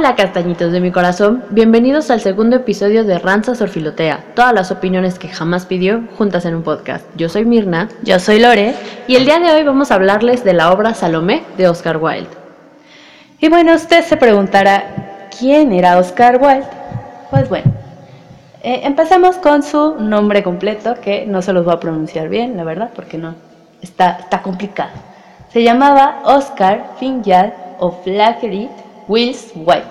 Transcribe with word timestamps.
Hola 0.00 0.16
castañitos 0.16 0.72
de 0.72 0.80
mi 0.80 0.90
corazón, 0.92 1.44
bienvenidos 1.50 2.10
al 2.10 2.22
segundo 2.22 2.56
episodio 2.56 3.04
de 3.04 3.18
Ranza 3.18 3.54
Sorfilotea, 3.54 4.24
todas 4.34 4.54
las 4.54 4.70
opiniones 4.70 5.18
que 5.18 5.28
jamás 5.28 5.66
pidió 5.66 6.04
juntas 6.16 6.46
en 6.46 6.54
un 6.54 6.62
podcast. 6.62 7.04
Yo 7.16 7.28
soy 7.28 7.44
Mirna, 7.44 7.90
yo 8.02 8.18
soy 8.18 8.40
Lore 8.40 8.74
y 9.06 9.16
el 9.16 9.26
día 9.26 9.40
de 9.40 9.52
hoy 9.52 9.62
vamos 9.62 9.90
a 9.90 9.96
hablarles 9.96 10.42
de 10.42 10.54
la 10.54 10.72
obra 10.72 10.94
Salomé 10.94 11.42
de 11.58 11.68
Oscar 11.68 11.98
Wilde. 11.98 12.30
Y 13.40 13.50
bueno, 13.50 13.74
usted 13.74 14.02
se 14.02 14.16
preguntará, 14.16 15.28
¿quién 15.38 15.70
era 15.70 15.98
Oscar 15.98 16.38
Wilde? 16.40 16.66
Pues 17.28 17.50
bueno, 17.50 17.70
eh, 18.62 18.80
empezamos 18.84 19.36
con 19.36 19.62
su 19.62 19.96
nombre 19.96 20.42
completo, 20.42 20.94
que 20.94 21.26
no 21.26 21.42
se 21.42 21.52
los 21.52 21.66
voy 21.66 21.74
a 21.74 21.80
pronunciar 21.80 22.30
bien, 22.30 22.56
la 22.56 22.64
verdad, 22.64 22.88
porque 22.96 23.18
no, 23.18 23.34
está, 23.82 24.12
está 24.12 24.40
complicado. 24.40 24.92
Se 25.52 25.62
llamaba 25.62 26.22
Oscar 26.24 26.92
Finjal 26.98 27.52
O'Flaherty 27.80 28.70
Wills 29.10 29.50
White. 29.56 29.88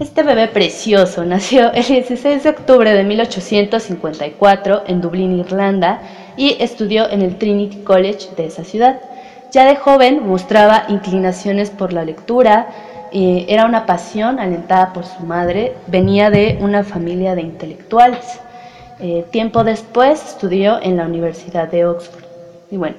Este 0.00 0.22
bebé 0.22 0.48
precioso 0.48 1.26
nació 1.26 1.70
el 1.74 1.84
16 1.84 2.42
de 2.42 2.48
octubre 2.48 2.90
de 2.90 3.04
1854 3.04 4.84
en 4.86 5.02
Dublín, 5.02 5.38
Irlanda, 5.38 6.00
y 6.38 6.56
estudió 6.58 7.10
en 7.10 7.20
el 7.20 7.36
Trinity 7.36 7.82
College 7.82 8.30
de 8.34 8.46
esa 8.46 8.64
ciudad. 8.64 8.98
Ya 9.50 9.66
de 9.66 9.76
joven 9.76 10.26
mostraba 10.26 10.86
inclinaciones 10.88 11.68
por 11.68 11.92
la 11.92 12.06
lectura, 12.06 12.68
era 13.12 13.66
una 13.66 13.84
pasión 13.84 14.40
alentada 14.40 14.94
por 14.94 15.04
su 15.04 15.24
madre, 15.24 15.74
venía 15.86 16.30
de 16.30 16.56
una 16.62 16.84
familia 16.84 17.34
de 17.34 17.42
intelectuales. 17.42 18.40
Eh, 19.00 19.26
tiempo 19.30 19.64
después 19.64 20.28
estudió 20.28 20.80
en 20.80 20.96
la 20.96 21.04
Universidad 21.04 21.68
de 21.68 21.84
Oxford. 21.84 22.24
Y 22.70 22.78
bueno, 22.78 22.96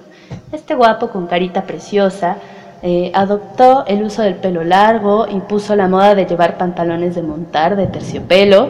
este 0.51 0.75
guapo 0.75 1.09
con 1.09 1.25
carita 1.25 1.63
preciosa 1.63 2.37
eh, 2.85 3.11
adoptó 3.13 3.85
el 3.87 4.03
uso 4.03 4.23
del 4.23 4.35
pelo 4.35 4.63
largo, 4.65 5.25
impuso 5.29 5.73
la 5.73 5.87
moda 5.87 6.15
de 6.15 6.25
llevar 6.25 6.57
pantalones 6.57 7.15
de 7.15 7.21
montar 7.21 7.77
de 7.77 7.87
terciopelo. 7.87 8.69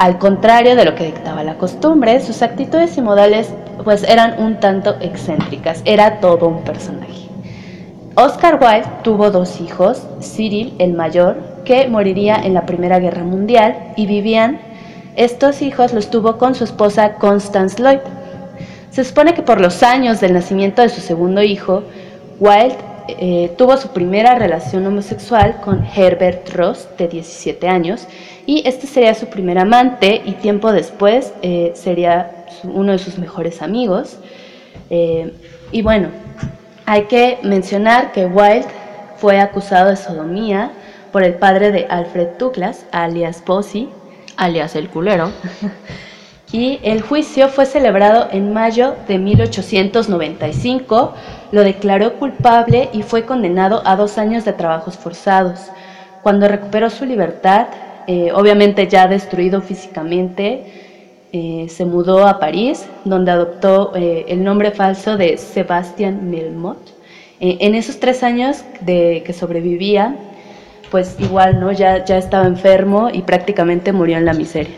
Al 0.00 0.18
contrario 0.18 0.74
de 0.74 0.84
lo 0.84 0.96
que 0.96 1.04
dictaba 1.04 1.44
la 1.44 1.56
costumbre, 1.56 2.20
sus 2.20 2.42
actitudes 2.42 2.98
y 2.98 3.02
modales 3.02 3.54
pues 3.84 4.02
eran 4.02 4.42
un 4.42 4.58
tanto 4.58 4.96
excéntricas, 5.00 5.80
era 5.84 6.18
todo 6.18 6.48
un 6.48 6.64
personaje. 6.64 7.28
Oscar 8.16 8.58
Wilde 8.60 8.88
tuvo 9.04 9.30
dos 9.30 9.60
hijos, 9.60 10.02
Cyril 10.20 10.74
el 10.80 10.94
mayor, 10.94 11.36
que 11.64 11.86
moriría 11.86 12.34
en 12.36 12.52
la 12.52 12.66
Primera 12.66 12.98
Guerra 12.98 13.22
Mundial, 13.22 13.92
y 13.94 14.06
Vivian. 14.06 14.58
Estos 15.14 15.62
hijos 15.62 15.92
los 15.92 16.10
tuvo 16.10 16.36
con 16.36 16.56
su 16.56 16.64
esposa 16.64 17.14
Constance 17.14 17.80
Lloyd. 17.80 18.00
Se 18.90 19.04
supone 19.04 19.34
que 19.34 19.42
por 19.42 19.60
los 19.60 19.84
años 19.84 20.20
del 20.20 20.32
nacimiento 20.32 20.82
de 20.82 20.88
su 20.88 21.00
segundo 21.00 21.42
hijo, 21.42 21.84
Wilde 22.40 22.76
eh, 23.08 23.52
tuvo 23.56 23.76
su 23.76 23.88
primera 23.88 24.34
relación 24.34 24.86
homosexual 24.86 25.60
con 25.62 25.84
Herbert 25.84 26.48
Ross, 26.50 26.88
de 26.98 27.08
17 27.08 27.68
años, 27.68 28.06
y 28.46 28.62
este 28.66 28.86
sería 28.86 29.14
su 29.14 29.26
primer 29.26 29.58
amante 29.58 30.22
y 30.24 30.32
tiempo 30.32 30.72
después 30.72 31.32
eh, 31.42 31.72
sería 31.74 32.46
uno 32.64 32.92
de 32.92 32.98
sus 32.98 33.18
mejores 33.18 33.62
amigos. 33.62 34.18
Eh, 34.90 35.32
y 35.72 35.82
bueno, 35.82 36.08
hay 36.84 37.04
que 37.04 37.38
mencionar 37.42 38.12
que 38.12 38.26
Wilde 38.26 38.66
fue 39.16 39.40
acusado 39.40 39.90
de 39.90 39.96
sodomía 39.96 40.70
por 41.12 41.24
el 41.24 41.34
padre 41.34 41.72
de 41.72 41.86
Alfred 41.88 42.28
Douglas, 42.38 42.86
alias 42.92 43.42
Bossy, 43.44 43.88
alias 44.36 44.76
el 44.76 44.88
culero. 44.88 45.30
y 46.52 46.78
el 46.82 47.02
juicio 47.02 47.48
fue 47.48 47.66
celebrado 47.66 48.28
en 48.30 48.52
mayo 48.52 48.94
de 49.08 49.18
1895 49.18 51.14
lo 51.52 51.62
declaró 51.62 52.14
culpable 52.14 52.88
y 52.92 53.02
fue 53.02 53.24
condenado 53.24 53.82
a 53.84 53.96
dos 53.96 54.18
años 54.18 54.44
de 54.44 54.52
trabajos 54.52 54.96
forzados. 54.96 55.70
Cuando 56.22 56.48
recuperó 56.48 56.90
su 56.90 57.04
libertad, 57.04 57.68
eh, 58.06 58.30
obviamente 58.32 58.86
ya 58.88 59.06
destruido 59.08 59.60
físicamente, 59.60 60.64
eh, 61.32 61.66
se 61.68 61.84
mudó 61.84 62.26
a 62.26 62.38
París, 62.38 62.86
donde 63.04 63.32
adoptó 63.32 63.92
eh, 63.94 64.24
el 64.28 64.42
nombre 64.42 64.70
falso 64.70 65.16
de 65.16 65.36
Sebastián 65.38 66.30
Melmoth. 66.30 66.94
en 67.38 67.74
esos 67.74 68.00
tres 68.00 68.22
años 68.22 68.64
de 68.80 69.22
que 69.26 69.34
sobrevivía, 69.34 70.16
pues 70.90 71.16
igual, 71.18 71.60
¿no? 71.60 71.70
Ya, 71.70 72.02
ya 72.02 72.16
estaba 72.16 72.46
enfermo 72.46 73.10
y 73.12 73.22
prácticamente 73.22 73.92
murió 73.92 74.16
en 74.16 74.24
la 74.24 74.32
miseria. 74.32 74.76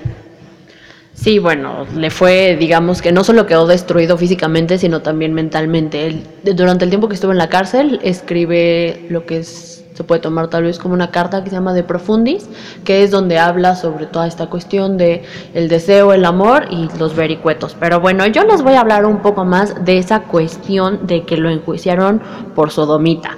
Sí, 1.20 1.40
bueno, 1.40 1.84
le 1.96 2.10
fue, 2.10 2.56
digamos 2.56 3.02
que 3.02 3.10
no 3.10 3.24
solo 3.24 3.44
quedó 3.44 3.66
destruido 3.66 4.16
físicamente, 4.16 4.78
sino 4.78 5.02
también 5.02 5.34
mentalmente. 5.34 6.22
durante 6.44 6.84
el 6.84 6.90
tiempo 6.90 7.08
que 7.08 7.16
estuvo 7.16 7.32
en 7.32 7.38
la 7.38 7.48
cárcel, 7.48 7.98
escribe 8.04 9.04
lo 9.10 9.26
que 9.26 9.42
se 9.42 10.04
puede 10.04 10.20
tomar 10.20 10.46
tal 10.46 10.62
vez 10.62 10.78
como 10.78 10.94
una 10.94 11.10
carta 11.10 11.42
que 11.42 11.50
se 11.50 11.56
llama 11.56 11.74
De 11.74 11.82
Profundis, 11.82 12.48
que 12.84 13.02
es 13.02 13.10
donde 13.10 13.36
habla 13.36 13.74
sobre 13.74 14.06
toda 14.06 14.28
esta 14.28 14.46
cuestión 14.46 14.96
de 14.96 15.24
el 15.54 15.68
deseo, 15.68 16.12
el 16.12 16.24
amor 16.24 16.66
y 16.70 16.88
los 17.00 17.16
vericuetos. 17.16 17.76
Pero 17.80 17.98
bueno, 17.98 18.24
yo 18.28 18.44
les 18.44 18.62
voy 18.62 18.74
a 18.74 18.80
hablar 18.80 19.04
un 19.04 19.20
poco 19.20 19.44
más 19.44 19.84
de 19.84 19.98
esa 19.98 20.20
cuestión 20.20 21.04
de 21.08 21.24
que 21.24 21.36
lo 21.36 21.50
enjuiciaron 21.50 22.22
por 22.54 22.70
sodomita. 22.70 23.36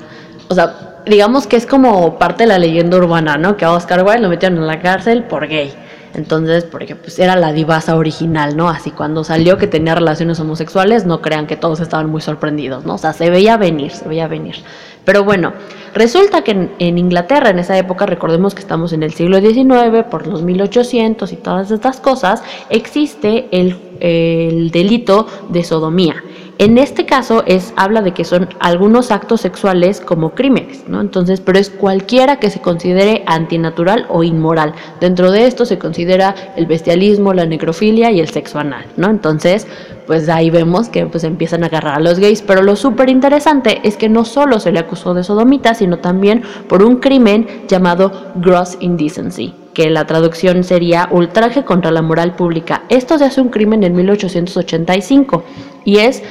O 0.49 0.55
sea, 0.55 1.01
digamos 1.07 1.47
que 1.47 1.57
es 1.57 1.65
como 1.65 2.19
parte 2.19 2.43
de 2.43 2.49
la 2.49 2.59
leyenda 2.59 2.99
urbana, 2.99 3.39
¿no? 3.39 3.57
Que 3.57 3.65
a 3.65 3.73
Oscar 3.73 4.05
Wilde 4.05 4.21
lo 4.21 4.29
metieron 4.29 4.59
en 4.59 4.67
la 4.67 4.81
cárcel 4.81 5.25
por 5.25 5.49
gay. 5.49 5.73
Entonces, 6.15 6.65
porque 6.65 6.97
pues 6.97 7.19
era 7.19 7.37
la 7.37 7.53
divasa 7.53 7.97
original, 7.97 8.57
¿no? 8.57 8.69
Así 8.69 8.91
cuando 8.91 9.23
salió 9.23 9.59
que 9.59 9.67
tenía 9.67 9.95
relaciones 9.95 10.41
homosexuales, 10.41 11.07
no 11.07 11.23
crean 11.23 11.47
que 11.47 11.57
todos 11.57 11.81
estaban 11.81 12.11
muy 12.11 12.21
sorprendidos, 12.21 12.85
¿no? 12.85 12.95
O 12.95 12.99
sea, 12.99 13.13
se 13.13 13.31
veía 13.31 13.57
venir, 13.57 13.93
se 13.93 14.09
veía 14.09 14.27
venir. 14.27 14.57
Pero 15.05 15.25
bueno, 15.25 15.53
resulta 15.95 16.43
que 16.43 16.71
en, 16.79 16.99
Inglaterra 16.99 17.51
en 17.51 17.59
esa 17.59 17.79
época, 17.79 18.07
recordemos 18.07 18.55
que 18.55 18.61
estamos 18.61 18.93
en 18.93 19.03
el 19.03 19.13
siglo 19.15 19.41
XIX, 19.41 20.05
por 20.11 20.27
los 20.27 20.43
1800 20.43 21.33
y 21.33 21.37
todas 21.37 21.71
estas 21.71 22.01
cosas, 22.01 22.43
existe 22.69 23.49
el, 23.53 23.79
el 24.01 24.71
delito 24.71 25.27
de 25.49 25.65
sodomía. 25.65 26.23
En 26.61 26.77
este 26.77 27.07
caso 27.07 27.43
es 27.47 27.73
habla 27.77 28.03
de 28.03 28.13
que 28.13 28.23
son 28.23 28.51
algunos 28.59 29.11
actos 29.11 29.41
sexuales 29.41 29.99
como 29.99 30.35
crímenes, 30.35 30.87
¿no? 30.87 31.01
Entonces, 31.01 31.41
pero 31.41 31.59
es 31.59 31.71
cualquiera 31.71 32.39
que 32.39 32.51
se 32.51 32.61
considere 32.61 33.23
antinatural 33.25 34.05
o 34.11 34.23
inmoral. 34.25 34.75
Dentro 35.01 35.31
de 35.31 35.47
esto 35.47 35.65
se 35.65 35.79
considera 35.79 36.35
el 36.57 36.67
bestialismo, 36.67 37.33
la 37.33 37.47
necrofilia 37.47 38.11
y 38.11 38.21
el 38.21 38.29
sexo 38.29 38.59
anal, 38.59 38.85
¿no? 38.99 39.09
Entonces, 39.09 39.67
pues 40.07 40.29
ahí 40.29 40.51
vemos 40.51 40.91
que 40.91 41.07
pues 41.07 41.25
empiezan 41.25 41.63
a 41.65 41.69
agarrar 41.69 41.95
a 41.95 42.01
los 42.01 42.19
gays, 42.19 42.43
pero 42.43 42.61
lo 42.61 42.77
súper 42.77 43.09
interesante 43.09 43.81
es 43.85 43.97
que 43.97 44.11
no 44.11 44.27
solo 44.27 44.61
se 44.61 44.71
le 44.71 44.81
acusó 44.81 45.15
de 45.15 45.25
sodomita, 45.25 45.73
sino 45.73 46.01
también 46.01 46.43
por 46.69 46.83
un 46.83 46.97
crimen 46.97 47.47
llamado 47.69 48.33
gross 48.35 48.77
indecency 48.81 49.55
que 49.73 49.89
la 49.89 50.07
traducción 50.07 50.63
sería 50.65 51.09
ultraje 51.11 51.65
contra 51.65 51.91
la 51.91 52.03
moral 52.03 52.35
pública. 52.35 52.83
Esto 52.89 53.17
se 53.17 53.25
hace 53.25 53.41
un 53.41 53.49
crimen 53.49 53.85
en 53.85 53.95
1885 53.95 55.45
y 55.85 55.99
es 55.99 56.23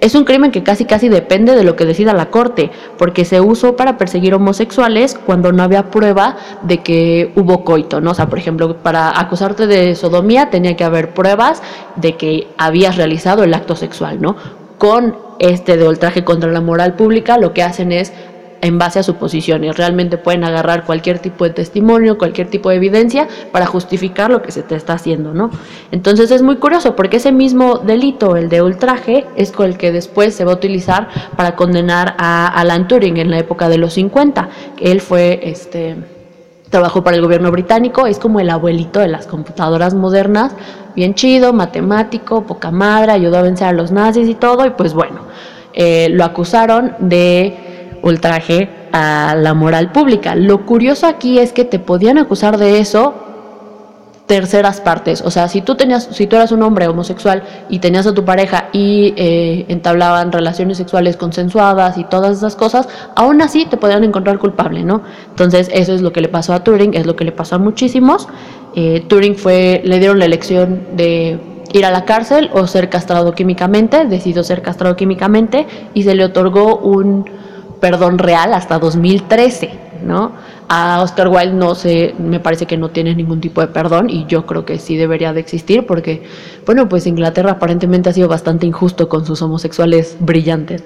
es 0.00 0.14
un 0.14 0.24
crimen 0.24 0.50
que 0.50 0.62
casi 0.62 0.84
casi 0.84 1.08
depende 1.08 1.54
de 1.54 1.64
lo 1.64 1.76
que 1.76 1.84
decida 1.84 2.12
la 2.12 2.30
corte, 2.30 2.70
porque 2.96 3.24
se 3.24 3.40
usó 3.40 3.76
para 3.76 3.98
perseguir 3.98 4.34
homosexuales 4.34 5.18
cuando 5.26 5.52
no 5.52 5.62
había 5.62 5.90
prueba 5.90 6.36
de 6.62 6.78
que 6.78 7.32
hubo 7.36 7.64
coito, 7.64 8.00
¿no? 8.00 8.12
O 8.12 8.14
sea, 8.14 8.28
por 8.28 8.38
ejemplo, 8.38 8.76
para 8.76 9.18
acusarte 9.18 9.66
de 9.66 9.94
sodomía 9.94 10.50
tenía 10.50 10.76
que 10.76 10.84
haber 10.84 11.14
pruebas 11.14 11.62
de 11.96 12.16
que 12.16 12.48
habías 12.58 12.96
realizado 12.96 13.44
el 13.44 13.54
acto 13.54 13.76
sexual, 13.76 14.20
¿no? 14.20 14.36
Con 14.78 15.16
este 15.38 15.76
de 15.76 15.86
ultraje 15.86 16.24
contra 16.24 16.50
la 16.50 16.60
moral 16.60 16.94
pública 16.94 17.38
lo 17.38 17.52
que 17.52 17.62
hacen 17.62 17.92
es 17.92 18.12
en 18.60 18.78
base 18.78 18.98
a 18.98 19.02
suposiciones. 19.02 19.76
Realmente 19.76 20.18
pueden 20.18 20.44
agarrar 20.44 20.84
cualquier 20.84 21.18
tipo 21.18 21.44
de 21.44 21.50
testimonio, 21.50 22.18
cualquier 22.18 22.48
tipo 22.48 22.70
de 22.70 22.76
evidencia 22.76 23.28
para 23.52 23.66
justificar 23.66 24.30
lo 24.30 24.42
que 24.42 24.52
se 24.52 24.62
te 24.62 24.74
está 24.74 24.94
haciendo, 24.94 25.34
¿no? 25.34 25.50
Entonces 25.90 26.30
es 26.30 26.42
muy 26.42 26.56
curioso 26.56 26.96
porque 26.96 27.18
ese 27.18 27.32
mismo 27.32 27.78
delito, 27.78 28.36
el 28.36 28.48
de 28.48 28.62
ultraje, 28.62 29.26
es 29.36 29.52
con 29.52 29.66
el 29.66 29.76
que 29.76 29.92
después 29.92 30.34
se 30.34 30.44
va 30.44 30.52
a 30.52 30.56
utilizar 30.56 31.08
para 31.36 31.56
condenar 31.56 32.14
a 32.18 32.48
Alan 32.48 32.88
Turing 32.88 33.16
en 33.18 33.30
la 33.30 33.38
época 33.38 33.68
de 33.68 33.78
los 33.78 33.94
50. 33.94 34.48
Él 34.80 35.00
fue 35.00 35.40
este 35.42 35.96
trabajó 36.70 37.02
para 37.02 37.16
el 37.16 37.22
gobierno 37.22 37.50
británico, 37.50 38.06
es 38.06 38.18
como 38.18 38.40
el 38.40 38.50
abuelito 38.50 39.00
de 39.00 39.08
las 39.08 39.26
computadoras 39.26 39.94
modernas, 39.94 40.52
bien 40.94 41.14
chido, 41.14 41.52
matemático, 41.52 42.42
poca 42.42 42.70
madre, 42.70 43.12
ayudó 43.12 43.38
a 43.38 43.42
vencer 43.42 43.68
a 43.68 43.72
los 43.72 43.90
nazis 43.90 44.28
y 44.28 44.34
todo, 44.34 44.66
y 44.66 44.70
pues 44.70 44.92
bueno, 44.92 45.22
eh, 45.72 46.08
lo 46.10 46.24
acusaron 46.24 46.94
de 46.98 47.77
ultraje 48.02 48.68
a 48.92 49.34
la 49.36 49.54
moral 49.54 49.92
pública. 49.92 50.34
Lo 50.34 50.66
curioso 50.66 51.06
aquí 51.06 51.38
es 51.38 51.52
que 51.52 51.64
te 51.64 51.78
podían 51.78 52.18
acusar 52.18 52.58
de 52.58 52.80
eso 52.80 53.14
terceras 54.28 54.80
partes. 54.80 55.22
O 55.22 55.30
sea, 55.30 55.48
si 55.48 55.62
tú 55.62 55.74
tenías, 55.74 56.08
si 56.12 56.26
tú 56.26 56.36
eras 56.36 56.52
un 56.52 56.62
hombre 56.62 56.86
homosexual 56.86 57.42
y 57.68 57.80
tenías 57.80 58.06
a 58.06 58.14
tu 58.14 58.24
pareja 58.24 58.68
y 58.72 59.14
eh, 59.16 59.64
entablaban 59.68 60.30
relaciones 60.30 60.76
sexuales 60.76 61.16
consensuadas 61.16 61.96
y 61.96 62.04
todas 62.04 62.36
esas 62.36 62.54
cosas, 62.54 62.88
aún 63.16 63.40
así 63.40 63.64
te 63.64 63.78
podían 63.78 64.04
encontrar 64.04 64.38
culpable, 64.38 64.84
¿no? 64.84 65.02
Entonces, 65.30 65.70
eso 65.72 65.94
es 65.94 66.02
lo 66.02 66.12
que 66.12 66.20
le 66.20 66.28
pasó 66.28 66.52
a 66.52 66.62
Turing, 66.62 66.94
es 66.94 67.06
lo 67.06 67.16
que 67.16 67.24
le 67.24 67.32
pasó 67.32 67.56
a 67.56 67.58
muchísimos. 67.58 68.28
Eh, 68.76 69.02
Turing 69.08 69.34
fue, 69.34 69.80
le 69.82 69.98
dieron 69.98 70.18
la 70.18 70.26
elección 70.26 70.88
de 70.94 71.40
ir 71.72 71.86
a 71.86 71.90
la 71.90 72.04
cárcel 72.04 72.50
o 72.52 72.66
ser 72.66 72.90
castrado 72.90 73.32
químicamente, 73.32 74.04
decidió 74.04 74.44
ser 74.44 74.60
castrado 74.60 74.94
químicamente 74.94 75.66
y 75.94 76.02
se 76.02 76.14
le 76.14 76.24
otorgó 76.24 76.76
un 76.76 77.24
perdón 77.80 78.18
real 78.18 78.54
hasta 78.54 78.78
2013. 78.78 79.88
¿no? 80.02 80.32
A 80.68 81.00
Oscar 81.02 81.28
Wilde 81.28 81.54
no 81.54 81.74
sé, 81.74 82.14
me 82.18 82.40
parece 82.40 82.66
que 82.66 82.76
no 82.76 82.90
tiene 82.90 83.14
ningún 83.14 83.40
tipo 83.40 83.60
de 83.60 83.68
perdón 83.68 84.10
y 84.10 84.26
yo 84.26 84.46
creo 84.46 84.64
que 84.64 84.78
sí 84.78 84.96
debería 84.96 85.32
de 85.32 85.40
existir 85.40 85.86
porque, 85.86 86.24
bueno, 86.66 86.88
pues 86.88 87.06
Inglaterra 87.06 87.52
aparentemente 87.52 88.10
ha 88.10 88.12
sido 88.12 88.28
bastante 88.28 88.66
injusto 88.66 89.08
con 89.08 89.24
sus 89.24 89.40
homosexuales 89.42 90.16
brillantes, 90.20 90.84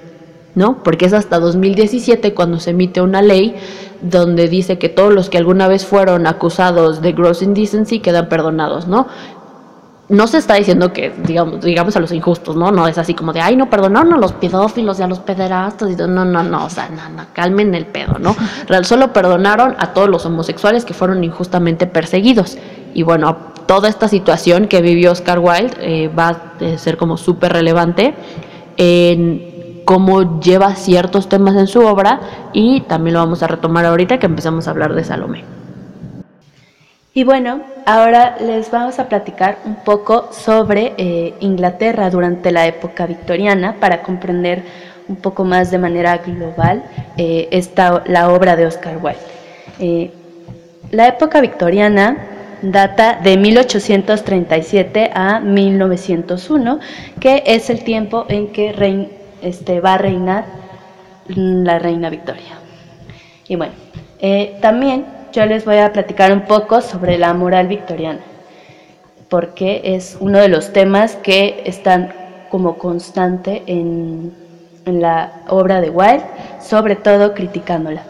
¿no? 0.55 0.83
Porque 0.83 1.05
es 1.05 1.13
hasta 1.13 1.39
2017 1.39 2.33
cuando 2.33 2.59
se 2.59 2.71
emite 2.71 3.01
una 3.01 3.21
ley 3.21 3.55
donde 4.01 4.47
dice 4.47 4.77
que 4.77 4.89
todos 4.89 5.13
los 5.13 5.29
que 5.29 5.37
alguna 5.37 5.67
vez 5.67 5.85
fueron 5.85 6.27
acusados 6.27 7.01
de 7.01 7.13
gross 7.13 7.41
indecency 7.41 7.99
quedan 7.99 8.29
perdonados, 8.29 8.87
¿no? 8.87 9.07
No 10.09 10.27
se 10.27 10.37
está 10.37 10.55
diciendo 10.55 10.91
que, 10.91 11.13
digamos, 11.25 11.61
digamos 11.61 11.95
a 11.95 11.99
los 11.99 12.11
injustos, 12.11 12.55
¿no? 12.55 12.71
No 12.71 12.87
es 12.87 12.97
así 12.97 13.13
como 13.13 13.31
de, 13.31 13.39
ay, 13.39 13.55
no, 13.55 13.69
perdonaron 13.69 14.13
a 14.13 14.17
los 14.17 14.33
pedófilos 14.33 14.99
y 14.99 15.03
a 15.03 15.07
los 15.07 15.19
pederastas. 15.19 15.91
Y 15.91 15.95
no, 15.95 16.25
no, 16.25 16.43
no, 16.43 16.65
o 16.65 16.69
sea, 16.69 16.89
no, 16.89 17.09
no, 17.09 17.25
calmen 17.33 17.73
el 17.73 17.85
pedo, 17.85 18.19
¿no? 18.19 18.35
Real, 18.67 18.85
solo 18.85 19.13
perdonaron 19.13 19.75
a 19.79 19.93
todos 19.93 20.09
los 20.09 20.25
homosexuales 20.25 20.83
que 20.83 20.93
fueron 20.93 21.23
injustamente 21.23 21.87
perseguidos. 21.87 22.57
Y 22.93 23.03
bueno, 23.03 23.37
toda 23.65 23.87
esta 23.87 24.07
situación 24.07 24.67
que 24.67 24.81
vivió 24.81 25.13
Oscar 25.13 25.39
Wilde 25.39 25.75
eh, 25.79 26.07
va 26.09 26.29
a 26.29 26.77
ser 26.77 26.97
como 26.97 27.17
súper 27.17 27.53
relevante 27.53 28.13
en 28.75 29.81
cómo 29.85 30.39
lleva 30.39 30.75
ciertos 30.75 31.29
temas 31.29 31.55
en 31.55 31.67
su 31.67 31.81
obra 31.81 32.19
y 32.53 32.81
también 32.81 33.15
lo 33.15 33.19
vamos 33.19 33.43
a 33.43 33.47
retomar 33.47 33.85
ahorita 33.85 34.19
que 34.19 34.25
empezamos 34.25 34.67
a 34.67 34.71
hablar 34.71 34.93
de 34.93 35.03
Salomé. 35.03 35.62
Y 37.15 37.23
bueno, 37.23 37.61
ahora 37.85 38.37
les 38.39 38.71
vamos 38.71 38.97
a 38.97 39.07
platicar 39.07 39.59
un 39.65 39.75
poco 39.75 40.33
sobre 40.33 40.93
eh, 40.97 41.35
Inglaterra 41.41 42.09
durante 42.09 42.51
la 42.51 42.65
época 42.65 43.05
victoriana 43.05 43.75
para 43.79 44.01
comprender 44.01 44.63
un 45.07 45.17
poco 45.17 45.43
más 45.43 45.69
de 45.69 45.77
manera 45.77 46.17
global 46.17 46.83
eh, 47.17 47.49
esta, 47.51 48.01
la 48.07 48.31
obra 48.31 48.55
de 48.55 48.65
Oscar 48.65 48.97
Wilde. 48.99 49.19
Eh, 49.77 50.11
la 50.89 51.07
época 51.07 51.39
victoriana 51.39 52.17
data 52.63 53.19
de 53.21 53.37
1837 53.37 55.11
a 55.13 55.39
1901, 55.39 56.79
que 57.19 57.43
es 57.45 57.69
el 57.69 57.83
tiempo 57.83 58.25
en 58.27 58.47
que 58.47 59.07
este, 59.43 59.81
va 59.81 59.93
a 59.93 59.97
reinar 59.99 60.45
la 61.27 61.77
reina 61.77 62.09
Victoria. 62.09 62.57
Y 63.47 63.55
bueno, 63.55 63.73
también 64.61 65.05
yo 65.33 65.45
les 65.47 65.65
voy 65.65 65.77
a 65.77 65.91
platicar 65.91 66.31
un 66.31 66.41
poco 66.41 66.81
sobre 66.81 67.17
la 67.17 67.33
moral 67.33 67.67
victoriana, 67.67 68.19
porque 69.29 69.81
es 69.83 70.15
uno 70.19 70.37
de 70.37 70.47
los 70.47 70.71
temas 70.71 71.15
que 71.15 71.63
están 71.65 72.13
como 72.49 72.77
constante 72.77 73.63
en, 73.65 74.41
la 74.85 75.43
obra 75.47 75.79
de 75.79 75.89
Wilde, 75.89 76.25
sobre 76.61 76.97
todo 76.97 77.33
criticándola. 77.33 78.03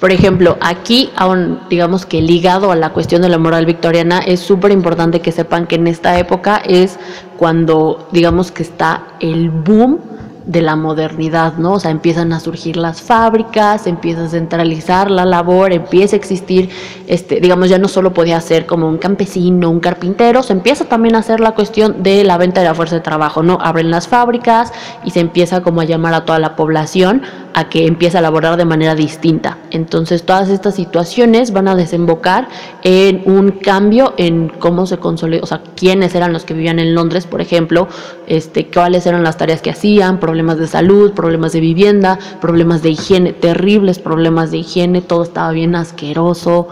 Por 0.00 0.12
ejemplo, 0.12 0.56
aquí, 0.60 1.10
aún 1.16 1.60
digamos 1.68 2.06
que 2.06 2.22
ligado 2.22 2.70
a 2.70 2.76
la 2.76 2.90
cuestión 2.90 3.22
de 3.22 3.28
la 3.28 3.38
moral 3.38 3.66
victoriana, 3.66 4.20
es 4.20 4.38
súper 4.38 4.70
importante 4.70 5.20
que 5.20 5.32
sepan 5.32 5.66
que 5.66 5.74
en 5.74 5.88
esta 5.88 6.16
época 6.18 6.62
es 6.64 6.98
cuando 7.38 8.08
digamos 8.12 8.52
que 8.52 8.62
está 8.62 9.02
el 9.18 9.50
boom 9.50 9.98
de 10.46 10.62
la 10.62 10.76
modernidad, 10.76 11.54
¿no? 11.58 11.74
O 11.74 11.80
sea, 11.80 11.90
empiezan 11.90 12.32
a 12.32 12.40
surgir 12.40 12.76
las 12.76 13.00
fábricas, 13.00 13.86
empieza 13.86 14.24
a 14.24 14.28
centralizar 14.28 15.10
la 15.10 15.24
labor, 15.24 15.72
empieza 15.72 16.16
a 16.16 16.18
existir, 16.18 16.70
este, 17.06 17.40
digamos, 17.40 17.68
ya 17.68 17.78
no 17.78 17.88
solo 17.88 18.12
podía 18.12 18.40
ser 18.40 18.66
como 18.66 18.88
un 18.88 18.98
campesino, 18.98 19.70
un 19.70 19.80
carpintero, 19.80 20.42
se 20.42 20.52
empieza 20.52 20.84
también 20.86 21.14
a 21.14 21.18
hacer 21.18 21.40
la 21.40 21.52
cuestión 21.52 22.02
de 22.02 22.24
la 22.24 22.38
venta 22.38 22.60
de 22.60 22.66
la 22.66 22.74
fuerza 22.74 22.96
de 22.96 23.00
trabajo, 23.02 23.42
¿no? 23.42 23.58
Abren 23.60 23.90
las 23.90 24.08
fábricas 24.08 24.72
y 25.04 25.10
se 25.10 25.20
empieza 25.20 25.62
como 25.62 25.80
a 25.80 25.84
llamar 25.84 26.14
a 26.14 26.24
toda 26.24 26.38
la 26.38 26.56
población 26.56 27.22
a 27.54 27.68
que 27.68 27.86
empiece 27.86 28.18
a 28.18 28.20
laborar 28.20 28.56
de 28.56 28.64
manera 28.64 28.94
distinta. 28.94 29.58
Entonces, 29.70 30.24
todas 30.24 30.48
estas 30.48 30.74
situaciones 30.74 31.52
van 31.52 31.68
a 31.68 31.74
desembocar 31.74 32.48
en 32.82 33.22
un 33.26 33.50
cambio 33.52 34.14
en 34.16 34.48
cómo 34.48 34.86
se 34.86 34.98
consolidó, 34.98 35.44
o 35.44 35.46
sea, 35.46 35.62
quiénes 35.76 36.14
eran 36.14 36.32
los 36.32 36.44
que 36.44 36.54
vivían 36.54 36.78
en 36.78 36.94
Londres, 36.94 37.26
por 37.26 37.40
ejemplo, 37.40 37.88
este, 38.32 38.68
cuáles 38.68 39.06
eran 39.06 39.22
las 39.24 39.36
tareas 39.36 39.60
que 39.60 39.68
hacían, 39.68 40.18
problemas 40.18 40.56
de 40.56 40.66
salud, 40.66 41.12
problemas 41.12 41.52
de 41.52 41.60
vivienda, 41.60 42.18
problemas 42.40 42.80
de 42.80 42.88
higiene, 42.88 43.34
terribles 43.34 43.98
problemas 43.98 44.50
de 44.50 44.56
higiene, 44.56 45.02
todo 45.02 45.22
estaba 45.22 45.52
bien 45.52 45.74
asqueroso, 45.74 46.66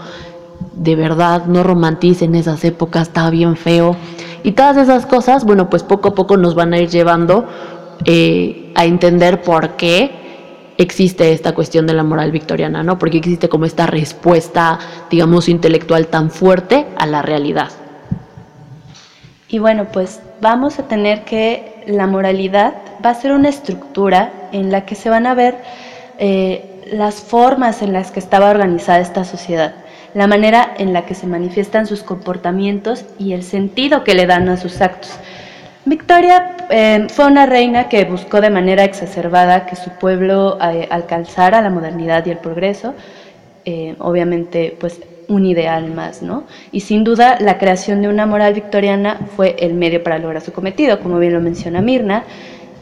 de 0.73 0.97
verdad, 0.97 1.45
no 1.45 1.63
romanticen 1.63 2.35
esas 2.35 2.65
épocas, 2.65 3.09
estaba 3.09 3.29
bien 3.29 3.57
feo. 3.57 3.95
Y 4.43 4.53
todas 4.53 4.79
esas 4.79 5.05
cosas, 5.05 5.45
bueno, 5.45 5.69
pues 5.69 5.83
poco 5.83 6.09
a 6.09 6.15
poco 6.15 6.39
nos 6.39 6.55
van 6.55 6.73
a 6.73 6.79
ir 6.79 6.89
llevando 6.89 7.45
eh, 8.07 8.73
a 8.75 8.87
entender 8.87 9.43
por 9.43 9.77
qué 9.77 10.73
existe 10.79 11.35
esta 11.35 11.55
cuestión 11.55 11.87
de 11.87 11.93
la 11.93 12.05
moral 12.05 12.33
victoriana, 12.33 12.83
¿no? 12.83 12.99
Porque 12.99 13.19
existe 13.19 13.51
como 13.51 13.67
esta 13.67 13.87
respuesta, 13.87 14.79
digamos, 15.11 15.51
intelectual 15.51 16.07
tan 16.07 16.31
fuerte 16.31 16.87
a 16.97 17.05
la 17.05 17.21
realidad. 17.21 17.69
Y 19.47 19.59
bueno, 19.59 19.89
pues 19.93 20.21
vamos 20.41 20.79
a 20.79 20.89
tener 20.89 21.25
que 21.25 21.85
la 21.87 22.07
moralidad 22.07 22.75
va 23.05 23.11
a 23.11 23.15
ser 23.15 23.33
una 23.33 23.49
estructura 23.49 24.33
en 24.53 24.71
la 24.71 24.85
que 24.85 24.95
se 24.95 25.11
van 25.11 25.27
a 25.27 25.35
ver 25.35 25.57
eh, 26.19 26.83
las 26.93 27.17
formas 27.17 27.83
en 27.83 27.93
las 27.93 28.11
que 28.11 28.21
estaba 28.21 28.51
organizada 28.51 29.01
esta 29.01 29.25
sociedad, 29.25 29.75
la 30.15 30.27
manera 30.27 30.75
en 30.79 30.93
la 30.93 31.07
que 31.07 31.15
se 31.15 31.27
manifiestan 31.27 31.87
sus 31.87 32.03
comportamientos 32.03 33.05
y 33.19 33.33
el 33.33 33.43
sentido 33.43 34.05
que 34.05 34.15
le 34.15 34.27
dan 34.27 34.49
a 34.49 34.57
sus 34.57 34.81
actos. 34.81 35.13
Victoria 35.85 36.57
eh, 36.69 37.07
fue 37.11 37.27
una 37.27 37.47
reina 37.47 37.89
que 37.89 38.05
buscó 38.05 38.41
de 38.41 38.51
manera 38.51 38.85
exacerbada 38.85 39.67
que 39.67 39.77
su 39.77 39.91
pueblo 39.91 40.59
eh, 40.61 40.89
alcanzara 40.91 41.63
la 41.63 41.71
modernidad 41.71 42.25
y 42.27 42.31
el 42.31 42.39
progreso. 42.39 42.95
obviamente, 43.99 44.77
pues 44.81 45.01
un 45.31 45.47
ideal 45.47 45.91
más, 45.91 46.23
¿no? 46.23 46.45
Y 46.73 46.81
sin 46.81 47.05
duda 47.05 47.39
la 47.41 47.57
creación 47.57 48.03
de 48.03 48.09
una 48.09 48.27
moral 48.27 48.53
victoriana 48.53 49.21
fue 49.37 49.57
el 49.61 49.75
medio 49.75 50.03
para 50.03 50.19
lograr 50.19 50.43
su 50.43 50.53
cometido, 50.53 51.01
como 51.01 51.19
bien 51.19 51.33
lo 51.33 51.41
menciona 51.41 51.81
Mirna, 51.81 52.25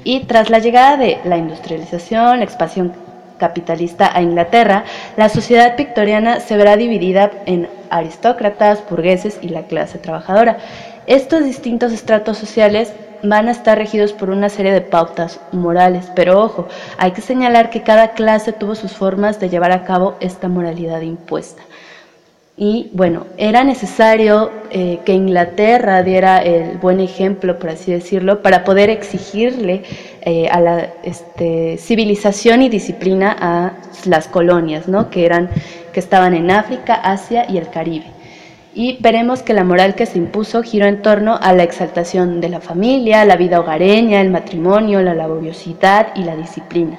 y 0.02 0.20
tras 0.20 0.48
la 0.48 0.58
llegada 0.58 0.96
de 0.96 1.18
la 1.24 1.36
industrialización, 1.36 2.38
la 2.38 2.44
expansión 2.44 2.94
capitalista 3.36 4.10
a 4.16 4.22
Inglaterra, 4.22 4.84
la 5.16 5.28
sociedad 5.28 5.76
victoriana 5.76 6.40
se 6.40 6.56
verá 6.56 6.76
dividida 6.76 7.30
en 7.44 7.68
aristócratas, 7.90 8.82
burgueses 8.88 9.38
y 9.42 9.50
la 9.50 9.64
clase 9.64 9.98
trabajadora. 9.98 10.58
Estos 11.06 11.44
distintos 11.44 11.92
estratos 11.92 12.38
sociales 12.38 12.94
van 13.22 13.48
a 13.48 13.52
estar 13.52 13.76
regidos 13.76 14.12
por 14.12 14.30
una 14.30 14.48
serie 14.48 14.72
de 14.72 14.80
pautas 14.80 15.40
morales, 15.52 16.10
pero 16.14 16.40
ojo, 16.42 16.68
hay 16.96 17.12
que 17.12 17.20
señalar 17.20 17.68
que 17.70 17.82
cada 17.82 18.12
clase 18.12 18.52
tuvo 18.52 18.74
sus 18.74 18.92
formas 18.92 19.38
de 19.38 19.50
llevar 19.50 19.72
a 19.72 19.84
cabo 19.84 20.16
esta 20.20 20.48
moralidad 20.48 21.02
impuesta. 21.02 21.62
Y 22.60 22.90
bueno, 22.92 23.26
era 23.36 23.62
necesario 23.62 24.50
eh, 24.70 24.98
que 25.04 25.12
Inglaterra 25.12 26.02
diera 26.02 26.38
el 26.38 26.76
buen 26.78 26.98
ejemplo, 26.98 27.56
por 27.56 27.70
así 27.70 27.92
decirlo, 27.92 28.42
para 28.42 28.64
poder 28.64 28.90
exigirle 28.90 29.84
eh, 30.22 30.48
a 30.50 30.58
la 30.60 30.88
este, 31.04 31.78
civilización 31.78 32.62
y 32.62 32.68
disciplina 32.68 33.36
a 33.38 33.74
las 34.06 34.26
colonias, 34.26 34.88
¿no? 34.88 35.08
que, 35.08 35.24
eran, 35.24 35.50
que 35.92 36.00
estaban 36.00 36.34
en 36.34 36.50
África, 36.50 36.94
Asia 36.94 37.46
y 37.48 37.58
el 37.58 37.70
Caribe. 37.70 38.06
Y 38.74 38.98
veremos 39.00 39.42
que 39.42 39.54
la 39.54 39.62
moral 39.62 39.94
que 39.94 40.06
se 40.06 40.18
impuso 40.18 40.64
giró 40.64 40.86
en 40.86 41.00
torno 41.00 41.38
a 41.40 41.52
la 41.52 41.62
exaltación 41.62 42.40
de 42.40 42.48
la 42.48 42.60
familia, 42.60 43.24
la 43.24 43.36
vida 43.36 43.60
hogareña, 43.60 44.20
el 44.20 44.30
matrimonio, 44.30 45.00
la 45.00 45.14
laboriosidad 45.14 46.08
y 46.16 46.24
la 46.24 46.34
disciplina. 46.34 46.98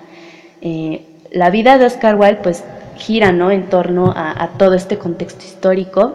Eh, 0.62 1.02
la 1.32 1.50
vida 1.50 1.78
de 1.78 1.86
Oscar 1.86 2.16
Wilde 2.16 2.40
pues 2.42 2.64
gira 3.00 3.32
¿no? 3.32 3.52
en 3.52 3.70
torno 3.70 4.14
a, 4.16 4.50
todo 4.58 4.76
este 4.76 4.98
contexto 4.98 5.46
histórico 5.46 6.14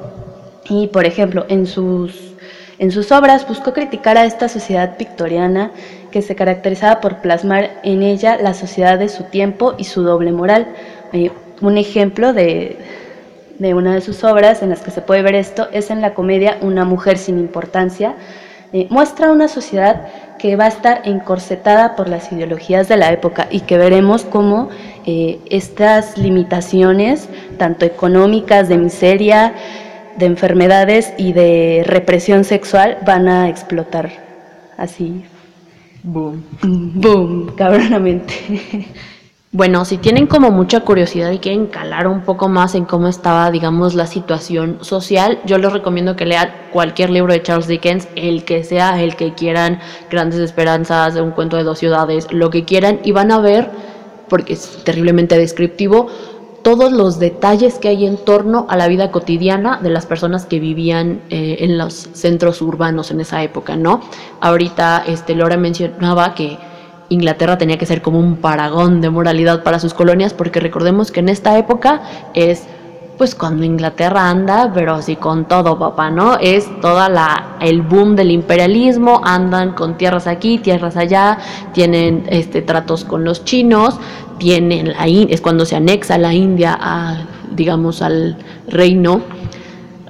y, 0.68 0.88
por 0.88 1.06
ejemplo, 1.06 1.44
en 1.48 1.66
sus, 1.66 2.34
en 2.78 2.90
sus 2.90 3.10
obras 3.12 3.46
buscó 3.48 3.72
criticar 3.72 4.16
a 4.16 4.24
esta 4.24 4.48
sociedad 4.48 4.96
victoriana 4.98 5.72
que 6.10 6.22
se 6.22 6.36
caracterizaba 6.36 7.00
por 7.00 7.18
plasmar 7.18 7.80
en 7.82 8.02
ella 8.02 8.38
la 8.40 8.54
sociedad 8.54 8.98
de 8.98 9.08
su 9.08 9.24
tiempo 9.24 9.74
y 9.78 9.84
su 9.84 10.02
doble 10.02 10.32
moral. 10.32 10.68
Eh, 11.12 11.30
un 11.60 11.78
ejemplo 11.78 12.32
de, 12.32 12.78
de 13.58 13.74
una 13.74 13.94
de 13.94 14.00
sus 14.00 14.24
obras 14.24 14.62
en 14.62 14.70
las 14.70 14.80
que 14.80 14.90
se 14.90 15.00
puede 15.00 15.22
ver 15.22 15.34
esto 15.34 15.68
es 15.72 15.90
en 15.90 16.00
la 16.00 16.14
comedia 16.14 16.58
Una 16.60 16.84
mujer 16.84 17.18
sin 17.18 17.38
importancia, 17.38 18.14
eh, 18.72 18.88
muestra 18.90 19.30
una 19.30 19.48
sociedad 19.48 20.08
que 20.38 20.56
va 20.56 20.64
a 20.64 20.68
estar 20.68 21.02
encorsetada 21.04 21.94
por 21.94 22.08
las 22.08 22.32
ideologías 22.32 22.88
de 22.88 22.96
la 22.96 23.12
época 23.12 23.46
y 23.50 23.60
que 23.60 23.78
veremos 23.78 24.24
cómo 24.24 24.68
eh, 25.06 25.40
estas 25.50 26.16
limitaciones, 26.18 27.28
tanto 27.58 27.84
económicas, 27.84 28.68
de 28.68 28.78
miseria, 28.78 29.54
de 30.16 30.26
enfermedades 30.26 31.12
y 31.18 31.32
de 31.32 31.82
represión 31.86 32.44
sexual, 32.44 32.98
van 33.04 33.28
a 33.28 33.48
explotar 33.48 34.10
así. 34.76 35.24
Boom. 36.02 36.44
Boom, 36.62 37.54
cabronamente. 37.56 38.34
Bueno, 39.54 39.84
si 39.84 39.98
tienen 39.98 40.26
como 40.26 40.50
mucha 40.50 40.80
curiosidad 40.80 41.30
y 41.30 41.38
quieren 41.38 41.66
calar 41.66 42.08
un 42.08 42.22
poco 42.22 42.48
más 42.48 42.74
en 42.74 42.84
cómo 42.86 43.06
estaba, 43.06 43.52
digamos, 43.52 43.94
la 43.94 44.08
situación 44.08 44.78
social, 44.80 45.38
yo 45.44 45.58
les 45.58 45.72
recomiendo 45.72 46.16
que 46.16 46.26
lean 46.26 46.50
cualquier 46.72 47.10
libro 47.10 47.32
de 47.32 47.40
Charles 47.40 47.68
Dickens, 47.68 48.08
el 48.16 48.44
que 48.44 48.64
sea, 48.64 49.00
el 49.00 49.14
que 49.14 49.32
quieran, 49.34 49.78
Grandes 50.10 50.40
Esperanzas, 50.40 51.14
un 51.14 51.30
cuento 51.30 51.56
de 51.56 51.62
dos 51.62 51.78
ciudades, 51.78 52.26
lo 52.32 52.50
que 52.50 52.64
quieran, 52.64 52.98
y 53.04 53.12
van 53.12 53.30
a 53.30 53.38
ver, 53.38 53.70
porque 54.28 54.54
es 54.54 54.84
terriblemente 54.84 55.38
descriptivo, 55.38 56.08
todos 56.62 56.92
los 56.92 57.18
detalles 57.18 57.78
que 57.78 57.88
hay 57.88 58.06
en 58.06 58.16
torno 58.16 58.66
a 58.70 58.76
la 58.76 58.88
vida 58.88 59.10
cotidiana 59.10 59.78
de 59.82 59.90
las 59.90 60.06
personas 60.06 60.46
que 60.46 60.58
vivían 60.60 61.20
eh, 61.28 61.58
en 61.60 61.76
los 61.76 62.08
centros 62.14 62.62
urbanos 62.62 63.10
en 63.10 63.20
esa 63.20 63.42
época, 63.42 63.76
¿no? 63.76 64.00
Ahorita 64.40 65.04
este, 65.06 65.34
Laura 65.34 65.58
mencionaba 65.58 66.34
que 66.34 66.56
Inglaterra 67.10 67.58
tenía 67.58 67.76
que 67.76 67.84
ser 67.84 68.00
como 68.00 68.18
un 68.18 68.36
paragón 68.36 69.02
de 69.02 69.10
moralidad 69.10 69.62
para 69.62 69.78
sus 69.78 69.92
colonias, 69.92 70.32
porque 70.32 70.58
recordemos 70.58 71.12
que 71.12 71.20
en 71.20 71.28
esta 71.28 71.58
época 71.58 72.02
es 72.32 72.64
pues 73.16 73.34
cuando 73.34 73.64
Inglaterra 73.64 74.28
anda, 74.28 74.70
pero 74.74 74.94
así 74.94 75.16
con 75.16 75.46
todo, 75.46 75.78
papá, 75.78 76.10
¿no? 76.10 76.36
Es 76.36 76.68
toda 76.80 77.08
la 77.08 77.56
el 77.60 77.82
boom 77.82 78.16
del 78.16 78.30
imperialismo, 78.30 79.20
andan 79.24 79.72
con 79.72 79.96
tierras 79.96 80.26
aquí, 80.26 80.58
tierras 80.58 80.96
allá, 80.96 81.38
tienen 81.72 82.24
este 82.28 82.62
tratos 82.62 83.04
con 83.04 83.24
los 83.24 83.44
chinos, 83.44 83.98
tienen 84.38 84.92
la 84.92 85.06
es 85.06 85.40
cuando 85.40 85.64
se 85.64 85.76
anexa 85.76 86.18
la 86.18 86.34
India 86.34 86.76
a 86.80 87.18
digamos 87.52 88.02
al 88.02 88.36
reino 88.66 89.20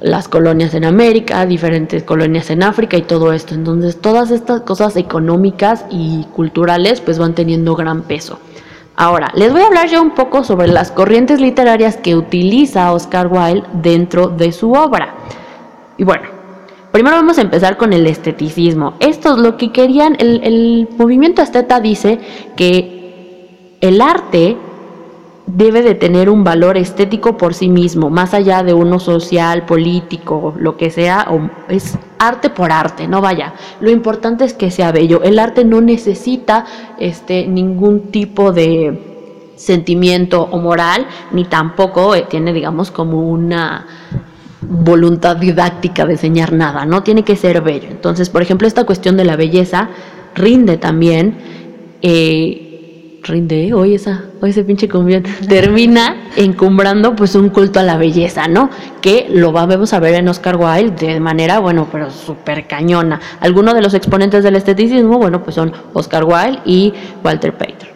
las 0.00 0.28
colonias 0.28 0.75
en 0.75 0.84
América, 0.84 1.46
diferentes 1.46 2.02
colonias 2.02 2.50
en 2.50 2.62
África 2.62 2.99
y 2.99 3.02
todo 3.02 3.32
esto. 3.32 3.54
Entonces, 3.54 4.00
todas 4.02 4.30
estas 4.30 4.61
cosas 4.61 4.96
económicas 4.96 5.87
y 5.90 6.25
culturales 6.34 7.00
pues 7.00 7.18
van 7.18 7.34
teniendo 7.34 7.75
gran 7.75 8.02
peso. 8.02 8.38
Ahora, 8.96 9.32
les 9.34 9.52
voy 9.52 9.62
a 9.62 9.66
hablar 9.66 9.88
ya 9.88 10.00
un 10.00 10.12
poco 10.12 10.44
sobre 10.44 10.68
las 10.68 10.92
corrientes 10.92 11.40
literarias 11.40 11.96
que 11.96 12.14
utiliza 12.14 12.92
Oscar 12.92 13.26
Wilde 13.26 13.66
dentro 13.72 14.28
de 14.28 14.52
su 14.52 14.72
obra. 14.72 15.14
Y 15.96 16.04
bueno, 16.04 16.28
primero 16.92 17.16
vamos 17.16 17.38
a 17.38 17.42
empezar 17.42 17.76
con 17.76 17.92
el 17.92 18.06
esteticismo. 18.06 18.94
Esto 19.00 19.34
es 19.34 19.38
lo 19.38 19.56
que 19.56 19.72
querían, 19.72 20.16
el, 20.20 20.40
el 20.44 20.88
movimiento 20.96 21.42
esteta 21.42 21.80
dice 21.80 22.20
que 22.56 23.76
el 23.80 24.00
arte 24.00 24.56
debe 25.46 25.82
de 25.82 25.94
tener 25.94 26.30
un 26.30 26.44
valor 26.44 26.76
estético 26.76 27.36
por 27.36 27.52
sí 27.52 27.68
mismo, 27.68 28.10
más 28.10 28.32
allá 28.32 28.62
de 28.62 28.74
uno 28.74 28.98
social, 28.98 29.66
político, 29.66 30.54
lo 30.56 30.76
que 30.76 30.90
sea, 30.90 31.26
o 31.30 31.50
es 31.68 31.98
arte 32.26 32.50
por 32.50 32.73
arte, 32.73 33.07
no 33.07 33.21
vaya. 33.21 33.54
Lo 33.81 33.90
importante 33.90 34.45
es 34.45 34.54
que 34.54 34.71
sea 34.71 34.93
bello. 34.93 35.23
El 35.23 35.38
arte 35.38 35.64
no 35.64 35.81
necesita 35.81 36.64
este 36.99 37.47
ningún 37.47 38.11
tipo 38.11 38.52
de 38.52 39.12
sentimiento 39.57 40.43
o 40.43 40.59
moral, 40.59 41.07
ni 41.33 41.45
tampoco 41.45 42.14
eh, 42.14 42.26
tiene, 42.28 42.52
digamos, 42.52 42.90
como 42.90 43.28
una 43.28 43.87
voluntad 44.61 45.37
didáctica 45.37 46.07
de 46.07 46.12
enseñar 46.12 46.52
nada, 46.52 46.85
no 46.87 47.02
tiene 47.02 47.23
que 47.23 47.37
ser 47.37 47.61
bello. 47.61 47.88
Entonces, 47.90 48.31
por 48.31 48.43
ejemplo, 48.43 48.66
esta 48.66 48.85
cuestión 48.85 49.16
de 49.16 49.25
la 49.25 49.37
belleza 49.37 49.90
rinde 50.35 50.78
también 50.78 51.37
eh, 52.02 52.63
rinde, 53.25 53.73
hoy 53.75 53.95
esa, 53.95 54.25
hoy 54.40 54.50
ese 54.50 54.64
pinche 54.64 54.88
conviene, 54.88 55.28
termina 55.49 56.16
encumbrando 56.37 57.16
pues 57.16 57.35
un 57.35 57.49
culto 57.49 57.81
a 57.81 57.83
la 57.83 57.97
belleza, 57.97 58.49
¿no? 58.49 58.71
Que 59.00 59.26
lo 59.31 59.52
vamos 59.52 59.93
a 59.93 60.00
ver 60.00 60.14
en 60.14 60.28
Oscar 60.28 60.57
Wilde 60.57 61.14
de 61.14 61.21
manera, 61.21 61.59
bueno, 61.59 61.88
pero 61.90 62.11
súper 62.11 62.66
cañona. 62.66 63.21
Algunos 63.40 63.75
de 63.75 63.83
los 63.83 63.95
exponentes 63.95 64.45
del 64.45 64.57
esteticismo, 64.57 65.19
bueno, 65.19 65.43
pues 65.43 65.57
son 65.57 65.73
Oscar 65.93 66.25
Wilde 66.25 66.61
y 66.64 66.93
Walter 67.23 67.52
Pater. 67.52 67.93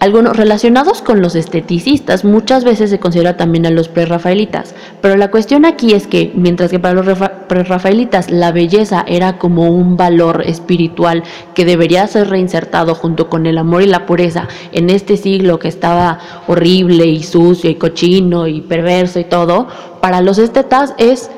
Algunos 0.00 0.36
relacionados 0.36 1.02
con 1.02 1.20
los 1.20 1.34
esteticistas 1.34 2.24
muchas 2.24 2.62
veces 2.62 2.88
se 2.88 3.00
considera 3.00 3.36
también 3.36 3.66
a 3.66 3.70
los 3.70 3.88
prerrafaelitas, 3.88 4.76
pero 5.00 5.16
la 5.16 5.32
cuestión 5.32 5.64
aquí 5.64 5.92
es 5.92 6.06
que 6.06 6.30
mientras 6.36 6.70
que 6.70 6.78
para 6.78 7.02
los 7.02 7.18
prerrafaelitas 7.48 8.30
la 8.30 8.52
belleza 8.52 9.04
era 9.08 9.38
como 9.38 9.68
un 9.70 9.96
valor 9.96 10.44
espiritual 10.46 11.24
que 11.52 11.64
debería 11.64 12.06
ser 12.06 12.30
reinsertado 12.30 12.94
junto 12.94 13.28
con 13.28 13.44
el 13.46 13.58
amor 13.58 13.82
y 13.82 13.86
la 13.86 14.06
pureza 14.06 14.46
en 14.70 14.88
este 14.88 15.16
siglo 15.16 15.58
que 15.58 15.66
estaba 15.66 16.20
horrible 16.46 17.06
y 17.06 17.24
sucio 17.24 17.68
y 17.68 17.74
cochino 17.74 18.46
y 18.46 18.60
perverso 18.60 19.18
y 19.18 19.24
todo, 19.24 19.66
para 20.00 20.20
los 20.20 20.38
estetas 20.38 20.94
es 20.98 21.28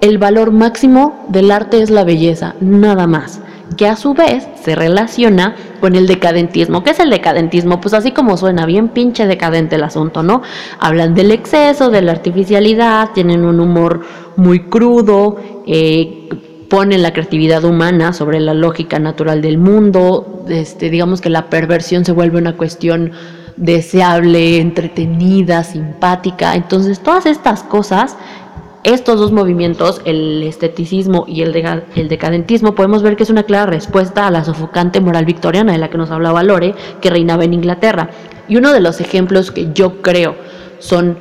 el 0.00 0.18
valor 0.18 0.52
máximo 0.52 1.24
del 1.30 1.50
arte 1.50 1.82
es 1.82 1.90
la 1.90 2.04
belleza, 2.04 2.54
nada 2.60 3.08
más 3.08 3.40
que 3.76 3.86
a 3.86 3.96
su 3.96 4.14
vez 4.14 4.46
se 4.62 4.74
relaciona 4.74 5.56
con 5.80 5.96
el 5.96 6.06
decadentismo. 6.06 6.84
¿Qué 6.84 6.90
es 6.90 7.00
el 7.00 7.10
decadentismo? 7.10 7.80
Pues 7.80 7.94
así 7.94 8.12
como 8.12 8.36
suena, 8.36 8.66
bien 8.66 8.88
pinche 8.88 9.26
decadente 9.26 9.76
el 9.76 9.84
asunto, 9.84 10.22
¿no? 10.22 10.42
Hablan 10.78 11.14
del 11.14 11.30
exceso, 11.30 11.90
de 11.90 12.02
la 12.02 12.12
artificialidad, 12.12 13.10
tienen 13.14 13.44
un 13.44 13.60
humor 13.60 14.02
muy 14.36 14.60
crudo, 14.68 15.36
eh, 15.66 16.28
ponen 16.68 17.02
la 17.02 17.12
creatividad 17.12 17.64
humana 17.64 18.12
sobre 18.12 18.40
la 18.40 18.54
lógica 18.54 18.98
natural 18.98 19.42
del 19.42 19.58
mundo, 19.58 20.44
este, 20.48 20.90
digamos 20.90 21.20
que 21.20 21.30
la 21.30 21.48
perversión 21.50 22.04
se 22.04 22.12
vuelve 22.12 22.38
una 22.38 22.56
cuestión 22.56 23.12
deseable, 23.56 24.58
entretenida, 24.60 25.62
simpática. 25.62 26.54
Entonces, 26.54 27.00
todas 27.00 27.26
estas 27.26 27.62
cosas 27.62 28.16
estos 28.84 29.18
dos 29.18 29.32
movimientos, 29.32 30.02
el 30.04 30.42
esteticismo 30.42 31.24
y 31.26 31.40
el, 31.40 31.52
decadentismo, 31.52 32.74
podemos 32.74 33.02
ver 33.02 33.16
que 33.16 33.22
es 33.22 33.30
una 33.30 33.44
clara 33.44 33.66
respuesta 33.66 34.26
a 34.26 34.30
la 34.30 34.44
sofocante 34.44 35.00
moral 35.00 35.24
victoriana 35.24 35.72
de 35.72 35.78
la 35.78 35.88
que 35.88 35.98
nos 35.98 36.10
hablaba 36.10 36.42
Lore, 36.42 36.74
que 37.00 37.10
reinaba 37.10 37.44
en 37.44 37.54
Inglaterra. 37.54 38.10
Y 38.46 38.56
uno 38.56 38.72
de 38.72 38.80
los 38.80 39.00
ejemplos 39.00 39.50
que 39.50 39.70
yo 39.72 40.02
creo 40.02 40.36
son 40.78 41.16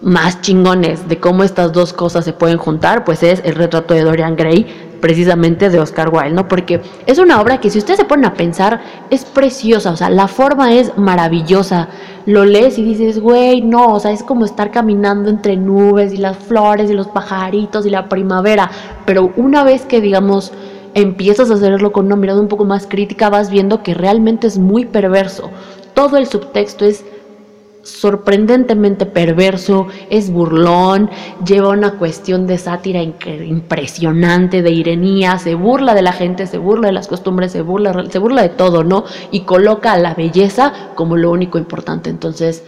más 0.00 0.40
chingones 0.40 1.06
de 1.06 1.18
cómo 1.18 1.44
estas 1.44 1.72
dos 1.72 1.92
cosas 1.92 2.24
se 2.24 2.32
pueden 2.32 2.56
juntar, 2.56 3.04
pues 3.04 3.22
es 3.22 3.42
el 3.44 3.54
retrato 3.54 3.92
de 3.92 4.02
Dorian 4.02 4.34
Gray, 4.34 4.66
precisamente 5.02 5.68
de 5.68 5.80
Oscar 5.80 6.08
Wilde, 6.10 6.30
¿no? 6.30 6.46
Porque 6.48 6.80
es 7.06 7.18
una 7.18 7.40
obra 7.40 7.60
que 7.60 7.68
si 7.68 7.78
ustedes 7.78 7.98
se 7.98 8.06
ponen 8.06 8.24
a 8.24 8.34
pensar, 8.34 8.80
es 9.10 9.24
preciosa, 9.24 9.90
o 9.90 9.96
sea, 9.96 10.08
la 10.08 10.28
forma 10.28 10.72
es 10.72 10.96
maravillosa. 10.96 11.88
Lo 12.24 12.44
lees 12.44 12.78
y 12.78 12.84
dices, 12.84 13.20
güey, 13.20 13.62
no, 13.62 13.94
o 13.94 14.00
sea, 14.00 14.12
es 14.12 14.22
como 14.22 14.44
estar 14.44 14.70
caminando 14.70 15.28
entre 15.28 15.56
nubes 15.56 16.14
y 16.14 16.18
las 16.18 16.36
flores 16.36 16.88
y 16.88 16.94
los 16.94 17.08
pajaritos 17.08 17.84
y 17.84 17.90
la 17.90 18.08
primavera. 18.08 18.70
Pero 19.04 19.32
una 19.36 19.64
vez 19.64 19.84
que, 19.84 20.00
digamos, 20.00 20.52
empiezas 20.94 21.50
a 21.50 21.54
hacerlo 21.54 21.90
con 21.90 22.06
una 22.06 22.16
mirada 22.16 22.40
un 22.40 22.48
poco 22.48 22.64
más 22.64 22.86
crítica, 22.86 23.28
vas 23.28 23.50
viendo 23.50 23.82
que 23.82 23.94
realmente 23.94 24.46
es 24.46 24.56
muy 24.56 24.84
perverso. 24.84 25.50
Todo 25.94 26.16
el 26.16 26.28
subtexto 26.28 26.84
es 26.84 27.04
sorprendentemente 27.82 29.06
perverso, 29.06 29.88
es 30.08 30.30
burlón, 30.30 31.10
lleva 31.44 31.70
una 31.70 31.98
cuestión 31.98 32.46
de 32.46 32.58
sátira 32.58 33.02
impresionante, 33.02 34.62
de 34.62 34.70
ironía, 34.70 35.38
se 35.38 35.54
burla 35.54 35.94
de 35.94 36.02
la 36.02 36.12
gente, 36.12 36.46
se 36.46 36.58
burla 36.58 36.88
de 36.88 36.92
las 36.92 37.08
costumbres, 37.08 37.52
se 37.52 37.62
burla, 37.62 38.04
se 38.08 38.18
burla 38.18 38.42
de 38.42 38.50
todo, 38.50 38.84
¿no? 38.84 39.04
Y 39.30 39.40
coloca 39.40 39.92
a 39.92 39.98
la 39.98 40.14
belleza 40.14 40.72
como 40.94 41.16
lo 41.16 41.30
único 41.30 41.58
importante. 41.58 42.08
Entonces, 42.08 42.64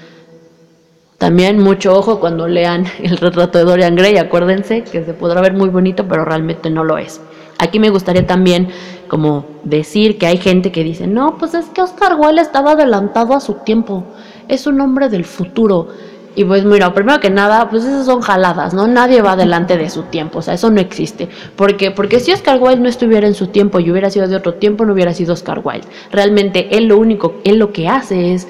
también 1.19 1.59
mucho 1.59 1.97
ojo 1.97 2.19
cuando 2.19 2.49
lean 2.49 2.87
el 3.03 3.17
retrato 3.17 3.59
de 3.59 3.65
Dorian 3.65 3.97
Gray, 3.97 4.19
acuérdense 4.19 4.83
que 4.83 5.05
se 5.05 5.15
podrá 5.15 5.41
ver 5.41 5.55
muy 5.55 5.69
bonito, 5.69 6.07
pero 6.09 6.25
realmente 6.25 6.71
no 6.71 6.83
lo 6.83 6.99
es. 6.99 7.21
Aquí 7.59 7.79
me 7.79 7.91
gustaría 7.91 8.27
también 8.27 8.69
como 9.09 9.47
decir 9.63 10.19
que 10.19 10.27
hay 10.27 10.39
gente 10.39 10.73
que 10.73 10.83
dice, 10.83 11.07
no, 11.07 11.39
pues 11.39 11.55
es 11.55 11.67
que 11.67 11.83
Oscar 11.83 12.17
Wilde 12.19 12.43
estaba 12.43 12.73
adelantado 12.73 13.33
a 13.33 13.41
su 13.41 13.55
tiempo 13.55 14.05
es 14.49 14.67
un 14.67 14.81
hombre 14.81 15.09
del 15.09 15.25
futuro. 15.25 15.89
Y 16.37 16.45
pues 16.45 16.65
mira, 16.65 16.93
primero 16.93 17.21
que 17.21 17.31
nada, 17.31 17.71
pues 17.71 17.85
esas 17.85 18.07
son 18.07 18.21
jaladas, 18.21 18.75
¿no? 18.75 18.89
Nadie 18.89 19.23
va 19.23 19.33
adelante 19.33 19.77
de 19.77 19.89
su 19.89 20.03
tiempo, 20.05 20.41
o 20.41 20.43
sea, 20.43 20.55
eso 20.55 20.69
no 20.69 20.81
existe. 20.81 21.29
¿Por 21.55 21.77
qué? 21.77 21.93
Porque 21.93 22.19
si 22.19 22.33
Oscar 22.33 22.61
Wilde 22.61 22.81
no 22.81 22.89
estuviera 22.89 23.27
en 23.29 23.35
su 23.35 23.47
tiempo 23.49 23.79
y 23.79 23.91
hubiera 23.91 24.11
sido 24.11 24.27
de 24.27 24.35
otro 24.35 24.55
tiempo, 24.55 24.85
no 24.85 24.95
hubiera 24.95 25.15
sido 25.15 25.33
Oscar 25.33 25.61
Wilde. 25.63 25.87
Realmente 26.11 26.77
él 26.77 26.87
lo 26.87 26.99
único, 26.99 27.37
él 27.45 27.59
lo 27.59 27.73
que 27.73 27.87
hace 27.87 28.35
es, 28.35 28.49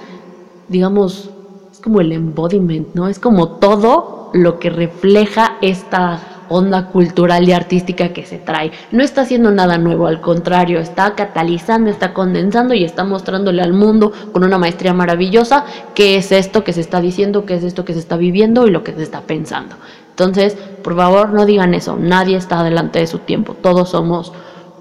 digamos, 0.69 1.29
es 1.71 1.81
como 1.81 2.01
el 2.01 2.13
embodiment, 2.13 2.89
¿no? 2.95 3.09
Es 3.09 3.19
como 3.19 3.49
todo 3.59 4.31
lo 4.33 4.59
que 4.59 4.71
refleja 4.71 5.59
esta 5.61 6.34
onda 6.49 6.87
cultural 6.87 7.49
y 7.49 7.53
artística 7.53 8.13
que 8.13 8.25
se 8.25 8.39
trae. 8.39 8.73
No 8.93 9.03
está 9.03 9.23
haciendo 9.23 9.51
nada 9.51 9.79
nuevo, 9.79 10.07
al 10.07 10.21
contrario, 10.21 10.81
está 10.81 11.15
catalizando, 11.15 11.91
está 11.91 12.13
condensando 12.13 12.75
y 12.75 12.85
está 12.85 13.05
mostrándole 13.05 13.63
al 13.63 13.73
mundo 13.73 14.13
con 14.33 14.45
una 14.45 14.59
maestría 14.59 14.95
maravillosa 14.95 15.65
qué 15.95 16.17
es 16.17 16.33
esto 16.33 16.65
que 16.65 16.73
se 16.73 16.81
está 16.81 17.01
diciendo, 17.01 17.47
qué 17.47 17.55
es 17.55 17.65
esto 17.65 17.85
que 17.85 17.93
se 17.93 17.99
está 17.99 18.17
viviendo 18.17 18.67
y 18.67 18.71
lo 18.71 18.85
que 18.85 18.93
se 18.93 19.03
está 19.03 19.23
pensando. 19.23 19.77
Entonces, 20.11 20.55
por 20.83 20.97
favor, 20.97 21.31
no 21.31 21.45
digan 21.45 21.75
eso, 21.75 21.97
nadie 21.99 22.37
está 22.37 22.63
delante 22.63 23.01
de 23.01 23.07
su 23.07 23.19
tiempo, 23.19 23.55
todos 23.55 23.91
somos 23.91 24.33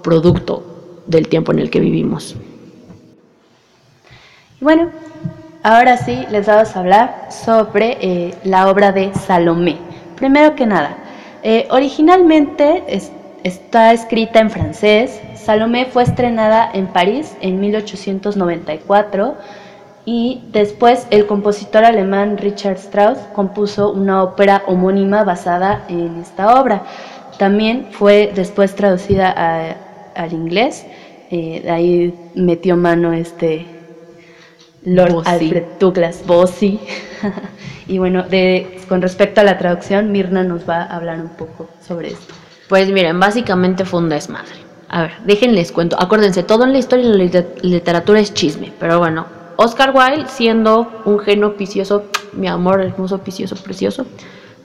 producto 0.02 0.62
del 1.06 1.28
tiempo 1.28 1.52
en 1.52 1.58
el 1.58 1.70
que 1.70 1.80
vivimos. 1.80 2.36
Bueno, 4.60 4.90
ahora 5.62 5.96
sí 5.96 6.24
les 6.30 6.46
vamos 6.46 6.74
a 6.74 6.80
hablar 6.80 7.28
sobre 7.30 7.98
eh, 8.00 8.34
la 8.44 8.68
obra 8.70 8.92
de 8.92 9.12
Salomé. 9.14 9.76
Primero 10.16 10.54
que 10.54 10.66
nada, 10.66 10.96
eh, 11.44 11.66
originalmente 11.70 12.82
está 13.42 13.92
escrita 13.92 14.40
en 14.40 14.50
francés. 14.50 15.20
Salomé 15.36 15.84
fue 15.84 16.02
estrenada 16.02 16.70
en 16.72 16.86
París 16.86 17.36
en 17.42 17.60
1894 17.60 19.36
y 20.06 20.42
después 20.52 21.06
el 21.10 21.26
compositor 21.26 21.84
alemán 21.84 22.38
Richard 22.38 22.76
Strauss 22.76 23.18
compuso 23.34 23.92
una 23.92 24.22
ópera 24.22 24.62
homónima 24.66 25.22
basada 25.22 25.84
en 25.90 26.18
esta 26.18 26.60
obra. 26.60 26.82
También 27.38 27.88
fue 27.90 28.32
después 28.34 28.74
traducida 28.74 29.76
al 30.14 30.32
inglés, 30.32 30.86
eh, 31.30 31.60
de 31.62 31.70
ahí 31.70 32.14
metió 32.34 32.74
mano 32.76 33.12
este 33.12 33.66
Lord. 34.84 35.24
Alfred 35.26 35.64
Douglas 35.78 36.24
Bossy. 36.26 36.80
y 37.86 37.98
bueno, 37.98 38.22
de, 38.22 38.73
con 38.84 39.02
respecto 39.02 39.40
a 39.40 39.44
la 39.44 39.58
traducción, 39.58 40.12
Mirna 40.12 40.44
nos 40.44 40.68
va 40.68 40.82
a 40.82 40.96
hablar 40.96 41.20
un 41.20 41.30
poco 41.30 41.68
sobre 41.86 42.08
esto. 42.12 42.34
Pues 42.68 42.90
miren, 42.90 43.18
básicamente 43.20 43.84
fue 43.84 44.00
un 44.00 44.08
desmadre. 44.08 44.54
A 44.88 45.02
ver, 45.02 45.10
déjenles 45.24 45.72
cuento. 45.72 45.96
Acuérdense, 46.00 46.42
todo 46.42 46.64
en 46.64 46.72
la 46.72 46.78
historia 46.78 47.04
y 47.04 47.08
en 47.10 47.18
la 47.18 47.24
liter- 47.24 47.54
literatura 47.62 48.20
es 48.20 48.32
chisme. 48.32 48.72
Pero 48.78 48.98
bueno, 48.98 49.26
Oscar 49.56 49.92
Wilde, 49.94 50.28
siendo 50.28 51.02
un 51.04 51.18
genio 51.18 51.56
picioso, 51.56 52.04
mi 52.32 52.48
amor 52.48 52.80
hermoso, 52.80 53.18
picioso, 53.18 53.56
precioso, 53.56 54.06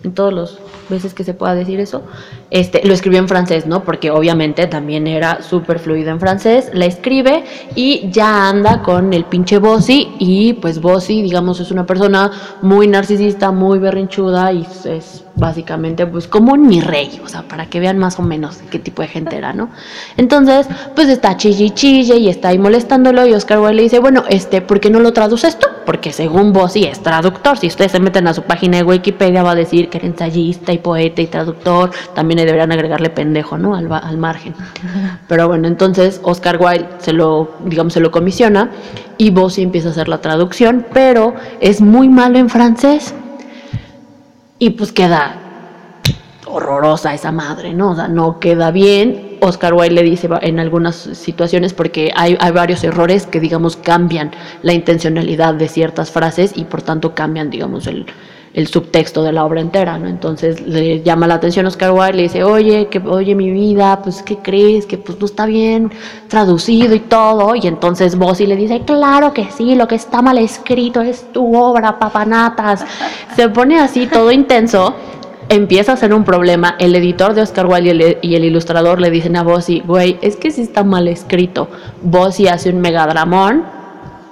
en 0.03 0.13
todas 0.13 0.33
las 0.33 0.59
veces 0.89 1.13
que 1.13 1.23
se 1.23 1.33
pueda 1.33 1.55
decir 1.55 1.79
eso, 1.79 2.03
este, 2.51 2.85
lo 2.85 2.93
escribió 2.93 3.19
en 3.19 3.27
francés, 3.27 3.67
¿no? 3.67 3.83
Porque 3.83 4.11
obviamente 4.11 4.65
también 4.67 5.07
era 5.07 5.41
súper 5.41 5.79
fluido 5.79 6.09
en 6.11 6.19
francés. 6.19 6.69
La 6.73 6.85
escribe 6.85 7.43
y 7.75 8.09
ya 8.09 8.49
anda 8.49 8.81
con 8.81 9.13
el 9.13 9.25
pinche 9.25 9.59
Bossy. 9.59 10.15
Y 10.19 10.53
pues 10.53 10.79
Bossy, 10.81 11.21
digamos, 11.21 11.59
es 11.59 11.71
una 11.71 11.85
persona 11.85 12.31
muy 12.61 12.87
narcisista, 12.87 13.51
muy 13.51 13.79
berrinchuda 13.79 14.53
y 14.53 14.65
es 14.85 15.23
básicamente 15.35 16.05
pues 16.05 16.27
como 16.27 16.55
mi 16.55 16.81
rey, 16.81 17.21
o 17.23 17.27
sea, 17.27 17.43
para 17.43 17.67
que 17.67 17.79
vean 17.79 17.97
más 17.97 18.19
o 18.19 18.21
menos 18.21 18.59
qué 18.69 18.79
tipo 18.79 19.01
de 19.01 19.07
gente 19.07 19.35
era, 19.35 19.53
¿no? 19.53 19.69
Entonces, 20.17 20.67
pues 20.95 21.07
está 21.07 21.37
chille 21.37 21.65
y 21.65 21.69
chille 21.71 22.17
y 22.17 22.29
está 22.29 22.49
ahí 22.49 22.57
molestándolo 22.57 23.25
y 23.25 23.33
Oscar 23.33 23.59
Wilde 23.59 23.75
le 23.75 23.83
dice, 23.83 23.99
bueno, 23.99 24.23
este, 24.29 24.61
¿por 24.61 24.79
qué 24.79 24.89
no 24.89 24.99
lo 24.99 25.13
traduces 25.13 25.57
tú? 25.57 25.67
Porque 25.85 26.11
según 26.11 26.53
vos 26.53 26.73
sí 26.73 26.83
es 26.83 27.01
traductor, 27.01 27.57
si 27.57 27.67
ustedes 27.67 27.91
se 27.91 27.99
meten 27.99 28.27
a 28.27 28.33
su 28.33 28.43
página 28.43 28.77
de 28.77 28.83
Wikipedia 28.83 29.43
va 29.43 29.51
a 29.51 29.55
decir 29.55 29.89
que 29.89 29.97
era 29.97 30.07
ensayista 30.07 30.73
y 30.73 30.77
poeta 30.77 31.21
y 31.21 31.27
traductor, 31.27 31.91
también 32.13 32.37
deberían 32.37 32.71
agregarle 32.71 33.09
pendejo, 33.09 33.57
¿no? 33.57 33.75
Al, 33.75 33.91
al 33.91 34.17
margen. 34.17 34.53
Pero 35.27 35.47
bueno, 35.47 35.67
entonces 35.67 36.19
Oscar 36.23 36.57
Wilde 36.59 36.87
se 36.99 37.13
lo, 37.13 37.51
digamos, 37.65 37.93
se 37.93 37.99
lo 37.99 38.11
comisiona 38.11 38.69
y 39.19 39.31
Bossi 39.31 39.61
empieza 39.61 39.89
a 39.89 39.91
hacer 39.91 40.07
la 40.07 40.19
traducción, 40.19 40.85
pero 40.93 41.35
es 41.59 41.81
muy 41.81 42.07
malo 42.07 42.39
en 42.39 42.49
francés. 42.49 43.13
Y 44.59 44.71
pues 44.71 44.91
queda 44.91 45.37
horrorosa 46.45 47.13
esa 47.13 47.31
madre, 47.31 47.73
¿no? 47.73 47.91
O 47.91 47.95
sea, 47.95 48.07
no 48.07 48.39
queda 48.39 48.71
bien. 48.71 49.37
Oscar 49.41 49.73
Wilde 49.73 49.95
le 49.95 50.03
dice 50.03 50.27
en 50.41 50.59
algunas 50.59 50.95
situaciones, 50.95 51.73
porque 51.73 52.11
hay, 52.15 52.35
hay 52.39 52.51
varios 52.51 52.83
errores 52.83 53.25
que, 53.25 53.39
digamos, 53.39 53.77
cambian 53.77 54.31
la 54.61 54.73
intencionalidad 54.73 55.53
de 55.53 55.69
ciertas 55.69 56.11
frases 56.11 56.51
y 56.55 56.65
por 56.65 56.81
tanto 56.81 57.15
cambian, 57.15 57.49
digamos, 57.49 57.87
el, 57.87 58.05
el 58.53 58.67
subtexto 58.67 59.23
de 59.23 59.31
la 59.31 59.45
obra 59.45 59.61
entera, 59.61 59.97
¿no? 59.99 60.07
Entonces 60.07 60.61
le 60.61 61.01
llama 61.03 61.27
la 61.27 61.35
atención 61.35 61.65
Oscar 61.65 61.91
Wilde, 61.91 62.13
le 62.13 62.23
dice, 62.23 62.43
oye, 62.43 62.87
que, 62.87 62.99
oye, 62.99 63.35
mi 63.35 63.51
vida, 63.51 64.01
pues, 64.03 64.23
¿qué 64.23 64.37
crees? 64.37 64.85
Que 64.85 64.97
pues 64.97 65.19
no 65.19 65.25
está 65.25 65.45
bien 65.45 65.91
traducido 66.27 66.95
y 66.95 66.99
todo. 66.99 67.55
Y 67.55 67.67
entonces 67.67 68.17
Bossy 68.17 68.47
le 68.47 68.55
dice, 68.55 68.81
claro 68.81 69.33
que 69.33 69.49
sí, 69.51 69.75
lo 69.75 69.87
que 69.87 69.95
está 69.95 70.21
mal 70.21 70.37
escrito 70.37 71.01
es 71.01 71.31
tu 71.31 71.55
obra, 71.55 71.99
papanatas. 71.99 72.85
Se 73.35 73.49
pone 73.49 73.79
así 73.79 74.07
todo 74.07 74.31
intenso 74.31 74.95
empieza 75.49 75.93
a 75.93 75.97
ser 75.97 76.13
un 76.13 76.23
problema. 76.23 76.75
El 76.79 76.95
editor 76.95 77.33
de 77.33 77.41
Oscar 77.41 77.65
Wilde 77.65 77.87
y 77.87 77.89
el, 77.89 78.17
y 78.21 78.35
el 78.35 78.45
ilustrador 78.45 79.01
le 79.01 79.09
dicen 79.09 79.35
a 79.35 79.43
Bossy, 79.43 79.81
güey, 79.85 80.17
es 80.21 80.37
que 80.37 80.51
sí 80.51 80.61
está 80.61 80.83
mal 80.83 81.07
escrito. 81.07 81.67
Bossy 82.03 82.47
hace 82.47 82.69
un 82.69 82.79
megadramón, 82.79 83.65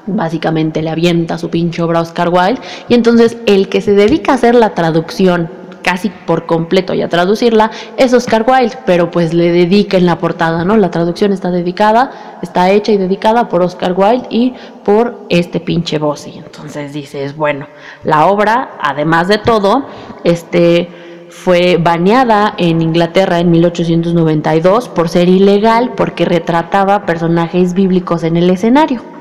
básicamente 0.07 0.81
le 0.81 0.89
avienta 0.89 1.37
su 1.37 1.49
pinche 1.49 1.81
obra 1.81 1.99
a 1.99 2.01
Oscar 2.01 2.29
Wilde, 2.29 2.61
y 2.89 2.93
entonces 2.93 3.37
el 3.45 3.69
que 3.69 3.81
se 3.81 3.93
dedica 3.93 4.31
a 4.31 4.35
hacer 4.35 4.55
la 4.55 4.73
traducción 4.73 5.49
casi 5.87 6.09
por 6.09 6.45
completo 6.45 6.93
y 6.93 7.01
a 7.01 7.07
traducirla 7.07 7.71
es 7.95 8.13
Oscar 8.13 8.43
Wilde, 8.45 8.77
pero 8.85 9.09
pues 9.09 9.33
le 9.33 9.53
dedica 9.53 9.95
en 9.95 10.05
la 10.05 10.17
portada, 10.17 10.65
¿no? 10.65 10.75
La 10.75 10.91
traducción 10.91 11.31
está 11.31 11.49
dedicada, 11.49 12.39
está 12.41 12.69
hecha 12.71 12.91
y 12.91 12.97
dedicada 12.97 13.47
por 13.47 13.61
Oscar 13.61 13.93
Wilde 13.95 14.27
y 14.29 14.53
por 14.83 15.25
este 15.29 15.61
pinche 15.61 15.97
Bossy. 15.97 16.41
Entonces 16.45 16.91
dices, 16.91 17.37
bueno, 17.37 17.67
la 18.03 18.25
obra, 18.25 18.71
además 18.81 19.29
de 19.29 19.37
todo, 19.37 19.85
este 20.25 20.89
fue 21.29 21.77
baneada 21.77 22.53
en 22.57 22.81
Inglaterra 22.81 23.39
en 23.39 23.49
1892 23.51 24.89
por 24.89 25.07
ser 25.07 25.29
ilegal 25.29 25.93
porque 25.95 26.25
retrataba 26.25 27.05
personajes 27.05 27.73
bíblicos 27.73 28.23
en 28.23 28.35
el 28.35 28.49
escenario. 28.49 29.16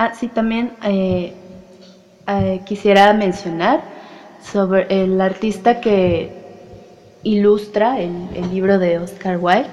Ah, 0.00 0.12
sí, 0.14 0.28
también 0.28 0.70
eh, 0.84 1.32
eh, 2.28 2.60
quisiera 2.64 3.12
mencionar 3.14 3.80
sobre 4.40 4.86
el 4.90 5.20
artista 5.20 5.80
que 5.80 6.30
ilustra 7.24 7.98
el, 7.98 8.12
libro 8.52 8.78
de 8.78 9.00
Oscar 9.00 9.38
Wilde. 9.40 9.66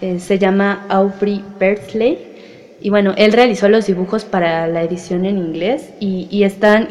eh, 0.00 0.18
se 0.18 0.38
llama 0.38 0.86
Aubrey 0.88 1.44
Beardsley. 1.60 2.78
Y 2.80 2.88
bueno, 2.88 3.12
él 3.18 3.34
realizó 3.34 3.68
los 3.68 3.84
dibujos 3.84 4.24
para 4.24 4.66
la 4.66 4.82
edición 4.82 5.26
en 5.26 5.36
inglés 5.36 5.90
y, 6.00 6.42
están 6.42 6.88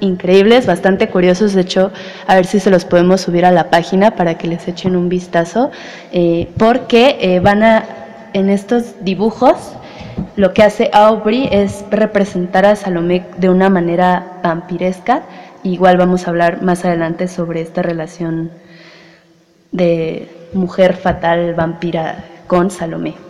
increíbles, 0.00 0.66
bastante 0.66 1.08
curiosos. 1.08 1.54
De 1.54 1.62
hecho, 1.62 1.92
a 2.26 2.34
ver 2.34 2.44
si 2.44 2.60
se 2.60 2.68
los 2.68 2.84
podemos 2.84 3.22
subir 3.22 3.46
a 3.46 3.52
la 3.52 3.70
página 3.70 4.16
para 4.16 4.36
que 4.36 4.48
les 4.48 4.68
echen 4.68 4.96
un 4.96 5.08
vistazo. 5.08 5.70
porque 6.58 7.40
van 7.42 7.62
a, 7.62 7.84
en 8.34 8.50
estos 8.50 9.02
dibujos, 9.02 9.78
lo 10.36 10.54
que 10.54 10.62
hace 10.62 10.90
Aubrey 10.92 11.48
es 11.50 11.84
representar 11.90 12.64
a 12.66 12.76
Salomé 12.76 13.26
de 13.36 13.50
una 13.50 13.68
manera 13.68 14.38
vampiresca. 14.42 15.22
Igual 15.62 15.96
vamos 15.96 16.26
a 16.26 16.30
hablar 16.30 16.62
más 16.62 16.84
adelante 16.84 17.28
sobre 17.28 17.60
esta 17.60 17.82
relación 17.82 18.50
de 19.72 20.28
mujer 20.52 20.96
fatal 20.96 21.54
vampira 21.54 22.24
con 22.46 22.70
Salomé. 22.70 23.27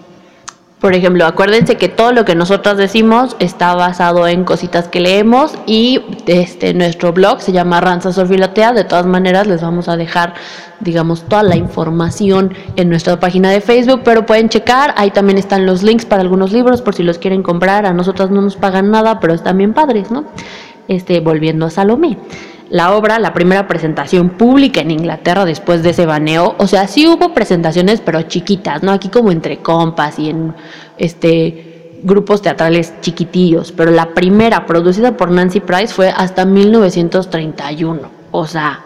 Por 0.81 0.95
ejemplo, 0.95 1.27
acuérdense 1.27 1.77
que 1.77 1.89
todo 1.89 2.13
lo 2.13 2.25
que 2.25 2.37
nosotras 2.37 2.77
decimos 2.77 3.35
está 3.41 3.75
basado 3.75 4.29
en 4.29 4.45
cositas 4.45 4.87
que 4.87 5.01
leemos 5.01 5.59
y 5.67 6.01
este 6.27 6.73
nuestro 6.73 7.13
blog 7.13 7.41
se 7.41 7.51
llama 7.51 7.81
Ranza 7.81 8.13
Filotea. 8.25 8.73
De 8.73 8.85
todas 8.85 9.05
maneras, 9.05 9.49
les 9.49 9.61
vamos 9.61 9.89
a 9.89 9.97
dejar, 9.97 10.35
digamos, 10.79 11.25
toda 11.25 11.43
la 11.43 11.57
información 11.57 12.55
en 12.77 12.91
nuestra 12.91 13.19
página 13.19 13.51
de 13.51 13.61
Facebook, 13.61 14.03
pero 14.05 14.25
pueden 14.25 14.49
checar. 14.51 14.95
Ahí 14.97 15.11
también 15.11 15.37
están 15.37 15.67
los 15.67 15.83
links 15.83 16.07
para 16.07 16.23
algunos 16.23 16.53
libros 16.53 16.81
por 16.81 16.95
si 16.95 17.03
los 17.03 17.19
quieren 17.19 17.43
comprar. 17.43 17.85
A 17.85 17.93
nosotras 17.93 18.31
no 18.31 18.41
nos 18.41 18.55
pagan 18.55 18.93
nada, 18.93 19.19
pero 19.19 19.35
están 19.35 19.59
bien 19.59 19.75
padres, 19.75 20.13
¿no? 20.13 20.27
Este, 20.87 21.19
volviendo 21.19 21.67
a 21.67 21.71
Salomé. 21.71 22.19
La 22.71 22.95
obra, 22.95 23.19
la 23.19 23.33
primera 23.33 23.67
presentación 23.67 24.31
pública 24.31 24.81
en 24.81 24.91
Inglaterra 24.91 25.45
después 25.45 25.83
de 25.83 25.91
ese 25.91 26.05
baneo, 26.05 26.55
o 26.59 26.67
sea, 26.67 26.87
sí 26.87 27.07
hubo 27.07 27.33
presentaciones, 27.33 28.01
pero 28.01 28.23
chiquitas, 28.23 28.83
¿no? 28.83 28.93
Aquí 28.93 29.09
como 29.09 29.31
entre 29.33 29.59
compas 29.59 30.19
y 30.19 30.31
en 30.31 30.55
este 30.99 32.01
grupos 32.03 32.43
teatrales 32.43 32.95
chiquitillos, 33.01 33.73
pero 33.73 33.91
la 33.91 34.15
primera 34.15 34.67
producida 34.67 35.17
por 35.17 35.31
Nancy 35.31 35.61
Price 35.61 35.93
fue 35.93 36.11
hasta 36.11 36.45
1931. 36.45 38.11
O 38.31 38.47
sea, 38.47 38.81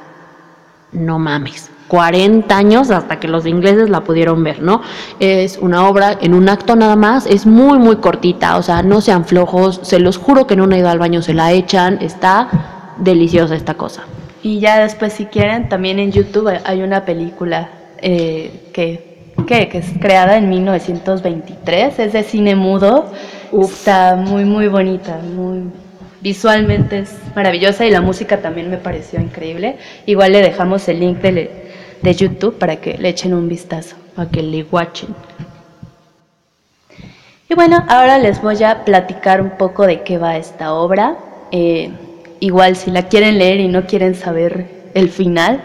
no 0.93 1.19
mames. 1.19 1.71
40 1.89 2.57
años 2.57 2.91
hasta 2.91 3.21
que 3.21 3.29
los 3.29 3.45
ingleses 3.45 3.91
la 3.91 4.03
pudieron 4.03 4.43
ver, 4.43 4.63
¿no? 4.63 4.81
Es 5.21 5.59
una 5.59 5.87
obra 5.87 6.17
en 6.23 6.33
un 6.33 6.49
acto 6.49 6.75
nada 6.75 6.97
más, 6.97 7.27
es 7.27 7.45
muy, 7.45 7.79
muy 7.79 7.97
cortita, 7.97 8.57
o 8.57 8.63
sea, 8.63 8.83
no 8.83 9.03
sean 9.03 9.27
flojos, 9.27 9.81
se 9.83 9.99
los 9.99 10.17
juro 10.17 10.47
que 10.47 10.55
en 10.55 10.63
una 10.63 10.79
ida 10.79 10.91
al 10.91 10.99
baño 10.99 11.21
se 11.21 11.35
la 11.35 11.53
echan, 11.53 11.99
está 12.01 12.49
deliciosa 12.99 13.55
esta 13.55 13.75
cosa. 13.75 14.05
Y 14.43 14.61
ya 14.61 14.81
después, 14.81 15.13
si 15.13 15.27
quieren, 15.27 15.69
también 15.69 15.99
en 15.99 16.13
YouTube 16.13 16.53
hay 16.65 16.83
una 16.83 17.05
película 17.05 17.71
eh, 17.99 18.51
que, 18.73 19.19
que, 19.47 19.69
que 19.69 19.79
es 19.79 19.87
creada 20.01 20.37
en 20.37 20.49
1923, 20.49 21.99
es 21.99 22.13
de 22.13 22.23
cine 22.23 22.57
mudo, 22.57 23.13
Uf. 23.53 23.73
está 23.73 24.17
muy, 24.17 24.45
muy 24.45 24.69
bonita, 24.69 25.19
muy 25.19 25.63
visualmente 26.23 27.01
es 27.01 27.15
maravillosa 27.35 27.85
y 27.85 27.91
la 27.91 28.01
música 28.01 28.39
también 28.41 28.71
me 28.71 28.79
pareció 28.79 29.21
increíble. 29.21 29.77
Igual 30.07 30.33
le 30.33 30.41
dejamos 30.41 30.89
el 30.89 31.01
link 31.01 31.19
de, 31.19 31.51
de 32.01 32.15
YouTube 32.15 32.59
para 32.59 32.77
que 32.77 32.97
le 32.97 33.09
echen 33.09 33.35
un 33.35 33.49
vistazo. 33.49 33.97
Para 34.15 34.31
que 34.31 34.43
le 34.43 34.63
guachen. 34.63 35.15
Y 37.49 37.55
bueno, 37.55 37.85
ahora 37.89 38.19
les 38.19 38.41
voy 38.41 38.63
a 38.63 38.85
platicar 38.85 39.43
un 39.43 39.51
poco 39.51 39.87
de 39.87 40.03
qué 40.03 40.17
va 40.17 40.37
esta 40.37 40.75
obra. 40.75 41.17
Eh, 41.51 41.91
igual 42.43 42.75
si 42.75 42.91
la 42.91 43.03
quieren 43.05 43.39
leer 43.39 43.61
y 43.61 43.69
no 43.69 43.87
quieren 43.87 44.17
saber 44.17 44.91
el 44.95 45.09
final, 45.11 45.63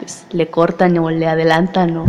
pues 0.00 0.26
le 0.32 0.48
cortan 0.48 0.98
o 0.98 1.08
le 1.08 1.26
adelantan 1.26 1.96
o 1.96 2.04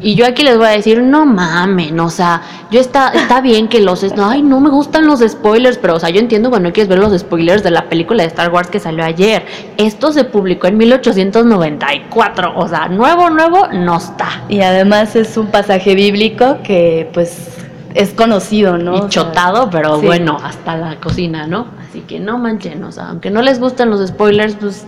Y 0.00 0.14
yo 0.14 0.26
aquí 0.26 0.42
les 0.42 0.56
voy 0.56 0.68
a 0.68 0.70
decir, 0.70 1.02
no 1.02 1.26
mamen, 1.26 2.00
o 2.00 2.08
sea, 2.08 2.40
yo 2.70 2.80
está, 2.80 3.10
está 3.10 3.42
bien 3.42 3.68
que 3.68 3.80
los, 3.80 4.02
ay, 4.18 4.40
no 4.40 4.60
me 4.60 4.70
gustan 4.70 5.06
los 5.06 5.20
spoilers, 5.20 5.76
pero, 5.76 5.96
o 5.96 6.00
sea, 6.00 6.08
yo 6.08 6.18
entiendo 6.18 6.48
cuando 6.48 6.70
no 6.70 6.72
quieres 6.72 6.88
ver 6.88 6.98
los 6.98 7.16
spoilers 7.20 7.62
de 7.62 7.70
la 7.70 7.90
película 7.90 8.22
de 8.22 8.28
Star 8.28 8.50
Wars 8.50 8.70
que 8.70 8.80
salió 8.80 9.04
ayer. 9.04 9.44
Esto 9.76 10.12
se 10.12 10.24
publicó 10.24 10.66
en 10.66 10.78
1894, 10.78 12.52
o 12.56 12.68
sea, 12.68 12.88
nuevo, 12.88 13.28
nuevo, 13.28 13.68
no 13.72 13.98
está. 13.98 14.44
Y 14.48 14.62
además 14.62 15.14
es 15.14 15.36
un 15.36 15.48
pasaje 15.48 15.94
bíblico 15.94 16.58
que 16.64 17.10
pues 17.12 17.48
es 17.94 18.14
conocido, 18.14 18.78
¿no? 18.78 18.96
Y 18.96 19.08
chotado, 19.10 19.68
pero 19.68 20.00
sí. 20.00 20.06
bueno, 20.06 20.38
hasta 20.42 20.74
la 20.76 20.96
cocina, 20.96 21.46
¿no? 21.46 21.77
Que 22.02 22.20
no 22.20 22.38
manchen, 22.38 22.82
o 22.84 22.92
sea, 22.92 23.08
aunque 23.08 23.30
no 23.30 23.42
les 23.42 23.60
gusten 23.60 23.90
los 23.90 24.06
spoilers, 24.06 24.56
pues 24.56 24.84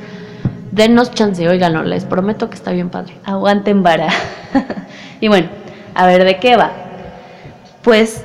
denos 0.72 1.10
chance, 1.12 1.48
óiganlo, 1.48 1.82
les 1.82 2.04
prometo 2.04 2.48
que 2.48 2.56
está 2.56 2.72
bien 2.72 2.90
padre. 2.90 3.14
Aguanten 3.24 3.82
vara. 3.82 4.08
y 5.20 5.28
bueno, 5.28 5.48
a 5.94 6.06
ver 6.06 6.24
de 6.24 6.38
qué 6.38 6.56
va. 6.56 6.72
Pues 7.82 8.24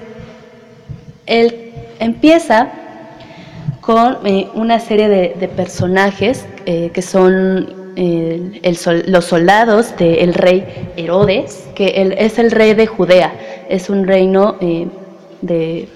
él 1.26 1.74
empieza 2.00 2.70
con 3.82 4.18
eh, 4.26 4.48
una 4.56 4.80
serie 4.80 5.10
de, 5.10 5.48
personajes 5.48 6.46
eh, 6.66 6.90
que 6.94 7.02
son 7.02 7.94
eh, 7.96 8.62
los 9.08 9.26
soldados 9.26 9.96
del 9.98 10.34
rey 10.34 10.66
Herodes, 10.98 11.68
que 11.76 11.88
él 11.88 12.16
es 12.18 12.40
el 12.40 12.52
rey 12.52 12.74
de 12.74 12.88
Judea, 12.88 13.34
es 13.70 13.90
un 13.90 14.08
reino 14.08 14.58
de 15.42 15.88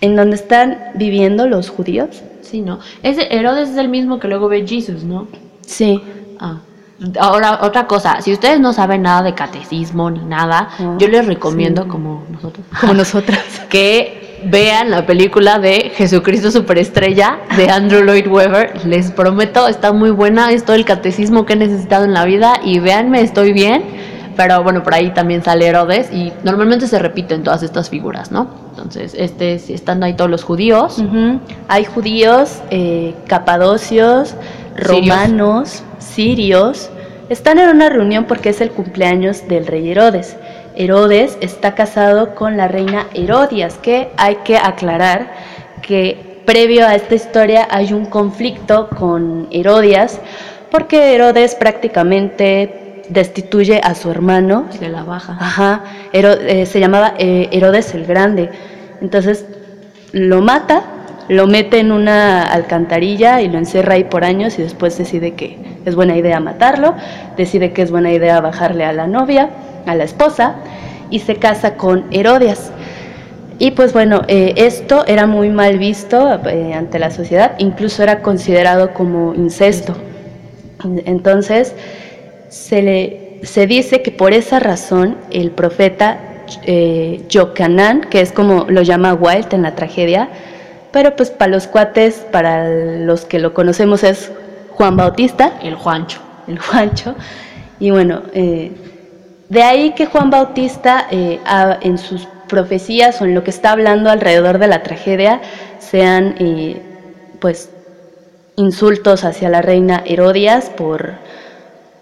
en 0.00 0.16
donde 0.16 0.36
están 0.36 0.78
viviendo 0.94 1.46
los 1.46 1.68
judíos. 1.70 2.22
Sí, 2.42 2.60
¿no? 2.62 2.80
Ese 3.02 3.34
Herodes 3.34 3.70
es 3.70 3.76
el 3.76 3.88
mismo 3.88 4.18
que 4.18 4.28
luego 4.28 4.48
ve 4.48 4.66
Jesús, 4.66 5.04
¿no? 5.04 5.28
Sí. 5.66 6.02
Ah. 6.38 6.58
Ahora, 7.18 7.60
otra 7.62 7.86
cosa, 7.86 8.20
si 8.20 8.32
ustedes 8.32 8.60
no 8.60 8.72
saben 8.74 9.02
nada 9.02 9.22
de 9.22 9.34
catecismo 9.34 10.10
ni 10.10 10.20
nada, 10.20 10.68
yo 10.98 11.08
les 11.08 11.26
recomiendo, 11.26 11.88
como 11.88 12.24
nosotros, 12.30 12.66
como 12.78 12.92
nosotras, 12.92 13.42
que 13.70 14.42
vean 14.44 14.90
la 14.90 15.06
película 15.06 15.58
de 15.58 15.92
Jesucristo 15.94 16.50
Superestrella 16.50 17.38
de 17.56 17.70
Andrew 17.70 18.02
Lloyd 18.02 18.26
Webber. 18.26 18.84
Les 18.84 19.10
prometo, 19.12 19.66
está 19.66 19.92
muy 19.92 20.10
buena, 20.10 20.52
es 20.52 20.64
todo 20.64 20.76
el 20.76 20.84
catecismo 20.84 21.46
que 21.46 21.54
he 21.54 21.56
necesitado 21.56 22.04
en 22.04 22.12
la 22.12 22.26
vida 22.26 22.60
y 22.62 22.80
véanme, 22.80 23.22
estoy 23.22 23.52
bien. 23.52 23.82
Pero 24.40 24.62
bueno, 24.62 24.82
por 24.82 24.94
ahí 24.94 25.10
también 25.10 25.44
sale 25.44 25.66
Herodes 25.66 26.10
y 26.10 26.32
normalmente 26.44 26.86
se 26.86 26.98
repiten 26.98 27.42
todas 27.42 27.62
estas 27.62 27.90
figuras, 27.90 28.32
¿no? 28.32 28.48
Entonces, 28.70 29.14
este, 29.14 29.56
están 29.56 30.02
ahí 30.02 30.14
todos 30.14 30.30
los 30.30 30.44
judíos. 30.44 30.96
Hay 31.68 31.84
judíos, 31.84 32.62
eh, 32.70 33.14
capadocios, 33.26 34.34
romanos, 34.78 35.82
sirios. 35.98 36.88
Están 37.28 37.58
en 37.58 37.68
una 37.68 37.90
reunión 37.90 38.24
porque 38.24 38.48
es 38.48 38.62
el 38.62 38.70
cumpleaños 38.70 39.46
del 39.46 39.66
rey 39.66 39.90
Herodes. 39.90 40.38
Herodes 40.74 41.36
está 41.42 41.74
casado 41.74 42.34
con 42.34 42.56
la 42.56 42.66
reina 42.66 43.08
Herodias, 43.12 43.76
que 43.76 44.10
hay 44.16 44.36
que 44.36 44.56
aclarar 44.56 45.34
que 45.82 46.40
previo 46.46 46.86
a 46.86 46.94
esta 46.94 47.14
historia 47.14 47.68
hay 47.70 47.92
un 47.92 48.06
conflicto 48.06 48.88
con 48.88 49.48
Herodias, 49.50 50.18
porque 50.70 51.14
Herodes 51.14 51.54
prácticamente 51.56 52.79
destituye 53.10 53.80
a 53.82 53.94
su 53.94 54.10
hermano. 54.10 54.66
Se 54.70 54.88
la 54.88 55.02
baja. 55.02 55.36
Ajá, 55.38 55.84
eh, 56.12 56.66
se 56.66 56.80
llamaba 56.80 57.14
eh, 57.18 57.48
Herodes 57.52 57.94
el 57.94 58.06
Grande. 58.06 58.50
Entonces 59.00 59.46
lo 60.12 60.40
mata 60.40 60.82
lo 61.30 61.46
mete 61.46 61.78
en 61.78 61.92
una 61.92 62.42
alcantarilla 62.42 63.40
y 63.40 63.48
lo 63.48 63.56
encierra 63.56 63.94
ahí 63.94 64.02
por 64.02 64.24
años 64.24 64.58
y 64.58 64.62
después 64.62 64.98
decide 64.98 65.34
que 65.34 65.60
es 65.84 65.94
buena 65.94 66.16
idea 66.16 66.40
matarlo, 66.40 66.96
decide 67.36 67.72
que 67.72 67.82
es 67.82 67.92
buena 67.92 68.12
idea 68.12 68.40
bajarle 68.40 68.84
a 68.84 68.92
la 68.92 69.06
novia, 69.06 69.48
a 69.86 69.94
la 69.94 70.02
esposa, 70.02 70.56
y 71.08 71.20
se 71.20 71.36
casa 71.36 71.76
con 71.76 72.04
Herodias. 72.10 72.72
Y 73.60 73.70
pues 73.70 73.92
bueno, 73.92 74.22
eh, 74.26 74.54
esto 74.56 75.04
era 75.06 75.28
muy 75.28 75.50
mal 75.50 75.78
visto 75.78 76.40
eh, 76.48 76.74
ante 76.74 76.98
la 76.98 77.12
sociedad, 77.12 77.52
incluso 77.58 78.02
era 78.02 78.22
considerado 78.22 78.92
como 78.92 79.32
incesto. 79.32 79.94
Entonces, 81.04 81.76
se, 82.50 82.82
le, 82.82 83.40
se 83.42 83.66
dice 83.66 84.02
que 84.02 84.10
por 84.10 84.34
esa 84.34 84.60
razón 84.60 85.16
el 85.30 85.50
profeta 85.50 86.20
eh, 86.66 87.24
Yocanan, 87.28 88.02
que 88.02 88.20
es 88.20 88.32
como 88.32 88.66
lo 88.68 88.82
llama 88.82 89.14
Wilde 89.14 89.56
en 89.56 89.62
la 89.62 89.74
tragedia, 89.74 90.28
pero 90.92 91.16
pues 91.16 91.30
para 91.30 91.50
los 91.50 91.66
cuates, 91.66 92.26
para 92.30 92.68
los 92.68 93.24
que 93.24 93.38
lo 93.38 93.54
conocemos 93.54 94.04
es 94.04 94.30
Juan 94.72 94.96
Bautista. 94.96 95.58
El 95.62 95.76
Juancho. 95.76 96.20
El 96.48 96.58
Juancho. 96.58 97.14
Y 97.78 97.90
bueno, 97.90 98.22
eh, 98.34 98.72
de 99.48 99.62
ahí 99.62 99.92
que 99.92 100.06
Juan 100.06 100.30
Bautista 100.30 101.06
eh, 101.10 101.40
en 101.80 101.98
sus 101.98 102.28
profecías 102.48 103.22
o 103.22 103.24
en 103.24 103.34
lo 103.34 103.44
que 103.44 103.50
está 103.50 103.72
hablando 103.72 104.10
alrededor 104.10 104.58
de 104.58 104.66
la 104.66 104.82
tragedia 104.82 105.40
sean 105.78 106.34
eh, 106.38 106.82
pues 107.40 107.70
insultos 108.56 109.24
hacia 109.24 109.48
la 109.48 109.62
reina 109.62 110.02
Herodias 110.04 110.68
por 110.70 111.14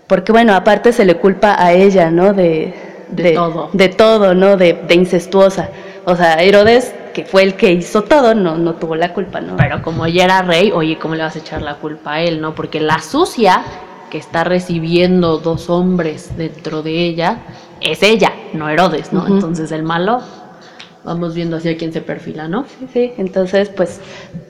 porque 0.09 0.33
bueno 0.33 0.55
aparte 0.55 0.93
se 0.93 1.05
le 1.05 1.15
culpa 1.15 1.55
a 1.57 1.73
ella 1.73 2.11
no 2.11 2.33
de, 2.33 2.75
de, 3.11 3.33
todo 3.33 3.71
de 3.73 3.89
todo 3.89 4.35
no 4.35 4.57
de, 4.57 4.73
de 4.73 4.95
incestuosa 4.95 5.69
o 6.05 6.17
sea 6.17 6.43
Herodes 6.43 6.93
que 7.19 7.25
fue 7.25 7.43
el 7.43 7.55
que 7.55 7.73
hizo 7.73 8.05
todo, 8.05 8.37
no, 8.37 8.57
no 8.59 8.75
tuvo 8.75 8.95
la 8.95 9.13
culpa, 9.13 9.41
¿no? 9.41 9.57
Pero 9.57 9.83
como 9.83 10.07
ella 10.07 10.23
era 10.23 10.43
rey, 10.43 10.71
oye, 10.71 11.01
¿cómo 11.01 11.17
le 11.17 11.25
vas 11.25 11.35
a 11.35 11.41
echar 11.41 11.63
la 11.63 11.75
culpa 11.75 12.13
a 12.13 12.21
él, 12.21 12.41
no? 12.41 12.55
Porque 12.55 12.79
la 12.79 13.01
sucia 13.01 13.65
que 14.09 14.19
está 14.19 14.45
recibiendo 14.45 15.39
dos 15.39 15.69
hombres 15.69 16.37
dentro 16.37 16.83
de 16.85 16.93
ella 16.93 17.39
es 17.81 18.05
ella, 18.05 18.33
no 18.53 18.69
Herodes, 18.69 19.13
¿no? 19.13 19.27
Entonces 19.27 19.73
el 19.73 19.83
malo, 19.83 20.21
vamos 21.09 21.35
viendo 21.35 21.57
hacia 21.57 21.77
quién 21.77 21.93
se 21.93 22.03
perfila, 22.03 22.49
¿no? 22.49 22.67
Sí, 22.67 22.87
sí, 22.93 23.13
entonces 23.17 23.71
pues 23.71 23.99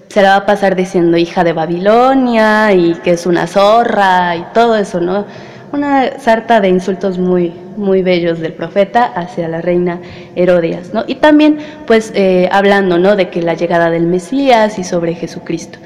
se 0.09 0.23
la 0.23 0.31
va 0.31 0.37
a 0.37 0.47
pasar 0.47 0.75
diciendo 0.75 1.17
hija 1.17 1.45
de 1.45 1.53
Babilonia 1.53 2.73
y 2.73 2.95
que 2.97 3.13
es 3.13 3.27
una 3.27 3.47
zorra 3.47 4.35
y 4.37 4.45
todo 4.53 4.77
eso, 4.77 5.01
¿no? 5.01 5.25
Una 5.73 6.19
sarta 6.19 6.61
de 6.61 6.69
insultos 6.69 7.17
muy, 7.19 7.53
muy 7.77 8.03
bellos 8.03 8.41
del 8.41 8.55
profeta 8.55 9.05
hacia 9.05 9.47
la 9.49 9.61
reina 9.61 10.01
Herodias, 10.35 10.93
¿no? 10.93 11.05
Y 11.07 11.17
también, 11.17 11.59
pues, 11.87 12.11
eh, 12.15 12.49
hablando, 12.51 12.99
¿no? 12.99 13.15
De 13.15 13.29
que 13.29 13.41
la 13.41 13.55
llegada 13.55 13.91
del 13.91 14.07
Mesías 14.07 14.79
y 14.79 14.85
sobre 14.85 15.15
Jesucristo. 15.15 15.79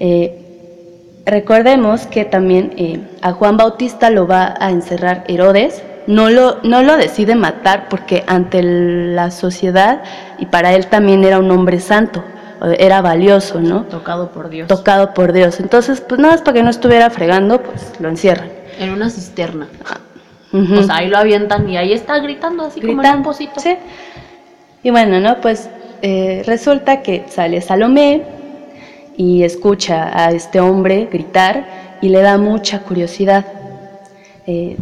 Eh, 0.00 0.38
recordemos 1.26 2.06
que 2.06 2.24
también 2.24 2.72
eh, 2.76 3.00
a 3.20 3.32
Juan 3.32 3.56
Bautista 3.58 4.08
lo 4.08 4.26
va 4.26 4.54
a 4.58 4.70
encerrar 4.70 5.24
Herodes, 5.28 5.82
no 6.08 6.30
lo, 6.30 6.56
no 6.62 6.82
lo 6.82 6.96
decide 6.96 7.34
matar 7.34 7.88
porque 7.90 8.24
ante 8.26 8.62
la 8.62 9.30
sociedad 9.30 10.02
y 10.38 10.46
para 10.46 10.72
él 10.72 10.86
también 10.86 11.22
era 11.22 11.38
un 11.38 11.50
hombre 11.50 11.80
santo, 11.80 12.24
era 12.78 13.02
valioso, 13.02 13.60
¿no? 13.60 13.82
Tocado 13.82 14.30
por 14.30 14.48
Dios. 14.48 14.68
Tocado 14.68 15.12
por 15.12 15.34
Dios. 15.34 15.60
Entonces, 15.60 16.00
pues 16.00 16.18
nada 16.18 16.32
más 16.32 16.40
para 16.40 16.54
que 16.54 16.62
no 16.62 16.70
estuviera 16.70 17.10
fregando, 17.10 17.62
pues 17.62 17.92
lo 18.00 18.08
encierran. 18.08 18.48
En 18.80 18.90
una 18.90 19.10
cisterna. 19.10 19.68
O 20.50 20.82
sea, 20.82 20.96
ahí 20.96 21.08
lo 21.08 21.18
avientan 21.18 21.68
y 21.68 21.76
ahí 21.76 21.92
está 21.92 22.18
gritando 22.20 22.64
así 22.64 22.80
como 22.80 23.04
en 23.04 23.16
un 23.16 23.22
pocito. 23.22 23.60
Sí. 23.60 23.76
Y 24.82 24.90
bueno, 24.90 25.20
¿no? 25.20 25.42
Pues 25.42 25.68
eh, 26.00 26.42
resulta 26.46 27.02
que 27.02 27.26
sale 27.28 27.60
Salomé 27.60 28.22
y 29.14 29.42
escucha 29.42 30.10
a 30.18 30.30
este 30.30 30.58
hombre 30.58 31.06
gritar 31.12 31.98
y 32.00 32.08
le 32.08 32.22
da 32.22 32.38
mucha 32.38 32.80
curiosidad. 32.80 33.44
Eh, 34.46 34.78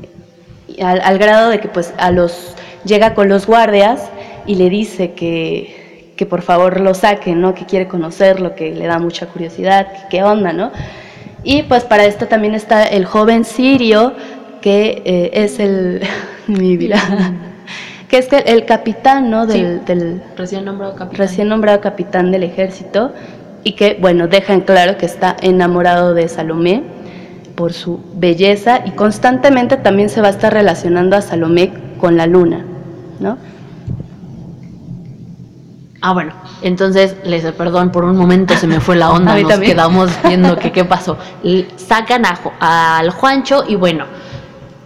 al, 0.80 1.18
grado 1.18 1.50
de 1.50 1.60
que 1.60 1.68
pues 1.68 1.92
a 1.98 2.10
los 2.10 2.54
llega 2.84 3.14
con 3.14 3.28
los 3.28 3.46
guardias 3.46 4.10
y 4.46 4.56
le 4.56 4.70
dice 4.70 5.12
que, 5.12 6.12
que 6.16 6.26
por 6.26 6.42
favor 6.42 6.80
lo 6.80 6.94
saquen, 6.94 7.40
¿no? 7.40 7.54
Que 7.54 7.66
quiere 7.66 7.88
conocerlo, 7.88 8.54
que 8.54 8.74
le 8.74 8.86
da 8.86 8.98
mucha 8.98 9.26
curiosidad, 9.26 9.92
que 9.92 10.08
qué 10.18 10.22
onda, 10.22 10.52
¿no? 10.52 10.72
Y 11.42 11.62
pues 11.62 11.84
para 11.84 12.04
esto 12.04 12.26
también 12.26 12.54
está 12.54 12.84
el 12.84 13.04
joven 13.04 13.44
sirio 13.44 14.14
que 14.60 15.02
eh, 15.04 15.30
es 15.32 15.60
el 15.60 16.02
mi 16.48 16.76
vida, 16.76 16.98
que 18.08 18.18
es 18.18 18.28
el, 18.32 18.64
capitán, 18.64 19.30
¿no? 19.30 19.46
Del, 19.46 20.22
recién 20.36 20.64
nombrado 20.64 20.94
capitán. 20.96 21.18
Recién 21.18 21.48
nombrado 21.48 21.80
capitán 21.80 22.32
del 22.32 22.42
ejército 22.42 23.12
y 23.62 23.72
que, 23.72 23.96
bueno, 24.00 24.28
deja 24.28 24.54
en 24.54 24.60
claro 24.60 24.96
que 24.96 25.06
está 25.06 25.36
enamorado 25.40 26.14
de 26.14 26.28
Salomé 26.28 26.82
por 27.56 27.72
su 27.72 28.00
belleza 28.14 28.82
y 28.84 28.90
constantemente 28.92 29.76
también 29.76 30.08
se 30.08 30.20
va 30.20 30.28
a 30.28 30.30
estar 30.30 30.52
relacionando 30.52 31.16
a 31.16 31.22
Salomé 31.22 31.72
con 31.98 32.16
la 32.16 32.26
luna, 32.26 32.64
¿no? 33.18 33.38
Ah, 36.02 36.12
bueno, 36.12 36.32
entonces 36.62 37.16
les 37.24 37.44
perdón, 37.52 37.90
por 37.90 38.04
un 38.04 38.16
momento 38.16 38.54
se 38.54 38.66
me 38.66 38.78
fue 38.80 38.94
la 38.94 39.10
onda, 39.12 39.36
nos 39.36 39.58
quedamos 39.58 40.10
viendo 40.22 40.56
que 40.56 40.70
qué 40.70 40.84
pasó. 40.84 41.16
Sacan 41.76 42.24
a, 42.26 42.98
al 42.98 43.10
Juancho 43.10 43.64
y 43.66 43.74
bueno, 43.74 44.04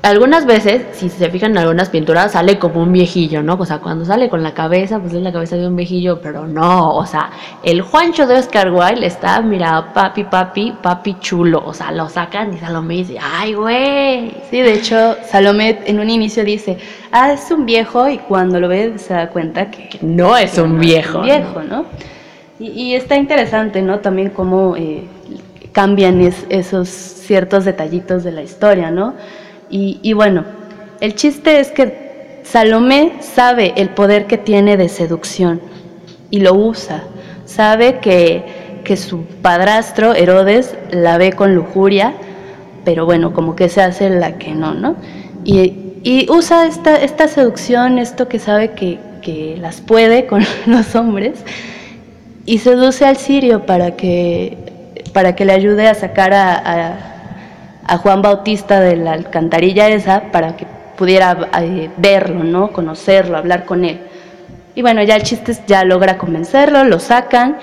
algunas 0.03 0.47
veces, 0.47 0.83
si 0.93 1.11
se 1.11 1.29
fijan 1.29 1.51
en 1.51 1.59
algunas 1.59 1.91
pinturas, 1.91 2.33
sale 2.33 2.59
como 2.59 2.83
un 2.83 2.93
viejillo, 2.93 3.43
¿no? 3.43 3.55
O 3.59 3.67
sea, 3.67 3.81
cuando 3.81 4.07
sale 4.07 4.31
con 4.31 4.43
la 4.43 4.55
cabeza, 4.55 4.99
pues 4.99 5.13
es 5.13 5.21
la 5.21 5.31
cabeza 5.31 5.57
de 5.57 5.67
un 5.67 5.77
viejillo, 5.77 6.21
pero 6.23 6.47
no, 6.47 6.95
o 6.95 7.05
sea, 7.05 7.31
el 7.63 7.83
Juancho 7.83 8.27
de 8.27 8.37
Oscar 8.37 8.73
Wilde 8.73 9.07
está, 9.07 9.43
mira, 9.43 9.93
papi, 9.93 10.25
papi, 10.25 10.75
papi 10.81 11.19
chulo, 11.21 11.63
o 11.65 11.75
sea, 11.75 11.93
lo 11.93 12.09
sacan 12.09 12.55
y 12.55 12.59
Salomé 12.59 12.95
dice, 12.95 13.19
ay, 13.21 13.53
güey. 13.53 14.33
Sí, 14.51 14.63
de 14.63 14.73
hecho, 14.73 15.17
Salomé 15.27 15.81
en 15.85 16.01
un 16.01 16.09
inicio 16.09 16.45
dice, 16.45 16.79
ah, 17.13 17.33
es 17.33 17.51
un 17.51 17.67
viejo, 17.67 18.09
y 18.09 18.19
cuando 18.19 18.59
lo 18.59 18.69
ve 18.69 18.95
se 18.97 19.13
da 19.13 19.29
cuenta 19.29 19.71
que, 19.71 19.99
no 20.01 20.35
es 20.35 20.57
un 20.57 20.79
viejo. 20.79 21.21
viejo, 21.21 21.63
¿no? 21.63 21.85
Y, 22.59 22.95
está 22.95 23.17
interesante, 23.17 23.81
¿no? 23.81 24.01
También 24.01 24.31
cómo 24.31 24.77
eh, 24.77 25.05
cambian 25.73 26.21
esos 26.51 26.89
ciertos 26.89 27.65
detallitos 27.65 28.23
de 28.23 28.33
la 28.33 28.43
historia, 28.43 28.91
¿no? 28.91 29.15
Y, 29.71 30.13
bueno, 30.15 30.45
el 31.01 31.15
chiste 31.15 31.61
es 31.61 31.71
que 31.71 32.41
Salomé 32.43 33.13
sabe 33.21 33.73
el 33.77 33.91
poder 33.91 34.27
que 34.27 34.37
tiene 34.37 34.77
de 34.77 34.89
seducción 34.89 35.61
y 36.31 36.41
lo 36.41 36.55
usa. 36.55 37.05
Sabe 37.45 37.99
que, 38.01 38.45
que 38.85 38.97
su 38.97 39.23
padrastro, 39.43 40.15
Herodes, 40.15 40.77
la 40.91 41.19
ve 41.19 41.33
con 41.33 41.55
lujuria, 41.55 42.15
pero 42.85 43.05
bueno, 43.07 43.33
como 43.33 43.55
que 43.55 43.69
se 43.69 43.83
hace 43.83 44.11
la 44.11 44.39
que 44.39 44.55
no, 44.55 44.75
¿no? 44.75 44.97
Y, 45.45 45.75
y 46.03 46.27
usa 46.31 46.67
esta, 46.67 46.97
esta 46.97 47.29
seducción, 47.29 47.99
esto 47.99 48.29
que 48.29 48.39
sabe 48.39 48.73
que, 48.73 48.99
que 49.23 49.57
las 49.61 49.81
puede 49.81 50.27
con 50.27 50.43
los 50.67 50.95
hombres, 50.97 51.45
y 52.47 52.59
seduce 52.59 53.05
al 53.05 53.17
sirio 53.17 53.67
para 53.67 53.97
que, 53.97 54.57
para 55.13 55.37
que 55.37 55.45
le 55.45 55.53
ayude 55.53 55.89
a 55.89 55.95
sacar 55.95 56.33
a, 56.33 56.55
a, 56.57 57.10
Juan 57.99 58.23
Bautista 58.23 58.81
de 58.81 58.97
la 58.97 59.13
alcantarilla 59.13 59.89
esa 59.89 60.31
para 60.33 60.57
que 60.57 60.67
pudiera 60.97 61.51
eh, 61.61 61.91
verlo, 61.97 62.45
¿no? 62.45 62.73
conocerlo, 62.73 63.39
hablar 63.39 63.65
con 63.65 63.85
él. 63.85 64.01
Y 64.75 64.83
bueno, 64.83 65.03
ya 65.03 65.17
el 65.17 65.23
chiste 65.23 65.53
es, 65.53 65.67
ya 65.67 65.85
logra 65.85 66.19
convencerlo, 66.19 66.85
lo 66.85 66.99
sacan 66.99 67.59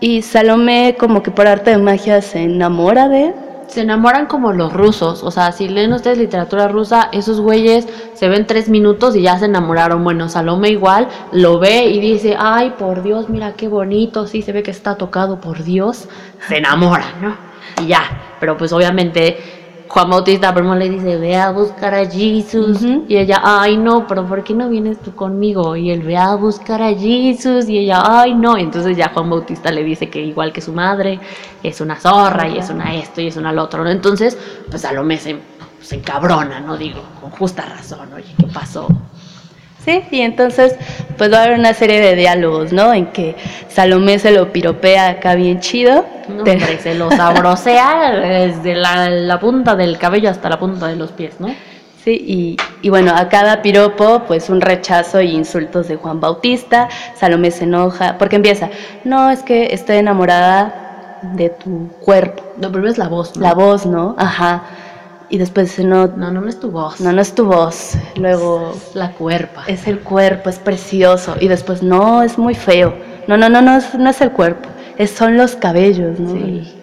y 0.00 0.22
Salomé 0.22 0.96
como 0.98 1.22
que 1.22 1.30
por 1.30 1.46
arte 1.46 1.70
de 1.70 1.78
magia 1.78 2.22
se 2.22 2.42
enamora 2.42 3.08
de 3.08 3.26
él 3.26 3.34
se 3.72 3.80
enamoran 3.80 4.26
como 4.26 4.52
los 4.52 4.72
rusos. 4.72 5.22
O 5.22 5.30
sea, 5.30 5.50
si 5.52 5.68
leen 5.68 5.92
ustedes 5.92 6.18
literatura 6.18 6.68
rusa, 6.68 7.08
esos 7.12 7.40
güeyes 7.40 7.88
se 8.14 8.28
ven 8.28 8.46
tres 8.46 8.68
minutos 8.68 9.16
y 9.16 9.22
ya 9.22 9.38
se 9.38 9.46
enamoraron. 9.46 10.04
Bueno, 10.04 10.28
Salome 10.28 10.68
igual 10.68 11.08
lo 11.32 11.58
ve 11.58 11.86
y 11.86 11.98
dice, 12.00 12.36
ay, 12.38 12.74
por 12.78 13.02
Dios, 13.02 13.30
mira 13.30 13.54
qué 13.54 13.68
bonito. 13.68 14.26
Sí, 14.26 14.42
se 14.42 14.52
ve 14.52 14.62
que 14.62 14.70
está 14.70 14.96
tocado 14.96 15.40
por 15.40 15.64
Dios. 15.64 16.08
Se 16.48 16.58
enamora, 16.58 17.06
¿no? 17.20 17.51
Y 17.80 17.86
ya. 17.86 18.36
Pero 18.40 18.56
pues 18.56 18.72
obviamente 18.72 19.38
Juan 19.92 20.08
Bautista 20.08 20.54
primero 20.54 20.74
le 20.74 20.88
dice, 20.88 21.18
ve 21.18 21.36
a 21.36 21.50
buscar 21.50 21.94
a 21.94 22.10
Jesús. 22.10 22.80
Y 23.08 23.16
ella, 23.16 23.42
ay 23.44 23.76
no, 23.76 24.06
pero 24.06 24.26
¿por 24.26 24.42
qué 24.42 24.54
no 24.54 24.70
vienes 24.70 24.98
tú 25.00 25.14
conmigo? 25.14 25.76
Y 25.76 25.90
él, 25.90 26.00
ve 26.00 26.16
a 26.16 26.34
buscar 26.34 26.80
a 26.80 26.94
Jesús. 26.94 27.68
Y 27.68 27.76
ella, 27.78 28.02
ay 28.02 28.34
no. 28.34 28.56
Y 28.56 28.62
entonces 28.62 28.96
ya 28.96 29.10
Juan 29.12 29.28
Bautista 29.28 29.70
le 29.70 29.84
dice 29.84 30.08
que 30.08 30.20
igual 30.20 30.50
que 30.50 30.62
su 30.62 30.72
madre, 30.72 31.20
es 31.62 31.80
una 31.82 31.96
zorra 31.96 32.48
y 32.48 32.56
es 32.56 32.70
una 32.70 32.94
esto 32.94 33.20
y 33.20 33.26
es 33.26 33.36
una 33.36 33.52
lo 33.52 33.64
otro. 33.64 33.84
¿no? 33.84 33.90
Entonces, 33.90 34.38
pues 34.70 34.80
Salomé 34.80 35.18
se, 35.18 35.36
se 35.82 35.96
encabrona, 35.96 36.60
¿no? 36.60 36.78
Digo, 36.78 37.02
con 37.20 37.30
justa 37.30 37.66
razón, 37.66 38.12
oye, 38.14 38.34
¿qué 38.38 38.46
pasó? 38.46 38.88
Sí, 39.84 40.00
y 40.10 40.20
entonces 40.20 40.76
pues 41.16 41.32
va 41.32 41.38
a 41.38 41.44
haber 41.44 41.58
una 41.58 41.74
serie 41.74 42.00
de 42.00 42.14
diálogos, 42.14 42.72
¿no? 42.72 42.92
En 42.92 43.06
que 43.06 43.36
Salomé 43.68 44.18
se 44.18 44.30
lo 44.30 44.52
piropea 44.52 45.10
acá 45.10 45.34
bien 45.34 45.60
chido. 45.60 46.04
No, 46.28 46.44
se 46.44 46.94
lo 46.94 47.10
sabrosea 47.10 48.12
desde 48.12 48.74
la, 48.74 49.38
punta 49.40 49.74
del 49.76 49.98
cabello 49.98 50.30
hasta 50.30 50.48
la 50.48 50.58
punta 50.58 50.86
de 50.88 50.96
los 50.96 51.12
pies, 51.12 51.34
¿no? 51.40 51.54
Sí, 52.04 52.10
y, 52.26 52.56
y, 52.82 52.88
bueno, 52.88 53.12
a 53.14 53.28
cada 53.28 53.62
piropo, 53.62 54.24
pues 54.26 54.50
un 54.50 54.60
rechazo 54.60 55.20
y 55.20 55.30
insultos 55.30 55.86
de 55.86 55.96
Juan 55.96 56.20
Bautista. 56.20 56.88
Salomé 57.14 57.52
se 57.52 57.64
enoja, 57.64 58.18
porque 58.18 58.36
empieza, 58.36 58.70
no, 59.04 59.30
es 59.30 59.42
que 59.44 59.72
estoy 59.72 59.96
enamorada 59.96 61.20
de 61.34 61.50
tu 61.50 61.88
cuerpo. 62.00 62.42
No, 62.56 62.72
primero 62.72 62.90
es 62.90 62.98
la 62.98 63.08
voz, 63.08 63.36
¿no? 63.36 63.42
La 63.42 63.54
voz, 63.54 63.86
¿no? 63.86 64.16
Ajá 64.18 64.62
y 65.32 65.38
después 65.38 65.70
dice, 65.70 65.82
no, 65.82 66.08
no, 66.08 66.30
no, 66.30 66.46
es 66.46 66.60
tu 66.60 66.70
voz. 66.70 67.00
No, 67.00 67.10
no 67.10 67.22
es 67.22 67.34
tu 67.34 67.46
voz. 67.46 67.94
Luego... 68.16 68.74
Es 68.76 68.94
la 68.94 69.12
cuerpa. 69.12 69.64
Es 69.66 69.88
el 69.88 70.00
cuerpo, 70.00 70.50
es 70.50 70.58
precioso. 70.58 71.36
Y 71.40 71.48
después, 71.48 71.82
no, 71.82 72.22
es 72.22 72.36
muy 72.36 72.54
feo. 72.54 72.94
No, 73.26 73.38
no, 73.38 73.48
no, 73.48 73.62
no 73.62 73.78
es, 73.78 73.94
no 73.94 74.10
es 74.10 74.20
el 74.20 74.30
cuerpo, 74.32 74.68
es, 74.98 75.10
son 75.10 75.38
los 75.38 75.56
cabellos, 75.56 76.20
¿no? 76.20 76.34
Sí. 76.34 76.74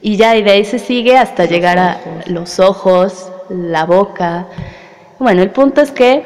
Y 0.00 0.16
ya, 0.16 0.36
y 0.36 0.44
de 0.44 0.52
ahí 0.52 0.64
se 0.64 0.78
sigue 0.78 1.16
hasta 1.16 1.46
llegar 1.46 1.76
a 1.76 1.98
los 2.26 2.60
ojos, 2.60 3.32
la 3.48 3.84
boca. 3.84 4.46
Bueno, 5.18 5.42
el 5.42 5.50
punto 5.50 5.80
es 5.80 5.90
que, 5.90 6.22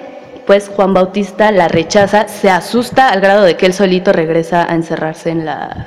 pues, 0.46 0.68
Juan 0.68 0.92
Bautista 0.92 1.50
la 1.52 1.68
rechaza, 1.68 2.28
se 2.28 2.50
asusta 2.50 3.08
al 3.08 3.22
grado 3.22 3.44
de 3.44 3.56
que 3.56 3.64
él 3.64 3.72
solito 3.72 4.12
regresa 4.12 4.70
a 4.70 4.74
encerrarse 4.74 5.30
en 5.30 5.46
la 5.46 5.86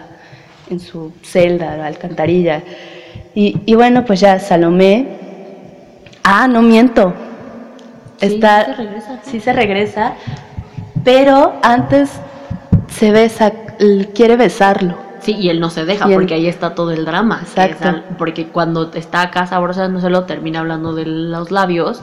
en 0.72 0.80
su 0.80 1.14
celda, 1.22 1.78
la 1.78 1.86
alcantarilla. 1.86 2.64
Y, 3.36 3.62
y 3.68 3.76
bueno, 3.76 4.04
pues 4.04 4.20
ya 4.20 4.40
Salomé 4.40 5.25
Ah, 6.28 6.48
no 6.48 6.64
miento. 6.64 7.14
Sí, 8.18 8.36
Está, 8.36 8.66
se 8.66 8.74
regresa. 8.74 9.20
Sí 9.24 9.40
se 9.40 9.54
regresa, 9.54 10.14
pero 11.04 11.54
antes 11.62 12.12
se 12.88 13.12
besa, 13.12 13.54
quiere 14.16 14.36
besarlo. 14.36 14.98
Sí, 15.20 15.34
y 15.34 15.50
él 15.50 15.60
no 15.60 15.70
se 15.70 15.86
deja, 15.86 16.08
porque 16.08 16.34
ahí 16.34 16.48
está 16.48 16.74
todo 16.74 16.92
el 16.92 17.06
drama. 17.06 17.42
Exacto. 17.42 18.04
porque 18.18 18.48
cuando 18.48 18.92
está 18.94 19.22
acá 19.22 19.48
lo 20.10 20.24
termina 20.24 20.62
hablando 20.62 20.94
de 20.94 21.06
los 21.06 21.52
labios, 21.52 22.02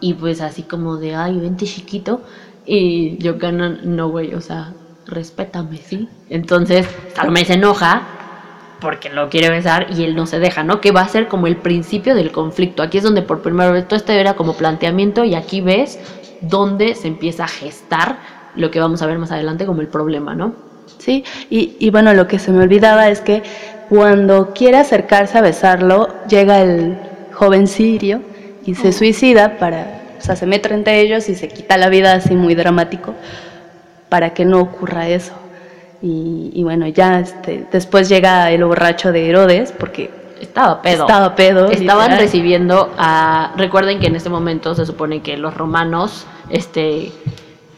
y 0.00 0.12
pues 0.12 0.42
así 0.42 0.62
como 0.62 0.96
de, 0.98 1.14
ay, 1.14 1.38
vente 1.38 1.64
chiquito, 1.64 2.20
y 2.66 3.16
yo 3.16 3.38
gano, 3.38 3.70
no, 3.82 4.08
güey, 4.10 4.34
o 4.34 4.40
sea, 4.42 4.74
respétame, 5.06 5.78
¿sí? 5.78 6.08
Entonces, 6.28 6.86
Salomé 7.14 7.44
se 7.46 7.54
enoja, 7.54 8.02
porque 8.84 9.08
lo 9.08 9.30
quiere 9.30 9.48
besar 9.48 9.86
y 9.96 10.04
él 10.04 10.14
no 10.14 10.26
se 10.26 10.38
deja, 10.38 10.62
¿no? 10.62 10.82
Que 10.82 10.92
va 10.92 11.00
a 11.00 11.08
ser 11.08 11.26
como 11.26 11.46
el 11.46 11.56
principio 11.56 12.14
del 12.14 12.30
conflicto. 12.30 12.82
Aquí 12.82 12.98
es 12.98 13.04
donde 13.04 13.22
por 13.22 13.40
primera 13.40 13.70
vez 13.70 13.88
todo 13.88 13.96
esto 13.96 14.12
era 14.12 14.34
como 14.34 14.58
planteamiento 14.58 15.24
y 15.24 15.34
aquí 15.34 15.62
ves 15.62 15.98
donde 16.42 16.94
se 16.94 17.08
empieza 17.08 17.44
a 17.44 17.48
gestar 17.48 18.18
lo 18.54 18.70
que 18.70 18.80
vamos 18.80 19.00
a 19.00 19.06
ver 19.06 19.18
más 19.18 19.32
adelante 19.32 19.64
como 19.64 19.80
el 19.80 19.88
problema, 19.88 20.34
¿no? 20.34 20.54
Sí, 20.98 21.24
y, 21.48 21.76
y 21.78 21.88
bueno, 21.88 22.12
lo 22.12 22.28
que 22.28 22.38
se 22.38 22.52
me 22.52 22.62
olvidaba 22.62 23.08
es 23.08 23.22
que 23.22 23.42
cuando 23.88 24.52
quiere 24.52 24.76
acercarse 24.76 25.38
a 25.38 25.40
besarlo, 25.40 26.10
llega 26.28 26.60
el 26.60 26.98
joven 27.32 27.66
sirio 27.66 28.20
y 28.66 28.74
se 28.74 28.88
oh. 28.88 28.92
suicida 28.92 29.56
para, 29.56 30.02
o 30.18 30.20
sea, 30.20 30.36
se 30.36 30.44
mete 30.44 30.72
entre 30.74 31.00
ellos 31.00 31.30
y 31.30 31.34
se 31.36 31.48
quita 31.48 31.78
la 31.78 31.88
vida 31.88 32.12
así 32.12 32.34
muy 32.34 32.54
dramático 32.54 33.14
para 34.10 34.34
que 34.34 34.44
no 34.44 34.60
ocurra 34.60 35.08
eso. 35.08 35.32
Y, 36.06 36.62
bueno, 36.62 36.86
ya 36.86 37.20
este, 37.20 37.66
después 37.72 38.10
llega 38.10 38.50
el 38.50 38.62
borracho 38.62 39.10
de 39.10 39.26
Herodes, 39.26 39.72
porque 39.72 40.10
estaba 40.38 40.82
pedo. 40.82 41.04
Estaba 41.04 41.34
pedo. 41.34 41.70
Estaban 41.70 42.18
recibiendo 42.18 42.92
a. 42.98 43.54
Recuerden 43.56 44.00
que 44.00 44.08
en 44.08 44.16
este 44.16 44.28
momento 44.28 44.74
se 44.74 44.84
supone 44.84 45.22
que 45.22 45.38
los 45.38 45.56
romanos 45.56 46.26
este, 46.50 47.10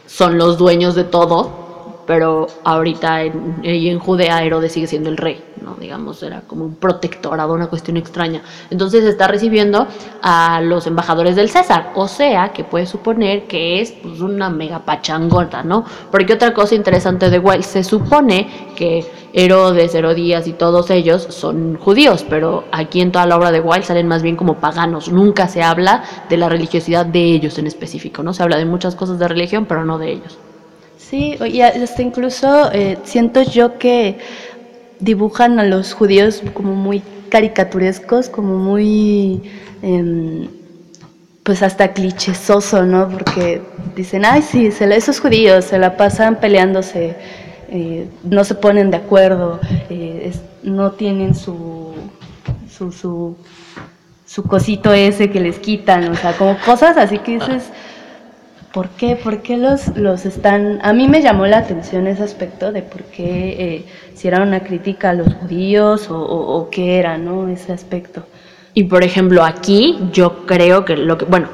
son 0.06 0.38
los 0.38 0.58
dueños 0.58 0.96
de 0.96 1.04
todo 1.04 1.65
pero 2.06 2.46
ahorita 2.64 3.22
en, 3.22 3.98
Judea 3.98 4.42
Herodes 4.42 4.72
sigue 4.72 4.86
siendo 4.86 5.10
el 5.10 5.16
rey, 5.16 5.42
¿no? 5.62 5.74
Digamos, 5.74 6.22
era 6.22 6.42
como 6.42 6.64
un 6.64 6.76
protectorado, 6.76 7.52
una 7.52 7.66
cuestión 7.68 7.96
extraña. 7.96 8.42
Entonces 8.70 9.04
está 9.04 9.26
recibiendo 9.26 9.86
a 10.22 10.60
los 10.60 10.86
embajadores 10.86 11.36
del 11.36 11.50
César, 11.50 11.92
o 11.94 12.08
sea, 12.08 12.52
que 12.52 12.64
puede 12.64 12.86
suponer 12.86 13.46
que 13.46 13.80
es 13.80 13.92
pues, 13.92 14.20
una 14.20 14.48
mega 14.48 14.84
pachangota, 14.84 15.62
¿no? 15.62 15.84
Porque 16.10 16.34
otra 16.34 16.54
cosa 16.54 16.74
interesante 16.74 17.30
de 17.30 17.38
Wild, 17.38 17.62
se 17.62 17.82
supone 17.82 18.48
que 18.76 19.04
Herodes, 19.32 19.94
Herodías 19.94 20.46
y 20.46 20.52
todos 20.52 20.90
ellos 20.90 21.26
son 21.28 21.76
judíos, 21.76 22.24
pero 22.28 22.64
aquí 22.72 23.00
en 23.00 23.12
toda 23.12 23.26
la 23.26 23.36
obra 23.36 23.50
de 23.52 23.60
Wild 23.60 23.84
salen 23.84 24.08
más 24.08 24.22
bien 24.22 24.36
como 24.36 24.54
paganos, 24.54 25.10
nunca 25.10 25.48
se 25.48 25.62
habla 25.62 26.04
de 26.28 26.36
la 26.36 26.48
religiosidad 26.48 27.04
de 27.04 27.22
ellos 27.22 27.58
en 27.58 27.66
específico, 27.66 28.22
¿no? 28.22 28.32
Se 28.32 28.42
habla 28.42 28.56
de 28.56 28.64
muchas 28.64 28.94
cosas 28.94 29.18
de 29.18 29.28
religión, 29.28 29.66
pero 29.66 29.84
no 29.84 29.98
de 29.98 30.12
ellos. 30.12 30.38
Sí, 31.08 31.38
y 31.40 31.60
hasta 31.60 32.02
incluso 32.02 32.72
eh, 32.72 32.98
siento 33.04 33.42
yo 33.42 33.78
que 33.78 34.18
dibujan 34.98 35.60
a 35.60 35.64
los 35.64 35.92
judíos 35.94 36.42
como 36.52 36.74
muy 36.74 37.00
caricaturescos, 37.28 38.28
como 38.28 38.56
muy, 38.56 39.40
em, 39.82 40.48
pues 41.44 41.62
hasta 41.62 41.92
clichésoso, 41.92 42.84
¿no? 42.84 43.08
Porque 43.08 43.62
dicen, 43.94 44.24
ay, 44.24 44.42
sí, 44.42 44.72
se 44.72 44.92
esos 44.96 45.20
judíos 45.20 45.66
se 45.66 45.78
la 45.78 45.96
pasan 45.96 46.40
peleándose, 46.40 47.14
eh, 47.68 48.08
no 48.24 48.42
se 48.42 48.56
ponen 48.56 48.90
de 48.90 48.96
acuerdo, 48.96 49.60
eh, 49.88 50.32
no 50.64 50.90
tienen 50.92 51.36
su, 51.36 51.94
su, 52.68 52.90
su, 54.26 54.42
cosito 54.42 54.92
ese 54.92 55.30
que 55.30 55.38
les 55.38 55.60
quitan, 55.60 56.08
o 56.08 56.16
sea, 56.16 56.36
como 56.36 56.58
cosas 56.64 56.96
así 56.96 57.18
que 57.18 57.34
dices 57.34 57.70
¿Por 58.76 58.90
qué? 58.90 59.16
¿Por 59.16 59.40
qué 59.40 59.56
los, 59.56 59.96
los 59.96 60.26
están...? 60.26 60.80
A 60.82 60.92
mí 60.92 61.08
me 61.08 61.22
llamó 61.22 61.46
la 61.46 61.56
atención 61.56 62.06
ese 62.06 62.22
aspecto 62.22 62.72
de 62.72 62.82
por 62.82 63.04
qué, 63.04 63.56
eh, 63.58 63.84
si 64.14 64.28
era 64.28 64.42
una 64.42 64.60
crítica 64.60 65.08
a 65.08 65.14
los 65.14 65.32
judíos 65.32 66.08
o, 66.10 66.68
qué 66.70 66.98
era, 66.98 67.16
¿no? 67.16 67.48
Ese 67.48 67.72
aspecto. 67.72 68.26
Y 68.74 68.84
por 68.84 69.02
ejemplo, 69.02 69.44
aquí 69.44 69.98
yo 70.12 70.44
creo 70.44 70.84
que 70.84 70.94
lo 70.94 71.16
que... 71.16 71.24
Bueno, 71.24 71.48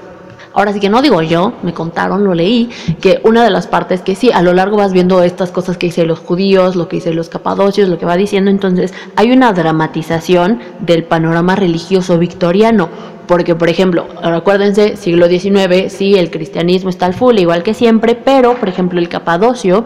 Ahora 0.54 0.72
sí 0.72 0.80
que 0.80 0.88
no 0.88 1.00
digo 1.02 1.22
yo, 1.22 1.54
me 1.62 1.72
contaron, 1.72 2.24
lo 2.24 2.34
leí, 2.34 2.70
que 3.00 3.20
una 3.24 3.44
de 3.44 3.50
las 3.50 3.66
partes 3.66 4.02
que 4.02 4.14
sí, 4.14 4.30
a 4.32 4.42
lo 4.42 4.52
largo 4.52 4.76
vas 4.76 4.92
viendo 4.92 5.22
estas 5.22 5.50
cosas 5.50 5.78
que 5.78 5.86
dice 5.86 6.04
los 6.04 6.18
judíos, 6.18 6.76
lo 6.76 6.88
que 6.88 6.96
dice 6.96 7.14
los 7.14 7.28
capadocios, 7.28 7.88
lo 7.88 7.98
que 7.98 8.06
va 8.06 8.16
diciendo, 8.16 8.50
entonces 8.50 8.92
hay 9.16 9.32
una 9.32 9.52
dramatización 9.52 10.60
del 10.80 11.04
panorama 11.04 11.56
religioso 11.56 12.18
victoriano, 12.18 12.88
porque, 13.26 13.54
por 13.54 13.68
ejemplo, 13.68 14.06
acuérdense, 14.22 14.96
siglo 14.96 15.26
XIX, 15.28 15.90
sí, 15.90 16.16
el 16.16 16.30
cristianismo 16.30 16.90
está 16.90 17.06
al 17.06 17.14
full, 17.14 17.38
igual 17.38 17.62
que 17.62 17.72
siempre, 17.72 18.14
pero, 18.14 18.56
por 18.56 18.68
ejemplo, 18.68 18.98
el 18.98 19.08
capadocio 19.08 19.84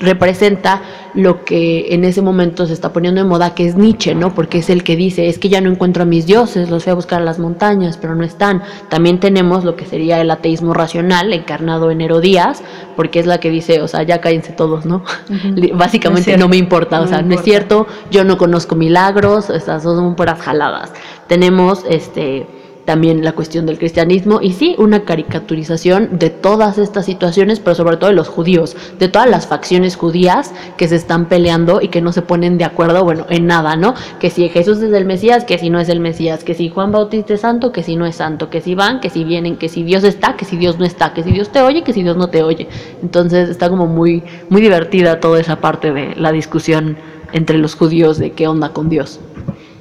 representa 0.00 0.82
lo 1.14 1.44
que 1.44 1.94
en 1.94 2.04
ese 2.04 2.22
momento 2.22 2.66
se 2.66 2.72
está 2.72 2.92
poniendo 2.92 3.22
de 3.22 3.28
moda, 3.28 3.54
que 3.54 3.66
es 3.66 3.76
Nietzsche, 3.76 4.14
¿no? 4.14 4.34
Porque 4.34 4.58
es 4.58 4.70
el 4.70 4.82
que 4.82 4.96
dice, 4.96 5.28
es 5.28 5.38
que 5.38 5.48
ya 5.48 5.60
no 5.60 5.70
encuentro 5.70 6.02
a 6.02 6.06
mis 6.06 6.26
dioses, 6.26 6.70
los 6.70 6.84
fui 6.84 6.90
a 6.92 6.94
buscar 6.94 7.20
a 7.20 7.24
las 7.24 7.38
montañas, 7.38 7.98
pero 7.98 8.14
no 8.14 8.24
están. 8.24 8.62
También 8.88 9.20
tenemos 9.20 9.64
lo 9.64 9.76
que 9.76 9.84
sería 9.84 10.20
el 10.20 10.30
ateísmo 10.30 10.74
racional, 10.74 11.32
encarnado 11.32 11.90
en 11.90 12.00
Herodías, 12.00 12.62
porque 12.96 13.20
es 13.20 13.26
la 13.26 13.38
que 13.38 13.50
dice, 13.50 13.82
o 13.82 13.88
sea, 13.88 14.02
ya 14.02 14.20
cállense 14.20 14.52
todos, 14.52 14.86
¿no? 14.86 15.04
Básicamente 15.74 16.36
no, 16.36 16.48
me 16.48 16.56
importa, 16.56 17.00
o 17.00 17.06
sea, 17.06 17.22
no, 17.22 17.34
es 17.34 17.42
cierto, 17.42 17.86
yo 18.10 18.24
no 18.24 18.38
conozco 18.38 18.74
milagros, 18.74 19.50
estas 19.50 19.82
son 19.82 20.16
puras 20.16 20.40
jaladas. 20.40 20.92
Tenemos, 21.26 21.84
este 21.88 22.46
también 22.84 23.24
la 23.24 23.32
cuestión 23.32 23.66
del 23.66 23.78
cristianismo 23.78 24.40
y 24.42 24.52
sí, 24.52 24.74
una 24.78 25.04
caricaturización 25.04 26.18
de 26.18 26.30
todas 26.30 26.78
estas 26.78 27.06
situaciones, 27.06 27.60
pero 27.60 27.74
sobre 27.74 27.96
todo 27.96 28.10
de 28.10 28.16
los 28.16 28.28
judíos, 28.28 28.76
de 28.98 29.08
todas 29.08 29.28
las 29.28 29.46
facciones 29.46 29.96
judías 29.96 30.52
que 30.76 30.88
se 30.88 30.96
están 30.96 31.26
peleando 31.26 31.80
y 31.80 31.88
que 31.88 32.00
no 32.00 32.12
se 32.12 32.22
ponen 32.22 32.58
de 32.58 32.64
acuerdo, 32.64 33.04
bueno, 33.04 33.26
en 33.28 33.46
nada, 33.46 33.76
¿no? 33.76 33.94
Que 34.18 34.30
si 34.30 34.48
Jesús 34.48 34.78
es 34.82 34.92
el 34.92 35.04
Mesías, 35.04 35.44
que 35.44 35.58
si 35.58 35.70
no 35.70 35.78
es 35.80 35.88
el 35.88 36.00
Mesías, 36.00 36.44
que 36.44 36.54
si 36.54 36.68
Juan 36.68 36.92
Bautista 36.92 37.34
es 37.34 37.40
santo, 37.40 37.72
que 37.72 37.82
si 37.82 37.96
no 37.96 38.06
es 38.06 38.16
santo, 38.16 38.50
que 38.50 38.60
si 38.60 38.74
van, 38.74 39.00
que 39.00 39.10
si 39.10 39.24
vienen, 39.24 39.56
que 39.56 39.68
si 39.68 39.82
Dios 39.82 40.04
está, 40.04 40.36
que 40.36 40.44
si 40.44 40.56
Dios 40.56 40.78
no 40.78 40.84
está, 40.84 41.12
que 41.12 41.22
si 41.22 41.30
Dios 41.30 41.50
te 41.50 41.62
oye, 41.62 41.82
que 41.82 41.92
si 41.92 42.02
Dios 42.02 42.16
no 42.16 42.28
te 42.28 42.42
oye. 42.42 42.68
Entonces 43.02 43.48
está 43.48 43.68
como 43.68 43.86
muy, 43.86 44.22
muy 44.48 44.60
divertida 44.60 45.20
toda 45.20 45.40
esa 45.40 45.56
parte 45.56 45.92
de 45.92 46.14
la 46.16 46.32
discusión 46.32 46.96
entre 47.32 47.58
los 47.58 47.74
judíos 47.74 48.18
de 48.18 48.32
qué 48.32 48.48
onda 48.48 48.70
con 48.70 48.88
Dios. 48.88 49.20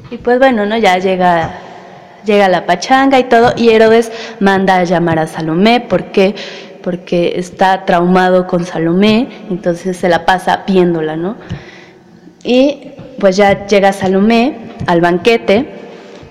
Y 0.09 0.17
pues 0.17 0.39
bueno, 0.39 0.65
¿no? 0.65 0.77
Ya 0.77 0.97
llega 0.97 1.70
llega 2.25 2.49
la 2.49 2.65
pachanga 2.65 3.19
y 3.19 3.25
todo, 3.25 3.53
y 3.55 3.69
Herodes 3.69 4.11
manda 4.39 4.77
a 4.77 4.83
llamar 4.83 5.19
a 5.19 5.27
Salomé, 5.27 5.81
¿por 5.81 6.05
qué? 6.05 6.35
Porque 6.81 7.33
está 7.37 7.85
traumado 7.85 8.47
con 8.47 8.65
Salomé, 8.65 9.27
entonces 9.49 9.97
se 9.97 10.09
la 10.09 10.25
pasa 10.25 10.63
viéndola, 10.67 11.15
¿no? 11.15 11.35
Y 12.43 12.91
pues 13.19 13.37
ya 13.37 13.67
llega 13.67 13.93
Salomé 13.93 14.57
al 14.87 14.99
banquete 14.99 15.67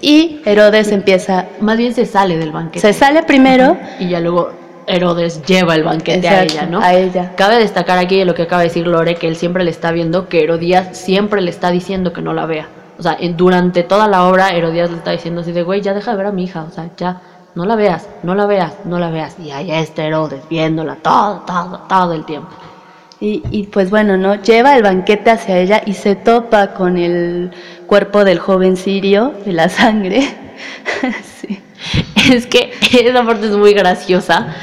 y 0.01 0.41
Herodes 0.45 0.91
empieza... 0.91 1.47
Más 1.61 1.77
bien 1.79 1.95
se 1.95 2.05
sale 2.07 2.37
del 2.37 2.51
banquete. 2.51 2.81
Se 2.81 2.93
sale 2.93 3.23
primero. 3.23 3.77
Y 4.01 4.09
ya 4.09 4.19
luego 4.19 4.51
Herodes 4.89 5.43
lleva 5.45 5.77
el 5.77 5.85
banquete 5.85 6.29
a 6.29 6.43
ella, 6.43 6.67
¿no? 6.67 6.81
A 6.81 6.95
ella. 6.95 7.33
Cabe 7.37 7.59
destacar 7.59 7.99
aquí 7.99 8.25
lo 8.25 8.35
que 8.35 8.43
acaba 8.43 8.63
de 8.63 8.69
decir 8.69 8.89
Lore, 8.89 9.15
que 9.15 9.29
él 9.29 9.37
siempre 9.37 9.63
le 9.63 9.71
está 9.71 9.93
viendo, 9.93 10.29
que 10.29 10.43
Herodías 10.43 10.99
siempre 10.99 11.43
le 11.43 11.51
está 11.51 11.71
diciendo 11.71 12.13
que 12.13 12.23
no 12.23 12.33
la 12.33 12.47
vea. 12.47 12.67
O 13.01 13.03
sea, 13.03 13.17
durante 13.35 13.83
toda 13.83 14.07
la 14.09 14.27
obra 14.27 14.51
Herodías 14.51 14.91
le 14.91 14.99
está 14.99 15.13
diciendo 15.13 15.41
así 15.41 15.53
de, 15.53 15.63
güey, 15.63 15.81
ya 15.81 15.95
deja 15.95 16.11
de 16.11 16.19
ver 16.19 16.27
a 16.27 16.33
mi 16.33 16.45
hija, 16.45 16.65
o 16.65 16.71
sea, 16.71 16.91
ya, 16.99 17.23
no 17.55 17.65
la 17.65 17.75
veas, 17.75 18.07
no 18.23 18.35
la 18.35 18.45
veas, 18.45 18.75
no 18.85 18.99
la 18.99 19.11
veas. 19.11 19.39
Y 19.39 19.51
allá 19.53 19.81
está 19.81 20.05
Herodes 20.05 20.47
viéndola 20.51 20.97
todo, 20.97 21.41
todo, 21.47 21.79
todo 21.89 22.13
el 22.13 22.27
tiempo. 22.27 22.51
Y, 23.19 23.43
y, 23.51 23.69
pues 23.69 23.89
bueno, 23.89 24.19
¿no? 24.19 24.35
Lleva 24.35 24.77
el 24.77 24.83
banquete 24.83 25.31
hacia 25.31 25.59
ella 25.59 25.83
y 25.87 25.95
se 25.95 26.15
topa 26.15 26.75
con 26.75 26.99
el 26.99 27.53
cuerpo 27.87 28.23
del 28.23 28.39
joven 28.39 28.77
sirio, 28.77 29.33
de 29.47 29.55
la 29.55 29.71
sangre. 29.71 30.21
sí. 31.41 31.59
Es 32.31 32.47
que 32.47 32.75
esa 32.93 33.25
parte 33.25 33.47
es 33.47 33.57
muy 33.57 33.73
graciosa, 33.73 34.55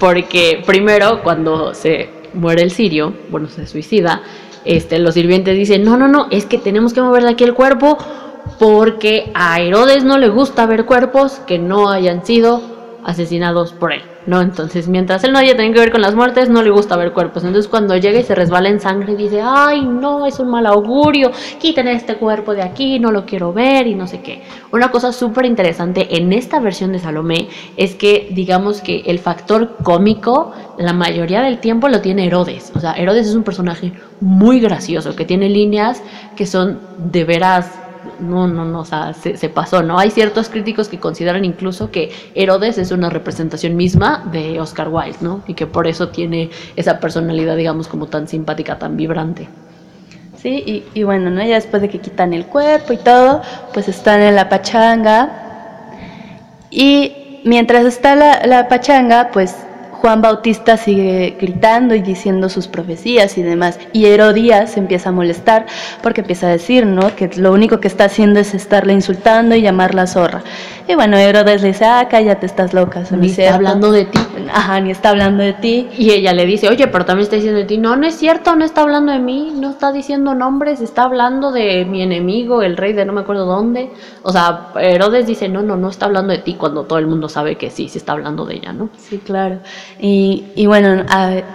porque 0.00 0.64
primero 0.66 1.22
cuando 1.22 1.74
se 1.74 2.10
muere 2.34 2.62
el 2.62 2.72
sirio, 2.72 3.14
bueno, 3.30 3.46
se 3.48 3.68
suicida, 3.68 4.20
este, 4.64 4.98
los 4.98 5.14
sirvientes 5.14 5.56
dicen, 5.56 5.84
no, 5.84 5.96
no, 5.96 6.08
no, 6.08 6.28
es 6.30 6.46
que 6.46 6.58
tenemos 6.58 6.92
que 6.94 7.02
mover 7.02 7.22
de 7.22 7.30
aquí 7.30 7.44
el 7.44 7.54
cuerpo 7.54 7.98
porque 8.58 9.30
a 9.34 9.60
Herodes 9.60 10.04
no 10.04 10.18
le 10.18 10.28
gusta 10.28 10.66
ver 10.66 10.84
cuerpos 10.84 11.40
que 11.46 11.58
no 11.58 11.88
hayan 11.88 12.24
sido 12.24 12.62
asesinados 13.04 13.72
por 13.72 13.92
él. 13.92 14.02
¿No? 14.26 14.40
Entonces, 14.40 14.88
mientras 14.88 15.24
él 15.24 15.32
no 15.32 15.38
haya 15.38 15.56
tenido 15.56 15.74
que 15.74 15.80
ver 15.80 15.92
con 15.92 16.00
las 16.00 16.14
muertes, 16.14 16.48
no 16.48 16.62
le 16.62 16.70
gusta 16.70 16.96
ver 16.96 17.12
cuerpos. 17.12 17.44
Entonces, 17.44 17.68
cuando 17.68 17.96
llega 17.96 18.18
y 18.18 18.22
se 18.22 18.34
resbala 18.34 18.68
en 18.68 18.80
sangre, 18.80 19.16
dice, 19.16 19.40
ay, 19.42 19.84
no, 19.84 20.26
es 20.26 20.38
un 20.40 20.48
mal 20.48 20.66
augurio, 20.66 21.30
quiten 21.58 21.88
este 21.88 22.16
cuerpo 22.16 22.54
de 22.54 22.62
aquí, 22.62 22.98
no 22.98 23.10
lo 23.10 23.24
quiero 23.26 23.52
ver 23.52 23.86
y 23.86 23.94
no 23.94 24.06
sé 24.06 24.20
qué. 24.20 24.42
Una 24.72 24.90
cosa 24.90 25.12
súper 25.12 25.46
interesante 25.46 26.16
en 26.16 26.32
esta 26.32 26.60
versión 26.60 26.92
de 26.92 26.98
Salomé 26.98 27.48
es 27.76 27.94
que, 27.94 28.28
digamos 28.32 28.80
que 28.80 29.02
el 29.06 29.18
factor 29.18 29.76
cómico, 29.82 30.52
la 30.78 30.92
mayoría 30.92 31.42
del 31.42 31.58
tiempo 31.58 31.88
lo 31.88 32.00
tiene 32.00 32.26
Herodes. 32.26 32.72
O 32.74 32.80
sea, 32.80 32.92
Herodes 32.92 33.28
es 33.28 33.34
un 33.34 33.44
personaje 33.44 33.92
muy 34.20 34.60
gracioso, 34.60 35.14
que 35.14 35.24
tiene 35.24 35.48
líneas 35.48 36.02
que 36.36 36.46
son 36.46 36.80
de 36.98 37.24
veras 37.24 37.83
no, 38.20 38.46
no, 38.46 38.64
no, 38.64 38.80
o 38.80 38.84
sea, 38.84 39.12
se, 39.14 39.48
pasó, 39.48 39.82
¿no? 39.82 39.98
Hay 39.98 40.10
ciertos 40.10 40.48
críticos 40.48 40.88
que 40.88 40.98
consideran 40.98 41.44
incluso 41.44 41.90
que 41.90 42.12
Herodes 42.34 42.78
es 42.78 42.90
una 42.90 43.10
representación 43.10 43.76
misma 43.76 44.28
de 44.32 44.60
Oscar 44.60 44.88
Wilde, 44.88 45.18
¿no? 45.20 45.42
Y 45.46 45.54
que 45.54 45.66
por 45.66 45.86
eso 45.86 46.08
tiene 46.08 46.50
esa 46.76 47.00
personalidad, 47.00 47.56
digamos, 47.56 47.88
como 47.88 48.06
tan 48.06 48.28
simpática, 48.28 48.78
tan 48.78 48.96
vibrante. 48.96 49.48
Sí, 50.36 50.62
y, 50.66 50.84
y 50.98 51.02
bueno, 51.04 51.30
¿no? 51.30 51.42
Ya 51.42 51.54
después 51.54 51.82
de 51.82 51.88
que 51.88 52.00
quitan 52.00 52.34
el 52.34 52.46
cuerpo 52.46 52.92
y 52.92 52.98
todo, 52.98 53.42
pues 53.72 53.88
están 53.88 54.20
en 54.20 54.34
la 54.34 54.48
pachanga. 54.48 55.30
Y 56.70 57.40
mientras 57.44 57.84
está 57.84 58.14
la, 58.16 58.44
la 58.46 58.68
pachanga, 58.68 59.30
pues 59.32 59.56
Juan 60.04 60.20
Bautista 60.20 60.76
sigue 60.76 61.34
gritando 61.40 61.94
y 61.94 62.02
diciendo 62.02 62.50
sus 62.50 62.68
profecías 62.68 63.38
y 63.38 63.42
demás. 63.42 63.80
Y 63.94 64.04
Herodías 64.04 64.72
se 64.72 64.80
empieza 64.80 65.08
a 65.08 65.12
molestar 65.12 65.64
porque 66.02 66.20
empieza 66.20 66.48
a 66.48 66.50
decir, 66.50 66.84
¿no? 66.84 67.16
Que 67.16 67.30
lo 67.38 67.54
único 67.54 67.80
que 67.80 67.88
está 67.88 68.04
haciendo 68.04 68.38
es 68.38 68.52
estarle 68.52 68.92
insultando 68.92 69.54
y 69.54 69.62
llamarla 69.62 70.06
zorra. 70.06 70.42
Y 70.86 70.94
bueno, 70.94 71.16
Herodes 71.16 71.62
le 71.62 71.68
dice, 71.68 71.86
ah, 71.86 72.06
cállate, 72.10 72.44
estás 72.44 72.74
loca. 72.74 73.02
ni 73.12 73.28
está 73.30 73.54
hablando 73.54 73.90
de 73.90 74.04
ti. 74.04 74.18
Ajá, 74.52 74.78
ni 74.80 74.90
está 74.90 75.08
hablando 75.08 75.42
de 75.42 75.54
ti. 75.54 75.88
Y 75.96 76.10
ella 76.10 76.34
le 76.34 76.44
dice, 76.44 76.68
oye, 76.68 76.86
pero 76.88 77.06
también 77.06 77.24
está 77.24 77.36
diciendo 77.36 77.60
de 77.60 77.64
ti. 77.64 77.78
No, 77.78 77.96
no 77.96 78.06
es 78.06 78.14
cierto, 78.14 78.54
no 78.56 78.66
está 78.66 78.82
hablando 78.82 79.10
de 79.10 79.20
mí, 79.20 79.54
no 79.56 79.70
está 79.70 79.90
diciendo 79.92 80.34
nombres, 80.34 80.82
está 80.82 81.04
hablando 81.04 81.50
de 81.50 81.86
mi 81.86 82.02
enemigo, 82.02 82.62
el 82.62 82.76
rey 82.76 82.92
de 82.92 83.06
no 83.06 83.14
me 83.14 83.22
acuerdo 83.22 83.46
dónde. 83.46 83.90
O 84.22 84.32
sea, 84.32 84.68
Herodes 84.78 85.26
dice, 85.26 85.48
no, 85.48 85.62
no, 85.62 85.76
no 85.76 85.88
está 85.88 86.04
hablando 86.04 86.34
de 86.34 86.40
ti 86.40 86.54
cuando 86.54 86.84
todo 86.84 86.98
el 86.98 87.06
mundo 87.06 87.30
sabe 87.30 87.56
que 87.56 87.70
sí, 87.70 87.88
se 87.88 87.96
está 87.96 88.12
hablando 88.12 88.44
de 88.44 88.56
ella, 88.56 88.74
¿no? 88.74 88.90
Sí, 88.98 89.16
claro. 89.16 89.60
Y, 89.98 90.66
bueno, 90.66 91.04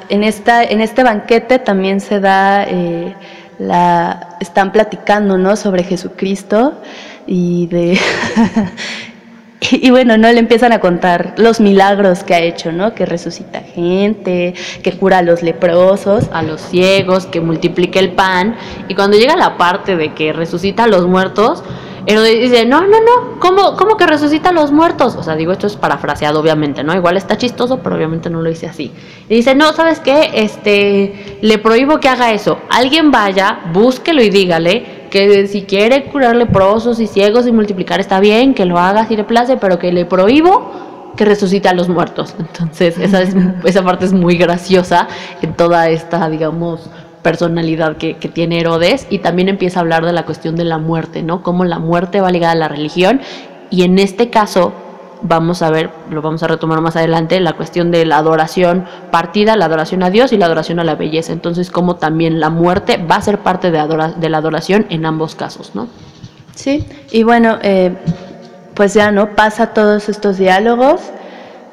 en, 0.09 0.23
esta, 0.23 0.63
en 0.63 0.81
este 0.81 1.03
banquete 1.03 1.59
también 1.59 1.99
se 1.99 2.19
da, 2.19 2.63
eh, 2.63 3.13
la, 3.59 4.37
están 4.39 4.71
platicando 4.71 5.37
¿no? 5.37 5.55
sobre 5.55 5.83
Jesucristo 5.83 6.81
y 7.27 7.67
de... 7.67 7.99
y, 9.71 9.89
bueno, 9.91 10.17
no 10.17 10.31
le 10.31 10.39
empiezan 10.39 10.71
a 10.71 10.79
contar 10.79 11.35
los 11.37 11.59
milagros 11.59 12.23
que 12.23 12.33
ha 12.33 12.39
hecho, 12.39 12.71
¿no? 12.71 12.95
Que 12.95 13.05
resucita 13.05 13.59
gente, 13.59 14.53
que 14.81 14.93
cura 14.93 15.19
a 15.19 15.21
los 15.21 15.43
leprosos, 15.43 16.29
a 16.31 16.41
los 16.41 16.61
ciegos, 16.61 17.25
que 17.25 17.41
multiplica 17.41 17.99
el 17.99 18.13
pan. 18.13 18.55
Y 18.87 18.95
cuando 18.95 19.17
llega 19.17 19.35
la 19.35 19.57
parte 19.57 19.95
de 19.95 20.13
que 20.13 20.33
resucita 20.33 20.85
a 20.85 20.87
los 20.87 21.05
muertos, 21.05 21.63
Herodes 22.09 22.41
dice, 22.41 22.65
no, 22.65 22.81
no, 22.81 22.87
no, 22.87 23.39
¿cómo, 23.39 23.75
¿cómo 23.77 23.95
que 23.95 24.07
resucita 24.07 24.49
a 24.49 24.51
los 24.51 24.71
muertos? 24.71 25.15
O 25.15 25.21
sea, 25.21 25.35
digo, 25.35 25.51
esto 25.51 25.67
es 25.67 25.75
parafraseado, 25.75 26.39
obviamente, 26.39 26.83
¿no? 26.83 26.95
Igual 26.95 27.17
está 27.17 27.37
chistoso, 27.37 27.81
pero 27.83 27.95
obviamente 27.95 28.31
no 28.31 28.41
lo 28.41 28.49
dice 28.49 28.65
así. 28.65 28.91
Y 29.29 29.35
dice, 29.35 29.53
no, 29.53 29.73
¿sabes 29.73 29.99
qué? 29.99 30.31
Este, 30.33 31.37
le 31.41 31.59
prohíbo 31.59 31.99
que 31.99 32.09
haga 32.09 32.31
eso. 32.31 32.57
Alguien 32.71 33.11
vaya, 33.11 33.59
búsquelo 33.71 34.23
y 34.23 34.31
dígale 34.31 35.07
que 35.11 35.45
si 35.45 35.65
quiere 35.65 36.05
curar 36.05 36.35
leprosos 36.35 36.99
y 36.99 37.05
ciegos 37.05 37.45
y 37.45 37.51
multiplicar 37.51 37.99
está 37.99 38.19
bien, 38.19 38.55
que 38.55 38.65
lo 38.65 38.79
haga 38.79 39.05
si 39.07 39.15
le 39.15 39.23
place, 39.23 39.57
pero 39.57 39.77
que 39.77 39.91
le 39.91 40.05
prohíbo 40.05 41.13
que 41.15 41.25
resucite 41.25 41.69
a 41.69 41.73
los 41.73 41.89
muertos. 41.89 42.33
Entonces, 42.39 42.97
esa, 42.97 43.21
es, 43.21 43.35
esa 43.65 43.83
parte 43.83 44.05
es 44.05 44.13
muy 44.13 44.35
graciosa 44.35 45.07
en 45.43 45.53
toda 45.53 45.89
esta, 45.89 46.27
digamos, 46.27 46.89
personalidad 47.21 47.97
que, 47.97 48.13
tiene 48.13 48.59
Herodes 48.59 49.07
y 49.09 49.19
también 49.19 49.49
empieza 49.49 49.79
a 49.79 49.81
hablar 49.81 50.05
de 50.05 50.13
la 50.13 50.25
cuestión 50.25 50.55
de 50.55 50.63
la 50.63 50.77
muerte, 50.77 51.23
¿no? 51.23 51.43
Cómo 51.43 51.65
la 51.65 51.79
muerte 51.79 52.21
va 52.21 52.31
ligada 52.31 52.53
a 52.53 52.55
la 52.55 52.67
religión 52.67 53.21
y 53.69 53.83
en 53.83 53.99
este 53.99 54.29
caso 54.29 54.73
vamos 55.21 55.61
a 55.61 55.69
ver, 55.69 55.89
lo 56.09 56.21
vamos 56.21 56.43
a 56.43 56.47
retomar 56.47 56.79
más 56.79 56.95
adelante, 56.95 57.39
la 57.41 57.53
cuestión 57.53 57.91
de 57.91 58.05
la 58.05 58.17
adoración 58.17 58.85
partida, 59.11 59.57
la 59.57 59.65
adoración 59.65 60.01
a 60.03 60.09
Dios 60.09 60.31
y 60.31 60.37
la 60.37 60.45
adoración 60.45 60.79
a 60.79 60.83
la 60.85 60.95
belleza. 60.95 61.33
Entonces, 61.33 61.71
cómo 61.71 61.97
también 61.97 62.39
la 62.39 62.49
muerte 62.49 62.97
va 62.97 63.15
a 63.15 63.21
ser 63.21 63.39
parte 63.39 63.69
de, 63.69 64.29
la 64.29 64.37
adoración 64.37 64.85
en 64.89 65.05
ambos 65.05 65.35
casos, 65.35 65.71
¿no? 65.75 65.89
Sí, 66.55 66.87
y 67.11 67.23
bueno, 67.23 67.57
eh, 67.61 67.95
pues 68.75 68.93
ya 68.93 69.11
no 69.11 69.35
pasa 69.35 69.67
todos 69.73 70.07
estos 70.07 70.37
diálogos 70.37 71.01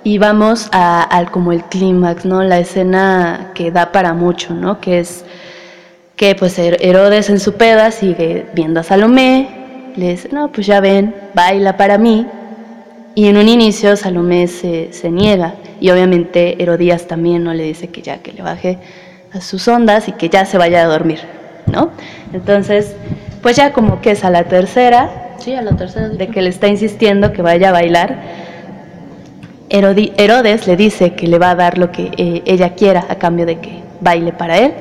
y 0.07 0.19
vamos 0.19 0.69
al 0.71 1.33
como 1.33 1.51
el 1.51 1.65
clímax, 1.65 2.25
¿no? 2.25 2.45
La 2.45 2.61
escena 2.61 3.51
que 3.57 3.73
da 3.73 3.91
para 3.91 4.15
mucho, 4.15 4.55
¿no? 4.55 4.81
Que 4.81 5.01
es 5.01 5.25
que 6.15 6.37
pues 6.37 6.57
Herodes 6.61 7.29
en 7.29 7.41
su 7.41 7.55
peda 7.55 7.91
sigue 7.91 8.47
viendo 8.55 8.79
a 8.79 8.83
Salomé, 8.85 9.49
le 9.97 10.11
dice, 10.11 10.29
no, 10.31 10.53
pues 10.53 10.69
ya 10.69 10.79
ven, 10.79 11.13
baila 11.35 11.77
para 11.77 11.99
mí. 11.99 12.25
Y 13.17 13.27
en 13.27 13.37
un 13.37 13.49
inicio 13.49 13.97
Salomé 13.97 14.47
se, 14.47 14.93
se 14.93 15.11
niega 15.11 15.55
y 15.81 15.91
obviamente 15.91 16.63
Herodías 16.63 17.09
también 17.09 17.43
no 17.43 17.53
le 17.53 17.65
dice 17.65 17.89
que 17.89 18.01
ya 18.01 18.19
que 18.19 18.33
le 18.33 18.43
baje 18.43 18.79
a 19.33 19.41
sus 19.41 19.67
ondas 19.67 20.07
y 20.07 20.13
que 20.13 20.29
ya 20.29 20.45
se 20.45 20.57
vaya 20.57 20.83
a 20.83 20.87
dormir, 20.87 21.19
¿no? 21.67 21.91
Entonces, 22.33 22.95
pues 23.43 23.57
ya 23.57 23.73
como 23.73 24.01
que 24.01 24.13
es 24.13 24.23
a 24.23 24.31
la 24.31 24.45
tercera, 24.45 25.35
sí, 25.41 25.55
a 25.55 25.63
la 25.63 25.73
tercera 25.73 26.11
de 26.11 26.29
que 26.29 26.43
le 26.43 26.51
está 26.51 26.69
insistiendo 26.69 27.33
que 27.33 27.43
vaya 27.43 27.71
a 27.71 27.73
bailar 27.73 28.47
Herodes 29.77 30.67
le 30.67 30.77
dice 30.77 31.15
que 31.15 31.27
le 31.27 31.39
va 31.39 31.51
a 31.51 31.55
dar 31.55 31.79
lo 31.79 31.93
que 31.93 32.11
eh, 32.17 32.43
ella 32.47 32.75
quiera 32.75 33.07
a 33.09 33.17
cambio 33.17 33.47
de 33.47 33.59
que 33.61 33.81
baile 34.01 34.33
para 34.33 34.59
él. 34.59 34.73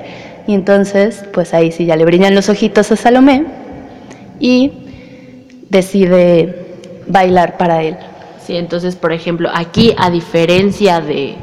Y 0.48 0.54
entonces, 0.54 1.24
pues 1.34 1.54
ahí 1.54 1.72
sí 1.72 1.86
ya 1.86 1.96
le 1.96 2.06
brillan 2.06 2.36
los 2.36 2.50
ojitos 2.50 2.92
a 2.92 2.96
Salomé 2.96 3.46
y 4.40 4.72
decide 5.70 6.66
bailar 7.08 7.58
para 7.58 7.84
él. 7.84 7.98
Sí, 8.46 8.56
entonces, 8.58 8.96
por 8.96 9.12
ejemplo, 9.12 9.50
aquí 9.54 9.96
a 9.98 10.10
diferencia 10.12 11.02
de, 11.02 11.36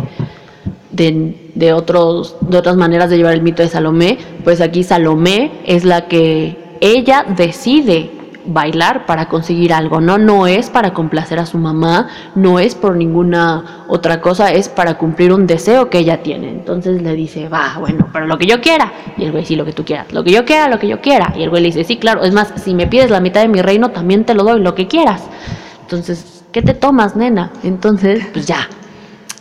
de, 0.92 1.72
otros, 1.72 2.36
de 2.40 2.56
otras 2.56 2.76
maneras 2.76 3.10
de 3.10 3.16
llevar 3.16 3.34
el 3.34 3.42
mito 3.42 3.62
de 3.62 3.68
Salomé, 3.68 4.18
pues 4.44 4.60
aquí 4.60 4.84
Salomé 4.84 5.50
es 5.66 5.84
la 5.84 6.06
que 6.06 6.56
ella 6.80 7.24
decide 7.36 8.10
bailar 8.44 9.06
para 9.06 9.28
conseguir 9.28 9.72
algo, 9.72 10.00
¿no? 10.00 10.18
No 10.18 10.46
es 10.46 10.70
para 10.70 10.92
complacer 10.92 11.38
a 11.38 11.46
su 11.46 11.58
mamá, 11.58 12.08
no 12.34 12.58
es 12.58 12.74
por 12.74 12.96
ninguna 12.96 13.84
otra 13.88 14.20
cosa, 14.20 14.52
es 14.52 14.68
para 14.68 14.98
cumplir 14.98 15.32
un 15.32 15.46
deseo 15.46 15.90
que 15.90 15.98
ella 15.98 16.22
tiene. 16.22 16.48
Entonces 16.48 17.02
le 17.02 17.14
dice, 17.14 17.48
va, 17.48 17.76
bueno, 17.78 18.08
pero 18.12 18.26
lo 18.26 18.38
que 18.38 18.46
yo 18.46 18.60
quiera. 18.60 18.92
Y 19.16 19.24
el 19.24 19.32
güey, 19.32 19.44
sí, 19.44 19.56
lo 19.56 19.64
que 19.64 19.72
tú 19.72 19.84
quieras. 19.84 20.12
Lo 20.12 20.24
que 20.24 20.32
yo 20.32 20.44
quiera, 20.44 20.68
lo 20.68 20.78
que 20.78 20.88
yo 20.88 21.00
quiera. 21.00 21.32
Y 21.36 21.42
el 21.42 21.50
güey 21.50 21.62
le 21.62 21.68
dice, 21.68 21.84
sí, 21.84 21.96
claro, 21.96 22.22
es 22.24 22.32
más, 22.32 22.52
si 22.56 22.74
me 22.74 22.86
pides 22.86 23.10
la 23.10 23.20
mitad 23.20 23.42
de 23.42 23.48
mi 23.48 23.62
reino, 23.62 23.90
también 23.90 24.24
te 24.24 24.34
lo 24.34 24.44
doy, 24.44 24.60
lo 24.60 24.74
que 24.74 24.88
quieras. 24.88 25.22
Entonces, 25.82 26.44
¿qué 26.52 26.62
te 26.62 26.74
tomas, 26.74 27.16
nena? 27.16 27.50
Entonces, 27.62 28.26
pues 28.32 28.46
ya. 28.46 28.68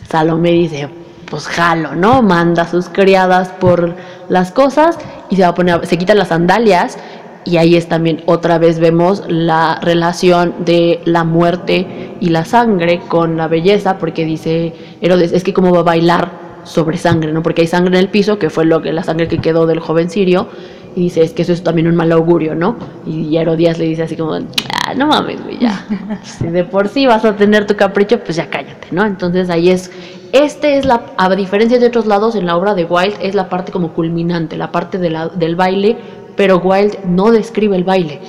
Salomé 0.08 0.50
dice, 0.50 0.88
pues 1.32 1.46
jalo, 1.46 1.94
¿no? 1.94 2.20
Manda 2.20 2.64
a 2.64 2.68
sus 2.68 2.90
criadas 2.90 3.48
por 3.48 3.96
las 4.28 4.52
cosas 4.52 4.98
y 5.30 5.36
se 5.36 5.42
va 5.42 5.48
a 5.48 5.54
poner, 5.54 5.86
se 5.86 5.96
quita 5.96 6.14
las 6.14 6.28
sandalias 6.28 6.98
y 7.44 7.56
ahí 7.56 7.76
es 7.76 7.88
también 7.88 8.22
otra 8.26 8.58
vez 8.58 8.78
vemos 8.78 9.24
la 9.28 9.78
relación 9.82 10.54
de 10.64 11.00
la 11.04 11.24
muerte 11.24 12.16
y 12.20 12.28
la 12.28 12.44
sangre 12.44 13.00
con 13.08 13.36
la 13.36 13.48
belleza, 13.48 13.98
porque 13.98 14.24
dice 14.24 14.74
Herodes, 15.00 15.32
es 15.32 15.42
que 15.42 15.52
cómo 15.52 15.72
va 15.72 15.80
a 15.80 15.84
bailar 15.84 16.42
sobre 16.64 16.96
sangre, 16.96 17.32
¿no? 17.32 17.42
Porque 17.42 17.62
hay 17.62 17.66
sangre 17.66 17.98
en 17.98 18.04
el 18.04 18.08
piso, 18.08 18.38
que 18.38 18.50
fue 18.50 18.64
lo 18.64 18.82
que 18.82 18.92
la 18.92 19.02
sangre 19.02 19.28
que 19.28 19.38
quedó 19.38 19.66
del 19.66 19.80
joven 19.80 20.10
sirio, 20.10 20.48
y 20.94 21.04
dice, 21.04 21.22
es 21.22 21.32
que 21.32 21.42
eso 21.42 21.52
es 21.52 21.62
también 21.62 21.88
un 21.88 21.96
mal 21.96 22.12
augurio, 22.12 22.54
¿no? 22.54 22.76
Y 23.06 23.36
Herodías 23.36 23.78
le 23.78 23.86
dice 23.86 24.02
así 24.02 24.16
como, 24.16 24.34
ah, 24.34 24.94
no 24.94 25.06
mames, 25.06 25.42
güey, 25.42 25.58
ya. 25.58 25.86
Si 26.22 26.46
de 26.46 26.64
por 26.64 26.88
sí 26.88 27.06
vas 27.06 27.24
a 27.24 27.34
tener 27.34 27.66
tu 27.66 27.76
capricho, 27.76 28.20
pues 28.20 28.36
ya 28.36 28.50
cállate, 28.50 28.88
¿no? 28.90 29.04
Entonces 29.04 29.48
ahí 29.48 29.70
es, 29.70 29.90
este 30.32 30.76
es 30.76 30.84
la, 30.84 31.02
a 31.16 31.34
diferencia 31.34 31.78
de 31.78 31.86
otros 31.86 32.06
lados 32.06 32.34
en 32.34 32.46
la 32.46 32.56
obra 32.56 32.74
de 32.74 32.84
Wilde, 32.84 33.16
es 33.22 33.34
la 33.34 33.48
parte 33.48 33.72
como 33.72 33.92
culminante, 33.94 34.56
la 34.56 34.70
parte 34.70 34.98
de 34.98 35.10
la, 35.10 35.28
del 35.28 35.56
baile, 35.56 35.96
pero 36.36 36.58
Wilde 36.58 36.98
no 37.04 37.30
describe 37.30 37.76
el 37.76 37.84
baile. 37.84 38.20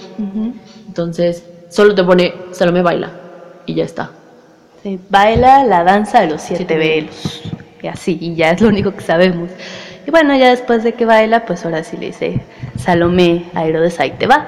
Entonces, 0.88 1.44
solo 1.70 1.96
te 1.96 2.04
pone, 2.04 2.34
me 2.72 2.82
baila, 2.82 3.12
y 3.66 3.76
ya 3.76 3.84
está. 3.84 4.12
Sí, 4.82 5.00
baila 5.10 5.64
la 5.64 5.84
danza 5.84 6.22
de 6.22 6.28
los 6.28 6.42
siete, 6.42 6.78
velos. 6.78 7.42
Y 7.82 7.88
así, 7.88 8.18
y 8.20 8.36
ya 8.36 8.52
es 8.52 8.62
lo 8.62 8.70
único 8.70 8.94
que 8.94 9.02
sabemos. 9.02 9.50
Y 10.06 10.12
bueno, 10.12 10.36
ya 10.36 10.50
después 10.50 10.84
de 10.84 10.94
que 10.94 11.06
baila, 11.06 11.46
pues 11.46 11.66
ahora 11.66 11.84
sí 11.84 11.98
le 11.98 12.08
dice 12.08 12.42
Salomé 12.78 13.46
a 13.54 13.66
Herodes, 13.66 14.00
ahí 14.00 14.12
te 14.12 14.28
va. 14.28 14.46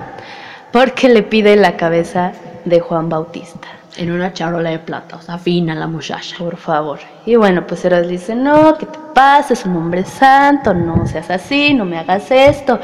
Porque 0.72 1.10
le 1.10 1.24
pide 1.24 1.56
la 1.56 1.78
cabeza 1.78 2.34
de 2.66 2.80
Juan 2.80 3.10
Bautista. 3.10 3.68
En 3.98 4.12
una 4.12 4.34
charola 4.34 4.72
de 4.72 4.80
plata, 4.80 5.16
o 5.16 5.22
sea, 5.22 5.38
fina 5.38 5.74
la 5.74 5.88
muchacha. 5.88 6.36
Por 6.38 6.58
favor. 6.58 7.00
Y 7.26 7.36
bueno, 7.36 7.66
pues 7.66 7.84
Herodes 7.86 8.10
dice, 8.10 8.36
no, 8.36 8.78
¿qué 8.78 8.86
te 8.86 9.00
pasa? 9.14 9.54
Es 9.54 9.66
un 9.66 9.76
hombre 9.78 10.04
santo, 10.04 10.74
no 10.74 11.08
seas 11.08 11.30
así, 11.32 11.74
no 11.74 11.86
me 11.86 11.98
hagas 11.98 12.30
esto. 12.30 12.80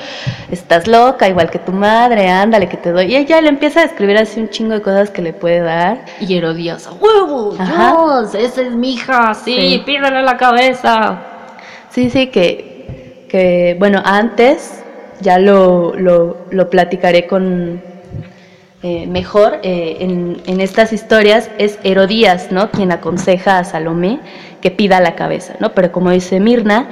Estás 0.50 0.88
loca, 0.88 1.28
igual 1.28 1.50
que 1.50 1.60
tu 1.60 1.74
madre, 1.74 2.30
ándale, 2.30 2.70
que 2.70 2.78
te 2.78 2.92
doy. 2.92 3.08
Y 3.08 3.16
ella 3.18 3.42
le 3.42 3.50
empieza 3.50 3.82
a 3.82 3.84
describir 3.84 4.18
así 4.18 4.40
un 4.40 4.50
chingo 4.50 4.74
de 4.74 4.82
cosas 4.82 5.10
que 5.10 5.22
le 5.22 5.34
puede 5.34 5.60
dar. 5.60 6.06
Y 6.22 6.38
Herodías, 6.38 6.90
huevo, 7.00 7.56
Dios, 7.56 8.34
esa 8.34 8.62
es 8.62 8.74
mi 8.74 8.94
hija, 8.94 9.34
sí, 9.34 9.84
pídele 9.86 10.22
la 10.22 10.38
cabeza. 10.38 11.20
Sí, 11.90 12.10
sí, 12.10 12.28
que, 12.28 13.26
que 13.30 13.76
bueno, 13.78 14.02
antes 14.06 14.82
ya 15.22 15.38
lo, 15.38 15.94
lo, 15.96 16.70
platicaré 16.70 17.28
con 17.28 17.82
eh, 18.84 19.06
mejor 19.06 19.60
eh, 19.62 19.98
en, 20.00 20.60
estas 20.60 20.92
historias, 20.92 21.52
es 21.60 21.78
Herodías, 21.84 22.52
¿no? 22.52 22.72
Quien 22.72 22.92
aconseja 22.92 23.60
a 23.60 23.64
Salomé 23.64 24.20
que 24.60 24.72
pida 24.72 25.00
la 25.00 25.14
cabeza, 25.14 25.54
¿no? 25.60 25.74
Pero 25.74 25.92
como 25.92 26.10
dice 26.10 26.40
Mirna, 26.40 26.88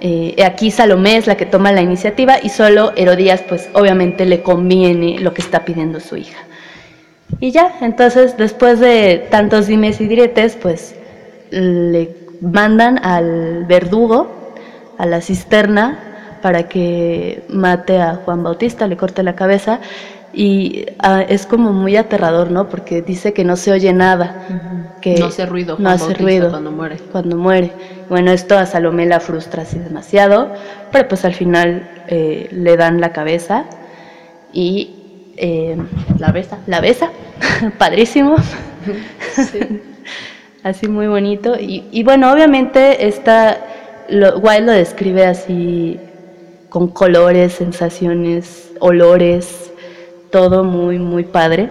eh, 0.00 0.36
aquí 0.44 0.70
Salomé 0.70 1.16
es 1.16 1.26
la 1.26 1.36
que 1.36 1.44
toma 1.44 1.72
la 1.72 1.82
iniciativa 1.82 2.36
y 2.40 2.50
solo 2.50 2.92
Herodías, 2.94 3.42
pues 3.48 3.68
obviamente 3.72 4.26
le 4.26 4.42
conviene 4.42 5.18
lo 5.18 5.34
que 5.34 5.42
está 5.42 5.64
pidiendo 5.64 5.98
su 5.98 6.16
hija. 6.16 6.38
Y 7.40 7.50
ya, 7.50 7.78
entonces 7.80 8.36
después 8.36 8.78
de 8.78 9.26
tantos 9.30 9.66
dimes 9.66 10.00
y 10.00 10.06
diretes, 10.06 10.56
pues 10.60 10.94
le 11.50 12.14
mandan 12.40 13.04
al 13.04 13.64
verdugo, 13.64 14.52
a 14.98 15.06
la 15.06 15.20
cisterna, 15.20 16.38
para 16.42 16.68
que 16.68 17.42
mate 17.48 17.98
a 18.00 18.16
Juan 18.16 18.42
Bautista, 18.42 18.86
le 18.86 18.98
corte 18.98 19.22
la 19.22 19.34
cabeza. 19.34 19.80
Y 20.34 20.86
ah, 20.98 21.22
es 21.22 21.46
como 21.46 21.72
muy 21.72 21.96
aterrador, 21.96 22.50
¿no? 22.50 22.68
Porque 22.68 23.02
dice 23.02 23.32
que 23.32 23.44
no 23.44 23.56
se 23.56 23.72
oye 23.72 23.92
nada. 23.92 24.46
que 25.00 25.16
no 25.16 25.26
hace 25.26 25.46
ruido, 25.46 25.76
no 25.78 25.90
hace 25.90 26.14
ruido 26.14 26.50
cuando 26.50 26.70
muere. 26.70 26.96
Cuando 27.12 27.36
muere. 27.36 27.72
Bueno, 28.08 28.32
esto 28.32 28.58
a 28.58 28.66
Salomé 28.66 29.06
la 29.06 29.20
frustra 29.20 29.62
así 29.62 29.78
demasiado, 29.78 30.52
pero 30.90 31.08
pues 31.08 31.24
al 31.24 31.34
final 31.34 31.88
eh, 32.08 32.48
le 32.50 32.76
dan 32.76 33.00
la 33.00 33.12
cabeza 33.12 33.64
y 34.52 35.32
eh, 35.36 35.76
la 36.18 36.32
besa. 36.32 36.58
La 36.66 36.80
besa, 36.80 37.10
padrísimo. 37.78 38.36
Sí 39.34 39.58
así 40.64 40.88
muy 40.88 41.06
bonito. 41.06 41.54
Y, 41.60 42.02
bueno, 42.02 42.32
obviamente 42.32 43.06
esta, 43.06 43.58
lo, 44.08 44.38
Wilde 44.38 44.62
lo 44.62 44.72
describe 44.72 45.26
así 45.26 46.00
con 46.68 46.88
colores, 46.88 47.52
sensaciones, 47.52 48.72
olores, 48.80 49.63
todo 50.34 50.64
muy, 50.64 50.98
muy 50.98 51.22
padre. 51.22 51.70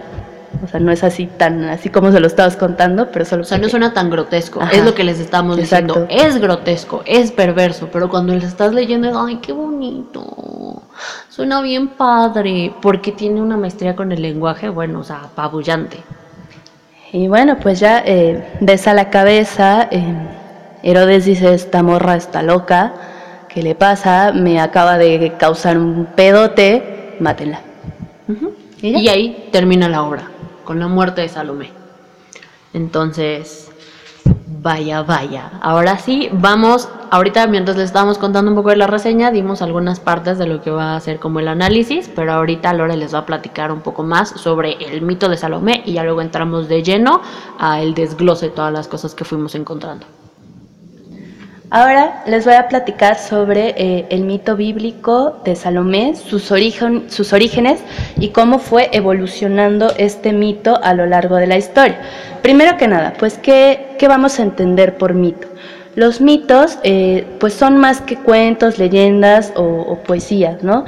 O 0.64 0.66
sea, 0.66 0.80
no 0.80 0.90
es 0.90 1.04
así 1.04 1.26
tan, 1.26 1.64
así 1.64 1.90
como 1.90 2.12
se 2.12 2.18
lo 2.18 2.26
estabas 2.26 2.56
contando, 2.56 3.10
pero 3.10 3.26
solo... 3.26 3.42
O 3.42 3.44
sea, 3.44 3.58
no 3.58 3.68
suena 3.68 3.92
tan 3.92 4.08
grotesco, 4.08 4.62
es 4.72 4.82
lo 4.82 4.94
que 4.94 5.04
les 5.04 5.20
estamos 5.20 5.58
diciendo. 5.58 6.06
Es 6.08 6.40
grotesco, 6.40 7.02
es 7.04 7.30
perverso, 7.30 7.90
pero 7.92 8.08
cuando 8.08 8.34
les 8.34 8.44
estás 8.44 8.72
leyendo, 8.72 9.20
ay, 9.20 9.36
qué 9.42 9.52
bonito, 9.52 10.82
suena 11.28 11.60
bien 11.60 11.88
padre, 11.88 12.72
porque 12.80 13.12
tiene 13.12 13.42
una 13.42 13.58
maestría 13.58 13.94
con 13.94 14.12
el 14.12 14.22
lenguaje, 14.22 14.70
bueno, 14.70 15.00
o 15.00 15.04
sea, 15.04 15.24
apabullante. 15.24 15.98
Y 17.12 17.28
bueno, 17.28 17.58
pues 17.60 17.80
ya 17.80 18.02
eh, 18.06 18.56
besa 18.60 18.94
la 18.94 19.10
cabeza. 19.10 19.88
Eh, 19.90 20.14
Herodes 20.82 21.26
dice, 21.26 21.52
esta 21.52 21.82
morra 21.82 22.16
está 22.16 22.42
loca. 22.42 22.94
¿Qué 23.48 23.62
le 23.62 23.74
pasa? 23.74 24.32
Me 24.32 24.58
acaba 24.58 24.96
de 24.96 25.34
causar 25.38 25.76
un 25.76 26.06
pedote. 26.06 27.16
Mátenla. 27.20 27.73
¿Y 28.80 29.08
ahí 29.08 29.48
termina 29.52 29.88
la 29.88 30.02
obra, 30.02 30.30
con 30.64 30.78
la 30.78 30.88
muerte 30.88 31.20
de 31.20 31.28
Salomé. 31.28 31.70
Entonces, 32.72 33.64
Vaya, 34.46 35.02
vaya. 35.02 35.50
Ahora 35.60 35.98
sí, 35.98 36.30
vamos, 36.32 36.88
ahorita 37.10 37.46
mientras 37.46 37.76
les 37.76 37.86
estábamos 37.86 38.16
contando 38.16 38.50
un 38.50 38.56
poco 38.56 38.70
de 38.70 38.76
la 38.76 38.86
reseña, 38.86 39.30
dimos 39.30 39.60
algunas 39.60 40.00
partes 40.00 40.38
de 40.38 40.46
lo 40.46 40.62
que 40.62 40.70
va 40.70 40.96
a 40.96 41.00
ser 41.00 41.18
como 41.18 41.40
el 41.40 41.48
análisis, 41.48 42.10
pero 42.14 42.32
ahorita 42.32 42.72
Lore 42.72 42.96
les 42.96 43.14
va 43.14 43.18
a 43.18 43.26
platicar 43.26 43.70
un 43.70 43.80
poco 43.80 44.02
más 44.02 44.30
sobre 44.30 44.72
el 44.72 45.02
mito 45.02 45.28
de 45.28 45.36
Salomé 45.36 45.82
y 45.84 45.92
ya 45.92 46.04
luego 46.04 46.22
entramos 46.22 46.68
de 46.68 46.82
lleno 46.82 47.20
al 47.58 47.94
desglose 47.94 48.46
de 48.46 48.52
todas 48.52 48.72
las 48.72 48.88
cosas 48.88 49.14
que 49.14 49.24
fuimos 49.24 49.54
encontrando. 49.54 50.06
Ahora 51.76 52.22
les 52.26 52.44
voy 52.44 52.54
a 52.54 52.68
platicar 52.68 53.18
sobre 53.18 53.74
eh, 53.76 54.06
el 54.10 54.22
mito 54.22 54.54
bíblico 54.54 55.40
de 55.44 55.56
Salomé, 55.56 56.14
sus, 56.14 56.52
origen, 56.52 57.10
sus 57.10 57.32
orígenes 57.32 57.80
y 58.16 58.28
cómo 58.28 58.60
fue 58.60 58.90
evolucionando 58.92 59.92
este 59.98 60.32
mito 60.32 60.78
a 60.84 60.94
lo 60.94 61.04
largo 61.04 61.34
de 61.34 61.48
la 61.48 61.56
historia. 61.56 61.98
Primero 62.42 62.76
que 62.76 62.86
nada, 62.86 63.14
pues, 63.18 63.38
¿qué, 63.38 63.96
vamos 64.06 64.38
a 64.38 64.44
entender 64.44 64.96
por 64.98 65.14
mito? 65.14 65.48
Los 65.96 66.20
mitos, 66.20 66.78
eh, 66.84 67.26
pues, 67.40 67.54
son 67.54 67.76
más 67.78 68.00
que 68.00 68.18
cuentos, 68.18 68.78
leyendas 68.78 69.52
o, 69.56 69.98
poesías, 70.06 70.62
¿no? 70.62 70.84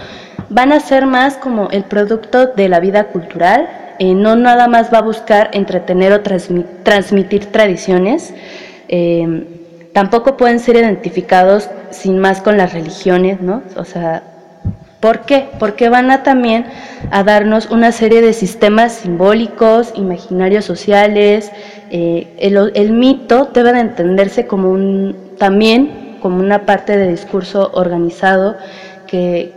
Van 0.51 0.71
a 0.71 0.79
ser 0.79 1.07
más 1.07 1.37
como 1.37 1.69
el 1.71 1.83
producto 1.83 2.47
de 2.47 2.69
la 2.69 2.79
vida 2.79 3.09
cultural, 3.09 3.69
eh, 3.99 4.15
no 4.15 4.37
nada 4.37 4.69
más 4.69 4.95
va 4.95 4.99
a 4.99 5.03
buscar 5.03 5.51
entretener 5.53 6.13
o 6.13 6.21
transmitir 6.21 7.47
tradiciones. 7.47 8.33
Tampoco 9.97 10.37
pueden 10.37 10.61
ser 10.61 10.77
identificados 10.77 11.71
sin 11.91 12.19
más 12.19 12.43
con 12.43 12.59
las 12.59 12.75
religiones, 12.75 13.41
¿no? 13.41 13.63
O 13.79 13.87
sea, 13.87 14.25
¿por 15.01 15.21
qué? 15.21 15.49
Porque 15.59 15.89
van 15.89 16.11
a 16.11 16.23
también 16.23 16.67
a 17.11 17.25
darnos 17.25 17.71
una 17.71 17.93
serie 17.93 18.21
de 18.21 18.35
sistemas 18.35 18.93
simbólicos, 18.93 19.95
imaginarios 19.95 20.67
sociales. 20.67 21.51
Eh, 21.91 22.29
el, 22.75 22.93
mito 22.93 23.49
debe 23.55 23.73
de 23.73 23.81
entenderse 23.81 24.47
como 24.47 24.69
un, 24.69 25.17
también 25.39 26.19
como 26.21 26.41
una 26.41 26.67
parte 26.67 26.99
de 26.99 27.09
discurso 27.09 27.71
organizado 27.73 28.57
que, 29.07 29.55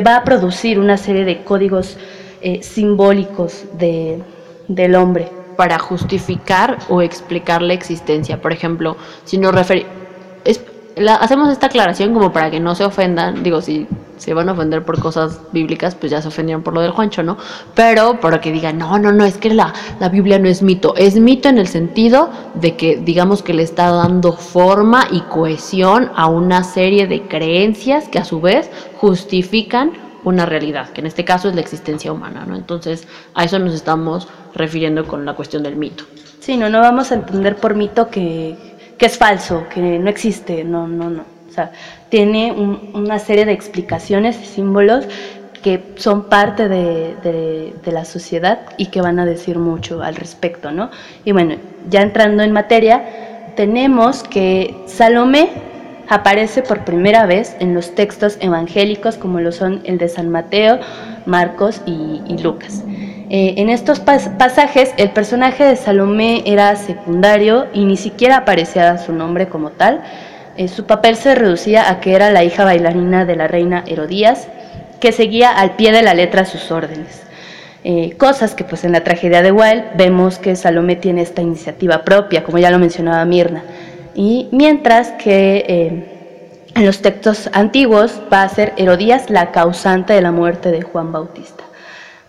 va 0.00 0.16
a 0.16 0.24
producir 0.24 0.78
una 0.78 0.96
serie 0.96 1.26
de 1.26 1.44
códigos 1.44 1.98
eh, 2.40 2.62
simbólicos 2.62 3.66
de, 3.78 4.22
del 4.66 4.94
hombre 4.94 5.28
para 5.56 5.78
justificar 5.78 6.78
o 6.88 7.02
explicar 7.02 7.62
la 7.62 7.74
existencia. 7.74 8.40
Por 8.40 8.52
ejemplo, 8.52 8.96
si 9.24 9.38
nos 9.38 9.54
referimos... 9.54 9.90
hacemos 11.20 11.50
esta 11.50 11.66
aclaración 11.66 12.14
como 12.14 12.32
para 12.32 12.50
que 12.50 12.60
no 12.60 12.74
se 12.74 12.84
ofendan, 12.84 13.42
digo, 13.42 13.60
si 13.60 13.86
se 14.16 14.32
van 14.32 14.48
a 14.48 14.52
ofender 14.52 14.84
por 14.84 15.00
cosas 15.00 15.40
bíblicas, 15.52 15.96
pues 15.96 16.12
ya 16.12 16.22
se 16.22 16.28
ofendieron 16.28 16.62
por 16.62 16.72
lo 16.72 16.80
del 16.80 16.92
Juancho, 16.92 17.22
¿no? 17.22 17.36
Pero 17.74 18.20
para 18.20 18.40
que 18.40 18.52
digan, 18.52 18.78
no, 18.78 18.96
no, 18.98 19.12
no, 19.12 19.24
es 19.24 19.36
que 19.36 19.52
la, 19.52 19.74
la 19.98 20.08
Biblia 20.08 20.38
no 20.38 20.48
es 20.48 20.62
mito, 20.62 20.94
es 20.96 21.16
mito 21.16 21.48
en 21.48 21.58
el 21.58 21.66
sentido 21.66 22.30
de 22.54 22.76
que 22.76 22.96
digamos 22.96 23.42
que 23.42 23.54
le 23.54 23.64
está 23.64 23.90
dando 23.90 24.32
forma 24.32 25.08
y 25.10 25.20
cohesión 25.22 26.10
a 26.14 26.26
una 26.26 26.62
serie 26.62 27.06
de 27.08 27.22
creencias 27.22 28.08
que 28.08 28.20
a 28.20 28.24
su 28.24 28.40
vez 28.40 28.70
justifican 29.00 29.92
una 30.22 30.46
realidad, 30.46 30.88
que 30.90 31.00
en 31.00 31.06
este 31.06 31.24
caso 31.24 31.48
es 31.48 31.54
la 31.54 31.60
existencia 31.60 32.12
humana, 32.12 32.46
¿no? 32.46 32.56
Entonces, 32.56 33.06
a 33.34 33.44
eso 33.44 33.58
nos 33.58 33.74
estamos 33.74 34.28
refiriendo 34.54 35.06
con 35.06 35.24
la 35.24 35.34
cuestión 35.34 35.62
del 35.62 35.76
mito. 35.76 36.04
Sí, 36.40 36.56
no, 36.56 36.68
no 36.68 36.80
vamos 36.80 37.10
a 37.10 37.16
entender 37.16 37.56
por 37.56 37.74
mito 37.74 38.08
que, 38.08 38.56
que 38.98 39.06
es 39.06 39.16
falso, 39.16 39.66
que 39.72 39.98
no 39.98 40.10
existe, 40.10 40.64
no, 40.64 40.86
no, 40.86 41.10
no. 41.10 41.24
O 41.48 41.52
sea, 41.52 41.72
tiene 42.08 42.52
una 42.52 43.18
serie 43.18 43.46
de 43.46 43.52
explicaciones 43.52 44.40
y 44.42 44.44
símbolos 44.44 45.06
que 45.62 45.82
son 45.96 46.24
parte 46.24 46.68
de, 46.68 47.14
de, 47.82 47.92
la 47.92 48.04
sociedad 48.04 48.60
y 48.76 48.86
que 48.86 49.00
van 49.00 49.18
a 49.18 49.24
decir 49.24 49.58
mucho 49.58 50.02
al 50.02 50.16
respecto, 50.16 50.72
¿no? 50.72 50.90
Y 51.24 51.32
bueno, 51.32 51.54
ya 51.88 52.02
entrando 52.02 52.42
en 52.42 52.52
materia, 52.52 53.02
tenemos 53.56 54.22
que 54.24 54.74
Salomé 54.86 55.48
aparece 56.08 56.60
por 56.60 56.84
primera 56.84 57.24
vez 57.24 57.56
en 57.60 57.72
los 57.72 57.94
textos 57.94 58.36
evangélicos 58.40 59.16
como 59.16 59.40
lo 59.40 59.52
son 59.52 59.80
el 59.84 59.96
de 59.96 60.08
San 60.08 60.28
Mateo, 60.28 60.80
Marcos 61.26 61.80
y, 61.86 62.36
Lucas. 62.42 62.84
Eh, 63.30 63.54
en 63.56 63.70
estos 63.70 64.00
pasajes 64.00 64.92
el 64.96 65.10
personaje 65.10 65.64
de 65.64 65.76
Salomé 65.76 66.42
era 66.46 66.76
secundario 66.76 67.66
y 67.72 67.84
ni 67.84 67.96
siquiera 67.96 68.38
aparecía 68.38 68.98
su 68.98 69.12
nombre 69.12 69.48
como 69.48 69.70
tal. 69.70 70.02
Eh, 70.56 70.68
su 70.68 70.84
papel 70.84 71.16
se 71.16 71.34
reducía 71.34 71.90
a 71.90 72.00
que 72.00 72.14
era 72.14 72.30
la 72.30 72.44
hija 72.44 72.64
bailarina 72.64 73.24
de 73.24 73.36
la 73.36 73.48
reina 73.48 73.82
Herodías, 73.86 74.48
que 75.00 75.10
seguía 75.10 75.50
al 75.50 75.76
pie 75.76 75.92
de 75.92 76.02
la 76.02 76.14
letra 76.14 76.44
sus 76.44 76.70
órdenes. 76.70 77.24
Eh, 77.86 78.16
cosas 78.16 78.54
que 78.54 78.64
pues 78.64 78.84
en 78.84 78.92
la 78.92 79.04
tragedia 79.04 79.42
de 79.42 79.52
Wilde 79.52 79.84
vemos 79.94 80.38
que 80.38 80.56
Salomé 80.56 80.96
tiene 80.96 81.20
esta 81.20 81.42
iniciativa 81.42 82.02
propia, 82.02 82.42
como 82.42 82.56
ya 82.56 82.70
lo 82.70 82.78
mencionaba 82.78 83.24
Mirna. 83.26 83.62
Y 84.14 84.48
mientras 84.52 85.10
que 85.12 85.64
eh, 85.68 86.13
en 86.74 86.86
los 86.86 87.02
textos 87.02 87.48
antiguos 87.52 88.20
va 88.32 88.42
a 88.42 88.48
ser 88.48 88.72
Herodías 88.76 89.30
la 89.30 89.52
causante 89.52 90.12
de 90.12 90.22
la 90.22 90.32
muerte 90.32 90.70
de 90.70 90.82
Juan 90.82 91.12
Bautista. 91.12 91.64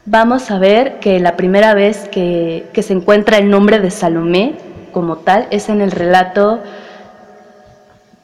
Vamos 0.06 0.52
a 0.52 0.60
ver 0.60 1.00
que 1.00 1.20
la 1.20 1.36
primera 1.36 1.74
vez 1.74 2.08
que, 2.10 2.70
se 2.80 2.94
encuentra 2.94 3.38
el 3.38 3.50
nombre 3.50 3.80
de 3.80 3.90
Salomé 3.90 4.54
como 4.92 5.18
tal 5.18 5.48
es 5.50 5.68
en 5.68 5.82
el 5.82 5.90
relato 5.90 6.62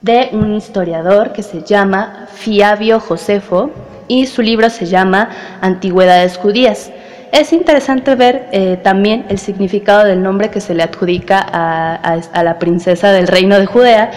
de 0.02 0.30
un 0.32 0.54
historiador 0.54 1.34
que 1.34 1.42
se 1.42 1.64
llama 1.64 2.28
Fiabio 2.32 3.00
Josefo 3.00 3.72
y 4.08 4.28
su 4.28 4.44
libro 4.44 4.70
se 4.70 4.86
llama 4.86 5.30
Antigüedades 5.62 6.38
Judías. 6.38 6.92
Es 7.32 7.52
interesante 7.52 8.14
ver 8.14 8.48
eh, 8.52 8.78
también 8.84 9.26
el 9.30 9.40
significado 9.40 10.04
del 10.04 10.22
nombre 10.22 10.52
que 10.52 10.62
se 10.62 10.76
le 10.76 10.84
adjudica 10.84 11.40
a, 11.40 12.44
la 12.44 12.60
princesa 12.60 13.12
del 13.12 13.28
reino 13.28 13.58
de 13.58 13.66
Judea, 13.66 14.12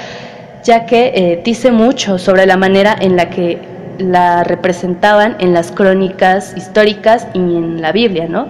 ya 0.64 0.86
que 0.86 1.12
eh, 1.14 1.42
dice 1.44 1.70
mucho 1.70 2.18
sobre 2.18 2.46
la 2.46 2.56
manera 2.56 2.96
en 2.98 3.16
la 3.16 3.30
que 3.30 3.58
la 3.98 4.42
representaban 4.42 5.36
en 5.38 5.52
las 5.52 5.70
crónicas 5.70 6.56
históricas 6.56 7.28
y 7.34 7.38
en 7.38 7.80
la 7.80 7.92
Biblia. 7.92 8.26
¿no? 8.28 8.48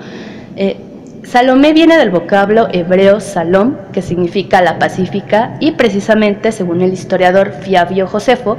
Eh, 0.57 0.77
Salomé 1.25 1.73
viene 1.73 1.97
del 1.97 2.11
vocablo 2.11 2.69
hebreo 2.73 3.19
salom, 3.19 3.77
que 3.93 4.03
significa 4.03 4.61
la 4.61 4.79
pacífica, 4.79 5.57
y 5.59 5.73
precisamente, 5.73 6.53
según 6.53 6.83
el 6.83 6.93
historiador 6.93 7.53
Fiabio 7.53 8.07
Josefo, 8.07 8.59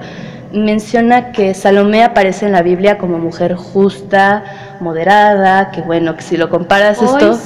menciona 0.56 1.32
que 1.32 1.54
Salomé 1.54 2.04
aparece 2.04 2.46
en 2.46 2.52
la 2.52 2.62
Biblia 2.62 2.98
como 2.98 3.18
mujer 3.18 3.56
justa, 3.56 4.44
moderada, 4.80 5.72
que 5.72 5.82
bueno, 5.82 6.16
que 6.16 6.22
si 6.22 6.38
lo 6.38 6.50
comparas 6.50 7.02
esto... 7.02 7.38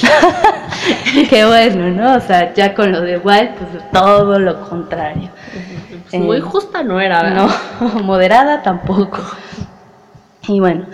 Qué 1.30 1.44
bueno, 1.44 1.88
¿no? 1.90 2.16
O 2.16 2.20
sea, 2.20 2.52
ya 2.54 2.74
con 2.74 2.92
lo 2.92 3.00
de 3.00 3.18
Wild, 3.18 3.54
pues 3.54 3.90
todo 3.92 4.38
lo 4.38 4.68
contrario. 4.68 5.30
Pues 6.10 6.22
muy 6.22 6.38
eh, 6.38 6.40
justa 6.40 6.82
no 6.82 7.00
era, 7.00 7.22
¿verdad? 7.22 7.48
No, 7.80 7.88
moderada 8.02 8.62
tampoco. 8.62 9.18
Y 10.48 10.60
bueno, 10.60 10.86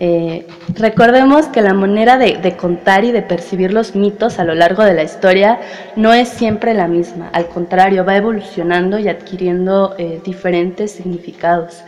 eh, 0.00 0.46
recordemos 0.74 1.46
que 1.46 1.60
la 1.60 1.74
manera 1.74 2.18
de, 2.18 2.56
contar 2.56 3.04
y 3.04 3.10
de 3.10 3.22
percibir 3.22 3.72
los 3.72 3.96
mitos 3.96 4.38
a 4.38 4.44
lo 4.44 4.54
largo 4.54 4.84
de 4.84 4.94
la 4.94 5.02
historia 5.02 5.58
no 5.96 6.12
es 6.12 6.28
siempre 6.28 6.72
la 6.72 6.86
misma, 6.86 7.30
al 7.32 7.48
contrario, 7.48 8.04
va 8.04 8.16
evolucionando 8.16 8.98
y 8.98 9.08
adquiriendo 9.08 9.96
eh, 9.98 10.20
diferentes 10.24 10.92
significados. 10.92 11.82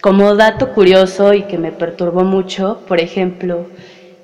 Como 0.00 0.36
dato 0.36 0.72
curioso 0.72 1.34
y 1.34 1.42
que 1.42 1.58
me 1.58 1.72
perturbó 1.72 2.22
mucho, 2.22 2.82
por 2.86 3.00
ejemplo, 3.00 3.66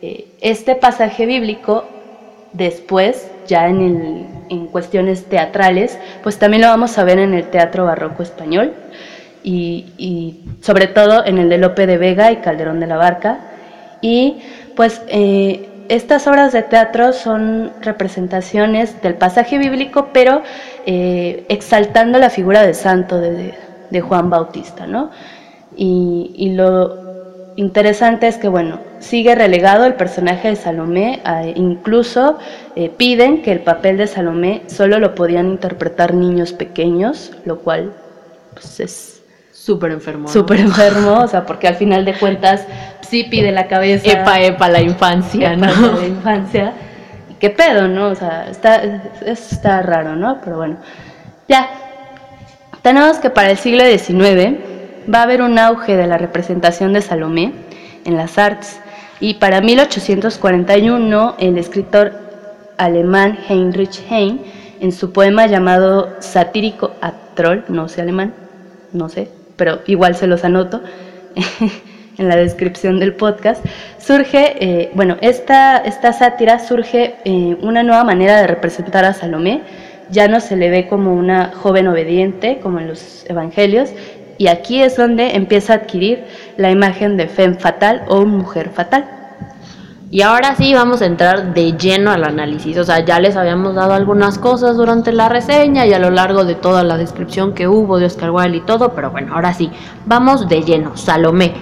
eh, 0.01 0.29
este 0.41 0.77
pasaje 0.77 1.27
bíblico 1.27 1.85
después, 2.53 3.29
ya 3.49 3.67
en, 3.67 4.29
en 4.49 4.67
cuestiones 4.69 5.25
teatrales, 5.25 5.99
pues 6.23 6.39
también 6.39 6.63
lo 6.63 6.69
vamos 6.69 6.97
a 6.99 7.05
ver 7.05 7.19
en 7.19 7.35
el 7.35 7.45
teatro 7.51 7.87
barroco 7.87 8.23
español 8.23 8.75
y, 9.43 10.41
sobre 10.61 10.87
todo 10.87 11.25
en 11.25 11.39
el 11.39 11.49
de 11.49 11.59
Lope 11.59 11.87
de 11.87 11.99
Vega 11.99 12.33
y 12.33 12.37
Calderón 12.37 12.81
de 12.81 12.87
la 12.87 12.97
Barca. 12.97 13.39
Y 14.01 14.39
pues 14.77 15.03
eh, 15.09 15.69
estas 15.89 16.27
obras 16.27 16.53
de 16.53 16.63
teatro 16.63 17.13
son 17.13 17.73
representaciones 17.81 19.01
del 19.03 19.15
pasaje 19.15 19.59
bíblico, 19.59 20.09
pero 20.13 20.43
eh, 20.87 21.45
exaltando 21.49 22.19
la 22.19 22.31
figura 22.31 22.63
de 22.63 22.75
santo 22.75 23.21
de, 23.21 23.55
Juan 24.01 24.31
Bautista, 24.31 24.87
¿no? 24.87 25.11
Y, 25.77 26.53
lo 26.57 27.53
interesante 27.57 28.27
es 28.27 28.39
que, 28.39 28.49
bueno, 28.49 28.81
sigue 29.01 29.35
relegado 29.35 29.85
el 29.85 29.95
personaje 29.95 30.49
de 30.49 30.57
Salomé, 30.57 31.21
incluso 31.57 32.39
eh, 32.75 32.89
piden 32.89 33.43
que 33.43 33.53
el 33.53 33.61
papel 33.61 33.99
de 33.99 34.07
Salomé 34.07 34.63
solo 34.69 34.99
lo 34.99 35.15
podían 35.15 35.49
interpretar 35.49 36.15
niños 36.15 36.55
pequeños, 36.55 37.33
lo 37.45 37.59
cual 37.59 37.93
pues, 38.55 38.81
es 38.81 39.22
Súper 39.65 39.93
enfermo. 39.93 40.27
Súper 40.27 40.59
enfermo, 40.59 41.21
o 41.21 41.29
sea, 41.29 41.47
porque 41.47 41.69
al 41.69 41.77
final 41.77 42.05
de 42.05 42.15
cuentas 42.15 42.67
sí 43.09 43.23
pide 43.31 43.53
la 43.53 43.69
cabeza. 43.69 44.11
Epa, 44.11 44.41
epa, 44.41 44.69
la 44.69 44.81
infancia, 44.83 45.55
¿no? 45.55 45.67
La 46.01 46.05
infancia. 46.05 46.73
¿Y 47.31 47.35
qué 47.35 47.51
pedo, 47.51 47.87
no? 47.87 48.09
O 48.09 48.15
sea, 48.17 48.49
está, 48.51 48.83
está 49.25 49.81
raro, 49.83 50.17
¿no? 50.17 50.41
Pero 50.43 50.57
bueno, 50.57 50.79
ya. 51.49 51.71
Tenemos 52.83 53.19
que 53.19 53.31
para 53.31 53.53
el 53.53 53.57
siglo 53.57 53.85
XIX 53.85 54.59
va 55.13 55.21
a 55.21 55.23
haber 55.23 55.43
un 55.43 55.57
auge 55.57 55.97
de 55.97 56.09
la 56.09 56.19
representación 56.19 56.93
de 56.93 57.01
Salomé 57.01 57.53
en 58.05 58.17
las 58.17 58.39
artes. 58.39 58.81
Y 59.21 59.35
para 59.35 59.61
1841, 59.61 61.37
el 61.39 61.57
escritor 61.57 62.15
alemán 62.79 63.39
Heinrich 63.49 64.03
Heine, 64.11 64.41
en 64.81 64.91
su 64.91 65.13
poema 65.13 65.47
llamado 65.47 66.17
Satírico 66.19 66.91
a 67.01 67.13
Troll, 67.37 67.63
no 67.69 67.89
sé 67.89 68.01
alemán, 68.01 68.35
no 68.93 69.09
sé, 69.09 69.29
pero 69.63 69.81
igual 69.87 70.17
se 70.17 70.27
los 70.27 70.43
anoto 70.43 70.83
en 72.19 72.29
la 72.29 72.35
descripción 72.35 72.99
del 72.99 73.15
podcast, 73.15 73.65
surge, 73.97 74.57
eh, 74.59 74.91
bueno, 74.93 75.19
esta, 75.21 75.77
esta 75.77 76.13
sátira 76.13 76.59
surge 76.59 77.15
eh, 77.25 77.57
una 77.61 77.85
nueva 77.85 78.03
manera 78.03 78.41
de 78.41 78.49
representar 78.49 79.05
a 79.05 79.15
Salomé, 79.15 79.63
ya 80.11 80.27
no 80.27 80.41
se 80.41 80.57
le 80.57 80.69
ve 80.69 80.89
como 80.89 81.15
una 81.15 81.53
joven 81.55 81.87
obediente, 81.87 82.59
como 82.61 82.81
en 82.81 82.89
los 82.89 83.25
evangelios, 83.31 83.91
y 84.37 84.49
aquí 84.49 84.83
es 84.83 84.97
donde 84.97 85.37
empieza 85.37 85.75
a 85.75 85.77
adquirir 85.77 86.25
la 86.57 86.73
imagen 86.73 87.17
de 87.17 87.29
femme 87.29 87.55
fatal 87.55 88.03
o 88.09 88.25
mujer 88.25 88.69
fatal. 88.69 89.22
Y 90.15 90.21
ahora 90.21 90.55
sí 90.57 90.75
vamos 90.75 91.01
a 91.01 91.07
entrar 91.07 91.55
de 91.55 91.73
lleno 91.73 92.11
al 92.11 92.25
análisis. 92.25 92.77
O 92.77 92.85
sea, 92.85 93.03
ya 93.03 93.19
les 93.19 93.35
habíamos 93.35 93.75
dado 93.75 93.95
algunas 93.95 94.37
cosas 94.37 94.77
durante 94.77 95.11
la 95.11 95.31
reseña 95.31 95.87
y 95.87 95.95
a 95.95 95.99
lo 95.99 96.11
largo 96.11 96.45
de 96.45 96.55
toda 96.55 96.85
la 96.85 96.99
descripción 96.99 97.55
que 97.55 97.67
hubo 97.67 97.99
de 97.99 98.05
Oscar 98.05 98.31
Wilde 98.31 98.59
y 98.59 98.61
todo, 98.61 98.93
pero 98.93 99.11
bueno, 99.11 99.35
ahora 99.35 99.55
sí, 99.55 99.71
vamos 100.05 100.51
de 100.51 100.65
lleno. 100.65 100.99
Salomé. 100.99 101.55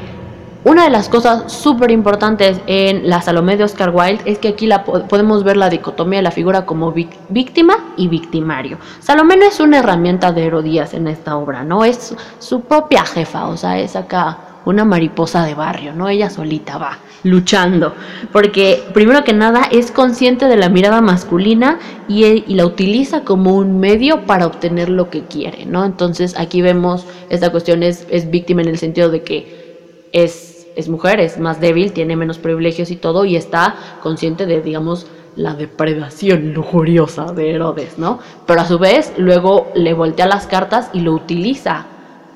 Una 0.64 0.82
de 0.82 0.90
las 0.90 1.09
cosas 1.09 1.53
súper 1.53 1.92
importantes 1.92 2.61
en 2.66 3.09
la 3.09 3.22
Salomé 3.22 3.57
de 3.57 3.62
Oscar 3.62 3.90
Wilde 3.94 4.22
es 4.24 4.40
que 4.40 4.48
aquí 4.48 4.66
la 4.66 4.82
podemos 4.82 5.44
ver 5.44 5.57
la 5.57 5.70
dicotomía 5.70 6.18
de 6.18 6.24
la 6.24 6.32
figura 6.32 6.66
como 6.66 6.90
víctima 6.90 7.92
y 7.96 8.09
victimario. 8.09 8.78
Salomé 8.98 9.36
no 9.36 9.44
es 9.44 9.61
una 9.61 9.78
herramienta 9.78 10.32
de 10.32 10.46
Herodías 10.46 10.92
en 10.92 11.07
esta 11.07 11.36
obra, 11.36 11.62
¿no? 11.62 11.84
Es 11.84 12.16
su 12.40 12.62
propia 12.62 13.05
jefa, 13.05 13.46
o 13.46 13.57
sea, 13.57 13.78
es 13.78 13.94
acá 13.94 14.49
una 14.65 14.85
mariposa 14.85 15.45
de 15.45 15.55
barrio, 15.55 15.95
¿no? 15.95 16.09
Ella 16.09 16.31
solita 16.31 16.79
va 16.79 16.99
luchando, 17.23 17.95
porque 18.33 18.83
primero 18.95 19.25
que 19.25 19.33
nada 19.33 19.65
es 19.71 19.91
consciente 19.91 20.47
de 20.47 20.57
la 20.57 20.69
mirada 20.69 21.01
masculina 21.01 21.79
y, 22.09 22.55
la 22.55 22.67
utiliza 22.67 23.25
como 23.25 23.55
un 23.55 23.79
medio 23.79 24.27
para 24.27 24.47
obtener 24.47 24.89
lo 24.89 25.11
que 25.11 25.25
quiere, 25.25 25.67
¿no? 25.67 25.85
Entonces 25.85 26.39
aquí 26.39 26.63
vemos, 26.63 27.07
esta 27.29 27.51
cuestión 27.51 27.83
es, 27.83 28.07
víctima 28.31 28.63
en 28.63 28.69
el 28.69 28.79
sentido 28.79 29.11
de 29.11 29.23
que 29.23 30.09
es, 30.13 30.67
es 30.77 30.89
mujer, 30.89 31.21
es 31.21 31.39
más 31.39 31.61
débil, 31.61 31.93
tiene 31.93 32.17
menos 32.17 32.39
privilegios 32.39 32.91
y 32.91 32.97
todo, 32.97 33.25
y 33.25 33.37
está 33.37 33.77
consciente 34.03 34.47
de, 34.47 34.61
digamos, 34.61 35.07
la 35.37 35.55
depredación 35.55 36.53
lujuriosa 36.53 37.33
de 37.33 37.53
Herodes, 37.55 37.99
¿no? 37.99 38.19
Pero 38.47 38.61
a 38.61 38.67
su 38.67 38.79
vez 38.79 39.13
luego 39.17 39.71
le 39.75 39.95
voltea 39.95 40.27
las 40.27 40.47
cartas 40.47 40.91
y 40.93 41.01
lo 41.01 41.13
utiliza 41.13 41.87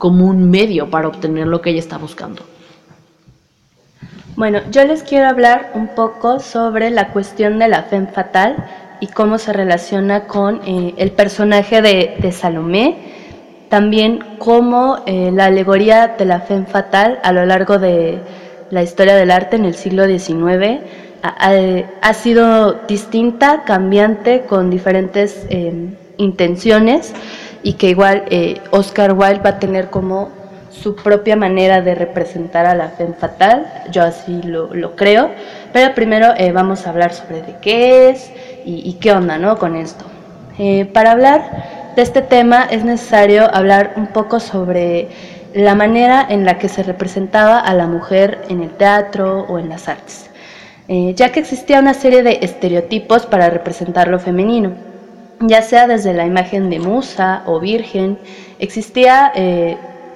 como 0.05 0.27
un 0.27 0.51
medio 0.51 0.91
para 0.91 1.09
obtener 1.09 1.47
lo 1.47 1.63
que 1.63 1.71
ella 1.71 1.79
está 1.79 1.97
buscando. 1.97 2.43
Bueno, 4.37 4.61
yo 4.71 4.85
les 4.85 5.03
quiero 5.03 5.31
hablar 5.31 5.71
un 5.73 5.89
poco 5.95 6.41
sobre 6.41 6.91
la 6.91 7.09
cuestión 7.09 7.59
de 7.59 7.69
la 7.69 7.85
femme 7.85 8.09
fatal 8.09 8.67
y 9.01 9.07
cómo 9.07 9.39
se 9.39 9.55
relaciona 9.55 10.27
con 10.27 10.61
eh, 10.67 10.93
el 10.99 11.13
personaje 11.13 11.81
de, 11.81 12.33
Salomé 12.33 12.99
también 13.71 14.23
cómo 14.39 14.99
eh, 15.07 15.31
la 15.33 15.47
alegoría 15.47 16.09
de 16.19 16.27
la 16.27 16.41
fe 16.41 16.63
fatal 16.65 17.19
a 17.23 17.33
lo 17.33 17.47
largo 17.47 17.79
de 17.79 18.19
la 18.69 18.83
historia 18.83 19.17
del 19.17 19.31
arte 19.31 19.57
en 19.57 19.65
el 19.65 19.75
siglo 19.75 20.05
XIX 20.05 20.83
ha, 21.23 22.13
sido 22.13 22.75
distinta, 22.87 23.65
cambiante, 23.65 24.43
con 24.43 24.69
diferentes 24.69 25.47
em, 25.49 25.95
intenciones 26.19 27.15
y 27.65 27.73
que 27.73 27.89
igual 27.89 28.25
eh, 28.31 28.61
Oscar 28.71 29.15
Wilde 29.15 29.41
va 29.41 29.51
a 29.51 29.59
tener 29.59 29.89
como 29.91 30.29
su 30.71 30.95
propia 30.95 31.35
manera 31.35 31.81
de 31.81 31.95
representar 31.95 32.67
a 32.67 32.75
la 32.75 32.91
fe 32.91 33.09
fatal, 33.19 33.67
yo 33.91 34.03
así 34.03 34.43
lo, 34.43 34.95
creo, 34.97 35.31
pero 35.73 35.95
primero 35.95 36.35
eh, 36.37 36.53
vamos 36.53 36.87
a 36.87 36.91
hablar 36.91 37.15
sobre 37.15 37.41
de 37.41 37.57
qué 37.63 38.11
es 38.11 38.31
y, 38.67 38.93
qué 38.95 39.13
onda 39.13 39.39
¿no? 39.39 39.57
con 39.57 39.77
esto. 39.77 40.05
Eh, 40.59 40.85
para 40.85 41.13
hablar 41.13 41.93
de 41.97 42.03
este 42.03 42.23
tema 42.23 42.65
es 42.71 42.85
necesario 42.85 43.53
hablar 43.55 43.95
un 43.97 44.09
poco 44.09 44.41
sobre 44.41 45.09
la 45.55 45.75
manera 45.75 46.27
en 46.29 46.45
la 46.45 46.59
que 46.59 46.69
se 46.69 46.83
representaba 46.83 47.61
a 47.61 47.73
la 47.73 47.87
mujer 47.87 48.43
en 48.49 48.63
el 48.63 48.71
teatro 48.71 49.47
o 49.49 49.59
en 49.59 49.71
las 49.71 49.89
artes, 49.89 50.29
ya 50.89 51.33
que 51.33 51.41
existía 51.41 51.79
una 51.79 51.95
serie 51.95 52.23
de 52.23 52.41
estereotipos 52.43 53.25
para 53.27 53.49
representar 53.49 54.09
lo 54.09 54.19
femenino, 54.19 54.73
ya 55.41 55.63
sea 55.63 55.87
desde 55.87 56.15
la 56.15 56.27
imagen 56.27 56.71
de 56.71 56.79
musa 56.79 57.43
o 57.47 57.61
virgen, 57.61 58.19
existía 58.59 59.33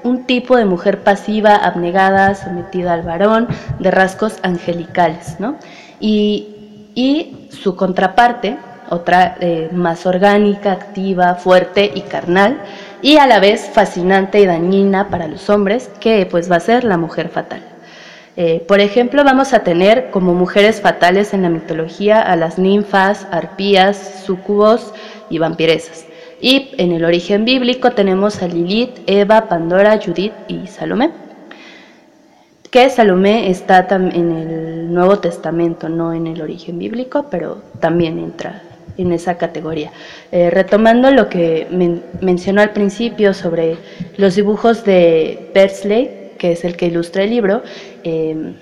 un 0.03 0.25
tipo 0.25 0.57
de 0.57 0.65
mujer 0.65 1.03
pasiva, 1.03 1.55
abnegada, 1.55 2.35
sometida 2.35 2.93
al 2.95 3.03
varón, 3.03 3.49
de 3.79 3.91
rasgos 3.91 4.39
angelicales, 4.43 5.37
¿no? 5.39 5.57
Y, 6.01 6.55
su 7.51 7.77
contraparte, 7.77 8.57
otra 8.91 9.37
eh, 9.41 9.71
más 9.73 10.05
orgánica, 10.05 10.73
activa, 10.73 11.37
fuerte 11.37 11.91
y 11.95 12.03
carnal, 12.03 12.61
y 13.03 13.19
a 13.19 13.27
la 13.27 13.39
vez 13.39 13.71
fascinante 13.73 14.41
y 14.41 14.47
dañina 14.47 15.09
para 15.09 15.29
los 15.29 15.49
hombres, 15.49 15.91
que 16.01 16.27
pues 16.27 16.51
va 16.51 16.57
a 16.57 16.61
ser 16.61 16.83
la 16.83 16.97
mujer 16.97 17.29
fatal. 17.29 17.63
Eh, 18.41 18.65
por 18.69 18.79
ejemplo, 18.79 19.25
vamos 19.25 19.53
a 19.53 19.65
tener 19.65 20.11
como 20.11 20.33
mujeres 20.33 20.81
fatales 20.81 21.35
en 21.35 21.43
la 21.43 21.49
mitología 21.49 22.23
a 22.23 22.37
las 22.37 22.57
ninfas, 22.57 23.27
arpías, 23.33 24.23
súcubos 24.25 24.95
y 25.29 25.39
vampiresas. 25.39 26.07
Y 26.41 26.71
en 26.79 26.93
el 26.93 27.05
origen 27.05 27.45
bíblico 27.45 27.91
tenemos 27.91 28.41
a 28.41 28.47
Lilith, 28.47 28.97
Eva, 29.09 29.49
Pandora, 29.49 29.99
Judith 30.01 30.35
y 30.47 30.69
Salomé. 30.69 31.11
Que 32.71 32.89
Salomé 32.91 33.51
está 33.51 33.89
en 33.91 34.31
el 34.31 34.95
Nuevo 34.95 35.19
Testamento, 35.19 35.89
no 35.89 36.13
en 36.13 36.29
el 36.29 36.41
origen 36.41 36.79
bíblico, 36.79 37.27
pero 37.29 37.61
también 37.81 38.21
entra 38.21 38.63
en 38.99 39.11
esa 39.11 39.37
categoría. 39.37 39.91
Eh, 40.31 40.51
retomando 40.51 41.11
lo 41.11 41.29
que 41.29 41.67
mencionó 42.21 42.61
al 42.61 42.71
principio 42.71 43.35
sobre 43.35 43.79
los 44.17 44.37
dibujos 44.37 44.85
de 44.85 45.51
Persley, 45.53 46.18
que 46.39 46.53
es 46.53 46.65
el 46.65 46.77
que 46.77 46.87
ilustra 46.87 47.25
el 47.25 47.31
libro, 47.31 47.63
eh, 48.05 48.55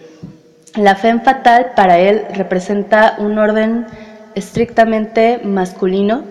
la 0.77 0.95
fe 0.95 1.19
fatal 1.21 1.73
para 1.75 1.99
él 1.99 2.25
representa 2.35 3.17
un 3.19 3.39
orden 3.39 3.87
estrictamente 4.35 5.41
masculino 5.43 6.23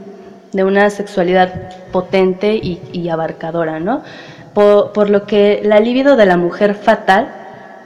de 0.54 0.64
una 0.64 0.90
sexualidad 0.90 1.52
potente 1.92 2.56
y, 2.56 3.10
abarcadora, 3.10 3.80
¿no? 3.80 4.04
Por, 4.54 5.10
lo 5.10 5.26
que 5.26 5.62
la 5.66 5.82
libido 5.82 6.16
de 6.16 6.26
la 6.26 6.38
mujer 6.38 6.76
fatal 6.76 7.28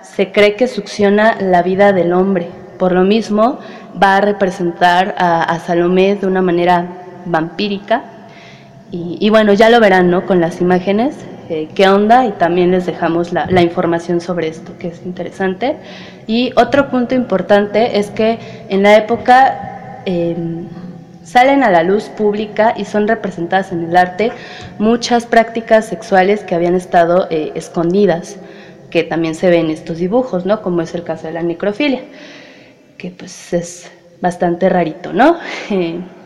se 0.03 0.31
cree 0.31 0.55
que 0.55 0.67
succiona 0.67 1.37
la 1.41 1.63
vida 1.63 1.93
del 1.93 2.13
hombre. 2.13 2.49
Por 2.77 2.91
lo 2.91 3.03
mismo, 3.03 3.59
va 4.01 4.17
a 4.17 4.21
representar 4.21 5.15
a, 5.17 5.57
Salomé 5.65 6.15
de 6.15 6.27
una 6.27 6.43
manera 6.43 6.85
vampírica. 7.25 8.03
Y, 8.91 9.29
bueno, 9.29 9.53
ya 9.53 9.69
lo 9.69 9.79
verán, 9.79 10.11
¿no? 10.11 10.25
Con 10.25 10.41
las 10.41 10.61
imágenes, 10.61 11.15
eh, 11.49 11.67
qué 11.73 11.89
onda, 11.89 12.25
y 12.25 12.31
también 12.33 12.71
les 12.71 12.85
dejamos 12.85 13.33
la, 13.33 13.61
información 13.61 14.21
sobre 14.21 14.47
esto, 14.47 14.77
que 14.77 14.89
es 14.89 15.01
interesante. 15.05 15.77
Y 16.27 16.51
otro 16.55 16.89
punto 16.89 17.15
importante 17.15 17.99
es 17.99 18.11
que 18.11 18.39
en 18.69 18.83
la 18.83 18.95
época... 18.97 20.01
Em, 20.05 20.67
salen 21.29 21.63
a 21.63 21.69
la 21.69 21.83
luz 21.83 22.05
pública 22.05 22.73
y 22.75 22.85
son 22.85 23.07
representadas 23.07 23.71
en 23.71 23.83
el 23.83 23.95
arte 23.95 24.31
muchas 24.79 25.27
prácticas 25.27 25.85
sexuales 25.85 26.43
que 26.43 26.55
habían 26.55 26.73
estado 26.73 27.27
eh, 27.29 27.51
escondidas, 27.53 28.37
que 28.89 29.03
también 29.03 29.35
se 29.35 29.51
ven 29.51 29.65
en 29.65 29.71
estos 29.71 29.99
dibujos, 29.99 30.47
¿no? 30.47 30.63
Como 30.63 30.81
es 30.81 30.95
el 30.95 31.03
caso 31.03 31.27
de 31.27 31.33
la 31.33 31.43
necrofilia, 31.43 32.01
que 32.97 33.11
pues 33.11 33.53
es 33.53 33.91
bastante 34.21 34.69
rarito, 34.69 35.13
¿no? 35.13 35.37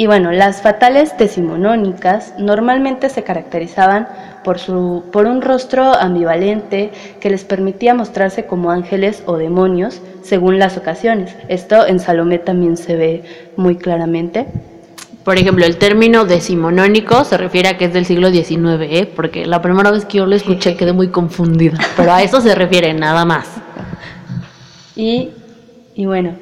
Y 0.00 0.06
bueno, 0.06 0.32
las 0.32 0.62
fatales 0.62 1.18
decimonónicas 1.18 2.32
normalmente 2.38 3.10
se 3.10 3.22
caracterizaban 3.22 4.08
por, 4.42 4.58
su, 4.58 5.04
por 5.12 5.26
un 5.26 5.42
rostro 5.42 5.94
ambivalente 5.94 6.90
que 7.20 7.28
les 7.28 7.44
permitía 7.44 7.92
mostrarse 7.92 8.46
como 8.46 8.70
ángeles 8.70 9.22
o 9.26 9.36
demonios 9.36 10.00
según 10.22 10.58
las 10.58 10.78
ocasiones. 10.78 11.36
Esto 11.48 11.86
en 11.86 12.00
Salomé 12.00 12.38
también 12.38 12.78
se 12.78 12.96
ve 12.96 13.24
muy 13.58 13.76
claramente. 13.76 14.46
Por 15.22 15.36
ejemplo, 15.36 15.66
el 15.66 15.76
término 15.76 16.24
decimonónico 16.24 17.22
se 17.24 17.36
refiere 17.36 17.68
a 17.68 17.76
que 17.76 17.84
es 17.84 17.92
del 17.92 18.06
siglo 18.06 18.30
XIX, 18.30 18.80
¿eh? 18.80 19.12
porque 19.14 19.44
la 19.44 19.60
primera 19.60 19.90
vez 19.90 20.06
que 20.06 20.16
yo 20.16 20.24
lo 20.24 20.34
escuché 20.34 20.76
quedé 20.76 20.94
muy 20.94 21.08
confundida, 21.08 21.76
pero 21.98 22.14
a 22.14 22.22
eso 22.22 22.40
se 22.40 22.54
refiere 22.54 22.94
nada 22.94 23.26
más. 23.26 23.48
Y, 24.96 25.28
y 25.94 26.06
bueno, 26.06 26.38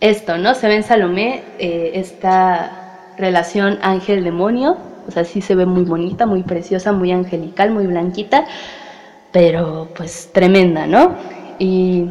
esto, 0.00 0.38
¿no? 0.38 0.54
Se 0.54 0.68
ve 0.68 0.76
en 0.76 0.82
Salomé 0.82 1.42
eh, 1.58 1.92
esta 1.94 3.12
relación 3.16 3.78
ángel-demonio, 3.82 4.76
o 5.06 5.10
sea, 5.10 5.24
sí 5.24 5.40
se 5.40 5.54
ve 5.54 5.66
muy 5.66 5.84
bonita, 5.84 6.26
muy 6.26 6.42
preciosa, 6.42 6.92
muy 6.92 7.12
angelical, 7.12 7.70
muy 7.70 7.86
blanquita, 7.86 8.44
pero 9.32 9.88
pues 9.96 10.30
tremenda, 10.32 10.86
¿no? 10.86 11.14
Y, 11.58 12.06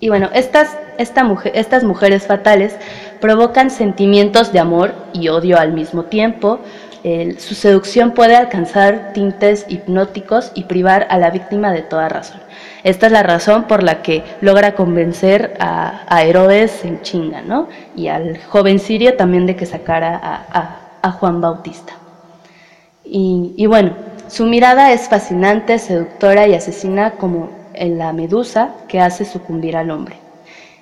y 0.00 0.08
bueno, 0.08 0.30
estas, 0.34 0.76
esta 0.98 1.24
mujer, 1.24 1.52
estas 1.54 1.84
mujeres 1.84 2.26
fatales 2.26 2.76
provocan 3.20 3.70
sentimientos 3.70 4.52
de 4.52 4.58
amor 4.58 4.94
y 5.12 5.28
odio 5.28 5.58
al 5.58 5.72
mismo 5.72 6.04
tiempo. 6.04 6.60
Su 7.38 7.54
seducción 7.54 8.12
puede 8.12 8.36
alcanzar 8.36 9.12
tintes 9.12 9.66
hipnóticos 9.68 10.52
y 10.54 10.64
privar 10.64 11.08
a 11.10 11.18
la 11.18 11.30
víctima 11.30 11.72
de 11.72 11.82
toda 11.82 12.08
razón. 12.08 12.40
Esta 12.84 13.06
es 13.06 13.12
la 13.12 13.24
razón 13.24 13.64
por 13.64 13.82
la 13.82 14.02
que 14.02 14.22
logra 14.40 14.74
convencer 14.74 15.56
a, 15.58 16.22
Herodes 16.22 16.84
en 16.84 17.02
chinga, 17.02 17.42
¿no? 17.42 17.68
Y 17.96 18.06
al 18.08 18.38
joven 18.44 18.78
sirio 18.78 19.16
también 19.16 19.46
de 19.46 19.56
que 19.56 19.66
sacara 19.66 20.46
a, 21.02 21.10
Juan 21.10 21.40
Bautista. 21.40 21.94
Y, 23.04 23.66
bueno, 23.66 23.94
su 24.28 24.46
mirada 24.46 24.92
es 24.92 25.08
fascinante, 25.08 25.78
seductora 25.78 26.46
y 26.46 26.54
asesina 26.54 27.12
como 27.12 27.50
la 27.76 28.12
medusa 28.12 28.70
que 28.86 29.00
hace 29.00 29.24
sucumbir 29.24 29.76
al 29.76 29.90
hombre. 29.90 30.16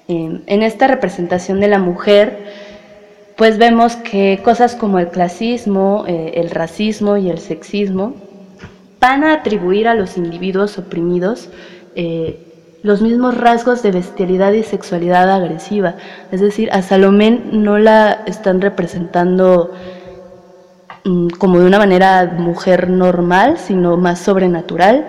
En 0.09 0.63
esta 0.63 0.87
representación 0.87 1.61
de 1.61 1.69
la 1.69 1.79
mujer, 1.79 2.60
pues 3.41 3.57
vemos 3.57 3.97
que 3.97 4.39
cosas 4.45 4.75
como 4.75 4.99
el 4.99 5.09
clasismo, 5.09 6.05
eh, 6.07 6.33
el 6.35 6.51
racismo 6.51 7.17
y 7.17 7.31
el 7.31 7.39
sexismo 7.39 8.13
van 9.01 9.25
a 9.25 9.33
atribuir 9.33 9.89
a 9.89 9.95
los 9.95 10.19
individuos 10.19 10.77
oprimidos 10.77 11.49
eh, 11.97 12.79
los 12.83 13.01
mismos 13.01 13.39
rasgos 13.39 13.83
de 13.83 13.93
bestialidad 13.93 14.53
y 14.53 14.63
sexualidad 14.63 15.31
agresiva. 15.31 15.95
Es 16.31 16.43
decir, 16.43 16.71
a 16.71 16.83
Salomé 16.83 17.31
no 17.51 17.79
la 17.79 18.25
están 18.27 18.61
representando 18.61 19.73
mm, 21.07 21.29
como 21.39 21.61
de 21.61 21.65
una 21.65 21.79
manera 21.79 22.27
mujer 22.37 22.91
normal, 22.91 23.57
sino 23.57 23.97
más 23.97 24.19
sobrenatural, 24.19 25.09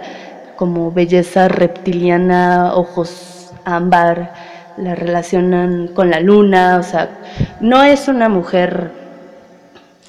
como 0.56 0.90
belleza 0.94 1.50
reptiliana, 1.50 2.76
ojos 2.76 3.52
ámbar, 3.66 4.32
la 4.78 4.96
relacionan 4.96 5.88
con 5.88 6.10
la 6.10 6.20
luna, 6.20 6.78
o 6.80 6.84
sea, 6.84 7.10
no 7.60 7.84
es 7.84 8.08
una 8.08 8.30
mujer 8.30 8.92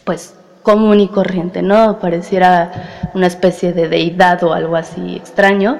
pues 0.04 0.34
común 0.62 1.00
y 1.00 1.08
corriente, 1.08 1.62
¿no? 1.62 1.98
Pareciera 1.98 3.10
una 3.14 3.26
especie 3.26 3.72
de 3.72 3.88
deidad 3.88 4.42
o 4.44 4.52
algo 4.52 4.76
así 4.76 5.16
extraño, 5.16 5.78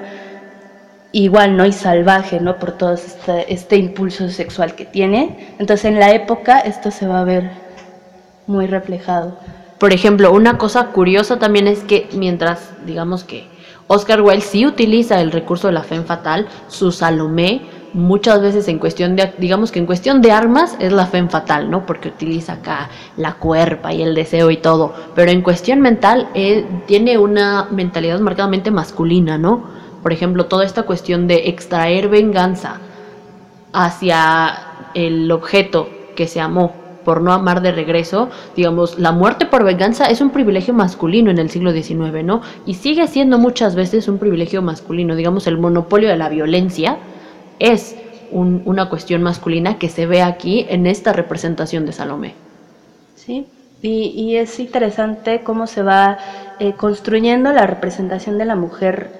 igual, 1.11 1.57
¿no? 1.57 1.65
Y 1.65 1.71
salvaje, 1.71 2.39
¿no? 2.39 2.57
Por 2.59 2.73
todo 2.73 2.93
este, 2.93 3.51
este, 3.53 3.77
impulso 3.77 4.29
sexual 4.29 4.75
que 4.75 4.85
tiene. 4.85 5.55
Entonces 5.59 5.85
en 5.85 5.99
la 5.99 6.11
época 6.11 6.59
esto 6.59 6.91
se 6.91 7.07
va 7.07 7.21
a 7.21 7.23
ver 7.23 7.51
muy 8.47 8.67
reflejado. 8.67 9.37
Por 9.79 9.93
ejemplo, 9.93 10.31
una 10.31 10.57
cosa 10.57 10.87
curiosa 10.87 11.39
también 11.39 11.67
es 11.67 11.79
que 11.79 12.09
mientras, 12.13 12.71
digamos 12.85 13.23
que 13.23 13.47
Oscar 13.87 14.21
Wilde 14.21 14.41
sí 14.41 14.65
utiliza 14.65 15.19
el 15.19 15.31
recurso 15.31 15.67
de 15.67 15.73
la 15.73 15.83
fe 15.83 16.01
fatal, 16.01 16.47
su 16.67 16.91
Salomé 16.91 17.61
muchas 17.93 18.41
veces 18.41 18.67
en 18.67 18.79
cuestión 18.79 19.15
de, 19.15 19.33
digamos 19.37 19.71
que 19.71 19.79
en 19.79 19.85
cuestión 19.85 20.21
de 20.21 20.31
armas 20.31 20.75
es 20.79 20.91
la 20.91 21.05
fe 21.05 21.23
fatal, 21.27 21.69
¿no? 21.69 21.85
Porque 21.85 22.09
utiliza 22.09 22.53
acá 22.53 22.89
la 23.17 23.35
cuerpa 23.35 23.93
y 23.93 24.01
el 24.01 24.15
deseo 24.15 24.51
y 24.51 24.57
todo, 24.57 24.93
pero 25.15 25.31
en 25.31 25.41
cuestión 25.41 25.81
mental 25.81 26.29
él 26.33 26.65
tiene 26.87 27.17
una 27.17 27.67
mentalidad 27.71 28.19
marcadamente 28.19 28.71
masculina, 28.71 29.37
¿no? 29.37 29.63
Por 30.01 30.11
ejemplo, 30.11 30.47
toda 30.47 30.65
esta 30.65 30.83
cuestión 30.83 31.27
de 31.27 31.49
extraer 31.49 32.09
venganza 32.09 32.79
hacia 33.71 34.89
el 34.93 35.31
objeto 35.31 35.89
que 36.15 36.27
se 36.27 36.41
amó 36.41 36.73
por 37.03 37.21
no 37.21 37.33
amar 37.33 37.61
de 37.61 37.71
regreso, 37.71 38.29
digamos, 38.55 38.97
la 38.97 39.11
muerte 39.11 39.45
por 39.45 39.63
venganza 39.63 40.05
es 40.05 40.21
un 40.21 40.29
privilegio 40.29 40.73
masculino 40.73 41.31
en 41.31 41.37
el 41.37 41.49
siglo 41.49 41.71
XIX, 41.71 42.23
¿no? 42.23 42.41
Y 42.65 42.75
sigue 42.75 43.07
siendo 43.07 43.37
muchas 43.37 43.75
veces 43.75 44.07
un 44.07 44.19
privilegio 44.19 44.61
masculino, 44.61 45.15
digamos, 45.15 45.47
el 45.47 45.57
monopolio 45.57 46.09
de 46.09 46.17
la 46.17 46.29
violencia 46.29 46.97
es 47.63 47.95
una 48.31 48.89
cuestión 48.89 49.23
masculina 49.23 49.79
que 49.79 49.87
se 49.87 50.05
ve 50.05 50.21
aquí 50.21 50.65
en 50.69 50.85
esta 50.85 51.13
representación 51.13 51.85
de 51.85 51.93
Salomé. 51.93 52.33
Sí, 53.15 53.47
y, 53.81 54.35
es 54.35 54.59
interesante 54.59 55.41
cómo 55.43 55.65
se 55.67 55.81
va 55.81 56.17
eh, 56.59 56.73
construyendo 56.73 57.53
la 57.53 57.65
representación 57.65 58.37
de 58.37 58.45
la 58.45 58.55
mujer 58.55 59.11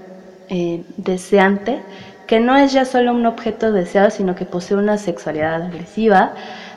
eh, 0.49 0.83
deseante, 0.97 1.79
que 2.27 2.41
no 2.41 2.57
es 2.57 2.73
ya 2.73 2.83
solo 2.85 3.13
un 3.13 3.25
objeto 3.25 3.71
deseado, 3.71 4.09
sino 4.09 4.35
que 4.35 4.45
posee 4.45 4.75
una 4.75 4.97
sexualidad 4.97 5.61
agresiva, 5.61 6.33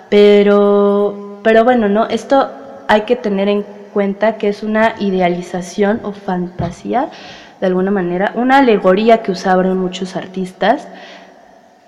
pero, 0.08 1.40
pero 1.42 1.64
bueno, 1.64 1.88
¿no? 1.88 2.06
Esto 2.06 2.48
hay 2.86 3.02
que 3.02 3.16
tener 3.16 3.48
en 3.48 3.64
cuenta 3.92 4.36
que 4.36 4.48
es 4.48 4.62
una 4.62 4.94
idealización 5.00 6.00
o 6.04 6.12
fantasía, 6.12 7.08
de 7.60 7.66
alguna 7.66 7.90
manera, 7.90 8.32
una 8.36 8.58
alegoría 8.58 9.22
que 9.22 9.32
usaron 9.32 9.78
muchos 9.78 10.14
artistas, 10.14 10.86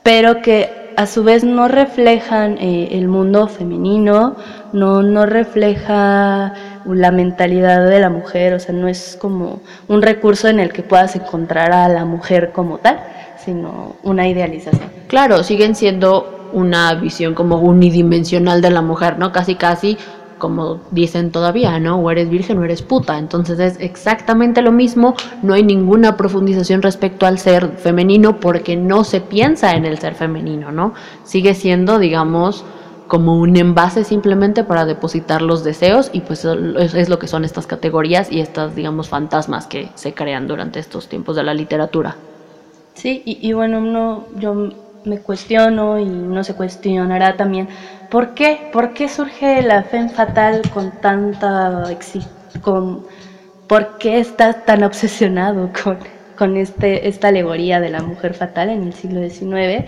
pero 0.08 0.40
que 0.40 0.94
a 0.96 1.06
su 1.06 1.22
vez 1.22 1.44
no 1.44 1.68
reflejan 1.68 2.56
eh, 2.56 2.88
el 2.92 3.08
mundo 3.08 3.46
femenino, 3.46 4.36
no, 4.72 5.02
no 5.02 5.26
refleja 5.26 6.54
la 6.86 7.10
mentalidad 7.10 7.86
de 7.86 8.00
la 8.00 8.08
mujer, 8.08 8.54
o 8.54 8.58
sea, 8.58 8.74
no 8.74 8.88
es 8.88 9.18
como 9.20 9.60
un 9.86 10.00
recurso 10.00 10.48
en 10.48 10.60
el 10.60 10.72
que 10.72 10.82
puedas 10.82 11.14
encontrar 11.14 11.72
a 11.72 11.90
la 11.90 12.06
mujer 12.06 12.52
como 12.52 12.78
tal, 12.78 13.00
sino 13.44 13.96
una 14.02 14.26
idealización. 14.26 14.88
Claro, 15.08 15.42
siguen 15.42 15.74
siendo 15.74 16.48
una 16.54 16.94
visión 16.94 17.34
como 17.34 17.58
unidimensional 17.60 18.62
de 18.62 18.70
la 18.70 18.80
mujer, 18.80 19.18
¿no? 19.18 19.30
Casi, 19.30 19.56
casi 19.56 19.98
como 20.38 20.80
dicen 20.90 21.30
todavía, 21.30 21.78
¿no? 21.78 21.96
O 21.98 22.10
eres 22.10 22.30
virgen 22.30 22.58
o 22.58 22.64
eres 22.64 22.82
puta. 22.82 23.18
Entonces 23.18 23.58
es 23.58 23.80
exactamente 23.80 24.62
lo 24.62 24.72
mismo, 24.72 25.14
no 25.42 25.54
hay 25.54 25.62
ninguna 25.62 26.16
profundización 26.16 26.82
respecto 26.82 27.26
al 27.26 27.38
ser 27.38 27.76
femenino 27.76 28.40
porque 28.40 28.76
no 28.76 29.04
se 29.04 29.20
piensa 29.20 29.72
en 29.72 29.84
el 29.84 29.98
ser 29.98 30.14
femenino, 30.14 30.72
¿no? 30.72 30.94
Sigue 31.24 31.54
siendo, 31.54 31.98
digamos, 31.98 32.64
como 33.08 33.38
un 33.38 33.56
envase 33.56 34.04
simplemente 34.04 34.62
para 34.62 34.84
depositar 34.84 35.42
los 35.42 35.64
deseos 35.64 36.10
y 36.12 36.20
pues 36.20 36.44
es, 36.44 37.08
lo 37.08 37.18
que 37.18 37.26
son 37.26 37.44
estas 37.44 37.66
categorías 37.66 38.30
y 38.30 38.40
estas, 38.40 38.76
digamos, 38.76 39.08
fantasmas 39.08 39.66
que 39.66 39.88
se 39.94 40.12
crean 40.14 40.46
durante 40.46 40.78
estos 40.78 41.08
tiempos 41.08 41.34
de 41.34 41.42
la 41.42 41.54
literatura. 41.54 42.16
Sí, 42.94 43.22
y, 43.24 43.52
bueno, 43.52 43.80
no, 43.80 44.26
yo 44.36 44.70
me 45.04 45.20
cuestiono 45.20 45.98
y 45.98 46.04
no 46.04 46.44
se 46.44 46.54
cuestionará 46.54 47.36
también, 47.36 47.68
¿por 48.10 48.34
qué? 48.34 48.68
¿Por 48.72 48.92
qué 48.94 49.08
surge 49.08 49.62
la 49.62 49.82
fe 49.82 50.08
fatal 50.08 50.62
con 50.72 50.90
tanta 51.00 51.84
con 52.60 53.04
por 53.66 53.98
qué 53.98 54.18
estás 54.18 54.64
tan 54.64 54.82
obsesionado 54.82 55.70
con, 55.82 55.98
con 56.36 56.56
este, 56.56 57.08
esta 57.08 57.28
alegoría 57.28 57.80
de 57.80 57.90
la 57.90 58.02
mujer 58.02 58.34
fatal 58.34 58.70
en 58.70 58.84
el 58.84 58.94
siglo 58.94 59.20
XIX? 59.28 59.84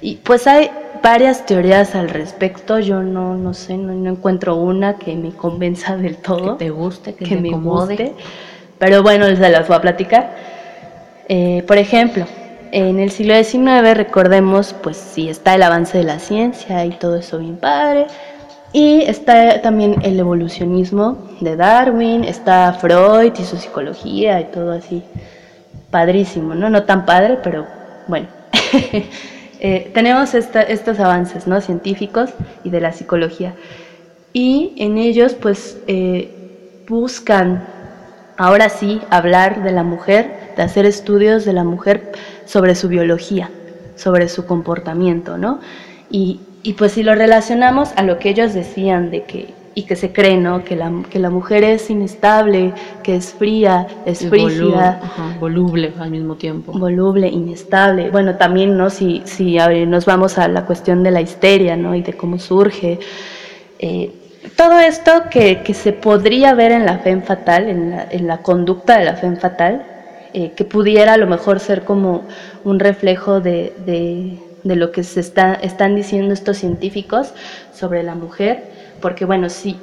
Y 0.00 0.16
pues 0.16 0.46
hay 0.46 0.70
varias 1.02 1.44
teorías 1.46 1.94
al 1.94 2.08
respecto, 2.08 2.78
yo 2.78 3.02
no, 3.02 3.36
no 3.36 3.54
sé, 3.54 3.76
no, 3.76 4.08
encuentro 4.08 4.56
una 4.56 4.96
que 4.96 5.14
me 5.16 5.30
convenza 5.30 5.96
del 5.96 6.16
todo. 6.16 6.56
Que 6.56 6.66
te 6.66 6.70
guste, 6.70 7.14
que, 7.14 7.36
me 7.36 7.50
guste. 7.50 8.14
Pero 8.78 9.02
bueno, 9.02 9.26
se 9.26 9.48
las 9.48 9.66
voy 9.66 9.76
a 9.76 9.80
platicar. 9.80 10.36
Eh, 11.28 11.64
por 11.66 11.78
ejemplo, 11.78 12.26
en 12.72 12.98
el 12.98 13.10
siglo 13.10 13.34
XIX, 13.34 13.96
recordemos, 13.96 14.74
pues 14.82 14.96
sí, 14.96 15.28
está 15.28 15.54
el 15.54 15.62
avance 15.62 15.98
de 15.98 16.04
la 16.04 16.18
ciencia 16.18 16.84
y 16.84 16.90
todo 16.90 17.16
eso 17.16 17.38
bien 17.38 17.56
padre. 17.56 18.06
Y 18.72 19.02
está 19.02 19.62
también 19.62 19.96
el 20.02 20.18
evolucionismo 20.20 21.30
de 21.40 21.56
Darwin, 21.56 22.24
está 22.24 22.72
Freud 22.74 23.32
y 23.38 23.44
su 23.44 23.56
psicología 23.56 24.40
y 24.40 24.44
todo 24.44 24.72
así. 24.72 25.02
Padrísimo, 25.90 26.54
¿no? 26.54 26.68
No 26.68 26.84
tan 26.84 27.06
padre, 27.06 27.38
pero 27.42 27.66
bueno. 28.06 28.28
Eh, 29.60 29.90
tenemos 29.92 30.34
estos 30.34 31.00
avances 31.00 31.48
¿no? 31.48 31.60
científicos 31.60 32.30
y 32.62 32.70
de 32.70 32.80
la 32.80 32.92
psicología. 32.92 33.54
Y 34.32 34.74
en 34.76 34.98
ellos, 34.98 35.34
pues, 35.34 35.78
eh, 35.88 36.84
buscan 36.88 37.66
ahora 38.36 38.68
sí 38.68 39.00
hablar 39.10 39.64
de 39.64 39.72
la 39.72 39.82
mujer, 39.82 40.52
de 40.56 40.62
hacer 40.62 40.86
estudios 40.86 41.44
de 41.44 41.52
la 41.52 41.64
mujer 41.64 42.07
sobre 42.48 42.74
su 42.74 42.88
biología, 42.88 43.50
sobre 43.94 44.28
su 44.28 44.46
comportamiento, 44.46 45.36
¿no? 45.36 45.60
Y, 46.10 46.40
pues 46.76 46.92
si 46.92 47.02
lo 47.02 47.14
relacionamos 47.14 47.90
a 47.96 48.02
lo 48.02 48.18
que 48.18 48.28
ellos 48.30 48.52
decían 48.52 49.10
de 49.10 49.24
que 49.24 49.54
y 49.74 49.84
que 49.84 49.96
se 49.96 50.12
cree, 50.12 50.36
¿no? 50.36 50.64
Que 50.64 50.74
la, 50.74 50.92
que 51.08 51.18
la 51.18 51.30
mujer 51.30 51.62
es 51.62 51.88
inestable, 51.88 52.72
que 53.02 53.16
es 53.16 53.32
fría, 53.32 53.86
es 54.04 54.28
frígida. 54.28 55.00
voluble 55.40 55.92
al 55.98 56.10
mismo 56.10 56.34
tiempo. 56.34 56.72
Voluble, 56.72 57.28
inestable. 57.28 58.10
Bueno, 58.10 58.34
también, 58.34 58.76
¿no? 58.76 58.90
Si, 58.90 59.22
si 59.24 59.56
nos 59.86 60.04
vamos 60.04 60.36
a 60.36 60.48
la 60.48 60.66
cuestión 60.66 61.04
de 61.04 61.12
la 61.12 61.20
histeria, 61.20 61.76
¿no? 61.76 61.94
Y 61.94 62.02
de 62.02 62.14
cómo 62.14 62.38
surge. 62.38 62.98
Eh, 63.78 64.10
todo 64.56 64.80
esto 64.80 65.12
que, 65.30 65.62
que, 65.62 65.74
se 65.74 65.92
podría 65.92 66.54
ver 66.54 66.72
en 66.72 66.84
la 66.84 66.98
fe 66.98 67.18
fatal, 67.20 67.68
en 67.68 67.90
la, 67.90 68.08
en 68.10 68.26
la 68.26 68.38
conducta 68.38 68.98
de 68.98 69.04
la 69.04 69.14
fe 69.14 69.36
fatal, 69.36 69.84
eh, 70.34 70.52
que 70.56 70.64
pudiera 70.64 71.14
a 71.14 71.16
lo 71.16 71.26
mejor 71.26 71.60
ser 71.60 71.84
como 71.84 72.24
un 72.64 72.78
reflejo 72.78 73.40
de, 73.40 73.72
de, 73.86 74.76
lo 74.76 74.92
que 74.92 75.02
se 75.02 75.20
está, 75.20 75.54
están 75.54 75.96
diciendo 75.96 76.34
estos 76.34 76.58
científicos 76.58 77.32
sobre 77.72 78.02
la 78.02 78.14
mujer, 78.14 78.64
porque 79.00 79.24
bueno, 79.24 79.48
sí, 79.48 79.78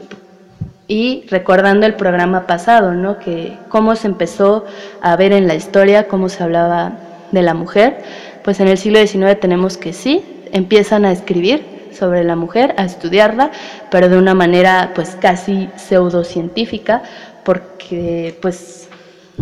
y 0.88 1.26
recordando 1.30 1.86
el 1.86 1.96
programa 1.96 2.46
pasado, 2.46 2.93
¿no? 2.93 3.18
Que 3.18 3.58
cómo 3.70 3.96
se 3.96 4.08
empezó 4.08 4.66
a 5.02 5.16
ver 5.16 5.34
en 5.34 5.48
la 5.48 5.56
historia, 5.56 6.08
cómo 6.08 6.30
se 6.30 6.43
hablaba 6.43 6.93
de 7.32 7.41
la 7.41 7.56
mujer, 7.56 7.98
pues 8.43 8.60
en 8.60 8.68
el 8.68 8.78
siglo 8.78 9.00
XIX 9.00 9.39
tenemos 9.39 9.78
que 9.78 9.93
sí, 9.93 10.24
empiezan 10.52 11.06
a 11.06 11.12
escribir 11.12 11.66
sobre 11.91 12.24
la 12.24 12.36
mujer, 12.36 12.76
a 12.78 12.86
estudiarla, 12.86 13.52
pero 13.89 14.10
de 14.10 14.18
una 14.18 14.36
manera 14.36 14.91
pues 14.93 15.18
casi 15.20 15.70
pseudocientífica, 15.78 17.02
porque 17.43 18.38
pues 18.41 18.85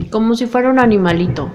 como 0.09 0.35
si 0.35 0.45
fuera 0.45 0.69
un 0.69 0.79
animalito. 0.79 1.49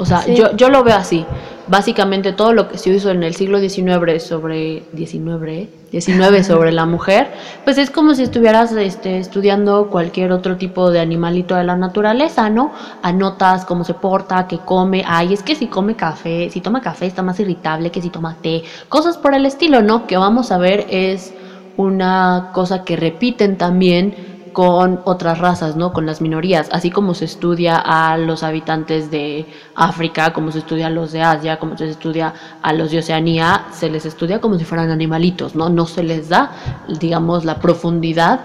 O 0.00 0.06
sea, 0.06 0.26
yo, 0.26 0.56
yo 0.56 0.70
lo 0.70 0.82
veo 0.82 0.96
así. 0.96 1.26
Básicamente 1.68 2.32
todo 2.32 2.52
lo 2.52 2.68
que 2.68 2.78
se 2.78 2.90
hizo 2.90 3.10
en 3.10 3.22
el 3.22 3.34
siglo 3.34 3.60
XIX 3.60 4.22
sobre 4.22 4.82
19, 4.92 5.68
19 5.92 6.42
sobre 6.44 6.72
la 6.72 6.86
mujer, 6.86 7.30
pues 7.64 7.76
es 7.78 7.90
como 7.90 8.14
si 8.14 8.22
estuvieras 8.22 8.72
este, 8.72 9.18
estudiando 9.18 9.88
cualquier 9.88 10.32
otro 10.32 10.56
tipo 10.56 10.90
de 10.90 11.00
animalito 11.00 11.54
de 11.54 11.64
la 11.64 11.76
naturaleza, 11.76 12.48
¿no? 12.48 12.72
Anotas 13.02 13.66
cómo 13.66 13.84
se 13.84 13.94
porta, 13.94 14.48
qué 14.48 14.58
come, 14.58 15.04
ay, 15.06 15.34
es 15.34 15.42
que 15.42 15.54
si 15.54 15.66
come 15.66 15.94
café, 15.94 16.48
si 16.50 16.60
toma 16.60 16.80
café 16.80 17.06
está 17.06 17.22
más 17.22 17.38
irritable 17.38 17.90
que 17.90 18.00
si 18.00 18.08
toma 18.08 18.36
té, 18.40 18.64
cosas 18.88 19.18
por 19.18 19.34
el 19.34 19.44
estilo, 19.46 19.82
¿no? 19.82 20.06
Que 20.06 20.16
vamos 20.16 20.50
a 20.50 20.58
ver 20.58 20.86
es 20.88 21.34
una 21.76 22.50
cosa 22.52 22.84
que 22.84 22.96
repiten 22.96 23.58
también 23.58 24.39
con 24.52 25.00
otras 25.04 25.38
razas, 25.38 25.76
¿no? 25.76 25.92
Con 25.92 26.06
las 26.06 26.20
minorías, 26.20 26.68
así 26.72 26.90
como 26.90 27.14
se 27.14 27.24
estudia 27.24 27.76
a 27.76 28.16
los 28.16 28.42
habitantes 28.42 29.10
de 29.10 29.46
África, 29.74 30.32
como 30.32 30.50
se 30.52 30.58
estudia 30.58 30.88
a 30.88 30.90
los 30.90 31.12
de 31.12 31.22
Asia, 31.22 31.58
como 31.58 31.76
se 31.76 31.88
estudia 31.88 32.34
a 32.62 32.72
los 32.72 32.90
de 32.90 32.98
Oceanía, 32.98 33.66
se 33.72 33.90
les 33.90 34.06
estudia 34.06 34.40
como 34.40 34.58
si 34.58 34.64
fueran 34.64 34.90
animalitos, 34.90 35.54
¿no? 35.54 35.68
No 35.68 35.86
se 35.86 36.02
les 36.02 36.28
da, 36.28 36.52
digamos, 37.00 37.44
la 37.44 37.58
profundidad 37.60 38.40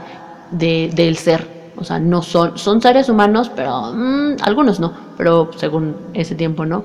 de, 0.51 0.91
del 0.95 1.17
ser. 1.17 1.71
O 1.77 1.83
sea, 1.83 1.99
no 1.99 2.21
son, 2.21 2.57
son 2.57 2.81
seres 2.81 3.09
humanos, 3.09 3.51
pero 3.55 3.91
mm, 3.93 4.37
algunos 4.41 4.79
no, 4.79 4.93
pero 5.17 5.49
según 5.57 5.95
ese 6.13 6.35
tiempo, 6.35 6.65
¿no? 6.65 6.83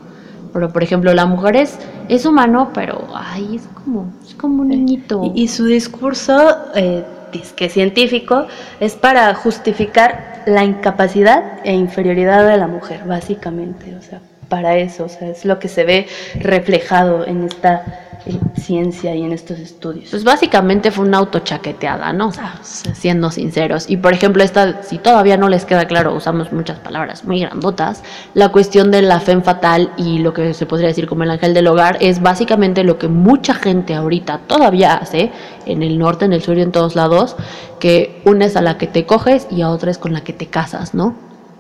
Pero, 0.53 0.73
por 0.73 0.83
ejemplo, 0.83 1.15
la 1.15 1.27
mujer 1.27 1.55
es, 1.55 1.79
es 2.09 2.27
humano, 2.27 2.71
pero, 2.75 3.07
ay, 3.15 3.55
es 3.55 3.69
como, 3.69 4.13
es 4.27 4.35
como 4.35 4.63
un 4.63 4.69
niñito. 4.69 5.31
Y, 5.35 5.47
su 5.47 5.65
discurso... 5.67 6.37
Eh 6.75 7.05
que 7.31 7.69
científico, 7.69 8.47
es 8.81 8.95
para 8.95 9.35
justificar 9.35 10.43
la 10.47 10.65
incapacidad 10.65 11.61
e 11.65 11.73
inferioridad 11.73 12.47
de 12.47 12.57
la 12.57 12.67
mujer, 12.67 13.03
básicamente. 13.05 13.95
O 13.95 14.03
sea, 14.03 14.21
para 14.49 14.77
eso, 14.77 15.05
o 15.05 15.09
sea, 15.09 15.29
es 15.29 15.45
lo 15.45 15.59
que 15.59 15.69
se 15.69 15.85
ve 15.85 16.07
reflejado 16.41 17.27
en 17.27 17.45
esta 17.45 18.10
ciencia 18.57 19.15
y 19.15 19.23
en 19.23 19.33
estos 19.33 19.59
estudios. 19.59 20.11
Pues 20.11 20.25
básicamente 20.25 20.91
fue 20.91 21.05
una 21.05 21.19
autochaqueteada, 21.19 22.13
¿no? 22.13 22.29
O 22.29 22.33
sea, 22.33 22.61
siendo 22.63 23.31
sinceros. 23.31 23.89
Y 23.89 23.97
por 23.97 24.13
ejemplo, 24.13 24.43
esta, 24.43 24.83
si 24.83 24.99
todavía 24.99 25.37
no 25.37 25.49
les 25.49 25.65
queda 25.65 25.87
claro, 25.87 26.15
usamos 26.15 26.53
muchas 26.53 26.79
palabras 26.79 27.25
muy 27.25 27.41
grandotas, 27.41 28.03
la 28.35 28.51
cuestión 28.51 28.91
de 28.91 29.03
la 29.03 29.21
fe 29.21 29.41
fatal 29.41 29.93
y 29.97 30.19
lo 30.19 30.33
que 30.33 30.55
se 30.55 30.67
podría 30.67 30.89
decir 30.89 31.07
como 31.07 31.23
el 31.23 31.31
ángel 31.31 31.55
del 31.55 31.67
hogar 31.67 31.97
es 32.01 32.21
básicamente 32.21 32.85
lo 32.85 32.99
que 32.99 33.09
mucha 33.09 33.55
gente 33.55 33.95
ahorita 33.95 34.41
todavía 34.47 34.95
hace 34.95 35.31
en 35.67 35.83
el 35.83 35.99
norte, 35.99 36.25
en 36.25 36.33
el 36.33 36.43
sur 36.43 36.59
y 36.59 36.63
en 36.63 36.73
todos 36.73 36.97
lados, 36.97 37.37
que 37.79 38.21
una 38.25 38.47
es 38.47 38.57
a 38.57 38.63
la 38.63 38.77
que 38.77 38.87
te 38.87 39.07
coges 39.07 39.47
y 39.51 39.63
a 39.63 39.71
otra 39.71 39.91
es 39.91 39.99
con 39.99 40.13
la 40.13 40.23
que 40.23 40.33
te 40.33 40.47
casas, 40.47 40.95
¿no? 40.95 41.15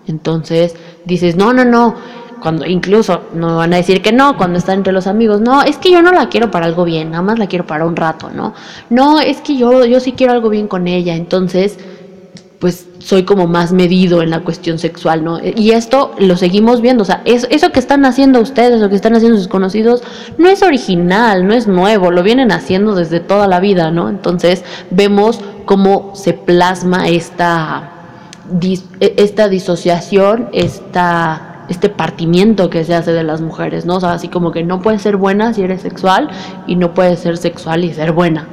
Entonces 0.07 0.75
dices, 1.05 1.37
no, 1.37 1.53
no, 1.53 1.65
no, 1.65 1.95
cuando 2.41 2.67
incluso 2.67 3.23
no 3.35 3.57
van 3.57 3.73
a 3.75 3.77
decir 3.77 4.03
que 4.03 4.13
no, 4.13 4.37
cuando 4.37 4.59
están 4.59 4.79
entre 4.79 4.93
los 4.93 5.07
amigos, 5.07 5.41
no, 5.41 5.63
es 5.63 5.77
que 5.77 5.91
yo 5.91 6.03
no 6.03 6.13
la 6.13 6.29
quiero 6.29 6.51
para 6.51 6.67
algo 6.67 6.85
bien, 6.85 7.11
nada 7.11 7.23
más 7.23 7.39
la 7.39 7.47
quiero 7.47 7.67
para 7.67 7.85
un 7.85 7.97
rato, 7.97 8.31
¿no? 8.31 8.55
No, 8.89 9.21
es 9.21 9.41
que 9.41 9.57
yo, 9.57 9.85
yo 9.85 10.01
sí 10.01 10.13
quiero 10.13 10.33
algo 10.33 10.49
bien 10.49 10.69
con 10.69 10.89
ella, 10.89 11.15
entonces 11.15 11.79
pues 12.61 12.87
soy 12.99 13.23
como 13.25 13.47
más 13.47 13.73
medido 13.73 14.23
en 14.23 14.29
la 14.29 14.41
cuestión 14.41 14.79
sexual, 14.79 15.25
¿no? 15.25 15.41
Y 15.43 15.71
esto 15.71 16.15
lo 16.19 16.37
seguimos 16.37 16.83
viendo, 16.83 17.03
o 17.03 17.07
sea, 17.07 17.23
eso 17.25 17.73
que 17.73 17.81
están 17.81 18.05
haciendo 18.05 18.39
ustedes, 18.39 18.81
lo 18.81 18.91
que 18.91 18.97
están 18.97 19.17
haciendo 19.17 19.39
sus 19.39 19.49
conocidos, 19.49 20.03
no 20.37 20.51
es 20.51 20.63
original, 20.63 21.47
no 21.47 21.55
es 21.55 21.67
nuevo, 21.67 22.11
lo 22.11 22.23
vienen 22.23 22.53
haciendo 22.53 22.95
desde 22.95 23.19
toda 23.19 23.49
la 23.49 23.61
vida, 23.61 23.91
¿no? 23.91 24.11
Entonces 24.11 24.63
vemos 24.91 25.41
cómo 25.65 26.13
se 26.15 26.35
plasma 26.35 27.09
esta, 27.09 27.93
esta 29.01 29.49
disociación, 29.49 30.51
esta, 30.53 31.50
este 31.71 31.89
partimiento 31.89 32.69
que 32.69 32.85
se 32.85 32.95
hace 32.95 33.13
de 33.13 33.23
las 33.23 33.41
mujeres, 33.41 33.87
¿no? 33.87 33.97
O 33.97 34.01
sea, 34.01 34.13
así 34.13 34.29
como 34.29 34.51
que 34.51 34.63
no 34.65 34.83
puedes 34.83 35.01
ser 35.01 35.17
buena 35.17 35.55
si 35.55 35.63
eres 35.63 35.81
sexual 35.81 36.29
y 36.67 36.75
no 36.77 36.93
puedes 36.93 37.21
ser 37.21 37.39
sexual 37.39 37.85
y 37.85 37.95
ser 37.95 38.13
buena. 38.13 38.49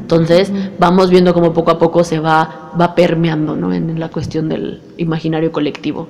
Entonces 0.00 0.50
vamos 0.78 1.10
viendo 1.10 1.32
cómo 1.32 1.52
poco 1.52 1.70
a 1.70 1.78
poco 1.78 2.02
se 2.02 2.18
va, 2.18 2.72
va 2.80 2.94
permeando 2.94 3.54
¿no? 3.54 3.72
en, 3.72 4.00
la 4.00 4.08
cuestión 4.08 4.48
del 4.48 4.82
imaginario 4.96 5.52
colectivo. 5.52 6.08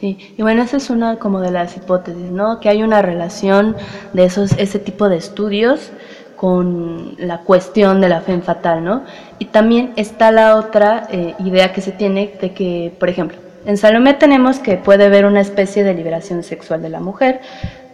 Sí, 0.00 0.34
y 0.36 0.42
bueno, 0.42 0.62
esa 0.62 0.76
es 0.76 0.88
una 0.88 1.16
como 1.16 1.40
de 1.40 1.50
las 1.50 1.76
hipótesis, 1.76 2.30
¿no? 2.30 2.60
Que 2.60 2.68
hay 2.68 2.82
una 2.82 3.02
relación 3.02 3.76
de 4.12 4.24
esos, 4.24 4.52
ese 4.52 4.78
tipo 4.78 5.08
de 5.08 5.16
estudios 5.16 5.90
con 6.36 7.14
la 7.18 7.38
cuestión 7.38 8.00
de 8.00 8.08
la 8.08 8.20
fe 8.20 8.38
fatal, 8.40 8.84
¿no? 8.84 9.02
Y 9.38 9.46
también 9.46 9.92
está 9.96 10.30
la 10.30 10.56
otra 10.56 11.08
eh, 11.10 11.34
idea 11.38 11.72
que 11.72 11.80
se 11.80 11.92
tiene 11.92 12.34
de 12.40 12.52
que, 12.52 12.92
por 12.98 13.08
ejemplo, 13.08 13.38
en 13.66 13.76
Salomé 13.76 14.14
tenemos 14.14 14.58
que 14.58 14.76
puede 14.76 15.04
haber 15.04 15.26
una 15.26 15.40
especie 15.40 15.84
de 15.84 15.94
liberación 15.94 16.42
sexual 16.42 16.82
de 16.82 16.90
la 16.90 17.00
mujer, 17.00 17.40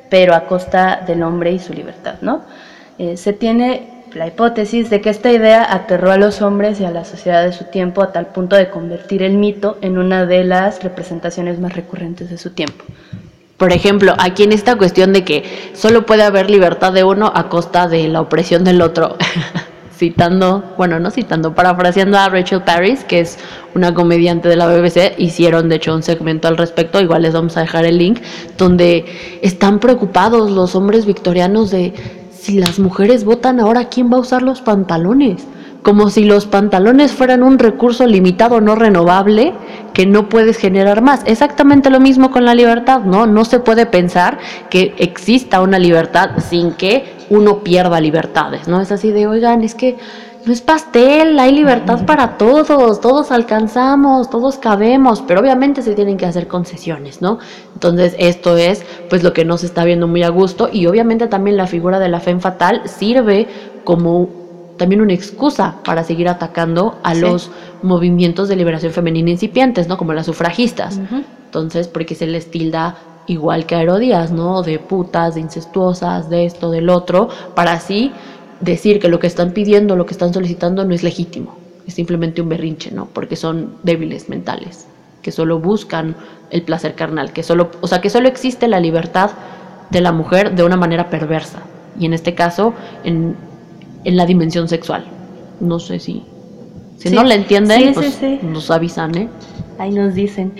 pero 0.09 0.35
a 0.35 0.47
costa 0.47 1.03
del 1.07 1.23
hombre 1.23 1.53
y 1.53 1.59
su 1.59 1.73
libertad, 1.73 2.16
¿no? 2.21 2.43
Eh, 2.99 3.16
se 3.16 3.33
tiene 3.33 4.03
la 4.14 4.27
hipótesis 4.27 4.91
de 4.91 5.01
que 5.01 5.11
esta 5.11 5.31
idea 5.31 5.73
aterró 5.73 6.11
a 6.11 6.16
los 6.16 6.43
hombres 6.43 6.81
y 6.81 6.85
a 6.85 6.91
la 6.91 7.05
sociedad 7.05 7.45
de 7.45 7.53
su 7.53 7.64
tiempo 7.64 8.03
a 8.03 8.12
tal 8.12 8.27
punto 8.27 8.57
de 8.57 8.71
convertir 8.71 9.23
el 9.23 9.39
mito 9.39 9.79
en 9.81 9.99
una 9.99 10.27
de 10.27 10.45
las 10.45 10.83
representaciones 10.83 11.61
más 11.61 11.75
recurrentes 11.75 12.29
de 12.29 12.39
su 12.39 12.51
tiempo. 12.51 12.85
Por 13.57 13.73
ejemplo, 13.73 14.14
aquí 14.18 14.43
en 14.43 14.53
esta 14.53 14.77
cuestión 14.77 15.12
de 15.12 15.25
que 15.25 15.45
solo 15.75 16.07
puede 16.07 16.23
haber 16.23 16.51
libertad 16.51 16.93
de 16.93 17.05
uno 17.05 17.31
a 17.35 17.49
costa 17.49 17.89
de 17.89 18.09
la 18.09 18.21
opresión 18.21 18.64
del 18.64 18.81
otro, 18.81 19.16
citando, 20.01 20.65
bueno, 20.79 20.99
no 20.99 21.11
citando, 21.11 21.55
parafraseando 21.55 22.17
a 22.17 22.31
Rachel 22.31 22.63
Paris, 22.63 23.05
que 23.05 23.21
es 23.21 23.39
una 23.75 23.93
comediante 23.93 24.49
de 24.49 24.57
la 24.57 24.67
BBC, 24.67 25.15
hicieron 25.19 25.69
de 25.69 25.77
hecho 25.77 25.95
un 25.95 26.03
segmento 26.03 26.49
al 26.49 26.57
respecto, 26.57 27.03
igual 27.03 27.21
les 27.21 27.35
vamos 27.35 27.59
a 27.59 27.61
dejar 27.61 27.85
el 27.85 27.99
link, 27.99 28.19
donde 28.57 29.05
están 29.43 29.79
preocupados 29.79 30.51
los 30.51 30.75
hombres 30.75 31.05
victorianos 31.05 31.71
de 31.71 31.93
si 32.33 32.59
las 32.59 32.79
mujeres 32.79 33.25
votan 33.25 33.61
ahora, 33.61 33.91
¿quién 33.91 34.11
va 34.11 34.17
a 34.17 34.21
usar 34.21 34.41
los 34.41 34.63
pantalones? 34.63 35.47
Como 35.83 36.11
si 36.11 36.24
los 36.24 36.47
pantalones 36.47 37.12
fueran 37.12 37.43
un 37.43 37.59
recurso 37.59 38.07
limitado, 38.07 38.61
no 38.61 38.74
renovable, 38.74 39.55
que 39.95 40.07
no 40.07 40.28
puedes 40.28 40.59
generar 40.59 41.01
más. 41.01 41.22
Exactamente 41.24 41.91
lo 41.91 42.01
mismo 42.01 42.31
con 42.31 42.45
la 42.45 42.55
libertad, 42.55 43.01
¿no? 43.01 43.26
No 43.26 43.45
se 43.45 43.61
puede 43.61 43.87
pensar 43.87 44.39
que 44.68 44.95
exista 44.99 45.61
una 45.61 45.78
libertad 45.78 46.31
sin 46.39 46.72
que 46.72 47.16
uno 47.31 47.61
pierda 47.61 48.01
libertades, 48.01 48.68
¿no? 48.68 48.81
Es 48.81 48.93
así 48.93 49.11
de, 49.11 49.26
oigan, 49.26 49.62
es 49.62 49.74
que 49.74 49.97
no 50.47 50.53
es 50.55 50.62
pastel, 50.62 51.39
hay 51.39 51.53
libertad 51.53 52.07
para 52.07 52.39
todos, 52.39 53.01
todos 53.01 53.31
alcanzamos, 53.31 54.31
todos 54.31 54.57
cabemos, 54.57 55.22
pero 55.26 55.41
obviamente 55.41 55.83
se 55.83 55.95
tienen 55.95 56.16
que 56.16 56.24
hacer 56.24 56.49
concesiones, 56.49 57.20
¿no? 57.20 57.39
Entonces 57.74 58.14
esto 58.18 58.57
es 58.57 58.83
pues 59.11 59.22
lo 59.22 59.35
que 59.35 59.45
no 59.45 59.59
se 59.59 59.66
está 59.66 59.85
viendo 59.85 60.09
muy 60.09 60.22
a 60.22 60.31
gusto 60.31 60.70
y 60.72 60.87
obviamente 60.87 61.26
también 61.26 61.59
la 61.59 61.66
figura 61.66 61.99
de 61.99 62.09
la 62.09 62.20
fe 62.20 62.39
fatal 62.41 62.83
sirve 62.87 63.49
como 63.85 64.39
también 64.81 65.03
una 65.03 65.12
excusa 65.12 65.76
para 65.85 66.05
seguir 66.05 66.26
atacando 66.26 66.99
a 67.03 67.12
los 67.12 67.51
movimientos 67.83 68.49
de 68.49 68.57
liberación 68.57 68.95
femenina 68.95 69.28
incipientes, 69.28 69.89
¿no? 69.89 69.99
Como 69.99 70.14
las 70.14 70.24
sufragistas. 70.24 70.99
Entonces, 71.45 71.87
porque 71.87 72.14
se 72.14 72.26
les 72.26 72.51
tilda 72.51 72.97
igual 73.26 73.66
que 73.66 73.74
a 73.74 73.83
Herodías, 73.83 74.33
¿no? 74.33 74.62
De 74.62 74.78
putas, 74.78 75.35
de 75.35 75.43
incestuosas, 75.43 76.31
de 76.31 76.47
esto, 76.47 76.70
del 76.70 76.89
otro, 76.89 77.28
para 77.55 77.72
así 77.72 78.11
decir 78.61 79.01
que 79.01 79.11
lo 79.11 79.18
que 79.18 79.26
están 79.26 79.51
pidiendo, 79.51 79.97
lo 79.97 80.07
que 80.07 80.14
están 80.14 80.33
solicitando 80.33 80.83
no 80.87 80.95
es 80.95 81.03
legítimo, 81.03 81.59
es 81.87 81.93
simplemente 81.93 82.41
un 82.41 82.49
berrinche, 82.49 82.91
¿no? 82.91 83.05
Porque 83.12 83.37
son 83.37 83.74
débiles 83.83 84.31
mentales, 84.31 84.87
que 85.20 85.31
solo 85.31 85.59
buscan 85.59 86.16
el 86.49 86.62
placer 86.62 86.95
carnal, 86.95 87.35
que 87.35 87.43
solo, 87.43 87.70
o 87.83 87.87
sea, 87.87 88.01
que 88.01 88.09
solo 88.09 88.28
existe 88.28 88.66
la 88.66 88.81
libertad 88.81 89.33
de 89.91 90.01
la 90.01 90.12
mujer 90.12 90.55
de 90.55 90.62
una 90.62 90.78
manera 90.78 91.11
perversa, 91.11 91.59
y 91.99 92.07
en 92.07 92.14
este 92.14 92.35
caso 92.35 92.72
en, 93.05 93.37
la 94.05 94.27
dimensión 94.27 94.69
sexual. 94.69 95.05
No 95.61 95.79
sé 95.79 95.99
si 95.99 96.23
si 96.97 97.11
no 97.11 97.25
la 97.25 97.35
entienden, 97.35 97.95
pues 97.95 98.21
nos 98.43 98.71
avisan, 98.71 99.17
¿eh? 99.17 99.29
Ahí 99.79 99.91
nos 99.91 100.15
dicen. 100.15 100.53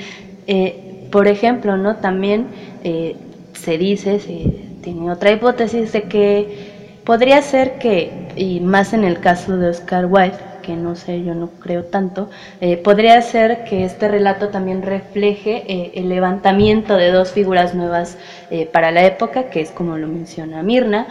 Eh, 0.47 1.09
por 1.12 1.28
ejemplo, 1.28 1.76
¿no? 1.76 1.97
También 1.97 2.47
eh, 2.82 3.14
se 3.53 3.76
dice, 3.76 4.20
se 4.20 4.51
tiene 4.82 5.11
otra 5.11 5.32
hipótesis 5.32 5.93
de 5.93 6.05
que 6.05 6.80
Podría 7.05 7.41
ser 7.43 7.78
que, 7.78 8.28
y 8.36 8.61
más 8.61 8.93
en 8.93 9.05
el 9.05 9.20
caso 9.20 9.57
de 9.57 9.70
Oscar 9.70 10.07
Wilde, 10.07 10.36
no 10.76 10.96
sé, 10.96 11.22
yo 11.22 11.34
no 11.34 11.50
creo 11.60 11.84
tanto, 11.84 12.30
eh, 12.60 12.76
podría 12.76 13.20
ser 13.22 13.64
que 13.64 13.84
este 13.84 14.08
relato 14.08 14.48
también 14.48 14.82
refleje 14.82 15.64
eh, 15.66 15.92
el 15.94 16.08
levantamiento 16.08 16.96
de 16.96 17.10
dos 17.10 17.32
figuras 17.32 17.74
nuevas 17.74 18.18
eh, 18.50 18.66
para 18.66 18.90
la 18.90 19.04
época, 19.04 19.50
que 19.50 19.60
es 19.60 19.70
como 19.70 19.96
lo 19.96 20.08
menciona 20.08 20.62
Mirna. 20.62 21.06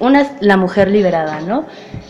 una 0.00 0.22
es 0.22 0.30
la 0.40 0.56
mujer 0.56 0.90
liberada, 0.90 1.40
¿no? 1.40 1.64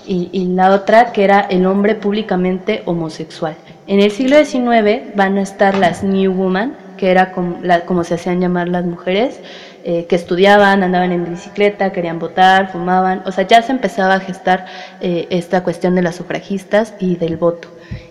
Y, 0.06 0.28
la 0.54 0.74
otra 0.74 1.12
que 1.12 1.22
era 1.24 1.40
el 1.40 1.66
hombre 1.66 1.94
públicamente 1.94 2.82
homosexual. 2.84 3.54
En 3.86 4.00
el 4.00 4.10
siglo 4.10 4.44
XIX 4.44 5.14
van 5.14 5.38
a 5.38 5.42
estar 5.42 5.76
las 5.76 6.02
New 6.02 6.32
Woman, 6.32 6.74
que 6.96 7.10
era 7.10 7.32
como, 7.32 7.60
como 7.86 8.04
se 8.04 8.14
hacían 8.14 8.40
llamar 8.40 8.68
las 8.68 8.84
mujeres, 8.84 9.40
eh, 9.84 10.06
que 10.08 10.16
estudiaban, 10.16 10.82
andaban 10.82 11.12
en 11.12 11.28
bicicleta, 11.30 11.92
querían 11.92 12.18
votar, 12.18 12.70
fumaban, 12.70 13.22
o 13.26 13.32
sea, 13.32 13.46
ya 13.46 13.62
se 13.62 13.72
empezaba 13.72 14.14
a 14.14 14.20
gestar 14.20 14.66
eh, 15.00 15.26
esta 15.30 15.62
cuestión 15.62 15.94
de 15.94 16.02
las 16.02 16.16
sufragistas 16.16 16.94
y 16.98 17.16
del 17.16 17.36
voto. 17.36 17.68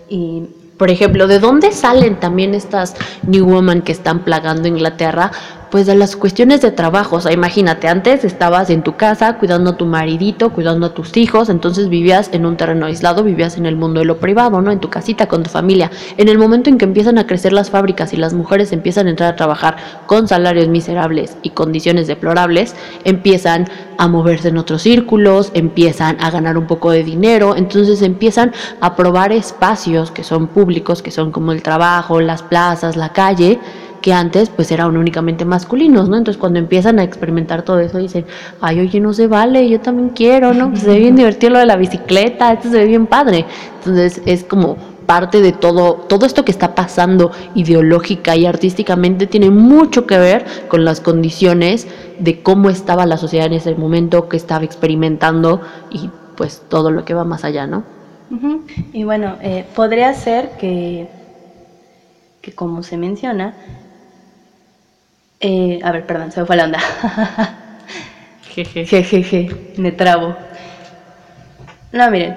Y 0.08 0.44
por 0.76 0.90
ejemplo, 0.90 1.26
¿de 1.26 1.38
dónde 1.38 1.72
salen 1.72 2.16
también 2.16 2.54
estas 2.54 2.96
New 3.22 3.46
Women 3.46 3.82
que 3.82 3.92
están 3.92 4.24
plagando 4.24 4.66
Inglaterra? 4.66 5.30
Pues 5.70 5.86
de 5.86 5.94
las 5.94 6.16
cuestiones 6.16 6.60
de 6.60 6.70
trabajo. 6.70 7.16
O 7.16 7.20
sea, 7.20 7.32
imagínate, 7.32 7.88
antes 7.88 8.24
estabas 8.24 8.70
en 8.70 8.82
tu 8.82 8.96
casa 8.96 9.38
cuidando 9.38 9.70
a 9.70 9.76
tu 9.76 9.86
maridito, 9.86 10.50
cuidando 10.50 10.86
a 10.86 10.94
tus 10.94 11.16
hijos, 11.16 11.48
entonces 11.48 11.88
vivías 11.88 12.30
en 12.32 12.46
un 12.46 12.56
terreno 12.56 12.86
aislado, 12.86 13.22
vivías 13.22 13.56
en 13.56 13.66
el 13.66 13.76
mundo 13.76 14.00
de 14.00 14.06
lo 14.06 14.18
privado, 14.18 14.60
¿no? 14.60 14.70
En 14.70 14.80
tu 14.80 14.90
casita, 14.90 15.26
con 15.26 15.42
tu 15.42 15.50
familia. 15.50 15.90
En 16.16 16.28
el 16.28 16.38
momento 16.38 16.70
en 16.70 16.78
que 16.78 16.84
empiezan 16.84 17.18
a 17.18 17.26
crecer 17.26 17.52
las 17.52 17.70
fábricas 17.70 18.12
y 18.12 18.16
las 18.16 18.34
mujeres 18.34 18.72
empiezan 18.72 19.06
a 19.06 19.10
entrar 19.10 19.32
a 19.32 19.36
trabajar 19.36 19.76
con 20.06 20.28
salarios 20.28 20.68
miserables 20.68 21.36
y 21.42 21.50
condiciones 21.50 22.06
deplorables, 22.06 22.74
empiezan 23.04 23.68
a 23.98 24.08
moverse 24.08 24.48
en 24.48 24.58
otros 24.58 24.82
círculos, 24.82 25.50
empiezan 25.54 26.16
a 26.20 26.30
ganar 26.30 26.56
un 26.56 26.66
poco 26.66 26.90
de 26.90 27.04
dinero, 27.04 27.54
entonces 27.56 28.02
empiezan 28.02 28.52
a 28.80 28.96
probar 28.96 29.32
espacios 29.32 30.10
que 30.10 30.24
son 30.24 30.48
públicos, 30.48 31.02
que 31.02 31.10
son 31.10 31.30
como 31.30 31.52
el 31.52 31.62
trabajo, 31.62 32.20
las 32.20 32.42
plazas, 32.42 32.96
la 32.96 33.12
calle, 33.12 33.60
que 34.00 34.12
antes 34.12 34.48
pues 34.48 34.72
eran 34.72 34.96
únicamente 34.96 35.44
masculinos, 35.44 36.08
¿no? 36.08 36.16
Entonces 36.16 36.40
cuando 36.40 36.58
empiezan 36.58 36.98
a 36.98 37.04
experimentar 37.04 37.62
todo 37.62 37.80
eso 37.80 37.98
dicen, 37.98 38.24
ay, 38.60 38.80
oye, 38.80 39.00
no 39.00 39.12
se 39.12 39.26
vale, 39.26 39.68
yo 39.68 39.80
también 39.80 40.10
quiero, 40.10 40.54
¿no? 40.54 40.74
se 40.76 40.86
ve 40.86 40.98
bien 40.98 41.16
divertido 41.16 41.52
lo 41.52 41.58
de 41.58 41.66
la 41.66 41.76
bicicleta, 41.76 42.52
esto 42.52 42.70
se 42.70 42.78
ve 42.78 42.86
bien 42.86 43.06
padre. 43.06 43.44
Entonces 43.78 44.22
es 44.26 44.44
como 44.44 44.76
parte 45.10 45.40
de 45.40 45.50
todo, 45.52 45.94
todo 45.94 46.24
esto 46.24 46.44
que 46.44 46.52
está 46.52 46.76
pasando 46.76 47.32
ideológica 47.56 48.36
y 48.36 48.46
artísticamente 48.46 49.26
tiene 49.26 49.50
mucho 49.50 50.06
que 50.06 50.16
ver 50.16 50.44
con 50.68 50.84
las 50.84 51.00
condiciones 51.00 51.88
de 52.20 52.42
cómo 52.42 52.70
estaba 52.70 53.06
la 53.06 53.16
sociedad 53.16 53.46
en 53.46 53.54
ese 53.54 53.74
momento, 53.74 54.28
que 54.28 54.36
estaba 54.36 54.64
experimentando 54.64 55.62
y 55.90 56.10
pues 56.36 56.62
todo 56.68 56.92
lo 56.92 57.04
que 57.04 57.14
va 57.14 57.24
más 57.24 57.44
allá, 57.44 57.66
¿no? 57.66 57.82
Y 58.92 59.02
bueno, 59.02 59.36
eh, 59.42 59.66
podría 59.74 60.14
ser 60.14 60.50
que, 60.60 61.08
que 62.40 62.52
como 62.52 62.84
se 62.84 62.96
menciona, 62.96 63.56
eh, 65.40 65.80
a 65.82 65.92
ver, 65.92 66.06
perdón, 66.06 66.32
se 66.32 66.40
me 66.40 66.46
fue 66.46 66.56
la 66.56 66.64
onda. 66.64 66.78
Jejeje, 68.54 69.48
me 69.76 69.92
trabo. 69.92 70.36
No, 71.92 72.10
miren, 72.10 72.36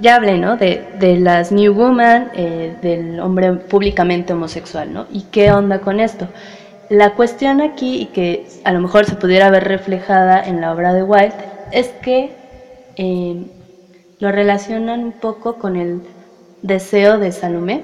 ya 0.00 0.16
hablé, 0.16 0.38
¿no? 0.38 0.56
De, 0.56 0.84
de 0.98 1.18
las 1.18 1.52
New 1.52 1.74
Woman, 1.74 2.30
eh, 2.34 2.76
del 2.82 3.20
hombre 3.20 3.52
públicamente 3.52 4.32
homosexual, 4.32 4.92
¿no? 4.92 5.06
¿Y 5.10 5.22
qué 5.30 5.52
onda 5.52 5.80
con 5.80 6.00
esto? 6.00 6.28
La 6.88 7.14
cuestión 7.14 7.60
aquí, 7.60 8.00
y 8.00 8.06
que 8.06 8.46
a 8.64 8.72
lo 8.72 8.80
mejor 8.80 9.04
se 9.06 9.16
pudiera 9.16 9.50
ver 9.50 9.64
reflejada 9.64 10.42
en 10.42 10.60
la 10.60 10.72
obra 10.72 10.92
de 10.92 11.02
Wilde, 11.02 11.34
es 11.70 11.88
que 12.02 12.32
eh, 12.96 13.46
lo 14.18 14.32
relacionan 14.32 15.04
un 15.04 15.12
poco 15.12 15.58
con 15.58 15.76
el 15.76 16.02
deseo 16.62 17.18
de 17.18 17.32
Salomé, 17.32 17.82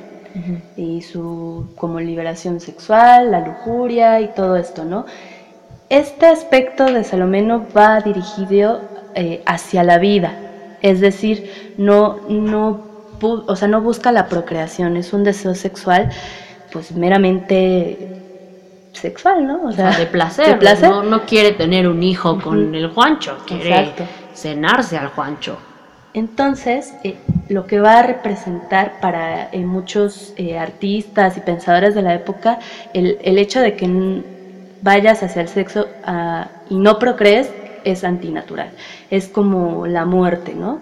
y 0.76 1.02
su 1.02 1.68
como 1.76 2.00
liberación 2.00 2.60
sexual, 2.60 3.30
la 3.30 3.40
lujuria 3.40 4.20
y 4.20 4.28
todo 4.28 4.56
esto, 4.56 4.84
¿no? 4.84 5.06
este 5.88 6.26
aspecto 6.26 6.84
de 6.86 7.04
Salomé 7.04 7.42
no 7.42 7.66
va 7.76 8.00
dirigido 8.00 8.80
eh, 9.14 9.42
hacia 9.46 9.84
la 9.84 9.98
vida, 9.98 10.32
es 10.82 11.00
decir, 11.00 11.74
no, 11.78 12.20
no, 12.28 12.84
o 13.20 13.56
sea, 13.56 13.68
no 13.68 13.80
busca 13.80 14.12
la 14.12 14.28
procreación, 14.28 14.96
es 14.96 15.12
un 15.12 15.24
deseo 15.24 15.54
sexual 15.54 16.10
pues 16.72 16.92
meramente 16.92 18.22
sexual, 18.92 19.46
¿no? 19.46 19.64
O 19.64 19.72
sea, 19.72 19.96
de 19.96 20.06
placer. 20.06 20.58
No, 20.90 21.24
quiere 21.24 21.52
tener 21.52 21.88
un 21.88 22.02
hijo 22.02 22.40
con 22.40 22.74
el 22.74 22.90
Juancho, 22.90 23.38
quiere 23.46 23.92
cenarse 24.34 24.98
al 24.98 25.08
Juancho. 25.08 25.56
Entonces, 26.16 26.94
eh, 27.04 27.16
lo 27.50 27.66
que 27.66 27.78
va 27.78 27.98
a 27.98 28.02
representar 28.02 29.00
para 29.02 29.50
eh, 29.52 29.66
muchos 29.66 30.32
eh, 30.38 30.58
artistas 30.58 31.36
y 31.36 31.40
pensadores 31.40 31.94
de 31.94 32.00
la 32.00 32.14
época, 32.14 32.58
el, 32.94 33.18
el 33.22 33.36
hecho 33.36 33.60
de 33.60 33.76
que 33.76 34.22
vayas 34.80 35.22
hacia 35.22 35.42
el 35.42 35.48
sexo 35.48 35.86
ah, 36.04 36.48
y 36.70 36.78
no 36.78 36.98
procrees 36.98 37.50
es 37.84 38.02
antinatural. 38.02 38.70
Es 39.10 39.28
como 39.28 39.86
la 39.86 40.06
muerte, 40.06 40.54
¿no? 40.54 40.80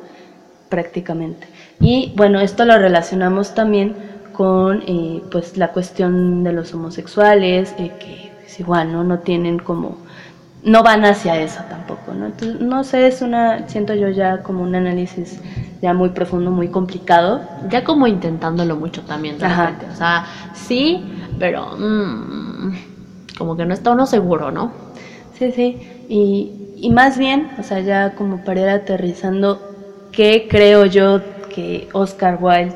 Prácticamente. 0.69 1.49
Y 1.81 2.13
bueno, 2.15 2.39
esto 2.39 2.65
lo 2.65 2.79
relacionamos 2.79 3.57
también 3.57 3.97
con 4.33 4.85
pues 5.33 5.57
la 5.57 5.73
cuestión 5.73 6.45
de 6.45 6.53
los 6.53 6.73
homosexuales, 6.75 7.73
que 7.73 8.33
es 8.47 8.61
igual, 8.61 8.93
¿no? 8.93 9.03
No 9.03 9.19
tienen 9.19 9.59
como, 9.59 9.99
no 10.65 10.83
van 10.83 11.05
hacia 11.05 11.41
eso 11.41 11.61
tampoco, 11.69 12.15
¿no? 12.15 12.27
Entonces, 12.27 12.61
no 12.61 12.85
sé, 12.85 13.07
es 13.07 13.21
una, 13.21 13.69
siento 13.69 13.95
yo 13.95 14.09
ya 14.09 14.43
como 14.43 14.63
un 14.63 14.75
análisis 14.75 15.41
ya 15.83 15.93
muy 15.93 16.09
profundo, 16.09 16.51
muy 16.51 16.69
complicado. 16.69 17.43
Ya 17.69 17.85
como 17.85 18.07
intentándolo 18.07 18.75
mucho 18.75 19.03
también, 19.03 19.39
de 19.39 19.47
o 19.47 19.95
sea, 19.95 20.25
sí, 20.55 21.05
pero 21.39 21.77
mm, 21.77 22.75
como 23.37 23.57
que 23.57 23.67
no 23.67 23.75
está 23.75 23.91
uno 23.91 24.07
seguro, 24.07 24.51
¿no? 24.51 24.73
Sí, 25.39 25.53
sí, 25.53 26.07
y, 26.09 26.77
y 26.77 26.91
más 26.91 27.19
bien, 27.19 27.51
o 27.59 27.63
sea, 27.63 27.81
ya 27.81 28.15
como 28.15 28.39
para 28.39 28.61
ir 28.63 28.69
aterrizando, 28.69 29.61
¿qué 30.13 30.47
creo 30.49 30.87
yo 30.87 31.21
que 31.55 31.89
Oscar 31.93 32.39
Wilde 32.41 32.75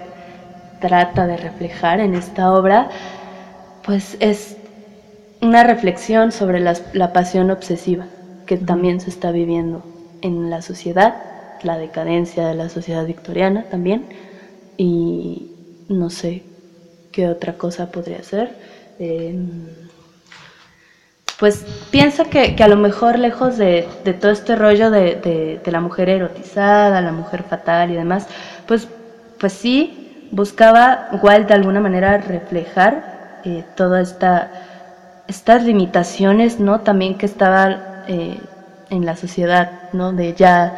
trata 0.81 1.27
de 1.27 1.39
reflejar 1.39 2.01
en 2.01 2.15
esta 2.15 2.53
obra, 2.53 2.91
pues 3.83 4.19
es 4.21 4.58
una 5.41 5.65
reflexión 5.65 6.33
sobre 6.33 6.61
la, 6.61 7.13
pasión 7.13 7.51
obsesiva 7.51 8.07
que 8.47 8.57
también 8.57 9.01
se 9.01 9.11
está 9.11 9.31
viviendo 9.31 9.85
en 10.23 10.51
la 10.51 10.63
sociedad, 10.63 11.17
la 11.63 11.77
decadencia 11.77 12.49
de 12.49 12.55
la 12.55 12.69
sociedad 12.69 13.05
victoriana 13.05 13.65
también, 13.65 14.07
y 14.77 15.51
no 15.89 16.11
sé 16.11 16.43
qué 17.13 17.29
otra 17.29 17.55
cosa 17.55 17.91
podría 17.91 18.23
ser. 18.23 18.51
Em, 18.99 19.67
pues 21.39 21.65
piensa 21.91 22.25
que, 22.25 22.57
a 22.59 22.69
lo 22.69 22.77
mejor 22.77 23.19
lejos 23.19 23.59
de, 23.59 23.87
todo 24.21 24.33
este 24.33 24.57
rollo 24.57 24.91
de, 24.91 25.61
de, 25.63 25.71
la 25.71 25.81
mujer 25.81 26.09
erotizada, 26.09 27.01
la 27.01 27.13
mujer 27.13 27.45
fatal 27.45 27.91
y 27.93 27.95
demás, 27.95 28.27
pues, 28.67 28.89
pues 29.39 29.53
sí, 29.53 30.29
buscaba 30.33 31.09
igual 31.13 31.47
de 31.47 31.55
alguna 31.55 31.81
manera 31.81 32.19
reflejar 32.19 33.41
eh, 33.45 33.65
todas 33.77 34.11
esta, 34.11 34.51
estas 35.29 35.63
limitaciones, 35.65 36.59
¿no? 36.59 36.81
También 36.81 37.17
que 37.17 37.27
estaba 37.27 38.05
eh, 38.09 38.41
en 38.91 39.07
la 39.07 39.15
sociedad, 39.17 39.91
¿no? 39.93 40.13
De 40.13 40.35
ya, 40.35 40.77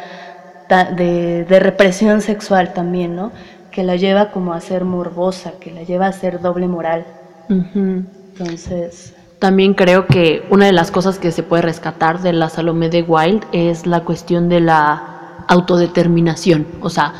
de, 0.95 1.59
represión 1.59 2.21
sexual 2.21 2.73
también, 2.73 3.15
¿no? 3.15 3.31
Que 3.71 3.83
la 3.83 3.95
lleva 3.95 4.31
como 4.31 4.53
a 4.53 4.59
ser 4.59 4.83
morbosa, 4.83 5.53
que 5.59 5.71
la 5.71 5.83
lleva 5.83 6.07
a 6.07 6.11
ser 6.11 6.41
doble 6.41 6.67
moral. 6.67 7.05
Entonces... 7.49 9.15
También 9.39 9.73
creo 9.73 10.05
que 10.05 10.45
una 10.51 10.67
de 10.67 10.71
las 10.71 10.91
cosas 10.91 11.17
que 11.17 11.31
se 11.31 11.41
puede 11.41 11.63
rescatar 11.63 12.21
de 12.21 12.31
la 12.31 12.49
Salomé 12.49 12.89
de 12.89 13.01
Wilde 13.01 13.47
es 13.53 13.87
la 13.87 14.01
cuestión 14.01 14.49
de 14.49 14.59
la 14.59 15.43
autodeterminación. 15.47 16.67
O 16.81 16.91
sea, 16.91 17.13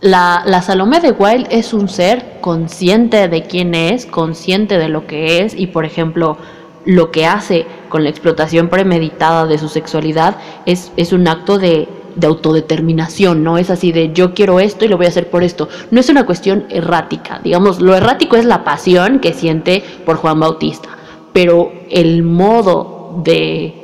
la, 0.00 0.62
Salomé 0.62 1.00
de 1.00 1.12
Wilde 1.12 1.48
es 1.50 1.74
un 1.74 1.88
ser 1.88 2.38
consciente 2.40 3.28
de 3.28 3.42
quién 3.42 3.74
es, 3.74 4.06
consciente 4.06 4.78
de 4.78 4.88
lo 4.88 5.06
que 5.06 5.42
es 5.42 5.54
y, 5.54 5.66
por 5.66 5.84
ejemplo, 5.84 6.38
lo 6.86 7.10
que 7.10 7.26
hace 7.26 7.66
con 7.88 8.04
la 8.04 8.10
explotación 8.10 8.68
premeditada 8.68 9.46
de 9.46 9.58
su 9.58 9.68
sexualidad 9.68 10.36
es, 10.64 10.90
un 11.12 11.28
acto 11.28 11.58
de, 11.58 11.88
autodeterminación, 12.22 13.44
no 13.44 13.56
es 13.56 13.70
así 13.70 13.92
de 13.92 14.12
yo 14.12 14.34
quiero 14.34 14.60
esto 14.60 14.84
y 14.84 14.88
lo 14.88 14.96
voy 14.96 15.06
a 15.06 15.10
hacer 15.10 15.30
por 15.30 15.42
esto. 15.42 15.68
No 15.90 16.00
es 16.00 16.08
una 16.08 16.26
cuestión 16.26 16.64
errática, 16.70 17.40
digamos, 17.42 17.80
lo 17.80 17.94
errático 17.94 18.36
es 18.36 18.44
la 18.44 18.64
pasión 18.64 19.20
que 19.20 19.32
siente 19.32 19.82
por 20.04 20.16
Juan 20.16 20.40
Bautista, 20.40 20.88
pero 21.32 21.72
el 21.90 22.22
modo 22.22 23.20
de 23.22 23.80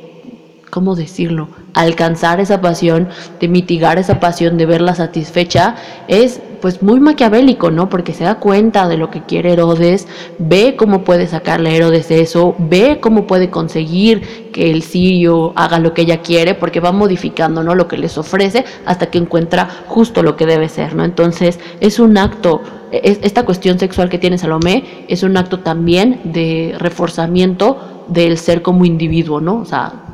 ¿cómo 0.71 0.95
decirlo? 0.95 1.49
Alcanzar 1.77 2.41
esa 2.41 2.61
pasión, 2.61 3.09
de 3.39 3.47
mitigar 3.49 3.99
esa 3.99 4.19
pasión, 4.19 4.57
de 4.57 4.67
verla 4.67 4.95
satisfecha, 4.95 5.77
es 6.09 6.41
pues 6.61 6.83
muy 6.83 6.99
maquiavélico, 6.99 7.71
¿no? 7.71 7.89
Porque 7.89 8.13
se 8.15 8.25
da 8.25 8.37
cuenta 8.37 8.89
de 8.89 8.97
lo 8.97 9.11
que 9.11 9.23
quiere 9.23 9.53
Herodes, 9.53 10.09
ve 10.39 10.75
cómo 10.77 11.05
puede 11.05 11.27
sacarle 11.27 11.71
a 11.71 11.75
Herodes 11.75 12.11
eso, 12.11 12.55
ve 12.59 12.99
cómo 13.01 13.27
puede 13.27 13.51
conseguir 13.51 14.51
que 14.53 14.71
el 14.71 14.83
sirio 14.83 15.53
haga 15.55 15.79
lo 15.79 15.95
que 15.95 16.03
ella 16.03 16.23
quiere, 16.23 16.55
porque 16.55 16.81
va 16.81 16.93
modificando, 16.93 17.63
¿no? 17.63 17.75
Lo 17.75 17.87
que 17.87 17.99
les 17.99 18.19
ofrece 18.19 18.65
hasta 18.87 19.07
que 19.07 19.19
encuentra 19.19 19.69
justo 19.87 20.23
lo 20.23 20.35
que 20.35 20.47
debe 20.47 20.69
ser, 20.69 20.95
¿no? 20.95 21.05
Entonces 21.05 21.61
es 21.81 22.01
un 22.01 22.19
acto 22.19 22.63
esta 22.91 23.45
cuestión 23.45 23.79
sexual 23.79 24.09
que 24.09 24.19
tiene 24.19 24.39
Salomé 24.39 25.05
es 25.09 25.23
un 25.23 25.37
acto 25.37 25.61
también 25.61 26.21
de 26.25 26.75
reforzamiento 26.79 28.05
del 28.09 28.39
ser 28.39 28.63
como 28.63 28.85
individuo, 28.85 29.41
¿no? 29.41 29.59
O 29.59 29.65
sea, 29.65 30.06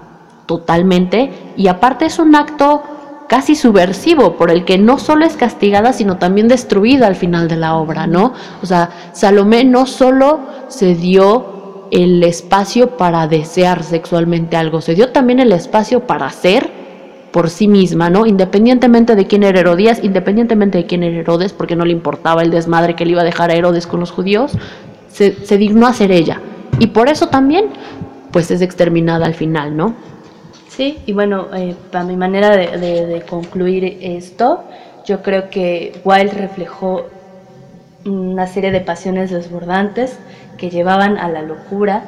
totalmente 0.46 1.30
y 1.56 1.68
aparte 1.68 2.06
es 2.06 2.18
un 2.18 2.34
acto 2.34 2.82
casi 3.28 3.54
subversivo 3.54 4.36
por 4.36 4.50
el 4.50 4.64
que 4.64 4.78
no 4.78 4.98
solo 4.98 5.24
es 5.24 5.36
castigada 5.36 5.92
sino 5.92 6.18
también 6.18 6.48
destruida 6.48 7.06
al 7.06 7.16
final 7.16 7.48
de 7.48 7.56
la 7.56 7.76
obra, 7.76 8.06
¿no? 8.06 8.34
O 8.62 8.66
sea, 8.66 8.90
Salomé 9.12 9.64
no 9.64 9.86
solo 9.86 10.40
se 10.68 10.94
dio 10.94 11.88
el 11.90 12.22
espacio 12.22 12.96
para 12.96 13.26
desear 13.28 13.82
sexualmente 13.82 14.56
algo, 14.56 14.80
se 14.80 14.94
dio 14.94 15.12
también 15.12 15.40
el 15.40 15.52
espacio 15.52 16.06
para 16.06 16.28
ser 16.30 16.82
por 17.32 17.48
sí 17.50 17.66
misma, 17.66 18.10
¿no? 18.10 18.26
Independientemente 18.26 19.16
de 19.16 19.26
quién 19.26 19.42
era 19.42 19.60
Herodías, 19.60 20.04
independientemente 20.04 20.78
de 20.78 20.86
quién 20.86 21.02
era 21.02 21.16
Herodes, 21.16 21.52
porque 21.52 21.74
no 21.74 21.84
le 21.84 21.92
importaba 21.92 22.42
el 22.42 22.50
desmadre 22.50 22.94
que 22.94 23.04
le 23.04 23.12
iba 23.12 23.22
a 23.22 23.24
dejar 23.24 23.50
a 23.50 23.54
Herodes 23.54 23.86
con 23.86 24.00
los 24.00 24.10
judíos, 24.10 24.52
se, 25.08 25.44
se 25.44 25.56
dignó 25.56 25.86
a 25.86 25.94
ser 25.94 26.12
ella. 26.12 26.40
Y 26.78 26.88
por 26.88 27.08
eso 27.08 27.28
también, 27.28 27.66
pues 28.30 28.50
es 28.50 28.60
exterminada 28.60 29.26
al 29.26 29.34
final, 29.34 29.76
¿no? 29.76 29.94
Sí, 30.76 30.96
y 31.04 31.12
bueno, 31.12 31.48
eh, 31.54 31.74
para 31.90 32.02
mi 32.04 32.16
manera 32.16 32.56
de, 32.56 33.22
concluir 33.28 33.98
esto, 34.00 34.64
yo 35.04 35.20
creo 35.22 35.50
que 35.50 35.92
Wilde 36.02 36.32
reflejó 36.32 37.08
una 38.06 38.46
serie 38.46 38.70
de 38.70 38.80
pasiones 38.80 39.30
desbordantes 39.30 40.18
que 40.56 40.70
llevaban 40.70 41.18
a 41.18 41.28
la 41.28 41.42
locura, 41.42 42.04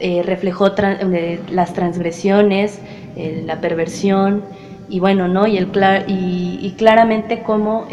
eh, 0.00 0.22
reflejó 0.22 0.74
eh, 0.76 1.40
las 1.50 1.72
transgresiones, 1.72 2.78
la 3.16 3.62
perversión, 3.62 4.42
y 4.90 5.00
bueno, 5.00 5.26
¿no? 5.26 5.46
Y, 5.46 5.56
el 5.56 5.70
y, 6.06 6.74
claramente 6.76 7.42
cómo 7.42 7.86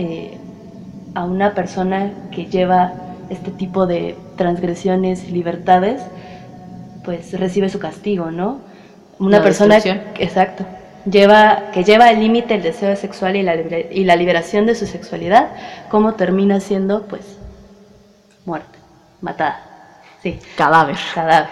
a 1.16 1.24
una 1.24 1.53
persona 1.53 2.12
que 2.32 2.47
lleva 2.47 2.91
este 3.30 3.51
tipo 3.51 3.88
de 3.88 4.18
transgresiones 4.36 5.30
y 5.30 5.32
libertades, 5.32 6.01
pues 7.05 7.39
recibe 7.39 7.70
su 7.70 7.80
castigo, 7.80 8.30
¿no? 8.30 8.70
Una 9.22 9.43
persona 9.43 9.78
exacto, 10.17 10.65
lleva, 11.05 11.69
que 11.72 11.84
lleva 11.84 12.07
al 12.07 12.19
límite 12.19 12.55
el 12.55 12.63
deseo 12.63 12.95
sexual 12.95 13.36
y 13.36 13.43
la, 13.43 13.55
y 13.55 14.03
la 14.03 14.15
liberación 14.15 14.65
de 14.65 14.74
su 14.74 14.88
sexualidad, 14.88 15.49
¿cómo 15.89 16.15
termina 16.15 16.59
siendo, 16.59 17.03
pues, 17.03 17.38
muerte, 18.45 18.80
matada. 19.22 19.63
Sí. 20.24 20.39
Cadáver. 20.57 20.97
Cadáver. 21.13 21.49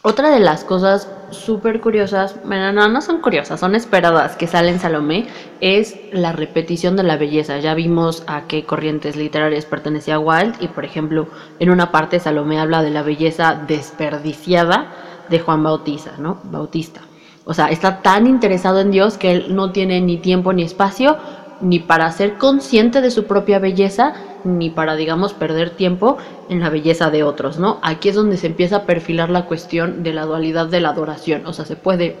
Otra 0.00 0.30
de 0.30 0.40
las 0.40 0.64
cosas 0.64 1.06
súper 1.30 1.82
curiosas, 1.82 2.36
bueno, 2.44 2.72
no, 2.72 2.88
no 2.88 3.02
son 3.02 3.20
curiosas, 3.20 3.60
son 3.60 3.74
esperadas 3.74 4.36
que 4.36 4.46
salen 4.46 4.80
Salomé, 4.80 5.26
es 5.60 5.96
la 6.12 6.32
repetición 6.32 6.96
de 6.96 7.02
la 7.02 7.18
belleza. 7.18 7.58
Ya 7.58 7.74
vimos 7.74 8.22
a 8.26 8.46
qué 8.46 8.64
corrientes 8.64 9.16
literarias 9.16 9.66
pertenecía 9.66 10.18
Wilde 10.18 10.56
y, 10.60 10.68
por 10.68 10.86
ejemplo, 10.86 11.28
en 11.58 11.68
una 11.68 11.92
parte 11.92 12.20
Salomé 12.20 12.58
habla 12.58 12.82
de 12.82 12.90
la 12.90 13.02
belleza 13.02 13.54
desperdiciada 13.66 14.88
de 15.28 15.40
Juan 15.40 15.62
Bautista, 15.62 16.12
¿no? 16.18 16.38
Bautista. 16.44 17.02
O 17.44 17.52
sea, 17.54 17.66
está 17.66 18.00
tan 18.00 18.26
interesado 18.26 18.80
en 18.80 18.90
Dios 18.90 19.18
que 19.18 19.32
él 19.32 19.54
no 19.54 19.72
tiene 19.72 20.00
ni 20.00 20.16
tiempo 20.16 20.52
ni 20.52 20.62
espacio 20.62 21.16
ni 21.60 21.78
para 21.78 22.10
ser 22.12 22.36
consciente 22.36 23.00
de 23.00 23.10
su 23.10 23.24
propia 23.24 23.58
belleza, 23.58 24.14
ni 24.44 24.70
para, 24.70 24.96
digamos, 24.96 25.32
perder 25.32 25.70
tiempo 25.70 26.18
en 26.48 26.60
la 26.60 26.68
belleza 26.68 27.10
de 27.10 27.22
otros, 27.22 27.58
¿no? 27.58 27.78
Aquí 27.82 28.08
es 28.08 28.14
donde 28.14 28.36
se 28.36 28.48
empieza 28.48 28.76
a 28.76 28.82
perfilar 28.82 29.30
la 29.30 29.46
cuestión 29.46 30.02
de 30.02 30.12
la 30.12 30.26
dualidad 30.26 30.66
de 30.66 30.80
la 30.80 30.90
adoración. 30.90 31.46
O 31.46 31.52
sea, 31.52 31.64
se 31.64 31.76
puede 31.76 32.16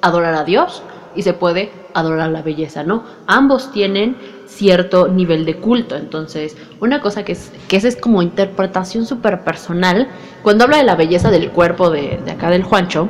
adorar 0.00 0.34
a 0.34 0.44
Dios 0.44 0.82
y 1.14 1.22
se 1.22 1.32
puede 1.32 1.70
adorar 1.94 2.30
la 2.30 2.42
belleza, 2.42 2.82
¿no? 2.82 3.04
Ambos 3.26 3.72
tienen 3.72 4.16
cierto 4.46 5.08
nivel 5.08 5.44
de 5.44 5.56
culto, 5.56 5.96
entonces 5.96 6.56
una 6.80 7.00
cosa 7.00 7.24
que 7.24 7.32
es, 7.32 7.52
que 7.68 7.76
esa 7.76 7.88
es 7.88 7.96
como 7.96 8.22
interpretación 8.22 9.06
súper 9.06 9.42
personal, 9.42 10.08
cuando 10.42 10.64
habla 10.64 10.78
de 10.78 10.84
la 10.84 10.96
belleza 10.96 11.30
del 11.30 11.50
cuerpo 11.50 11.90
de, 11.90 12.20
acá 12.30 12.50
del 12.50 12.62
Juancho, 12.62 13.08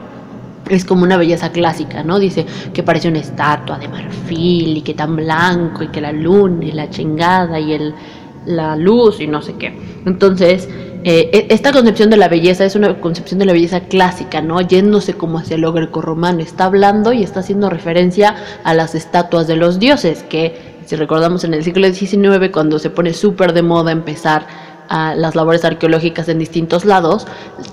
es 0.71 0.85
como 0.85 1.03
una 1.03 1.17
belleza 1.17 1.53
clásica, 1.53 2.03
¿no? 2.03 2.19
Dice 2.19 2.47
que 2.73 2.83
parece 2.83 3.09
una 3.09 3.19
estatua 3.19 3.79
de 3.79 3.89
marfil 3.89 4.79
y 4.79 4.83
que 4.83 4.95
tan 4.95 5.17
blanco 5.17 5.83
y 5.83 5.89
que 5.89 6.01
la 6.01 6.13
luna 6.13 6.65
y 6.65 6.73
la 6.73 6.89
chingada 6.89 7.61
y 7.61 7.75
el, 7.75 7.95
la 8.47 8.77
luz 8.77 9.21
y 9.21 9.27
no 9.27 9.43
sé 9.43 9.55
qué. 9.57 9.77
Entonces, 10.07 10.69
eh, 11.05 11.29
e, 11.33 11.47
esta 11.55 11.71
concepción 11.71 12.09
de 12.09 12.17
la 12.17 12.29
belleza 12.29 12.65
es 12.65 12.75
una 12.77 12.99
concepción 12.99 13.39
de 13.39 13.45
la 13.45 13.53
belleza 13.53 13.81
clásica, 13.81 14.41
¿no? 14.41 14.61
Yéndose 14.63 15.15
como 15.15 15.39
hacia 15.39 15.59
lo 15.59 15.73
grecorromano. 15.73 16.41
Está 16.41 16.65
hablando 16.65 17.13
y 17.13 17.23
está 17.23 17.41
haciendo 17.41 17.69
referencia 17.69 18.35
a 18.65 18.73
las 18.73 18.95
estatuas 18.95 19.47
de 19.47 19.57
los 19.57 19.79
dioses, 19.79 20.23
que 20.23 20.75
si 20.87 20.97
recordamos 20.97 21.45
en 21.45 21.53
el 21.55 21.63
siglo 21.63 21.87
XIX, 21.93 22.51
cuando 22.51 22.79
se 22.79 22.89
pone 22.89 23.13
súper 23.13 23.53
de 23.53 23.63
moda 23.63 23.93
empezar 23.93 24.47
a 24.89 25.15
las 25.15 25.35
labores 25.35 25.65
arqueológicas 25.65 26.29
en 26.29 26.39
distintos 26.39 26.85
lados, 26.85 27.27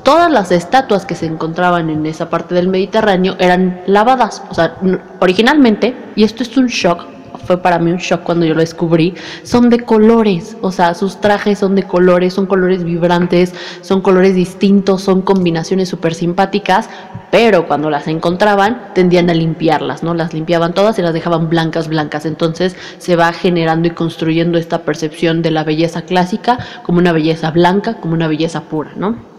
todas 0.03 0.31
las 0.31 0.51
estatuas 0.51 1.05
que 1.05 1.15
se 1.15 1.25
encontraban 1.25 1.89
en 1.89 2.05
esa 2.05 2.29
parte 2.29 2.55
del 2.55 2.67
Mediterráneo 2.67 3.35
eran 3.39 3.81
lavadas. 3.85 4.43
O 4.49 4.53
sea, 4.53 4.77
originalmente, 5.19 5.95
y 6.15 6.23
esto 6.23 6.43
es 6.43 6.55
un 6.57 6.67
shock 6.67 7.10
fue 7.45 7.61
para 7.61 7.79
mí 7.79 7.91
un 7.91 7.97
shock 7.97 8.23
cuando 8.23 8.45
yo 8.45 8.53
lo 8.53 8.59
descubrí, 8.59 9.13
son 9.43 9.69
de 9.69 9.79
colores, 9.79 10.57
o 10.61 10.71
sea, 10.71 10.93
sus 10.93 11.19
trajes 11.19 11.59
son 11.59 11.75
de 11.75 11.83
colores, 11.83 12.33
son 12.33 12.45
colores 12.45 12.83
vibrantes, 12.83 13.53
son 13.81 14.01
colores 14.01 14.35
distintos, 14.35 15.01
son 15.01 15.21
combinaciones 15.21 15.89
súper 15.89 16.13
simpáticas, 16.13 16.89
pero 17.31 17.67
cuando 17.67 17.89
las 17.89 18.07
encontraban 18.07 18.93
tendían 18.93 19.29
a 19.29 19.33
limpiarlas, 19.33 20.03
¿no? 20.03 20.13
Las 20.13 20.33
limpiaban 20.33 20.73
todas 20.73 20.99
y 20.99 21.01
las 21.01 21.13
dejaban 21.13 21.49
blancas, 21.49 21.87
blancas, 21.87 22.25
entonces 22.25 22.75
se 22.97 23.15
va 23.15 23.31
generando 23.33 23.87
y 23.87 23.91
construyendo 23.91 24.57
esta 24.57 24.83
percepción 24.83 25.41
de 25.41 25.51
la 25.51 25.63
belleza 25.63 26.03
clásica 26.03 26.59
como 26.83 26.99
una 26.99 27.11
belleza 27.11 27.51
blanca, 27.51 27.95
como 27.95 28.13
una 28.13 28.27
belleza 28.27 28.61
pura, 28.61 28.91
¿no? 28.95 29.31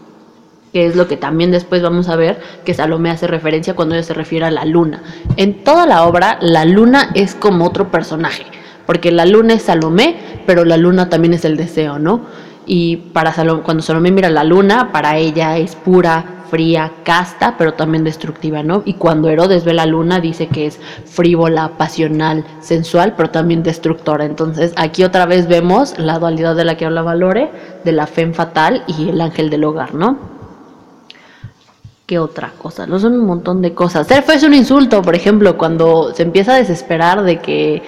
Que 0.72 0.86
es 0.86 0.96
lo 0.96 1.06
que 1.06 1.16
también 1.16 1.50
después 1.50 1.82
vamos 1.82 2.08
a 2.08 2.16
ver 2.16 2.40
que 2.64 2.74
Salomé 2.74 3.10
hace 3.10 3.26
referencia 3.26 3.74
cuando 3.74 3.94
ella 3.94 4.04
se 4.04 4.14
refiere 4.14 4.46
a 4.46 4.50
la 4.50 4.64
luna. 4.64 5.02
En 5.36 5.64
toda 5.64 5.86
la 5.86 6.04
obra, 6.06 6.38
la 6.40 6.64
luna 6.64 7.10
es 7.14 7.34
como 7.34 7.66
otro 7.66 7.90
personaje, 7.90 8.44
porque 8.86 9.12
la 9.12 9.26
luna 9.26 9.54
es 9.54 9.62
Salomé, 9.62 10.16
pero 10.46 10.64
la 10.64 10.76
luna 10.76 11.08
también 11.08 11.34
es 11.34 11.44
el 11.44 11.56
deseo, 11.56 11.98
¿no? 11.98 12.22
Y 12.64 12.96
para 12.96 13.32
Salomé, 13.32 13.62
cuando 13.62 13.82
Salomé 13.82 14.10
mira 14.10 14.30
la 14.30 14.44
luna, 14.44 14.92
para 14.92 15.18
ella 15.18 15.58
es 15.58 15.76
pura, 15.76 16.42
fría, 16.48 16.92
casta, 17.02 17.56
pero 17.56 17.72
también 17.72 18.04
destructiva, 18.04 18.62
¿no? 18.62 18.82
Y 18.84 18.94
cuando 18.94 19.30
Herodes 19.30 19.64
ve 19.64 19.72
la 19.72 19.86
luna, 19.86 20.20
dice 20.20 20.48
que 20.48 20.66
es 20.66 20.78
frívola, 21.06 21.78
pasional, 21.78 22.44
sensual, 22.60 23.14
pero 23.16 23.30
también 23.30 23.62
destructora. 23.62 24.26
Entonces, 24.26 24.72
aquí 24.76 25.02
otra 25.02 25.24
vez 25.26 25.48
vemos 25.48 25.98
la 25.98 26.18
dualidad 26.18 26.54
de 26.54 26.64
la 26.64 26.76
que 26.76 26.84
habla 26.84 27.02
Valore, 27.02 27.50
de 27.84 27.92
la 27.92 28.06
fe 28.06 28.30
fatal 28.32 28.84
y 28.86 29.08
el 29.08 29.20
ángel 29.22 29.48
del 29.48 29.64
hogar, 29.64 29.94
¿no? 29.94 30.41
Otra 32.18 32.52
cosa? 32.58 32.86
No 32.86 32.98
son 32.98 33.14
un 33.14 33.26
montón 33.26 33.62
de 33.62 33.74
cosas. 33.74 34.06
Ser 34.06 34.22
fue 34.22 34.36
un 34.46 34.54
insulto, 34.54 35.02
por 35.02 35.14
ejemplo, 35.14 35.56
cuando 35.56 36.12
se 36.14 36.22
empieza 36.22 36.54
a 36.54 36.56
desesperar 36.56 37.22
de 37.22 37.40
que 37.40 37.82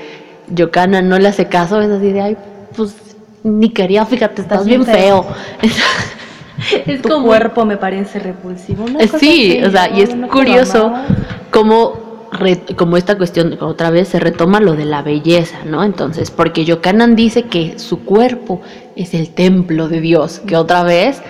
Yocana 0.48 1.02
no 1.02 1.18
le 1.18 1.28
hace 1.28 1.48
caso, 1.48 1.80
es 1.80 1.90
así 1.90 2.12
de, 2.12 2.20
ay, 2.20 2.36
pues 2.76 2.94
ni 3.42 3.70
quería, 3.70 4.06
fíjate, 4.06 4.42
estás, 4.42 4.64
bien 4.64 4.84
feo. 4.84 5.26
es 6.86 7.02
tu 7.02 7.22
cuerpo 7.22 7.64
me 7.64 7.76
parece 7.76 8.18
repulsivo. 8.18 8.86
sí, 9.18 9.60
o 9.64 9.70
sea, 9.70 9.90
y 9.90 10.02
es 10.02 10.14
curioso 10.30 10.92
cómo 11.50 12.04
como 12.76 12.96
esta 12.96 13.16
cuestión 13.16 13.58
otra 13.60 13.90
vez 13.90 14.08
se 14.08 14.18
retoma 14.18 14.60
lo 14.60 14.74
de 14.74 14.84
la 14.84 15.02
belleza, 15.02 15.58
¿no? 15.64 15.84
Entonces, 15.84 16.30
porque 16.30 16.64
Yocanan 16.64 17.16
dice 17.16 17.44
que 17.44 17.78
su 17.78 18.00
cuerpo 18.00 18.60
es 18.96 19.14
el 19.14 19.30
templo 19.30 19.88
de 19.88 20.00
Dios, 20.00 20.40
que 20.40 20.56
otra 20.56 20.82
vez 20.82 21.22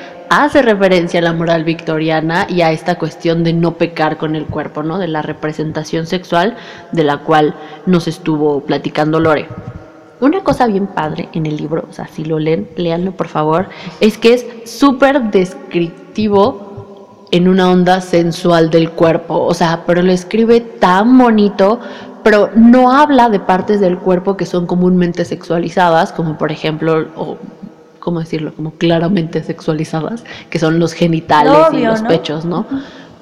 hace 0.42 0.62
referencia 0.62 1.20
a 1.20 1.22
la 1.22 1.32
moral 1.32 1.64
victoriana 1.64 2.46
y 2.48 2.62
a 2.62 2.72
esta 2.72 2.96
cuestión 2.96 3.44
de 3.44 3.52
no 3.52 3.74
pecar 3.74 4.16
con 4.16 4.34
el 4.34 4.46
cuerpo, 4.46 4.82
¿no? 4.82 4.98
De 4.98 5.06
la 5.06 5.22
representación 5.22 6.06
sexual 6.06 6.56
de 6.92 7.04
la 7.04 7.18
cual 7.18 7.54
nos 7.86 8.08
estuvo 8.08 8.60
platicando 8.60 9.20
Lore. 9.20 9.46
Una 10.20 10.42
cosa 10.42 10.66
bien 10.66 10.86
padre 10.86 11.28
en 11.32 11.46
el 11.46 11.56
libro, 11.56 11.86
o 11.88 11.92
sea, 11.92 12.08
si 12.08 12.24
lo 12.24 12.38
leen, 12.38 12.68
léanlo 12.76 13.12
por 13.12 13.28
favor, 13.28 13.68
es 14.00 14.16
que 14.16 14.34
es 14.34 14.46
súper 14.64 15.22
descriptivo 15.24 17.26
en 17.30 17.48
una 17.48 17.70
onda 17.70 18.00
sensual 18.00 18.70
del 18.70 18.90
cuerpo, 18.90 19.44
o 19.44 19.54
sea, 19.54 19.84
pero 19.86 20.02
lo 20.02 20.12
escribe 20.12 20.60
tan 20.60 21.18
bonito, 21.18 21.80
pero 22.22 22.50
no 22.54 22.92
habla 22.92 23.28
de 23.28 23.40
partes 23.40 23.80
del 23.80 23.98
cuerpo 23.98 24.36
que 24.36 24.46
son 24.46 24.66
comúnmente 24.66 25.24
sexualizadas, 25.24 26.12
como 26.12 26.38
por 26.38 26.52
ejemplo, 26.52 27.06
¿cómo 28.04 28.20
decirlo? 28.20 28.54
Como 28.54 28.72
claramente 28.72 29.42
sexualizadas, 29.42 30.24
que 30.50 30.58
son 30.58 30.78
los 30.78 30.92
genitales 30.92 31.72
y 31.72 31.80
los 31.80 32.02
pechos, 32.02 32.44
¿no? 32.44 32.66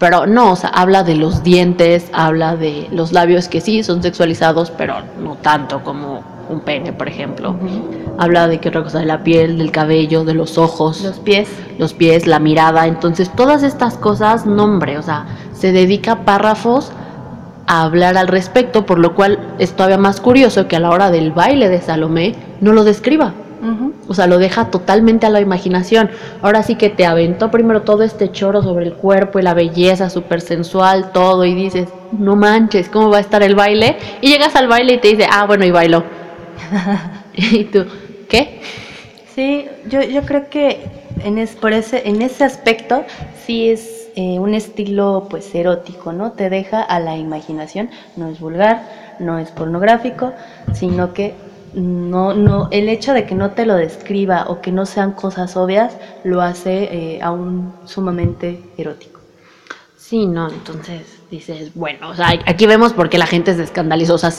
Pero 0.01 0.27
no, 0.27 0.53
o 0.53 0.57
sea, 0.57 0.71
habla 0.71 1.05
de 1.05 1.15
los 1.15 1.45
dientes, 1.45 2.11
habla 2.13 2.57
de 2.57 2.89
los 2.91 3.13
labios 3.13 3.47
que 3.47 3.61
sí 3.61 3.85
son 3.85 4.03
sexualizados, 4.03 4.73
pero 4.73 4.97
no 5.23 5.37
tanto 5.37 5.85
como 5.85 6.25
un 6.51 6.61
pene, 6.61 6.93
por 6.93 7.09
ejemplo. 7.09 7.55
Habla 8.19 8.49
de 8.49 8.59
qué 8.59 8.71
otra 8.71 8.83
cosa, 8.83 8.99
de 8.99 9.07
la 9.07 9.23
piel, 9.23 9.59
del 9.59 9.71
cabello, 9.71 10.25
de 10.25 10.35
los 10.35 10.59
ojos. 10.59 11.03
Los 11.03 11.21
pies. 11.21 11.49
Los 11.79 11.95
pies, 11.95 12.27
la 12.27 12.41
mirada. 12.41 12.89
Entonces, 12.89 13.31
todas 13.37 13.63
estas 13.63 13.97
cosas, 13.97 14.45
nombre, 14.45 14.99
o 14.99 15.03
sea, 15.03 15.27
se 15.53 15.71
dedica 15.71 16.25
párrafos 16.25 16.91
a 17.69 17.83
hablar 17.83 18.17
al 18.17 18.27
respecto, 18.27 18.85
por 18.85 18.99
lo 18.99 19.15
cual 19.15 19.55
es 19.61 19.73
todavía 19.75 19.99
más 19.99 20.21
curioso 20.21 20.67
que 20.67 20.75
a 20.75 20.81
la 20.81 20.91
hora 20.91 21.13
del 21.13 21.31
baile 21.31 21.69
de 21.69 21.81
Salomé 21.81 22.35
no 22.61 22.73
lo 22.73 22.83
describa. 22.83 23.35
O 24.09 24.15
sea, 24.15 24.27
lo 24.27 24.39
deja 24.39 24.71
totalmente 24.71 25.27
a 25.27 25.31
la 25.31 25.41
imaginación. 25.41 26.11
Ahora 26.43 26.63
sí 26.63 26.75
que 26.75 26.91
te 26.91 27.07
aventó 27.07 27.51
primero 27.51 27.83
todo 27.83 28.03
este 28.03 28.33
choro 28.33 28.63
sobre 28.63 28.87
el 28.87 28.95
cuerpo 28.95 29.39
y 29.39 29.43
la 29.43 29.55
belleza 29.55 30.11
súper 30.11 30.41
sensual, 30.41 31.13
todo, 31.13 31.45
y 31.45 31.55
dices, 31.55 31.89
no 32.11 32.35
manches, 32.35 32.89
¿cómo 32.89 33.11
va 33.11 33.19
a 33.19 33.21
estar 33.21 33.43
el 33.43 33.55
baile? 33.55 33.97
Y 34.21 34.29
llegas 34.29 34.57
al 34.57 34.67
baile 34.67 34.95
y 34.95 34.99
te 34.99 35.09
dice, 35.09 35.27
ah, 35.31 35.47
bueno, 35.47 35.65
y 35.65 35.71
bailo. 35.71 36.03
y 37.35 37.65
tú, 37.65 37.87
¿qué? 38.29 38.61
Sí, 39.35 39.67
yo, 39.89 40.03
yo 40.03 40.23
creo 40.23 40.49
que 40.51 40.85
en, 41.25 41.39
es, 41.39 41.55
por 41.55 41.73
ese, 41.73 42.09
en 42.09 42.21
ese 42.23 42.45
aspecto 42.45 43.05
sí 43.47 43.71
es 43.71 44.09
eh, 44.15 44.39
un 44.39 44.55
estilo 44.55 45.27
pues 45.31 45.55
erótico, 45.55 46.13
¿no? 46.13 46.33
Te 46.33 46.51
deja 46.51 46.83
a 46.83 47.01
la 47.01 47.17
imaginación, 47.17 47.91
no 48.17 48.29
es 48.29 48.41
vulgar, 48.41 48.83
no 49.19 49.39
es 49.39 49.51
pornográfico, 49.51 50.33
sino 50.75 51.15
que 51.15 51.35
no, 51.75 52.35
no, 52.35 52.69
el 52.71 52.89
hecho 52.89 53.13
de 53.13 53.27
que 53.27 53.35
no 53.35 53.51
te 53.53 53.67
lo 53.67 53.75
describa 53.75 54.47
o 54.49 54.61
que 54.61 54.73
no 54.73 54.87
sean 54.87 55.13
cosas 55.13 55.57
obvias 55.57 55.97
lo 56.25 56.43
hace 56.43 56.85
eh, 56.85 57.23
aún 57.23 57.73
sumamente 57.85 58.63
erótico. 58.77 59.21
Sí, 59.97 60.27
no, 60.27 60.51
entonces 60.51 61.21
dices, 61.31 61.75
bueno, 61.75 62.11
o 62.11 62.15
sea, 62.15 62.29
aquí 62.47 62.67
vemos 62.67 62.93
por 62.93 63.09
qué 63.09 63.17
la 63.17 63.27
gente 63.27 63.55
se 63.55 63.63
escandalizó, 63.63 64.15
o 64.15 64.19
sea, 64.19 64.31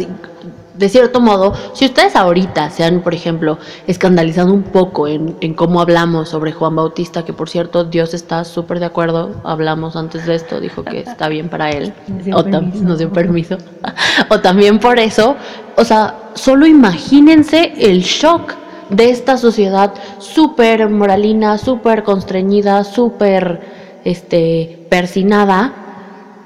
de 0.73 0.89
cierto 0.89 1.21
modo, 1.21 1.53
si 1.73 1.85
ustedes 1.85 2.15
ahorita 2.15 2.69
se 2.69 2.83
han, 2.83 3.01
por 3.01 3.13
ejemplo, 3.13 3.57
escandalizado 3.87 4.53
un 4.53 4.63
poco 4.63 5.07
en, 5.07 5.35
en 5.41 5.53
cómo 5.53 5.81
hablamos 5.81 6.29
sobre 6.29 6.51
Juan 6.51 6.75
Bautista, 6.75 7.23
que 7.23 7.33
por 7.33 7.49
cierto, 7.49 7.83
Dios 7.83 8.13
está 8.13 8.43
súper 8.43 8.79
de 8.79 8.85
acuerdo, 8.85 9.35
hablamos 9.43 9.95
antes 9.95 10.25
de 10.25 10.35
esto, 10.35 10.59
dijo 10.59 10.83
que 10.83 10.99
está 11.01 11.29
bien 11.29 11.49
para 11.49 11.69
él, 11.71 11.93
o 12.33 12.43
nos 12.43 12.97
dio 12.97 13.11
permiso, 13.11 13.57
o 14.29 14.39
también 14.39 14.79
por 14.79 14.99
eso, 14.99 15.35
o 15.75 15.85
sea, 15.85 16.15
solo 16.33 16.65
imagínense 16.65 17.73
el 17.77 18.01
shock 18.01 18.53
de 18.89 19.09
esta 19.09 19.37
sociedad 19.37 19.93
súper 20.19 20.89
moralina, 20.89 21.57
súper 21.57 22.03
constreñida, 22.03 22.83
súper 22.83 23.61
este, 24.03 24.85
persinada, 24.89 25.82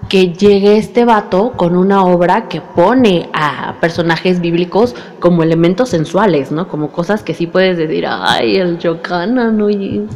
que 0.10 0.34
llegue 0.34 0.78
este 0.78 1.06
vato 1.06 1.52
con 1.52 1.76
una 1.76 2.04
obra 2.04 2.48
que 2.48 2.62
pone 2.62 3.30
a 3.34 3.76
personajes 3.82 4.40
bíblicos 4.40 4.96
como 5.20 5.44
elementos 5.44 5.90
sensuales, 5.90 6.52
¿no? 6.52 6.68
Como 6.68 6.92
cosas 6.92 7.24
que 7.24 7.34
sí 7.34 7.48
puedes 7.48 7.78
decir, 7.78 8.06
ay, 8.08 8.58
el 8.58 8.78
Yocana, 8.78 9.52
no, 9.52 9.68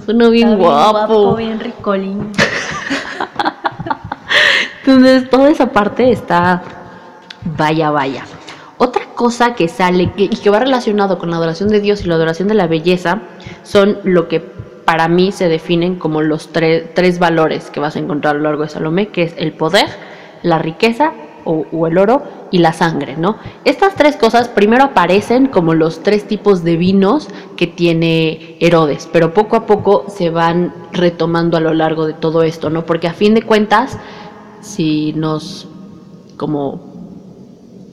suena 0.06 0.30
bien, 0.30 0.58
guapo. 0.58 1.36
Bien 1.36 1.60
ricolín. 1.60 2.32
Entonces, 4.86 5.30
toda 5.30 5.50
esa 5.50 5.72
parte 5.72 6.12
está, 6.12 6.64
vaya, 7.58 7.92
vaya. 7.92 8.24
Otra 8.78 9.06
cosa 9.14 9.54
que 9.54 9.68
sale 9.68 10.12
y 10.18 10.30
que 10.30 10.50
va 10.50 10.60
relacionado 10.60 11.20
con 11.20 11.30
la 11.30 11.38
adoración 11.38 11.70
de 11.70 11.80
Dios 11.80 12.04
y 12.04 12.08
la 12.08 12.16
adoración 12.16 12.48
de 12.48 12.56
la 12.56 12.66
belleza 12.66 13.22
son 13.64 14.00
lo 14.04 14.28
que 14.28 14.52
para 14.92 15.08
mí 15.08 15.32
se 15.32 15.48
definen 15.48 15.96
como 15.96 16.22
los 16.22 16.50
tres 16.52 17.18
valores 17.18 17.70
que 17.70 17.80
vas 17.80 17.96
a 17.96 18.00
encontrar 18.00 18.36
a 18.36 18.38
lo 18.40 18.44
largo 18.44 18.64
de 18.64 18.68
Salomé, 18.68 19.08
que 19.08 19.24
es 19.24 19.34
el 19.38 19.54
poder, 19.54 19.88
la 20.44 20.60
riqueza 20.60 21.14
o, 21.46 21.88
el 21.88 21.98
oro 21.98 22.24
y 22.52 22.58
la 22.58 22.74
sangre, 22.74 23.16
¿no? 23.16 23.38
Estas 23.64 23.96
tres 23.96 24.18
cosas 24.18 24.50
primero 24.50 24.84
aparecen 24.84 25.48
como 25.48 25.76
los 25.76 26.04
tres 26.04 26.28
tipos 26.28 26.66
de 26.66 26.76
vinos 26.76 27.30
que 27.56 27.68
tiene 27.68 28.58
Herodes, 28.60 29.08
pero 29.14 29.34
poco 29.34 29.56
a 29.56 29.66
poco 29.66 30.08
se 30.10 30.30
van 30.30 30.74
retomando 30.92 31.56
a 31.56 31.62
lo 31.62 31.74
largo 31.74 32.06
de 32.06 32.14
todo 32.14 32.44
esto, 32.44 32.70
¿no? 32.70 32.86
Porque 32.86 33.08
a 33.08 33.14
fin 33.14 33.34
de 33.34 33.44
cuentas, 33.44 33.98
si 34.60 35.14
nos 35.14 35.70
como 36.36 36.91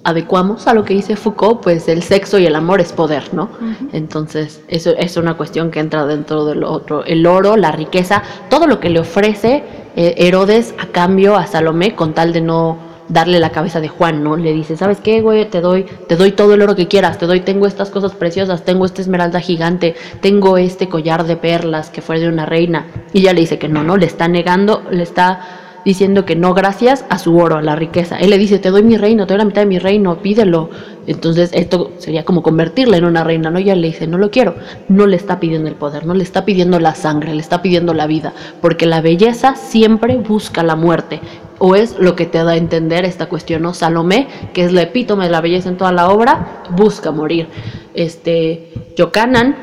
adecuamos 0.09 0.66
a 0.66 0.74
lo 0.74 0.85
que 0.85 0.94
dice 0.94 1.16
Foucault, 1.16 1.60
pues 1.62 1.86
el 1.89 2.02
sexo 2.02 2.39
y 2.39 2.47
el 2.47 2.55
amor 2.55 2.80
es 2.80 2.93
poder, 2.93 3.35
¿no? 3.35 3.51
Entonces, 3.93 4.62
eso 4.68 4.94
es 4.97 5.18
una 5.18 5.35
cuestión 5.35 5.70
que 5.70 5.80
entra 5.80 6.06
dentro 6.06 6.47
del 6.47 6.64
otro. 6.64 7.05
El 7.05 7.26
oro, 7.26 7.56
la 7.56 7.72
riqueza, 7.72 8.22
todo 8.48 8.66
lo 8.66 8.80
que 8.80 8.89
le 8.89 9.01
ofrece 9.01 9.62
eh, 9.97 10.14
Herodes 10.16 10.74
a 10.78 10.86
cambio 10.86 11.36
a 11.36 11.47
Salomé 11.47 11.94
con 11.94 12.14
tal 12.14 12.32
de 12.32 12.40
no 12.40 12.78
darle 13.09 13.39
la 13.39 13.51
cabeza 13.51 13.80
de 13.80 13.89
Juan, 13.89 14.22
¿no? 14.22 14.36
Le 14.36 14.52
dice, 14.52 14.76
¿sabes 14.76 14.98
qué, 15.01 15.20
güey? 15.20 15.48
Te 15.51 15.60
doy, 15.60 15.85
te 16.09 16.16
doy 16.16 16.32
todo 16.32 16.55
el 16.55 16.62
oro 16.62 16.74
que 16.74 16.89
quieras, 16.89 17.18
te 17.18 17.26
doy, 17.26 17.40
tengo 17.40 17.66
estas 17.66 17.90
cosas 17.90 18.14
preciosas, 18.14 18.64
tengo 18.64 18.86
esta 18.86 19.02
esmeralda 19.02 19.40
gigante, 19.40 19.94
tengo 20.20 20.56
este 20.56 20.89
collar 20.89 21.24
de 21.24 21.36
perlas 21.36 21.90
que 21.90 22.01
fue 22.01 22.18
de 22.18 22.28
una 22.28 22.47
reina. 22.47 22.86
Y 23.12 23.20
ella 23.20 23.35
le 23.35 23.40
dice 23.40 23.59
que 23.59 23.68
no, 23.68 23.82
¿no? 23.82 23.97
Le 23.97 24.06
está 24.06 24.26
negando, 24.26 24.82
le 24.90 25.02
está 25.02 25.68
diciendo 25.84 26.24
que 26.24 26.36
no 26.36 26.55
gracias 26.55 27.05
a 27.09 27.18
su 27.18 27.36
oro, 27.36 27.56
a 27.56 27.62
la 27.62 27.76
riqueza. 27.76 28.18
Él 28.18 28.30
le 28.30 28.38
dice, 28.38 28.59
te 28.59 28.70
doy 28.70 28.82
mi 28.82 28.96
reino, 28.96 29.26
te 29.26 29.34
doy 29.34 29.38
la 29.38 29.44
mitad 29.44 29.62
de 29.62 29.66
mi 29.66 29.78
reino, 29.78 30.18
pídelo. 30.18 30.70
Entonces 31.06 31.50
esto 31.52 31.92
sería 31.98 32.24
como 32.24 32.42
convertirla 32.42 32.96
en 32.96 33.05
una 33.05 33.24
reina, 33.24 33.50
¿no? 33.50 33.59
Y 33.59 33.62
ella 33.62 33.76
le 33.76 33.88
dice, 33.88 34.06
no 34.06 34.18
lo 34.18 34.30
quiero. 34.30 34.55
No 34.88 35.06
le 35.06 35.16
está 35.16 35.40
pidiendo 35.40 35.68
el 35.68 35.74
poder, 35.74 36.06
no 36.06 36.14
le 36.14 36.22
está 36.22 36.44
pidiendo 36.44 36.78
la 36.80 36.94
sangre, 36.94 37.34
le 37.34 37.40
está 37.40 37.62
pidiendo 37.62 37.94
la 37.94 38.06
vida, 38.06 38.32
porque 38.60 38.86
la 38.86 39.00
belleza 39.00 39.56
siempre 39.56 40.16
busca 40.16 40.62
la 40.62 40.76
muerte 40.76 41.20
o 41.59 41.74
es 41.74 41.98
lo 41.98 42.14
que 42.14 42.26
te 42.26 42.38
da 42.38 42.52
a 42.52 42.56
entender 42.56 43.05
esta 43.05 43.26
cuestión, 43.26 43.62
¿no? 43.62 43.74
Salomé, 43.74 44.28
que 44.52 44.64
es 44.64 44.72
la 44.72 44.82
epítome 44.82 45.24
de 45.24 45.30
la 45.30 45.40
belleza 45.40 45.68
en 45.68 45.76
toda 45.76 45.92
la 45.92 46.09
obra, 46.09 46.62
busca 46.70 47.10
morir. 47.10 47.48
Este, 47.94 48.72
Yocanan, 48.96 49.56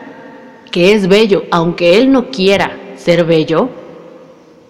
que 0.72 0.94
es 0.94 1.08
bello, 1.08 1.44
aunque 1.52 1.98
él 1.98 2.12
no 2.12 2.30
quiera 2.32 2.72
ser 2.98 3.24
bello, 3.24 3.70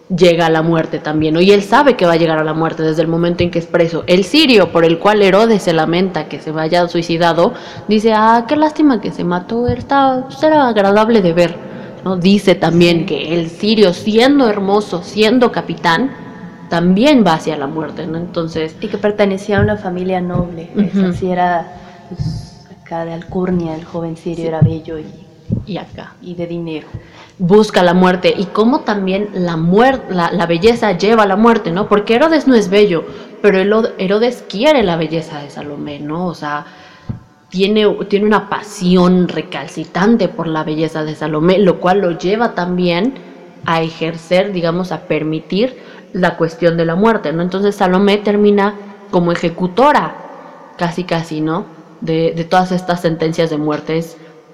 llega 0.10 0.46
a 0.46 0.50
la 0.50 0.62
muerte 0.62 1.00
también. 1.00 1.42
Y 1.42 1.52
él 1.52 1.64
sabe 1.64 1.96
que 1.96 2.06
va 2.06 2.14
a 2.14 2.18
llegar 2.18 2.38
a 2.38 2.44
la 2.44 2.54
muerte 2.54 2.84
desde 2.84 3.02
el 3.02 3.08
momento 3.08 3.44
en 3.44 3.52
que 3.52 3.60
es 3.60 3.66
preso. 3.66 4.04
El 4.08 4.24
sirio, 4.24 4.72
por 4.72 4.86
el 4.86 5.00
cual 5.00 5.22
Herodes 5.22 5.64
se 5.64 5.74
lamenta 5.74 6.28
que 6.28 6.40
se 6.40 6.52
vaya 6.52 6.88
suicidado, 6.88 7.54
dice, 7.88 8.14
ah, 8.14 8.46
qué 8.48 8.56
lástima 8.56 9.02
que 9.02 9.12
se 9.12 9.24
mató, 9.24 9.68
era, 9.68 10.30
será 10.30 10.68
agradable 10.68 11.22
de 11.22 11.34
ver, 11.34 11.56
¿no? 12.04 12.18
Dice 12.18 12.56
también 12.56 13.06
que 13.06 13.34
el 13.34 13.50
sirio, 13.50 13.94
siendo 13.94 14.48
hermoso, 14.48 15.02
siendo 15.04 15.52
capitán, 15.52 16.12
también 16.70 17.24
va 17.26 17.34
hacia 17.34 17.58
la 17.58 17.68
muerte, 17.68 18.08
¿no? 18.08 18.18
Entonces... 18.18 18.76
Y 18.82 18.88
que 18.88 18.98
pertenecía 18.98 19.60
a 19.60 19.62
una 19.62 19.78
familia 19.78 20.22
noble, 20.22 20.70
así 21.08 21.30
era 21.30 21.74
pues, 22.10 22.68
acá 22.82 23.06
de 23.06 23.14
Alcurnia, 23.14 23.76
el 23.76 23.86
joven 23.86 24.18
sirio 24.18 24.48
era 24.48 24.62
bello 24.62 24.98
y, 25.00 25.06
y 25.66 25.78
acá. 25.78 26.16
Y 26.22 26.36
de 26.36 26.48
dinero. 26.48 26.88
Busca 27.38 27.84
la 27.84 27.94
muerte 27.94 28.34
y 28.36 28.46
cómo 28.46 28.82
también 28.82 29.30
la, 29.34 29.58
la, 30.10 30.32
la 30.32 30.46
belleza 30.46 30.98
lleva 30.98 31.24
a 31.24 31.28
la 31.28 31.36
muerte, 31.36 31.72
¿no? 31.72 31.90
Porque 31.90 32.16
Herodes 32.16 32.48
no 32.48 32.56
es 32.56 32.70
bello, 32.70 33.04
pero 33.42 33.60
Herodes 33.98 34.44
quiere 34.48 34.84
la 34.84 34.96
belleza 34.96 35.40
de 35.42 35.50
Salomé, 35.50 36.00
¿no? 36.00 36.28
O 36.28 36.34
sea, 36.34 36.66
tiene, 37.50 37.88
tiene 38.10 38.26
una 38.26 38.50
pasión 38.50 39.28
recalcitrante 39.28 40.28
por 40.30 40.48
la 40.48 40.64
belleza 40.64 41.04
de 41.04 41.16
Salomé, 41.16 41.60
lo 41.60 41.80
cual 41.80 42.00
lo 42.00 42.12
lleva 42.18 42.56
también 42.56 43.14
a 43.66 43.82
ejercer, 43.82 44.52
digamos, 44.52 44.92
a 44.92 45.02
permitir 45.02 45.78
la 46.14 46.38
cuestión 46.38 46.78
de 46.78 46.86
la 46.86 46.96
muerte, 46.96 47.34
¿no? 47.34 47.44
Entonces 47.44 47.76
Salomé 47.76 48.18
termina 48.18 48.76
como 49.12 49.32
ejecutora, 49.32 50.16
casi 50.78 51.04
casi, 51.04 51.42
¿no? 51.42 51.66
De, 52.02 52.34
de 52.36 52.44
todas 52.46 52.72
estas 52.72 53.02
sentencias 53.02 53.50
de 53.50 53.58
muerte. 53.58 54.04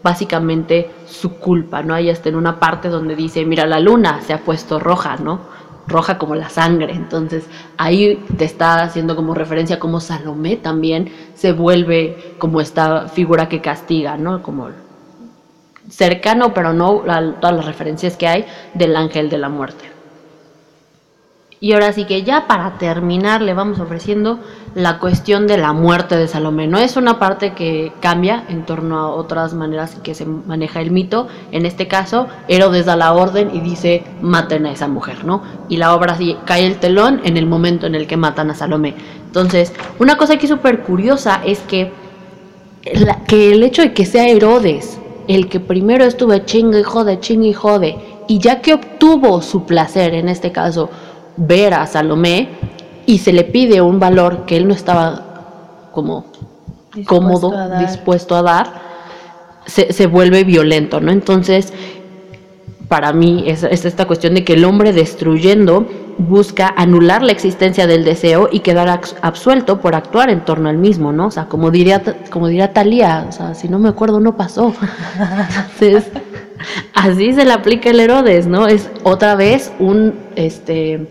Básicamente 0.03 0.89
su 1.05 1.37
culpa, 1.37 1.83
¿no? 1.83 1.93
Hay 1.93 2.09
hasta 2.09 2.29
en 2.29 2.35
una 2.35 2.59
parte 2.59 2.89
donde 2.89 3.15
dice, 3.15 3.45
mira, 3.45 3.65
la 3.65 3.79
luna 3.79 4.21
se 4.21 4.33
ha 4.33 4.39
puesto 4.39 4.79
roja, 4.79 5.17
¿no? 5.17 5.39
Roja 5.87 6.17
como 6.17 6.35
la 6.35 6.49
sangre. 6.49 6.93
Entonces 6.93 7.47
ahí 7.77 8.23
te 8.37 8.45
está 8.45 8.81
haciendo 8.81 9.15
como 9.15 9.33
referencia 9.33 9.79
como 9.79 9.99
Salomé 9.99 10.57
también 10.57 11.11
se 11.35 11.51
vuelve 11.51 12.35
como 12.39 12.61
esta 12.61 13.07
figura 13.07 13.47
que 13.47 13.61
castiga, 13.61 14.17
¿no? 14.17 14.41
Como 14.41 14.69
cercano, 15.89 16.53
pero 16.53 16.73
no 16.73 17.03
a 17.07 17.33
todas 17.39 17.55
las 17.55 17.65
referencias 17.65 18.17
que 18.17 18.27
hay 18.27 18.45
del 18.73 18.95
ángel 18.95 19.29
de 19.29 19.37
la 19.37 19.49
muerte. 19.49 20.00
Y 21.63 21.73
ahora 21.73 21.93
sí 21.93 22.05
que 22.05 22.23
ya 22.23 22.47
para 22.47 22.79
terminar 22.79 23.43
le 23.43 23.53
vamos 23.53 23.79
ofreciendo 23.79 24.39
la 24.73 24.97
cuestión 24.97 25.45
de 25.45 25.59
la 25.59 25.73
muerte 25.73 26.17
de 26.17 26.27
Salomé. 26.27 26.65
No 26.65 26.79
es 26.79 26.97
una 26.97 27.19
parte 27.19 27.53
que 27.53 27.93
cambia 27.99 28.45
en 28.49 28.65
torno 28.65 28.97
a 28.97 29.09
otras 29.09 29.53
maneras 29.53 29.95
que 30.01 30.15
se 30.15 30.25
maneja 30.25 30.81
el 30.81 30.89
mito. 30.89 31.27
En 31.51 31.67
este 31.67 31.87
caso, 31.87 32.25
Herodes 32.47 32.87
da 32.87 32.95
la 32.95 33.13
orden 33.13 33.51
y 33.53 33.59
dice 33.59 34.03
maten 34.23 34.65
a 34.65 34.71
esa 34.71 34.87
mujer, 34.87 35.23
¿no? 35.23 35.43
Y 35.69 35.77
la 35.77 35.93
obra 35.93 36.17
sí 36.17 36.35
cae 36.45 36.65
el 36.65 36.77
telón 36.77 37.21
en 37.25 37.37
el 37.37 37.45
momento 37.45 37.85
en 37.85 37.93
el 37.93 38.07
que 38.07 38.17
matan 38.17 38.49
a 38.49 38.55
Salomé. 38.55 38.95
Entonces, 39.27 39.71
una 39.99 40.17
cosa 40.17 40.33
aquí 40.33 40.47
súper 40.47 40.81
curiosa 40.81 41.43
es 41.45 41.59
que, 41.59 41.91
que 43.27 43.51
el 43.51 43.61
hecho 43.61 43.83
de 43.83 43.93
que 43.93 44.07
sea 44.07 44.27
Herodes 44.27 44.99
el 45.27 45.47
que 45.47 45.59
primero 45.59 46.03
estuvo 46.05 46.35
chingue 46.39 46.79
y 46.79 46.83
jode, 46.83 47.19
chingue 47.19 47.49
y 47.49 47.53
jode, 47.53 47.97
y 48.27 48.39
ya 48.39 48.61
que 48.61 48.73
obtuvo 48.73 49.41
su 49.41 49.65
placer, 49.65 50.13
en 50.13 50.27
este 50.27 50.51
caso, 50.51 50.89
ver 51.37 51.73
a 51.73 51.85
Salomé 51.87 52.49
y 53.05 53.19
se 53.19 53.33
le 53.33 53.43
pide 53.43 53.81
un 53.81 53.99
valor 53.99 54.45
que 54.45 54.57
él 54.57 54.67
no 54.67 54.73
estaba 54.73 55.89
como 55.91 56.25
cómodo, 57.05 57.53
dispuesto 57.79 58.35
a 58.35 58.41
dar, 58.41 58.73
se, 59.65 59.93
se, 59.93 60.07
vuelve 60.07 60.43
violento, 60.43 60.99
¿no? 60.99 61.11
Entonces, 61.11 61.73
para 62.91 63.13
mí 63.13 63.45
es, 63.47 63.63
esta 63.63 64.05
cuestión 64.05 64.33
de 64.33 64.43
que 64.43 64.53
el 64.53 64.65
hombre 64.65 64.91
destruyendo 64.91 65.87
busca 66.17 66.73
anular 66.75 67.23
la 67.23 67.31
existencia 67.31 67.87
del 67.87 68.03
deseo 68.03 68.49
y 68.51 68.59
quedar 68.59 69.01
absuelto 69.21 69.79
por 69.79 69.95
actuar 69.95 70.29
en 70.29 70.43
torno 70.43 70.67
al 70.67 70.77
mismo, 70.77 71.13
¿no? 71.13 71.27
O 71.27 71.31
sea, 71.31 71.45
como 71.45 71.71
diría, 71.71 72.01
como 72.29 72.47
diría 72.47 72.73
Talía, 72.73 73.25
o 73.29 73.31
sea, 73.31 73.55
si 73.55 73.69
no 73.69 73.79
me 73.79 73.87
acuerdo, 73.87 74.19
no 74.19 74.35
pasó. 74.35 74.73
Entonces, 75.79 76.11
así 76.93 77.31
se 77.33 77.45
le 77.45 77.53
aplica 77.53 77.89
el 77.89 78.01
Herodes, 78.01 78.47
¿no? 78.47 78.67
Es 78.67 78.89
otra 79.03 79.35
vez 79.35 79.71
un, 79.79 80.13
este, 80.35 81.07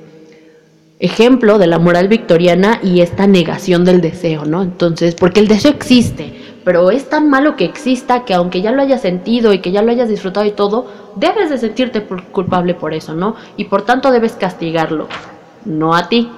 ejemplo 1.01 1.59
de 1.59 1.67
la 1.67 1.79
moral 1.79 2.09
victoriana 2.09 2.79
y 2.83 3.01
esta 3.01 3.27
negación 3.27 3.85
del 3.85 4.01
deseo, 4.01 4.45
¿no? 4.45 4.63
Entonces, 4.63 5.15
porque 5.15 5.41
el 5.41 5.49
deseo 5.49 5.73
existe, 5.73 6.33
pero 6.63 6.91
es 6.91 7.09
tan 7.09 7.31
malo 7.31 7.57
que 7.57 7.65
exista 7.65 8.25
que 8.25 8.35
aunque 8.35 8.61
ya 8.61 8.71
lo 8.71 8.83
hayas 8.83 9.01
sentido 9.01 9.53
y 9.55 9.61
que 9.61 9.73
ya 9.73 9.83
lo 9.83 9.91
hayas 9.91 10.11
disfrutado 10.11 10.47
y 10.47 10.53
todo, 10.53 10.87
debes 11.17 11.49
de 11.49 11.59
sentirte 11.59 12.03
culpable 12.03 12.75
por 12.75 12.93
eso, 12.93 13.15
¿no? 13.15 13.35
Y 13.57 13.65
por 13.65 13.83
tanto 13.83 14.11
debes 14.11 14.35
castigarlo, 14.35 15.09
no 15.65 15.95
a 15.95 16.09
ti, 16.09 16.31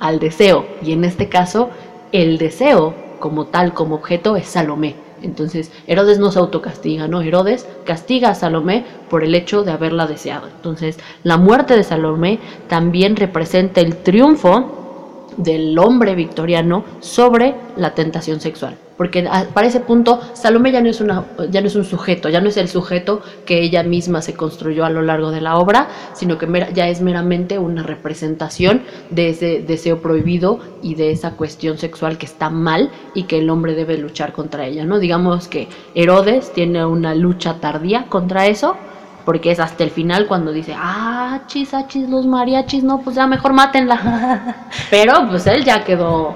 al 0.00 0.18
deseo. 0.18 0.66
Y 0.82 0.92
en 0.92 1.04
este 1.04 1.28
caso, 1.28 1.70
el 2.10 2.36
deseo 2.38 2.94
como 3.20 3.46
tal, 3.46 3.74
como 3.74 3.94
objeto, 3.96 4.34
es 4.34 4.46
Salomé. 4.46 4.96
Entonces, 5.22 5.70
Herodes 5.86 6.18
no 6.18 6.30
se 6.30 6.38
autocastiga, 6.38 7.08
¿no? 7.08 7.20
Herodes 7.20 7.66
castiga 7.84 8.30
a 8.30 8.34
Salomé 8.34 8.84
por 9.08 9.24
el 9.24 9.34
hecho 9.34 9.62
de 9.62 9.72
haberla 9.72 10.06
deseado. 10.06 10.48
Entonces, 10.48 10.98
la 11.22 11.36
muerte 11.36 11.76
de 11.76 11.84
Salomé 11.84 12.38
también 12.68 13.16
representa 13.16 13.80
el 13.80 13.96
triunfo 13.96 15.26
del 15.36 15.78
hombre 15.78 16.14
victoriano 16.14 16.84
sobre 17.00 17.54
la 17.76 17.94
tentación 17.94 18.40
sexual. 18.40 18.76
Porque 19.00 19.26
para 19.54 19.66
ese 19.66 19.80
punto 19.80 20.20
Salomé 20.34 20.72
ya 20.72 20.82
no, 20.82 20.90
es 20.90 21.00
una, 21.00 21.24
ya 21.50 21.62
no 21.62 21.68
es 21.68 21.74
un 21.74 21.86
sujeto, 21.86 22.28
ya 22.28 22.42
no 22.42 22.50
es 22.50 22.58
el 22.58 22.68
sujeto 22.68 23.22
que 23.46 23.62
ella 23.62 23.82
misma 23.82 24.20
se 24.20 24.34
construyó 24.34 24.84
a 24.84 24.90
lo 24.90 25.00
largo 25.00 25.30
de 25.30 25.40
la 25.40 25.56
obra, 25.56 25.88
sino 26.12 26.36
que 26.36 26.46
ya 26.74 26.86
es 26.86 27.00
meramente 27.00 27.58
una 27.58 27.82
representación 27.82 28.82
de 29.08 29.30
ese 29.30 29.64
deseo 29.66 30.02
prohibido 30.02 30.58
y 30.82 30.96
de 30.96 31.12
esa 31.12 31.30
cuestión 31.30 31.78
sexual 31.78 32.18
que 32.18 32.26
está 32.26 32.50
mal 32.50 32.90
y 33.14 33.22
que 33.22 33.38
el 33.38 33.48
hombre 33.48 33.74
debe 33.74 33.96
luchar 33.96 34.34
contra 34.34 34.66
ella. 34.66 34.84
¿no? 34.84 34.98
Digamos 34.98 35.48
que 35.48 35.68
Herodes 35.94 36.52
tiene 36.52 36.84
una 36.84 37.14
lucha 37.14 37.58
tardía 37.58 38.04
contra 38.10 38.48
eso, 38.48 38.76
porque 39.24 39.50
es 39.50 39.60
hasta 39.60 39.82
el 39.82 39.90
final 39.92 40.26
cuando 40.26 40.52
dice, 40.52 40.74
ah, 40.76 41.40
chis, 41.46 41.72
ah, 41.72 41.86
chis, 41.88 42.06
los 42.06 42.26
mariachis, 42.26 42.84
no, 42.84 43.00
pues 43.00 43.16
ya 43.16 43.26
mejor 43.26 43.54
mátenla. 43.54 44.66
Pero 44.90 45.26
pues 45.30 45.46
él 45.46 45.64
ya 45.64 45.84
quedó 45.84 46.34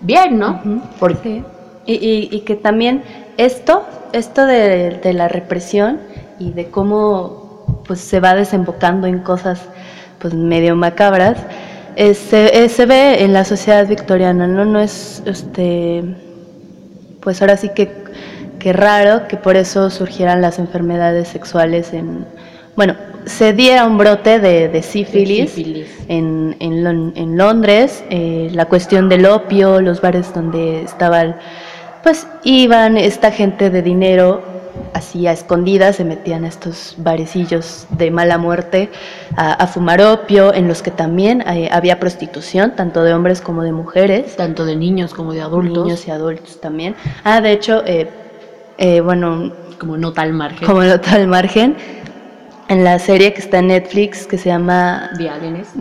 bien, 0.00 0.38
¿no? 0.38 0.62
Porque... 1.00 1.42
Y, 1.94 2.28
y, 2.30 2.40
que 2.40 2.54
también 2.54 3.02
esto, 3.36 3.84
esto 4.12 4.46
de, 4.46 5.00
la 5.12 5.28
represión 5.28 6.00
y 6.38 6.52
de 6.52 6.66
cómo 6.66 7.82
pues 7.86 8.00
se 8.00 8.20
va 8.20 8.34
desembocando 8.34 9.06
en 9.06 9.18
cosas 9.20 9.60
pues 10.18 10.34
medio 10.34 10.76
macabras, 10.76 11.38
eh, 11.96 12.14
se, 12.14 12.64
eh, 12.64 12.68
se, 12.68 12.86
ve 12.86 13.24
en 13.24 13.32
la 13.32 13.44
sociedad 13.44 13.86
victoriana, 13.88 14.46
¿no? 14.46 14.64
No 14.64 14.80
es, 14.80 15.22
este, 15.26 16.04
pues 17.20 17.40
ahora 17.40 17.56
sí 17.56 17.70
que 17.74 18.00
Qué 18.60 18.74
raro 18.74 19.26
que 19.26 19.38
por 19.38 19.56
eso 19.56 19.88
surgieran 19.88 20.42
las 20.42 20.58
enfermedades 20.58 21.28
sexuales 21.28 21.94
en... 21.94 22.26
Bueno, 22.76 22.94
se 23.24 23.54
diera 23.54 23.86
un 23.86 23.96
brote 23.96 24.38
de, 24.38 24.82
sífilis, 24.82 25.56
En, 26.08 26.56
en, 26.60 27.36
Londres, 27.38 28.04
eh, 28.10 28.50
la 28.52 28.66
cuestión 28.66 29.08
del 29.08 29.24
opio, 29.24 29.80
los 29.80 30.02
bares 30.02 30.32
donde 30.34 30.82
estaban, 30.82 31.36
pues 32.02 32.26
iban 32.44 32.96
esta 32.96 33.30
gente 33.30 33.70
de 33.70 33.82
dinero 33.82 34.42
así 34.94 35.26
a 35.26 35.32
escondidas 35.32 35.96
se 35.96 36.04
metían 36.04 36.44
a 36.44 36.48
estos 36.48 36.94
barecillos 36.98 37.86
de 37.90 38.10
mala 38.10 38.38
muerte 38.38 38.90
a, 39.36 39.66
fumar 39.66 40.02
opio, 40.02 40.52
en 40.52 40.68
los 40.68 40.82
que 40.82 40.90
también 40.90 41.42
eh, 41.42 41.68
había 41.72 42.00
prostitución, 42.00 42.74
tanto 42.76 43.02
de 43.02 43.14
hombres 43.14 43.40
como 43.40 43.62
de 43.62 43.72
mujeres. 43.72 44.36
Tanto 44.36 44.64
de 44.64 44.76
niños 44.76 45.14
como 45.14 45.32
de 45.32 45.40
adultos. 45.40 45.84
Niños 45.84 46.06
y 46.06 46.10
adultos 46.10 46.60
también. 46.60 46.94
Ah, 47.24 47.40
de 47.40 47.52
hecho, 47.52 47.82
eh, 47.86 48.08
eh, 48.78 49.00
bueno... 49.00 49.52
Como 49.78 49.96
nota 49.96 50.22
al 50.22 50.32
margen. 50.32 50.66
Como 50.66 50.82
nota 50.82 51.12
al 51.12 51.26
margen. 51.26 51.76
En 52.68 52.84
la 52.84 52.98
serie 52.98 53.32
que 53.32 53.40
está 53.40 53.58
en 53.58 53.68
Netflix, 53.68 54.26
que 54.26 54.36
se 54.36 54.48
llama 54.50 55.10
The 55.16 55.28
Alienist, 55.28 55.74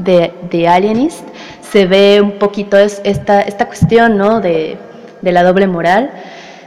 The, 0.50 0.68
Alienist 0.68 1.28
se 1.62 1.86
ve 1.86 2.20
un 2.22 2.32
poquito 2.40 2.78
esta, 2.78 3.42
esta 3.42 3.66
cuestión, 3.68 4.18
¿no? 4.18 4.40
De, 4.40 4.78
de 5.22 5.32
la 5.32 5.44
doble 5.44 5.68
moral 5.68 6.12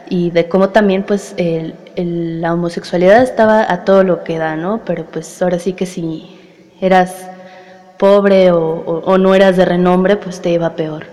y 0.09 0.31
de 0.31 0.49
cómo 0.49 0.69
también 0.71 1.05
pues 1.05 1.35
el, 1.37 1.75
la 1.97 2.53
homosexualidad 2.53 3.23
estaba 3.23 3.71
a 3.71 3.85
todo 3.85 4.05
lo 4.05 4.25
que 4.25 4.39
da, 4.39 4.57
¿no? 4.57 4.83
Pero 4.85 5.05
pues 5.05 5.41
ahora 5.41 5.59
sí 5.59 5.73
que 5.73 5.87
si 5.87 6.39
eras 6.81 7.29
pobre 7.99 8.51
o, 8.51 9.17
no 9.19 9.35
eras 9.35 9.57
de 9.57 9.65
renombre, 9.65 10.17
pues 10.17 10.43
te 10.43 10.51
iba 10.51 10.75
peor. 10.75 11.07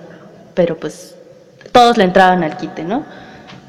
Pero 0.54 0.78
pues 0.78 1.16
todos 1.72 1.98
le 1.98 2.04
entraban 2.04 2.44
al 2.44 2.58
quite, 2.58 2.84
¿no? 2.84 3.04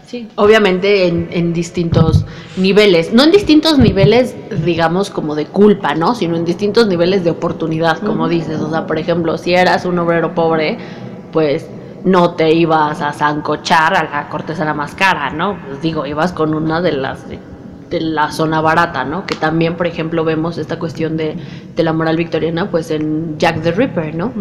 Sí, 0.07 0.29
obviamente 0.35 1.07
en, 1.07 1.29
en, 1.31 1.53
distintos 1.53 2.25
niveles, 2.57 3.13
no 3.13 3.23
en 3.23 3.31
distintos 3.31 3.79
niveles, 3.79 4.35
digamos, 4.65 5.11
como 5.11 5.37
de 5.37 5.47
culpa, 5.47 5.95
¿no? 5.95 6.17
Sino 6.17 6.35
en 6.35 6.45
distintos 6.45 6.89
niveles 6.89 7.23
de 7.23 7.31
oportunidad, 7.31 7.99
como 7.99 8.29
dices. 8.29 8.61
O 8.61 8.71
sea, 8.71 8.89
por 8.89 8.99
ejemplo, 8.99 9.39
si 9.39 9.55
eras 9.55 9.85
un 9.85 10.01
obrero 10.01 10.35
pobre, 10.35 10.79
pues 11.33 11.67
no 12.05 12.35
te 12.35 12.53
ibas 12.53 13.01
a 13.01 13.13
zancochar 13.13 13.95
a 13.95 14.05
la 14.05 14.29
cortesana 14.29 14.75
más 14.75 14.95
cara, 14.95 15.31
¿no? 15.31 15.59
Pues 15.67 15.83
digo, 15.83 16.07
ibas 16.07 16.33
con 16.33 16.55
una 16.55 16.81
de 16.81 16.93
las 16.93 17.29
de, 17.29 17.39
la 17.91 18.31
zona 18.31 18.61
barata, 18.61 19.05
¿no? 19.05 19.27
Que 19.27 19.35
también, 19.35 19.77
por 19.77 19.89
ejemplo, 19.89 20.25
vemos 20.25 20.59
esta 20.59 20.79
cuestión 20.79 21.17
de, 21.17 21.37
de 21.75 21.83
la 21.83 21.93
moral 21.93 22.17
victoriana, 22.17 22.71
pues 22.71 22.93
en 22.93 23.37
Jack 23.37 23.63
the 23.63 23.73
Ripper, 23.73 24.15
¿no? 24.15 24.33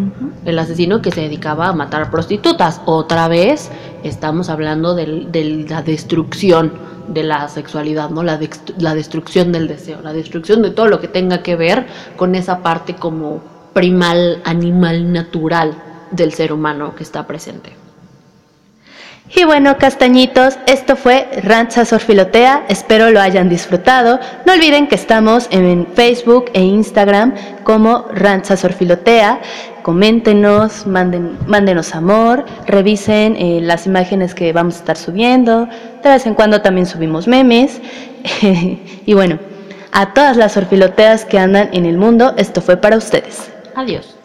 El 0.46 0.60
asesino 0.60 1.02
que 1.02 1.12
se 1.12 1.22
dedicaba 1.22 1.70
a 1.70 1.74
matar 1.74 2.12
prostitutas. 2.12 2.80
Otra 2.86 3.28
vez 3.28 3.72
estamos 4.04 4.50
hablando 4.50 4.94
de, 4.94 5.66
la 5.68 5.82
destrucción 5.82 6.74
de 7.08 7.24
la 7.24 7.48
sexualidad, 7.48 8.12
¿no? 8.12 8.22
La, 8.22 8.40
la 8.78 8.94
destrucción 8.94 9.52
del 9.52 9.68
deseo, 9.68 10.00
la 10.04 10.14
destrucción 10.14 10.62
de 10.62 10.70
todo 10.70 10.88
lo 10.88 11.00
que 11.00 11.08
tenga 11.08 11.42
que 11.42 11.56
ver 11.56 11.88
con 12.18 12.36
esa 12.36 12.60
parte 12.60 12.94
como 12.94 13.42
primal, 13.74 14.44
animal, 14.46 15.12
natural 15.12 15.89
del 16.12 16.34
ser 16.34 16.54
humano 16.54 16.96
que 16.96 17.04
está 17.04 17.26
presente. 17.26 17.74
Y 19.36 19.44
bueno, 19.44 19.78
castañitos, 19.78 20.58
esto 20.66 20.96
fue 20.96 21.30
Rancha 21.44 21.86
Sorfilotea, 21.86 22.66
espero 22.68 23.12
lo 23.12 23.22
hayan 23.22 23.48
disfrutado. 23.48 24.20
No 24.46 24.54
olviden 24.54 24.88
que 24.88 24.96
estamos 24.96 25.48
en 25.52 25.88
Facebook 25.94 26.46
e 26.54 26.64
Instagram 26.64 27.36
como 27.64 28.06
Rancha 28.12 28.58
Sorfilotea. 28.58 29.40
Coméntenos, 29.84 30.88
manden, 30.88 31.38
mándenos 31.46 31.94
amor, 31.94 32.46
revisen 32.66 33.36
eh, 33.36 33.60
las 33.62 33.86
imágenes 33.86 34.34
que 34.34 34.52
vamos 34.52 34.76
a 34.76 34.80
estar 34.80 34.98
subiendo. 34.98 35.68
De 36.04 36.10
vez 36.10 36.26
en 36.26 36.34
cuando 36.34 36.62
también 36.62 36.88
subimos 36.88 37.28
memes. 37.28 37.80
y 39.06 39.14
bueno, 39.14 39.38
a 39.92 40.14
todas 40.14 40.38
las 40.38 40.54
sorfiloteas 40.54 41.26
que 41.26 41.38
andan 41.38 41.70
en 41.72 41.86
el 41.86 41.98
mundo, 41.98 42.34
esto 42.38 42.62
fue 42.62 42.78
para 42.78 42.98
ustedes. 42.98 43.52
Adiós. 43.76 44.19